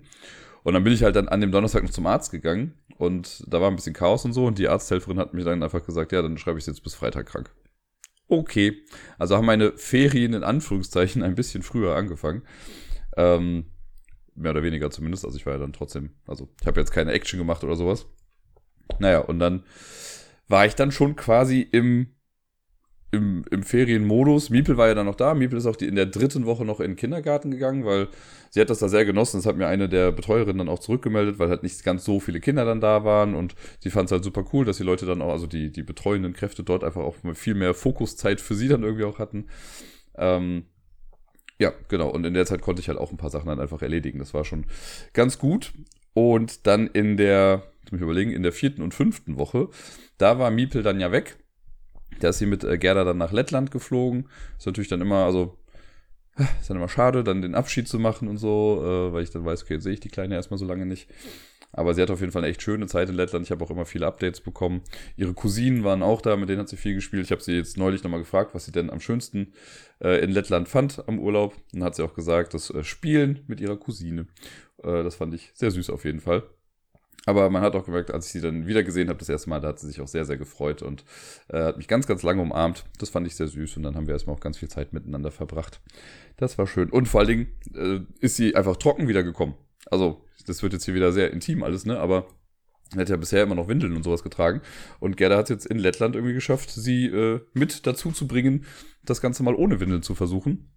[0.63, 3.61] Und dann bin ich halt dann an dem Donnerstag noch zum Arzt gegangen und da
[3.61, 6.23] war ein bisschen Chaos und so und die Arzthelferin hat mir dann einfach gesagt, ja,
[6.23, 7.51] dann schreibe ich jetzt bis Freitag krank
[8.33, 8.83] okay.
[9.19, 12.43] Also haben meine Ferien in Anführungszeichen ein bisschen früher angefangen.
[13.17, 13.67] Ähm,
[14.35, 15.25] mehr oder weniger zumindest.
[15.25, 18.07] Also ich war ja dann trotzdem, also ich habe jetzt keine Action gemacht oder sowas.
[18.99, 19.65] Naja, und dann
[20.49, 22.15] war ich dann schon quasi im
[23.13, 24.51] im, im Ferienmodus.
[24.51, 25.35] Miepel war ja dann noch da.
[25.35, 28.09] Miepel ist auch die, in der dritten Woche noch in den Kindergarten gegangen, weil
[28.51, 29.37] sie hat das da sehr genossen.
[29.37, 32.41] Das hat mir eine der Betreuerinnen dann auch zurückgemeldet, weil halt nicht ganz so viele
[32.41, 35.21] Kinder dann da waren und sie fand es halt super cool, dass die Leute dann
[35.21, 38.83] auch, also die, die betreuenden Kräfte dort einfach auch viel mehr Fokuszeit für sie dann
[38.83, 39.47] irgendwie auch hatten.
[40.17, 40.65] Ähm,
[41.59, 42.09] ja, genau.
[42.09, 44.21] Und in der Zeit konnte ich halt auch ein paar Sachen dann einfach erledigen.
[44.21, 44.65] Das war schon
[45.13, 45.73] ganz gut.
[46.15, 49.69] Und dann in der, ich muss mich überlegen, in der vierten und fünften Woche,
[50.17, 51.37] da war Miepel dann ja weg.
[52.23, 54.29] Der ist hier mit äh, Gerda dann nach Lettland geflogen.
[54.59, 55.59] Ist natürlich dann immer, also,
[56.61, 59.45] ist dann immer schade, dann den Abschied zu machen und so, äh, weil ich dann
[59.45, 61.09] weiß, okay, sehe ich die Kleine erstmal so lange nicht.
[61.75, 63.47] Aber sie hat auf jeden Fall eine echt schöne Zeit in Lettland.
[63.47, 64.83] Ich habe auch immer viele Updates bekommen.
[65.17, 67.25] Ihre Cousinen waren auch da, mit denen hat sie viel gespielt.
[67.25, 69.55] Ich habe sie jetzt neulich nochmal gefragt, was sie denn am schönsten
[70.01, 71.57] äh, in Lettland fand am Urlaub.
[71.73, 74.27] Dann hat sie auch gesagt, das äh, Spielen mit ihrer Cousine.
[74.83, 76.43] Äh, das fand ich sehr süß auf jeden Fall.
[77.25, 79.61] Aber man hat auch gemerkt, als ich sie dann wieder gesehen habe, das erste Mal,
[79.61, 81.05] da hat sie sich auch sehr, sehr gefreut und
[81.49, 82.85] äh, hat mich ganz, ganz lange umarmt.
[82.99, 85.31] Das fand ich sehr süß und dann haben wir erstmal auch ganz viel Zeit miteinander
[85.31, 85.81] verbracht.
[86.37, 86.91] Das war schön.
[86.91, 89.55] Und vor allen Dingen äh, ist sie einfach trocken wiedergekommen.
[89.91, 91.99] Also, das wird jetzt hier wieder sehr intim alles, ne?
[91.99, 92.27] Aber
[92.95, 94.61] Er hat ja bisher immer noch Windeln und sowas getragen.
[95.01, 98.65] Und Gerda hat es jetzt in Lettland irgendwie geschafft, sie äh, mit dazu zu bringen,
[99.05, 100.73] das Ganze mal ohne Windeln zu versuchen.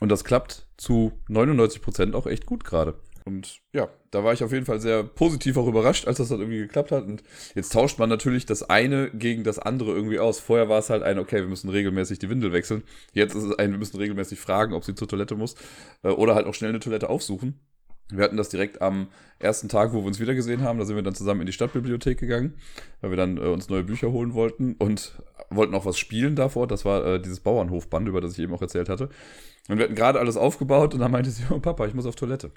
[0.00, 3.00] Und das klappt zu 99 Prozent auch echt gut gerade.
[3.26, 6.40] Und ja, da war ich auf jeden Fall sehr positiv auch überrascht, als das dann
[6.40, 7.04] irgendwie geklappt hat.
[7.04, 7.22] Und
[7.54, 10.40] jetzt tauscht man natürlich das eine gegen das andere irgendwie aus.
[10.40, 12.82] Vorher war es halt ein, okay, wir müssen regelmäßig die Windel wechseln.
[13.12, 15.54] Jetzt ist es ein, wir müssen regelmäßig fragen, ob sie zur Toilette muss.
[16.02, 17.60] Äh, oder halt auch schnell eine Toilette aufsuchen.
[18.10, 20.78] Wir hatten das direkt am ersten Tag, wo wir uns wiedergesehen haben.
[20.78, 22.54] Da sind wir dann zusammen in die Stadtbibliothek gegangen,
[23.00, 26.66] weil wir dann äh, uns neue Bücher holen wollten und wollten auch was spielen davor.
[26.66, 29.08] Das war äh, dieses Bauernhofband, über das ich eben auch erzählt hatte.
[29.68, 32.16] Und wir hatten gerade alles aufgebaut und dann meinte sie, oh Papa, ich muss auf
[32.16, 32.52] Toilette.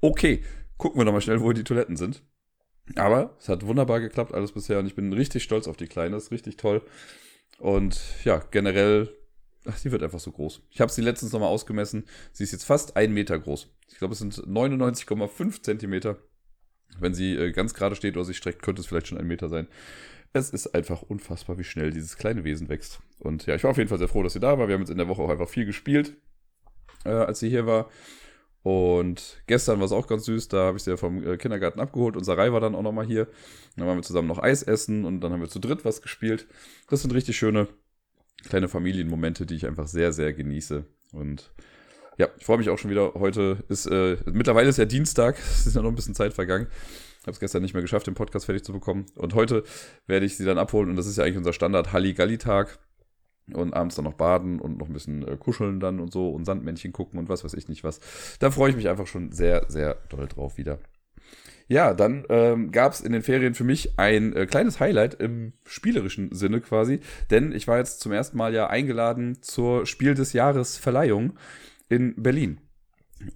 [0.00, 0.42] Okay,
[0.76, 2.22] gucken wir doch mal schnell, wo die Toiletten sind.
[2.96, 6.16] Aber es hat wunderbar geklappt alles bisher und ich bin richtig stolz auf die Kleine.
[6.16, 6.82] Das ist richtig toll.
[7.58, 9.08] Und ja, generell,
[9.64, 10.60] ach, sie wird einfach so groß.
[10.70, 12.04] Ich habe sie letztens nochmal ausgemessen.
[12.32, 13.74] Sie ist jetzt fast ein Meter groß.
[13.88, 16.18] Ich glaube, es sind 99,5 Zentimeter.
[16.98, 19.48] Wenn sie äh, ganz gerade steht oder sich streckt, könnte es vielleicht schon ein Meter
[19.48, 19.66] sein.
[20.34, 23.00] Es ist einfach unfassbar, wie schnell dieses kleine Wesen wächst.
[23.18, 24.68] Und ja, ich war auf jeden Fall sehr froh, dass sie da war.
[24.68, 26.16] Wir haben jetzt in der Woche auch einfach viel gespielt
[27.04, 27.88] äh, als sie hier war.
[28.62, 31.80] Und gestern war es auch ganz süß, da habe ich sie ja vom äh, Kindergarten
[31.80, 32.16] abgeholt.
[32.16, 33.28] Unser Rai war dann auch nochmal hier.
[33.76, 36.46] Dann waren wir zusammen noch Eis essen und dann haben wir zu dritt was gespielt.
[36.88, 37.68] Das sind richtig schöne
[38.48, 40.84] kleine Familienmomente, die ich einfach sehr, sehr genieße.
[41.12, 41.52] Und
[42.16, 43.14] ja, ich freue mich auch schon wieder.
[43.14, 46.68] Heute ist, äh, mittlerweile ist ja Dienstag, es ist ja noch ein bisschen Zeit vergangen.
[47.20, 49.06] Ich habe es gestern nicht mehr geschafft, den Podcast fertig zu bekommen.
[49.16, 49.64] Und heute
[50.06, 52.78] werde ich sie dann abholen und das ist ja eigentlich unser Standard Halligalli-Tag
[53.52, 56.44] und abends dann noch baden und noch ein bisschen äh, kuscheln dann und so und
[56.44, 58.00] Sandmännchen gucken und was weiß ich nicht was.
[58.38, 60.78] Da freue ich mich einfach schon sehr, sehr doll drauf wieder.
[61.66, 65.54] Ja, dann ähm, gab es in den Ferien für mich ein äh, kleines Highlight im
[65.64, 67.00] spielerischen Sinne quasi,
[67.30, 71.34] denn ich war jetzt zum ersten Mal ja eingeladen zur Spiel des Jahres Verleihung
[71.88, 72.60] in Berlin.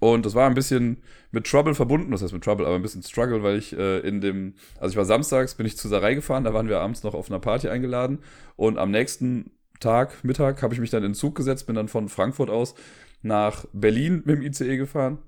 [0.00, 3.02] Und das war ein bisschen mit Trouble verbunden, das heißt mit Trouble, aber ein bisschen
[3.02, 6.44] Struggle, weil ich äh, in dem, also ich war samstags, bin ich zu Sarai gefahren,
[6.44, 8.18] da waren wir abends noch auf einer Party eingeladen
[8.56, 11.88] und am nächsten Tag, Mittag, habe ich mich dann in den Zug gesetzt, bin dann
[11.88, 12.74] von Frankfurt aus
[13.22, 15.18] nach Berlin mit dem ICE gefahren.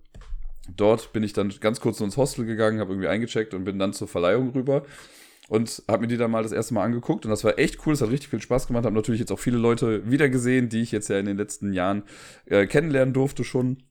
[0.77, 3.93] Dort bin ich dann ganz kurz ins Hostel gegangen, habe irgendwie eingecheckt und bin dann
[3.93, 4.85] zur Verleihung rüber
[5.48, 7.93] und habe mir die dann mal das erste Mal angeguckt und das war echt cool,
[7.93, 10.93] es hat richtig viel Spaß gemacht, habe natürlich jetzt auch viele Leute wiedergesehen, die ich
[10.93, 12.05] jetzt ja in den letzten Jahren
[12.47, 13.82] äh, kennenlernen durfte schon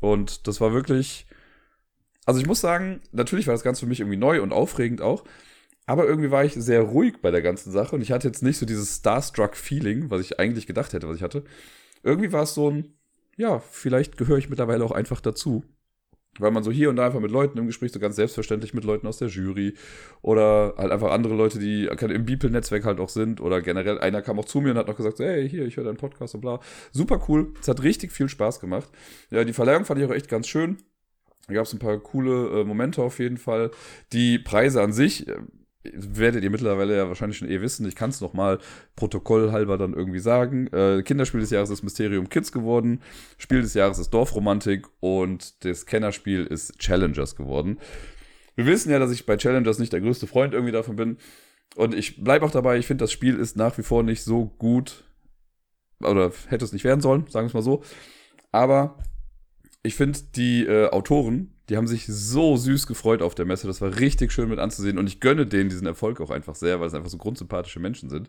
[0.00, 1.26] und das war wirklich,
[2.24, 5.24] also ich muss sagen, natürlich war das Ganze für mich irgendwie neu und aufregend auch,
[5.86, 8.58] aber irgendwie war ich sehr ruhig bei der ganzen Sache und ich hatte jetzt nicht
[8.58, 11.44] so dieses Starstruck-Feeling, was ich eigentlich gedacht hätte, was ich hatte.
[12.02, 12.94] Irgendwie war es so ein,
[13.36, 15.64] ja, vielleicht gehöre ich mittlerweile auch einfach dazu.
[16.38, 18.84] Weil man so hier und da einfach mit Leuten im Gespräch, so ganz selbstverständlich mit
[18.84, 19.74] Leuten aus der Jury
[20.22, 24.38] oder halt einfach andere Leute, die im Beeple-Netzwerk halt auch sind oder generell, einer kam
[24.38, 26.60] auch zu mir und hat noch gesagt, hey, hier, ich höre deinen Podcast und bla.
[26.90, 27.52] Super cool.
[27.60, 28.88] Es hat richtig viel Spaß gemacht.
[29.30, 30.78] Ja, die Verleihung fand ich auch echt ganz schön.
[31.48, 33.70] Da gab es ein paar coole äh, Momente auf jeden Fall.
[34.14, 35.36] Die Preise an sich, äh,
[35.84, 37.86] werdet ihr mittlerweile ja wahrscheinlich schon eh wissen.
[37.86, 38.58] Ich kann es nochmal
[38.96, 40.68] protokollhalber dann irgendwie sagen.
[40.68, 43.00] Äh, Kinderspiel des Jahres ist Mysterium Kids geworden.
[43.38, 47.78] Spiel des Jahres ist Dorfromantik und das Kennerspiel ist Challengers geworden.
[48.54, 51.16] Wir wissen ja, dass ich bei Challengers nicht der größte Freund irgendwie davon bin.
[51.74, 54.46] Und ich bleibe auch dabei, ich finde, das Spiel ist nach wie vor nicht so
[54.46, 55.04] gut.
[56.00, 57.82] Oder hätte es nicht werden sollen, sagen wir es mal so.
[58.50, 58.98] Aber
[59.82, 63.66] ich finde, die äh, Autoren, die haben sich so süß gefreut auf der Messe.
[63.66, 64.98] Das war richtig schön mit anzusehen.
[64.98, 68.10] Und ich gönne denen diesen Erfolg auch einfach sehr, weil es einfach so grundsympathische Menschen
[68.10, 68.28] sind.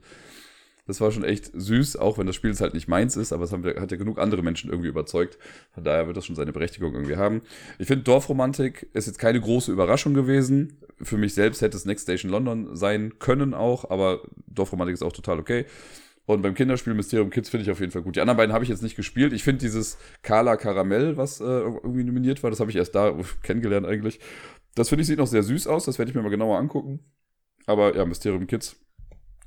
[0.86, 3.46] Das war schon echt süß, auch wenn das Spiel jetzt halt nicht meins ist, aber
[3.46, 5.38] es haben, hat ja genug andere Menschen irgendwie überzeugt.
[5.72, 7.42] Von daher wird das schon seine Berechtigung irgendwie haben.
[7.80, 10.78] Ich finde, Dorfromantik ist jetzt keine große Überraschung gewesen.
[11.02, 15.14] Für mich selbst hätte es Next Station London sein können auch, aber Dorfromantik ist auch
[15.14, 15.66] total okay.
[16.26, 18.16] Und beim Kinderspiel Mysterium Kids finde ich auf jeden Fall gut.
[18.16, 19.34] Die anderen beiden habe ich jetzt nicht gespielt.
[19.34, 23.14] Ich finde dieses Kala Karamell, was äh, irgendwie nominiert war, das habe ich erst da
[23.42, 24.20] kennengelernt eigentlich.
[24.76, 25.86] Das finde ich sieht noch sehr süß aus.
[25.86, 27.00] Das werde ich mir mal genauer angucken.
[27.66, 28.78] Aber ja, Mysterium Kids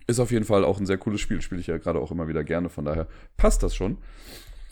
[0.07, 1.41] ist auf jeden Fall auch ein sehr cooles Spiel.
[1.41, 2.69] Spiele ich ja gerade auch immer wieder gerne.
[2.69, 3.99] Von daher passt das schon.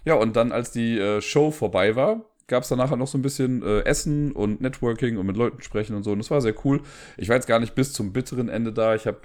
[0.05, 3.23] Ja, und dann, als die äh, Show vorbei war, gab es danach noch so ein
[3.23, 6.12] bisschen äh, Essen und Networking und mit Leuten sprechen und so.
[6.12, 6.83] Und das war sehr cool.
[7.16, 8.94] Ich war jetzt gar nicht bis zum bitteren Ende da.
[8.94, 9.23] Ich habe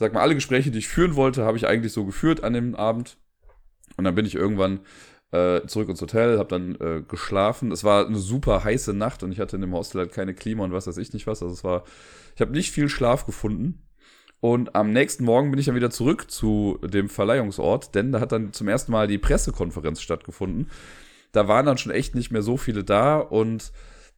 [0.00, 2.74] sag mal, alle Gespräche, die ich führen wollte, habe ich eigentlich so geführt an dem
[2.74, 3.18] Abend.
[3.96, 4.80] Und dann bin ich irgendwann
[5.30, 7.70] äh, zurück ins Hotel, habe dann äh, geschlafen.
[7.70, 10.64] Es war eine super heiße Nacht und ich hatte in dem Hostel halt keine Klima
[10.64, 11.42] und was weiß ich nicht was.
[11.42, 11.84] Also es war,
[12.34, 13.82] ich habe nicht viel Schlaf gefunden.
[14.40, 18.32] Und am nächsten Morgen bin ich dann wieder zurück zu dem Verleihungsort, denn da hat
[18.32, 20.70] dann zum ersten Mal die Pressekonferenz stattgefunden.
[21.32, 23.70] Da waren dann schon echt nicht mehr so viele da und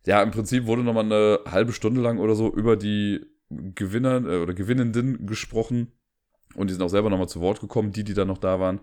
[0.06, 3.31] ja, im Prinzip wurde nochmal eine halbe Stunde lang oder so über die
[3.74, 5.92] Gewinnern äh, oder Gewinnenden gesprochen
[6.54, 8.80] und die sind auch selber nochmal zu Wort gekommen, die, die da noch da waren.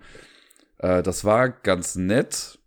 [0.78, 2.60] Äh, das war ganz nett.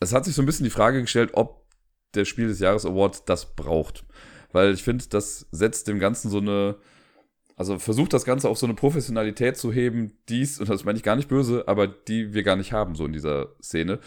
[0.00, 1.66] Es hat sich so ein bisschen die Frage gestellt, ob
[2.14, 4.04] der Spiel des Jahres Award das braucht.
[4.52, 6.76] weil ich finde, das setzt dem Ganzen so eine,
[7.56, 11.02] also versucht das Ganze auf so eine Professionalität zu heben, dies, und das meine ich
[11.02, 13.98] gar nicht böse, aber die wir gar nicht haben, so in dieser Szene.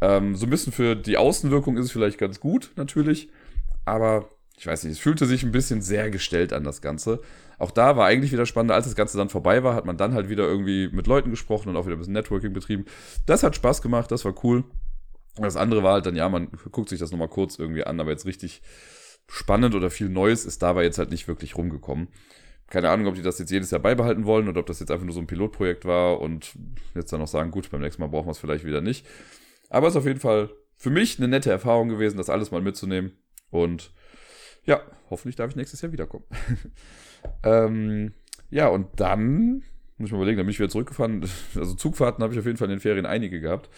[0.00, 3.30] Ähm, so ein bisschen für die Außenwirkung ist es vielleicht ganz gut, natürlich,
[3.84, 4.28] aber
[4.58, 7.20] ich weiß nicht, es fühlte sich ein bisschen sehr gestellt an das Ganze.
[7.58, 10.14] Auch da war eigentlich wieder spannend, als das Ganze dann vorbei war, hat man dann
[10.14, 12.86] halt wieder irgendwie mit Leuten gesprochen und auch wieder ein bisschen Networking betrieben.
[13.26, 14.64] Das hat Spaß gemacht, das war cool.
[15.36, 18.10] Das andere war halt dann, ja, man guckt sich das nochmal kurz irgendwie an, aber
[18.10, 18.62] jetzt richtig
[19.28, 22.08] spannend oder viel Neues ist dabei jetzt halt nicht wirklich rumgekommen.
[22.68, 25.04] Keine Ahnung, ob die das jetzt jedes Jahr beibehalten wollen oder ob das jetzt einfach
[25.04, 26.54] nur so ein Pilotprojekt war und
[26.94, 29.06] jetzt dann noch sagen, gut, beim nächsten Mal brauchen wir es vielleicht wieder nicht.
[29.68, 32.62] Aber es ist auf jeden Fall für mich eine nette Erfahrung gewesen, das alles mal
[32.62, 33.12] mitzunehmen.
[33.50, 33.92] Und
[34.66, 34.80] ja,
[35.10, 36.24] hoffentlich darf ich nächstes Jahr wiederkommen.
[37.42, 38.12] ähm,
[38.50, 39.62] ja, und dann
[39.98, 41.26] muss ich mal überlegen, dann bin ich wieder zurückgefahren.
[41.56, 43.70] Also Zugfahrten habe ich auf jeden Fall in den Ferien einige gehabt.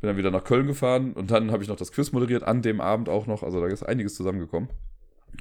[0.00, 2.62] Bin dann wieder nach Köln gefahren und dann habe ich noch das Quiz moderiert, an
[2.62, 3.42] dem Abend auch noch.
[3.42, 4.70] Also da ist einiges zusammengekommen.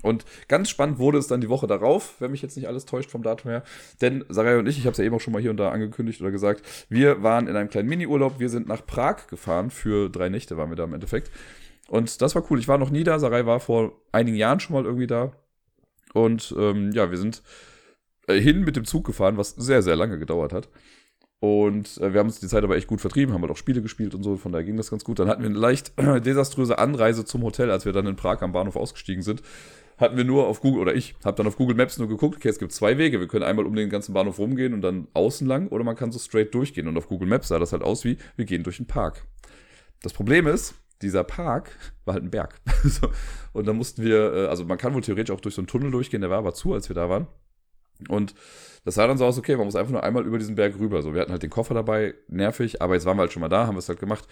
[0.03, 3.09] Und ganz spannend wurde es dann die Woche darauf, wenn mich jetzt nicht alles täuscht
[3.09, 3.63] vom Datum her.
[4.01, 5.71] Denn Sarai und ich, ich habe es ja eben auch schon mal hier und da
[5.71, 8.39] angekündigt oder gesagt, wir waren in einem kleinen Mini-Urlaub.
[8.39, 9.71] Wir sind nach Prag gefahren.
[9.71, 11.31] Für drei Nächte waren wir da im Endeffekt.
[11.89, 12.59] Und das war cool.
[12.59, 13.19] Ich war noch nie da.
[13.19, 15.31] Sarai war vor einigen Jahren schon mal irgendwie da.
[16.13, 17.41] Und ähm, ja, wir sind
[18.27, 20.69] äh, hin mit dem Zug gefahren, was sehr, sehr lange gedauert hat.
[21.39, 23.81] Und äh, wir haben uns die Zeit aber echt gut vertrieben, haben halt auch Spiele
[23.81, 25.19] gespielt und so, von daher ging das ganz gut.
[25.19, 28.41] Dann hatten wir eine leicht äh, desaströse Anreise zum Hotel, als wir dann in Prag
[28.41, 29.41] am Bahnhof ausgestiegen sind.
[29.97, 32.49] Hatten wir nur auf Google, oder ich habe dann auf Google Maps nur geguckt, okay,
[32.49, 33.19] es gibt zwei Wege.
[33.19, 36.11] Wir können einmal um den ganzen Bahnhof rumgehen und dann außen lang, oder man kann
[36.11, 36.87] so straight durchgehen.
[36.87, 39.25] Und auf Google Maps sah das halt aus wie, wir gehen durch den Park.
[40.01, 41.71] Das Problem ist, dieser Park
[42.05, 42.59] war halt ein Berg.
[43.53, 45.91] und da mussten wir, äh, also man kann wohl theoretisch auch durch so einen Tunnel
[45.91, 47.27] durchgehen, der war aber zu, als wir da waren.
[48.07, 48.33] Und
[48.85, 51.01] das sah dann so aus, okay, man muss einfach nur einmal über diesen Berg rüber.
[51.01, 53.49] So, wir hatten halt den Koffer dabei, nervig, aber jetzt waren wir halt schon mal
[53.49, 54.25] da, haben wir es halt gemacht.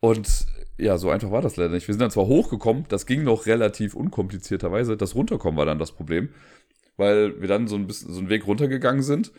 [0.00, 0.46] Und
[0.76, 1.88] ja, so einfach war das leider nicht.
[1.88, 4.96] Wir sind dann zwar hochgekommen, das ging noch relativ unkomplizierterweise.
[4.96, 6.28] Das Runterkommen war dann das Problem,
[6.96, 9.32] weil wir dann so ein bisschen so einen Weg runtergegangen sind.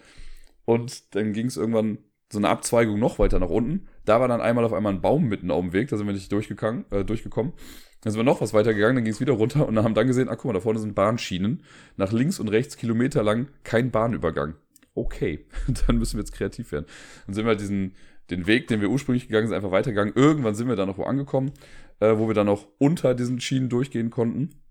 [0.65, 1.99] Und dann ging es irgendwann
[2.31, 3.87] so eine Abzweigung noch weiter nach unten.
[4.05, 6.13] Da war dann einmal auf einmal ein Baum mitten auf dem Weg, da sind wir
[6.13, 7.53] nicht durchgegangen, äh, durchgekommen.
[8.01, 10.07] Dann sind wir noch was weiter gegangen, dann ging es wieder runter und haben dann
[10.07, 11.63] gesehen, ach guck mal, da vorne sind Bahnschienen.
[11.97, 14.55] Nach links und rechts Kilometer lang kein Bahnübergang.
[14.95, 15.45] Okay,
[15.87, 16.85] dann müssen wir jetzt kreativ werden.
[17.25, 17.95] Dann sind wir halt diesen,
[18.29, 20.13] den Weg, den wir ursprünglich gegangen sind, einfach weitergegangen.
[20.15, 21.51] Irgendwann sind wir dann noch wo angekommen,
[21.99, 24.61] äh, wo wir dann noch unter diesen Schienen durchgehen konnten.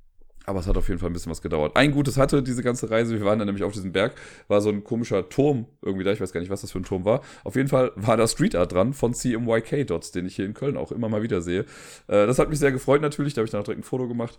[0.49, 1.77] Aber es hat auf jeden Fall ein bisschen was gedauert.
[1.77, 3.19] Ein Gutes hatte diese ganze Reise.
[3.19, 4.15] Wir waren dann nämlich auf diesem Berg,
[4.49, 6.13] war so ein komischer Turm irgendwie da.
[6.13, 7.21] Ich weiß gar nicht, was das für ein Turm war.
[7.45, 10.55] Auf jeden Fall war da Street Art dran von CMYK Dots, den ich hier in
[10.55, 11.67] Köln auch immer mal wieder sehe.
[12.07, 13.35] Äh, das hat mich sehr gefreut natürlich.
[13.35, 14.39] Da habe ich dann auch direkt ein Foto gemacht.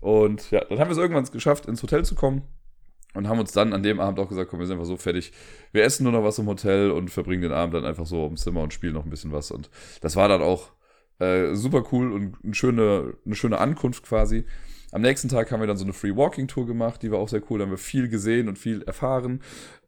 [0.00, 2.42] Und ja, dann haben wir es irgendwann geschafft, ins Hotel zu kommen.
[3.14, 5.32] Und haben uns dann an dem Abend auch gesagt, komm, wir sind einfach so fertig.
[5.70, 8.36] Wir essen nur noch was im Hotel und verbringen den Abend dann einfach so im
[8.36, 9.52] Zimmer und spielen noch ein bisschen was.
[9.52, 10.72] Und das war dann auch
[11.20, 14.44] äh, super cool und eine schöne, eine schöne Ankunft quasi.
[14.90, 17.28] Am nächsten Tag haben wir dann so eine Free Walking Tour gemacht, die war auch
[17.28, 17.58] sehr cool.
[17.58, 19.40] Da haben wir viel gesehen und viel erfahren.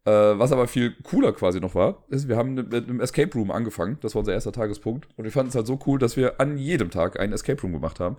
[0.04, 3.50] Äh, was aber viel cooler quasi noch war, ist, wir haben mit einem Escape Room
[3.50, 3.98] angefangen.
[4.00, 5.08] Das war unser erster Tagespunkt.
[5.16, 7.72] Und wir fanden es halt so cool, dass wir an jedem Tag einen Escape Room
[7.72, 8.16] gemacht haben.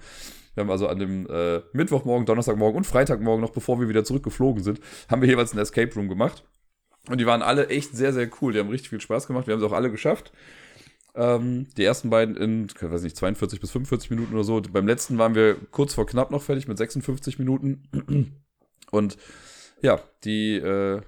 [0.54, 4.64] Wir haben also an dem äh, Mittwochmorgen, Donnerstagmorgen und Freitagmorgen, noch bevor wir wieder zurückgeflogen
[4.64, 4.80] sind,
[5.10, 6.44] haben wir jeweils einen Escape Room gemacht.
[7.10, 8.54] Und die waren alle echt sehr, sehr cool.
[8.54, 9.48] Die haben richtig viel Spaß gemacht.
[9.48, 10.32] Wir haben sie auch alle geschafft.
[11.14, 14.62] Ähm, die ersten beiden in, weiß nicht, 42 bis 45 Minuten oder so.
[14.62, 18.36] Beim letzten waren wir kurz vor knapp noch fertig mit 56 Minuten.
[18.92, 19.18] Und
[19.82, 21.02] ja, die, äh,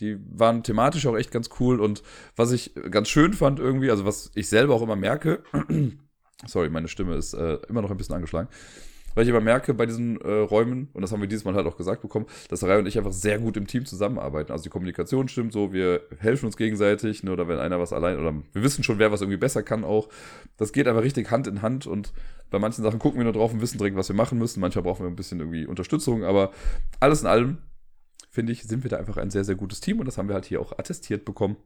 [0.00, 1.80] die waren thematisch auch echt ganz cool.
[1.80, 2.02] Und
[2.36, 5.42] was ich ganz schön fand irgendwie, also was ich selber auch immer merke,
[6.46, 8.48] sorry, meine Stimme ist äh, immer noch ein bisschen angeschlagen
[9.14, 11.66] weil ich aber merke bei diesen äh, Räumen, und das haben wir dieses Mal halt
[11.66, 14.52] auch gesagt bekommen, dass Rai und ich einfach sehr gut im Team zusammenarbeiten.
[14.52, 18.18] Also die Kommunikation stimmt so, wir helfen uns gegenseitig, ne, oder wenn einer was allein,
[18.18, 20.08] oder wir wissen schon, wer was irgendwie besser kann auch.
[20.56, 22.12] Das geht aber richtig Hand in Hand und
[22.50, 24.60] bei manchen Sachen gucken wir nur drauf und wissen direkt, was wir machen müssen.
[24.60, 26.52] Manchmal brauchen wir ein bisschen irgendwie Unterstützung, aber
[27.00, 27.58] alles in allem,
[28.30, 30.34] finde ich, sind wir da einfach ein sehr, sehr gutes Team und das haben wir
[30.34, 31.56] halt hier auch attestiert bekommen.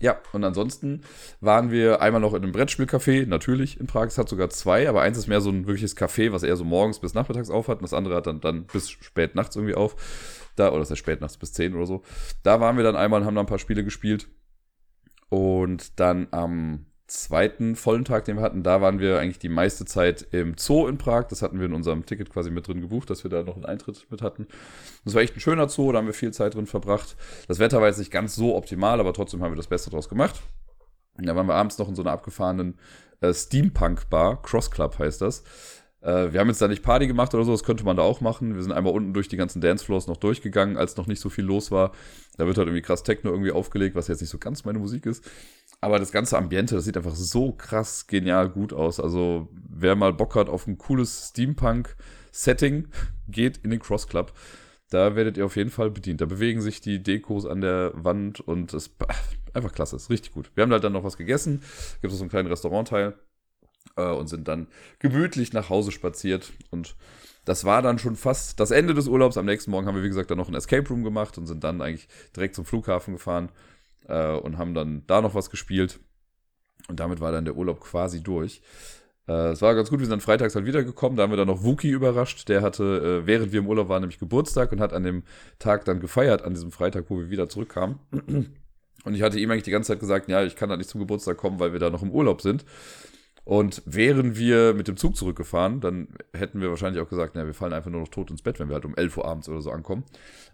[0.00, 1.02] Ja, und ansonsten
[1.40, 4.06] waren wir einmal noch in einem Brettspielcafé, natürlich in Prag.
[4.06, 6.64] Es hat sogar zwei, aber eins ist mehr so ein wirkliches Café, was eher so
[6.64, 7.78] morgens bis nachmittags auf hat.
[7.78, 9.96] Und das andere hat dann, dann bis spät nachts irgendwie auf.
[10.54, 12.02] Da, oder das heißt spät nachts bis zehn oder so.
[12.42, 14.28] Da waren wir dann einmal und haben da ein paar Spiele gespielt.
[15.30, 19.84] Und dann am zweiten vollen Tag, den wir hatten, da waren wir eigentlich die meiste
[19.84, 21.26] Zeit im Zoo in Prag.
[21.28, 23.64] Das hatten wir in unserem Ticket quasi mit drin gebucht, dass wir da noch einen
[23.64, 24.46] Eintritt mit hatten.
[25.04, 27.16] Das war echt ein schöner Zoo, da haben wir viel Zeit drin verbracht.
[27.48, 30.08] Das Wetter war jetzt nicht ganz so optimal, aber trotzdem haben wir das Beste draus
[30.08, 30.40] gemacht.
[31.16, 32.78] Und da waren wir abends noch in so einer abgefahrenen
[33.20, 35.42] äh, Steampunk-Bar, Cross Club heißt das.
[36.00, 38.20] Äh, wir haben jetzt da nicht Party gemacht oder so, das könnte man da auch
[38.20, 38.54] machen.
[38.54, 41.44] Wir sind einmal unten durch die ganzen Dancefloors noch durchgegangen, als noch nicht so viel
[41.44, 41.92] los war.
[42.36, 45.06] Da wird halt irgendwie krass Techno irgendwie aufgelegt, was jetzt nicht so ganz meine Musik
[45.06, 45.28] ist.
[45.80, 48.98] Aber das ganze Ambiente, das sieht einfach so krass genial gut aus.
[48.98, 51.96] Also wer mal Bock hat auf ein cooles Steampunk
[52.32, 52.88] Setting,
[53.28, 54.32] geht in den Cross Club.
[54.90, 56.20] Da werdet ihr auf jeden Fall bedient.
[56.20, 58.96] Da bewegen sich die Dekos an der Wand und es ist
[59.52, 60.50] einfach klasse, ist richtig gut.
[60.54, 61.62] Wir haben halt dann noch was gegessen,
[62.00, 63.14] gibt es so einen kleinen Restaurantteil
[63.96, 66.96] äh, und sind dann gemütlich nach Hause spaziert und
[67.44, 69.38] das war dann schon fast das Ende des Urlaubs.
[69.38, 71.64] Am nächsten Morgen haben wir, wie gesagt, dann noch ein Escape Room gemacht und sind
[71.64, 73.50] dann eigentlich direkt zum Flughafen gefahren
[74.08, 76.00] äh, und haben dann da noch was gespielt.
[76.88, 78.62] Und damit war dann der Urlaub quasi durch.
[79.28, 81.16] Äh, es war ganz gut, wir sind dann freitags halt wiedergekommen.
[81.16, 82.48] Da haben wir dann noch Wookie überrascht.
[82.48, 85.22] Der hatte, äh, während wir im Urlaub waren, nämlich Geburtstag und hat an dem
[85.58, 87.98] Tag dann gefeiert, an diesem Freitag, wo wir wieder zurückkamen.
[89.04, 91.00] Und ich hatte ihm eigentlich die ganze Zeit gesagt, ja, ich kann da nicht zum
[91.00, 92.64] Geburtstag kommen, weil wir da noch im Urlaub sind.
[93.48, 97.54] Und wären wir mit dem Zug zurückgefahren, dann hätten wir wahrscheinlich auch gesagt, na, wir
[97.54, 99.62] fallen einfach nur noch tot ins Bett, wenn wir halt um 11 Uhr abends oder
[99.62, 100.04] so ankommen.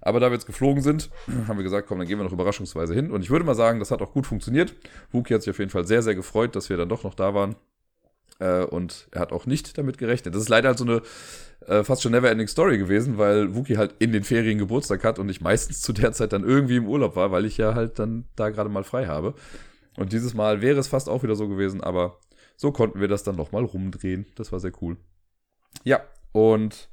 [0.00, 1.10] Aber da wir jetzt geflogen sind,
[1.48, 3.10] haben wir gesagt, komm, dann gehen wir noch überraschungsweise hin.
[3.10, 4.76] Und ich würde mal sagen, das hat auch gut funktioniert.
[5.10, 7.34] Wookie hat sich auf jeden Fall sehr, sehr gefreut, dass wir dann doch noch da
[7.34, 7.56] waren.
[8.38, 10.32] Äh, und er hat auch nicht damit gerechnet.
[10.36, 11.02] Das ist leider halt so eine
[11.66, 15.28] äh, fast schon never-ending Story gewesen, weil Wookie halt in den Ferien Geburtstag hat und
[15.28, 18.26] ich meistens zu der Zeit dann irgendwie im Urlaub war, weil ich ja halt dann
[18.36, 19.34] da gerade mal frei habe.
[19.96, 22.20] Und dieses Mal wäre es fast auch wieder so gewesen, aber
[22.56, 24.26] so konnten wir das dann nochmal rumdrehen.
[24.36, 24.96] Das war sehr cool.
[25.84, 26.00] Ja,
[26.32, 26.88] und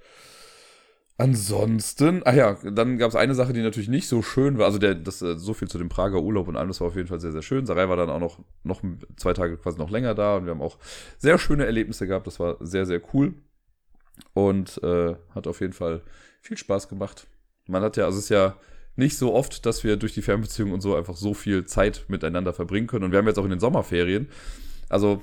[1.21, 4.65] Ansonsten, ach ja, dann gab es eine Sache, die natürlich nicht so schön war.
[4.65, 6.95] Also der, das, äh, so viel zu dem Prager Urlaub und allem, das war auf
[6.95, 7.67] jeden Fall sehr, sehr schön.
[7.67, 8.81] Sarai war dann auch noch, noch
[9.17, 10.79] zwei Tage quasi noch länger da und wir haben auch
[11.19, 12.25] sehr schöne Erlebnisse gehabt.
[12.25, 13.35] Das war sehr, sehr cool
[14.33, 16.01] und äh, hat auf jeden Fall
[16.41, 17.27] viel Spaß gemacht.
[17.67, 18.57] Man hat ja, also es ist ja
[18.95, 22.51] nicht so oft, dass wir durch die Fernbeziehung und so einfach so viel Zeit miteinander
[22.51, 23.05] verbringen können.
[23.05, 24.27] Und wir haben jetzt auch in den Sommerferien,
[24.89, 25.21] also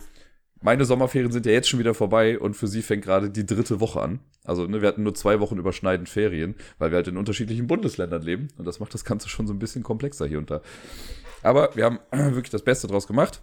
[0.61, 3.81] meine Sommerferien sind ja jetzt schon wieder vorbei und für sie fängt gerade die dritte
[3.81, 4.21] Woche an.
[4.45, 8.23] Also ne, wir hatten nur zwei Wochen überschneidend Ferien, weil wir halt in unterschiedlichen Bundesländern
[8.23, 10.61] leben und das macht das Ganze schon so ein bisschen komplexer hier und da.
[11.43, 13.41] Aber wir haben wirklich das Beste draus gemacht.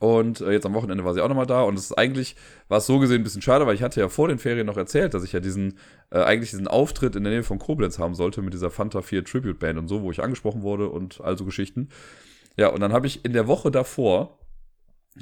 [0.00, 1.62] Und äh, jetzt am Wochenende war sie auch nochmal da.
[1.62, 2.36] Und es ist eigentlich,
[2.68, 4.76] war es so gesehen ein bisschen schade, weil ich hatte ja vor den Ferien noch
[4.76, 5.78] erzählt, dass ich ja diesen,
[6.10, 9.24] äh, eigentlich diesen Auftritt in der Nähe von Koblenz haben sollte mit dieser Fanta 4
[9.24, 11.88] Tribute Band und so, wo ich angesprochen wurde und all so Geschichten.
[12.58, 14.38] Ja, und dann habe ich in der Woche davor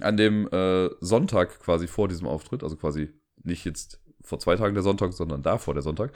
[0.01, 3.11] an dem äh, Sonntag quasi vor diesem Auftritt, also quasi
[3.43, 6.13] nicht jetzt vor zwei Tagen der Sonntag, sondern davor der Sonntag,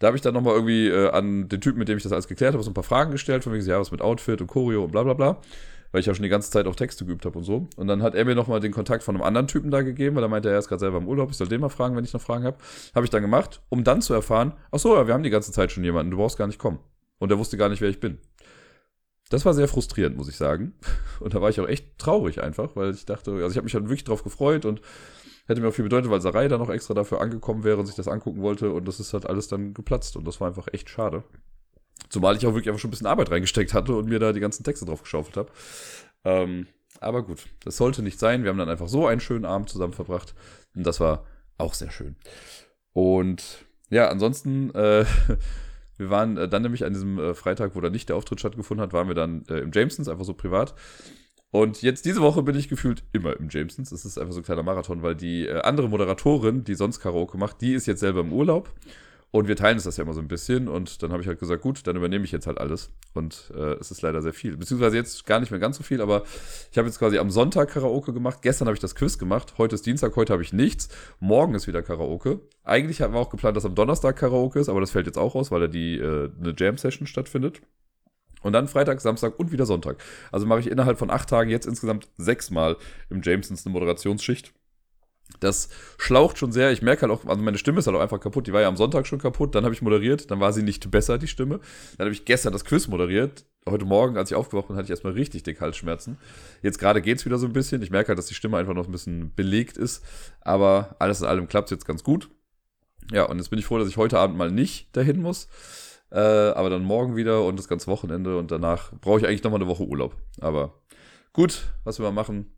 [0.00, 2.26] da habe ich dann nochmal irgendwie äh, an den Typen, mit dem ich das alles
[2.26, 4.84] geklärt habe, so ein paar Fragen gestellt, von wegen, ja, was mit Outfit und Choreo
[4.84, 5.40] und bla bla bla,
[5.92, 7.68] weil ich ja schon die ganze Zeit auch Texte geübt habe und so.
[7.76, 10.22] Und dann hat er mir nochmal den Kontakt von einem anderen Typen da gegeben, weil
[10.22, 12.14] er meinte, er ist gerade selber im Urlaub, ich soll den mal fragen, wenn ich
[12.14, 12.56] noch Fragen habe.
[12.94, 15.52] Habe ich dann gemacht, um dann zu erfahren, ach so, ja, wir haben die ganze
[15.52, 16.78] Zeit schon jemanden, du brauchst gar nicht kommen.
[17.18, 18.18] Und er wusste gar nicht, wer ich bin.
[19.30, 20.74] Das war sehr frustrierend, muss ich sagen.
[21.20, 23.74] Und da war ich auch echt traurig einfach, weil ich dachte, also ich habe mich
[23.74, 24.82] halt wirklich drauf gefreut und
[25.46, 27.96] hätte mir auch viel bedeutet, weil Sarai da noch extra dafür angekommen wäre und sich
[27.96, 30.90] das angucken wollte und das ist halt alles dann geplatzt und das war einfach echt
[30.90, 31.24] schade.
[32.08, 34.40] Zumal ich auch wirklich einfach schon ein bisschen Arbeit reingesteckt hatte und mir da die
[34.40, 35.52] ganzen Texte drauf geschaufelt habe.
[36.24, 36.66] Ähm,
[37.00, 38.42] aber gut, das sollte nicht sein.
[38.42, 40.34] Wir haben dann einfach so einen schönen Abend zusammen verbracht
[40.74, 41.26] und das war
[41.58, 42.16] auch sehr schön.
[42.92, 45.04] Und ja, ansonsten äh,
[46.00, 48.82] Wir waren äh, dann nämlich an diesem äh, Freitag, wo dann nicht der Auftritt stattgefunden
[48.82, 50.74] hat, waren wir dann äh, im Jamesons, einfach so privat.
[51.52, 53.92] Und jetzt diese Woche bin ich gefühlt immer im Jamesons.
[53.92, 57.36] Es ist einfach so ein kleiner Marathon, weil die äh, andere Moderatorin, die sonst Karaoke
[57.36, 58.72] macht, die ist jetzt selber im Urlaub.
[59.32, 60.68] Und wir teilen uns das ja immer so ein bisschen.
[60.68, 62.90] Und dann habe ich halt gesagt, gut, dann übernehme ich jetzt halt alles.
[63.14, 64.56] Und äh, es ist leider sehr viel.
[64.56, 66.24] Beziehungsweise jetzt gar nicht mehr ganz so viel, aber
[66.72, 68.42] ich habe jetzt quasi am Sonntag Karaoke gemacht.
[68.42, 69.54] Gestern habe ich das Quiz gemacht.
[69.56, 70.88] Heute ist Dienstag, heute habe ich nichts.
[71.20, 72.40] Morgen ist wieder Karaoke.
[72.64, 75.36] Eigentlich hatten wir auch geplant, dass am Donnerstag Karaoke ist, aber das fällt jetzt auch
[75.36, 77.62] aus, weil da die äh, eine Jam-Session stattfindet.
[78.42, 80.02] Und dann Freitag, Samstag und wieder Sonntag.
[80.32, 82.76] Also mache ich innerhalb von acht Tagen jetzt insgesamt sechsmal
[83.10, 84.52] im Jamesons eine Moderationsschicht.
[85.38, 85.68] Das
[85.98, 86.72] schlaucht schon sehr.
[86.72, 88.46] Ich merke halt auch, also meine Stimme ist halt auch einfach kaputt.
[88.46, 89.54] Die war ja am Sonntag schon kaputt.
[89.54, 90.30] Dann habe ich moderiert.
[90.30, 91.60] Dann war sie nicht besser, die Stimme.
[91.96, 93.44] Dann habe ich gestern das Quiz moderiert.
[93.68, 96.18] Heute Morgen, als ich aufgewacht bin, hatte ich erstmal richtig dick Halsschmerzen.
[96.62, 97.82] Jetzt gerade geht's wieder so ein bisschen.
[97.82, 100.04] Ich merke halt, dass die Stimme einfach noch ein bisschen belegt ist.
[100.40, 102.28] Aber alles in allem klappt jetzt ganz gut.
[103.12, 105.48] Ja, und jetzt bin ich froh, dass ich heute Abend mal nicht dahin muss.
[106.10, 108.36] Äh, aber dann morgen wieder und das ganze Wochenende.
[108.36, 110.16] Und danach brauche ich eigentlich nochmal eine Woche Urlaub.
[110.40, 110.80] Aber
[111.32, 112.56] gut, was wir mal machen.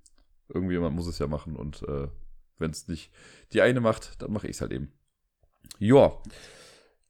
[0.49, 2.09] Irgendjemand muss es ja machen und äh,
[2.63, 3.11] wenn es nicht
[3.53, 4.91] die eine macht, dann mache ich es halt eben.
[5.79, 6.13] Ja,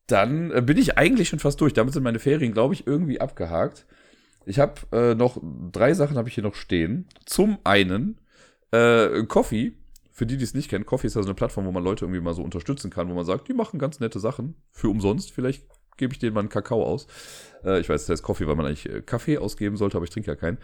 [0.07, 1.73] dann äh, bin ich eigentlich schon fast durch.
[1.73, 3.87] Damit sind meine Ferien, glaube ich, irgendwie abgehakt.
[4.45, 5.41] Ich habe äh, noch
[5.71, 7.07] drei Sachen habe ich hier noch stehen.
[7.25, 8.19] Zum einen
[8.73, 9.75] äh, Coffee.
[10.15, 12.05] Für die, die es nicht kennen, Coffee ist ja so eine Plattform, wo man Leute
[12.05, 15.33] irgendwie mal so unterstützen kann, wo man sagt, die machen ganz nette Sachen für umsonst.
[15.33, 15.67] Vielleicht
[15.97, 17.07] gebe ich denen mal einen Kakao aus.
[17.65, 20.11] Äh, ich weiß, das heißt Coffee, weil man eigentlich äh, Kaffee ausgeben sollte, aber ich
[20.11, 20.59] trinke ja keinen.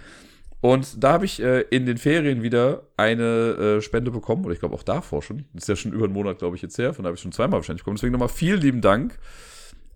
[0.60, 4.58] Und da habe ich äh, in den Ferien wieder eine äh, Spende bekommen, oder ich
[4.58, 5.44] glaube auch davor schon.
[5.52, 6.94] Das ist ja schon über einen Monat, glaube ich, jetzt her.
[6.94, 7.96] Von da habe ich schon zweimal wahrscheinlich bekommen.
[7.96, 9.18] Deswegen nochmal vielen lieben Dank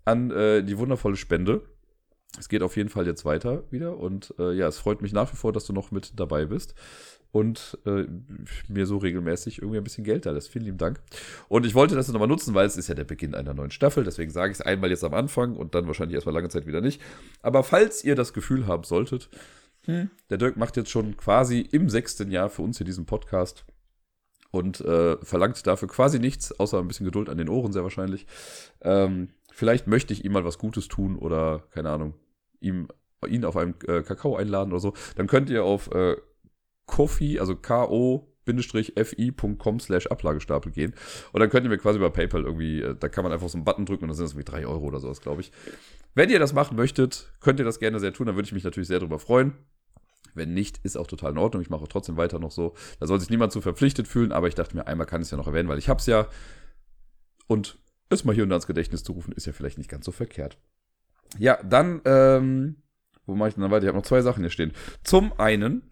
[0.05, 1.61] an äh, die wundervolle Spende.
[2.39, 3.97] Es geht auf jeden Fall jetzt weiter wieder.
[3.97, 6.75] Und äh, ja, es freut mich nach wie vor, dass du noch mit dabei bist.
[7.33, 8.05] und äh,
[8.69, 10.49] mir so regelmäßig irgendwie ein bisschen Geld da lässt.
[10.49, 11.01] Vielen lieben Dank.
[11.49, 14.03] Und ich wollte das nochmal nutzen, weil es ist ja der Beginn einer neuen Staffel.
[14.03, 16.79] Deswegen sage ich es einmal jetzt am Anfang und dann wahrscheinlich erstmal lange Zeit wieder
[16.79, 17.01] nicht.
[17.41, 19.29] Aber falls ihr das Gefühl haben solltet,
[19.85, 23.65] hm, der Dirk macht jetzt schon quasi im sechsten Jahr für uns hier diesen Podcast
[24.51, 28.27] und äh, verlangt dafür quasi nichts, außer ein bisschen Geduld an den Ohren sehr wahrscheinlich.
[28.81, 32.13] Ähm, vielleicht möchte ich ihm mal was Gutes tun oder, keine Ahnung,
[32.59, 32.87] ihm,
[33.27, 34.93] ihn auf einen äh, Kakao einladen oder so.
[35.15, 36.17] Dann könnt ihr auf äh,
[36.85, 40.93] Kofi, also K-O fi.com slash Ablagestapel gehen.
[41.31, 43.57] Und dann könnt ihr mir quasi über PayPal irgendwie, äh, da kann man einfach so
[43.57, 45.51] einen Button drücken und dann sind das irgendwie drei Euro oder sowas, glaube ich.
[46.15, 48.63] Wenn ihr das machen möchtet, könnt ihr das gerne sehr tun, dann würde ich mich
[48.63, 49.53] natürlich sehr darüber freuen.
[50.35, 51.61] Wenn nicht, ist auch total in Ordnung.
[51.61, 52.73] Ich mache trotzdem weiter noch so.
[52.99, 55.31] Da soll sich niemand zu verpflichtet fühlen, aber ich dachte mir, einmal kann ich es
[55.31, 56.27] ja noch erwähnen, weil ich hab's ja.
[57.47, 57.77] Und
[58.09, 60.11] es mal hier und da ins Gedächtnis zu rufen, ist ja vielleicht nicht ganz so
[60.11, 60.57] verkehrt.
[61.37, 62.77] Ja, dann, ähm,
[63.25, 63.83] wo mache ich denn dann weiter?
[63.83, 64.71] Ich habe noch zwei Sachen hier stehen.
[65.03, 65.83] Zum einen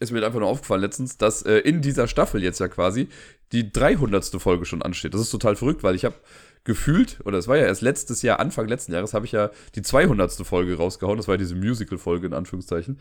[0.00, 3.08] ist mir einfach nur aufgefallen letztens, dass äh, in dieser Staffel jetzt ja quasi
[3.52, 4.24] die 300.
[4.40, 5.14] Folge schon ansteht.
[5.14, 6.16] Das ist total verrückt, weil ich habe
[6.64, 9.82] gefühlt, oder es war ja erst letztes Jahr, Anfang letzten Jahres, habe ich ja die
[9.82, 10.32] 200.
[10.46, 11.16] Folge rausgehauen.
[11.16, 12.98] Das war ja diese Musical-Folge in Anführungszeichen.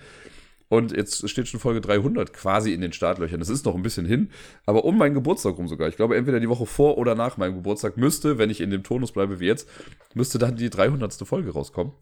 [0.69, 3.39] Und jetzt steht schon Folge 300 quasi in den Startlöchern.
[3.39, 4.29] Das ist noch ein bisschen hin,
[4.65, 5.87] aber um meinen Geburtstag rum sogar.
[5.87, 8.83] Ich glaube, entweder die Woche vor oder nach meinem Geburtstag müsste, wenn ich in dem
[8.83, 9.69] Tonus bleibe wie jetzt,
[10.15, 11.13] müsste dann die 300.
[11.27, 11.93] Folge rauskommen.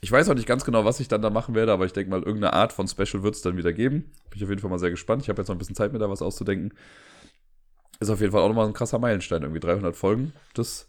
[0.00, 2.10] Ich weiß auch nicht ganz genau, was ich dann da machen werde, aber ich denke
[2.10, 4.12] mal, irgendeine Art von Special wird es dann wieder geben.
[4.30, 5.22] Bin ich auf jeden Fall mal sehr gespannt.
[5.22, 6.74] Ich habe jetzt noch ein bisschen Zeit, mir da was auszudenken.
[8.00, 10.32] Ist auf jeden Fall auch nochmal ein krasser Meilenstein, irgendwie 300 Folgen.
[10.52, 10.88] Das,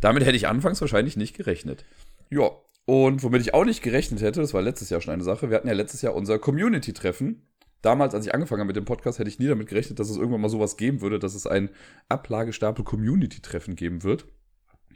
[0.00, 1.84] damit hätte ich anfangs wahrscheinlich nicht gerechnet.
[2.30, 2.50] Ja,
[2.86, 5.56] und womit ich auch nicht gerechnet hätte, das war letztes Jahr schon eine Sache, wir
[5.56, 7.42] hatten ja letztes Jahr unser Community-Treffen.
[7.80, 10.16] Damals, als ich angefangen habe mit dem Podcast, hätte ich nie damit gerechnet, dass es
[10.16, 11.70] irgendwann mal sowas geben würde, dass es ein
[12.08, 14.26] Ablagestapel-Community-Treffen geben wird.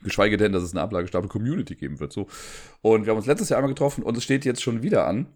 [0.02, 2.12] Geschweige denn, dass es eine Ablagestapel-Community geben wird.
[2.12, 2.27] So.
[2.83, 5.27] Und wir haben uns letztes Jahr einmal getroffen und es steht jetzt schon wieder an.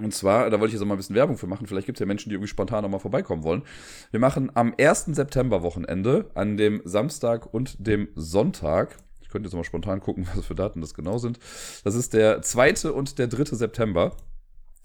[0.00, 1.66] Und zwar, da wollte ich jetzt auch mal ein bisschen Werbung für machen.
[1.66, 3.62] Vielleicht gibt es ja Menschen, die irgendwie spontan noch mal vorbeikommen wollen.
[4.10, 5.06] Wir machen am 1.
[5.06, 8.96] September Wochenende, an dem Samstag und dem Sonntag.
[9.20, 11.38] Ich könnte jetzt mal spontan gucken, was für Daten das genau sind.
[11.84, 12.90] Das ist der 2.
[12.92, 13.56] und der 3.
[13.56, 14.16] September.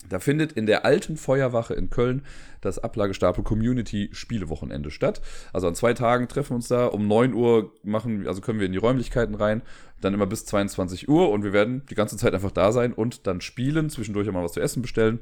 [0.10, 2.24] Da findet in der alten Feuerwache in Köln
[2.62, 5.22] das Ablagestapel Community Spielewochenende statt.
[5.54, 6.88] Also an zwei Tagen treffen wir uns da.
[6.88, 9.62] Um 9 Uhr machen, also können wir in die Räumlichkeiten rein.
[10.02, 13.28] Dann immer bis 22 Uhr und wir werden die ganze Zeit einfach da sein und
[13.28, 13.90] dann spielen.
[13.90, 15.20] Zwischendurch auch mal was zu essen bestellen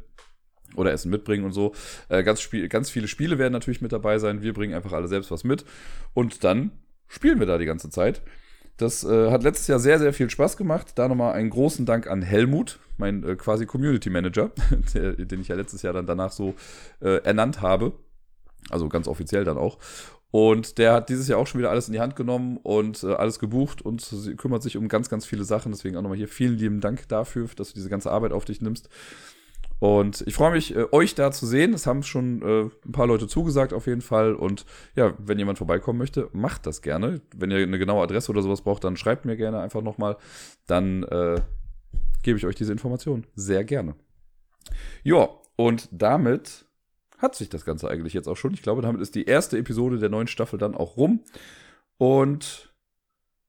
[0.75, 1.73] oder Essen mitbringen und so.
[2.09, 4.41] Äh, ganz, Spiel, ganz viele Spiele werden natürlich mit dabei sein.
[4.41, 5.65] Wir bringen einfach alle selbst was mit
[6.13, 6.71] und dann
[7.07, 8.21] spielen wir da die ganze Zeit.
[8.81, 10.93] Das äh, hat letztes Jahr sehr, sehr viel Spaß gemacht.
[10.95, 14.49] Da nochmal einen großen Dank an Helmut, mein äh, quasi Community Manager,
[14.95, 16.55] der, den ich ja letztes Jahr dann danach so
[16.99, 17.93] äh, ernannt habe.
[18.71, 19.77] Also ganz offiziell dann auch.
[20.31, 23.13] Und der hat dieses Jahr auch schon wieder alles in die Hand genommen und äh,
[23.13, 24.03] alles gebucht und
[24.37, 25.71] kümmert sich um ganz, ganz viele Sachen.
[25.71, 28.61] Deswegen auch nochmal hier vielen lieben Dank dafür, dass du diese ganze Arbeit auf dich
[28.61, 28.89] nimmst.
[29.81, 31.73] Und ich freue mich, äh, euch da zu sehen.
[31.73, 34.35] Es haben schon äh, ein paar Leute zugesagt auf jeden Fall.
[34.35, 34.63] Und
[34.95, 37.21] ja, wenn jemand vorbeikommen möchte, macht das gerne.
[37.35, 40.17] Wenn ihr eine genaue Adresse oder sowas braucht, dann schreibt mir gerne einfach nochmal.
[40.67, 41.41] Dann äh,
[42.21, 43.95] gebe ich euch diese Information sehr gerne.
[45.01, 46.65] Ja, und damit
[47.17, 48.53] hat sich das Ganze eigentlich jetzt auch schon.
[48.53, 51.23] Ich glaube, damit ist die erste Episode der neuen Staffel dann auch rum.
[51.97, 52.70] Und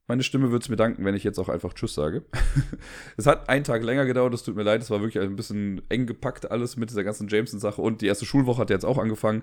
[0.09, 2.25] meine Stimme würde es mir danken, wenn ich jetzt auch einfach Tschüss sage.
[3.17, 5.83] es hat einen Tag länger gedauert, es tut mir leid, es war wirklich ein bisschen
[5.89, 9.43] eng gepackt alles mit dieser ganzen Jameson-Sache und die erste Schulwoche hat jetzt auch angefangen.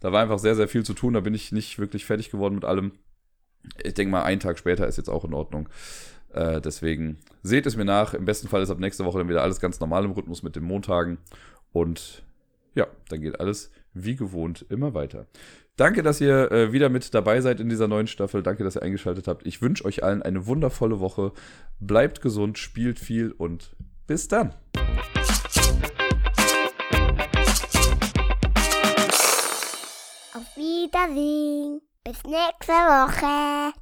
[0.00, 2.54] Da war einfach sehr, sehr viel zu tun, da bin ich nicht wirklich fertig geworden
[2.54, 2.92] mit allem.
[3.82, 5.68] Ich denke mal, einen Tag später ist jetzt auch in Ordnung.
[6.32, 8.14] Äh, deswegen seht es mir nach.
[8.14, 10.56] Im besten Fall ist ab nächster Woche dann wieder alles ganz normal im Rhythmus mit
[10.56, 11.18] den Montagen.
[11.72, 12.22] Und
[12.74, 15.26] ja, dann geht alles wie gewohnt immer weiter.
[15.78, 18.42] Danke, dass ihr äh, wieder mit dabei seid in dieser neuen Staffel.
[18.42, 19.46] Danke, dass ihr eingeschaltet habt.
[19.46, 21.30] Ich wünsche euch allen eine wundervolle Woche.
[21.78, 23.76] Bleibt gesund, spielt viel und
[24.08, 24.54] bis dann.
[30.34, 31.80] Auf Wiedersehen.
[32.02, 33.72] Bis nächste Woche.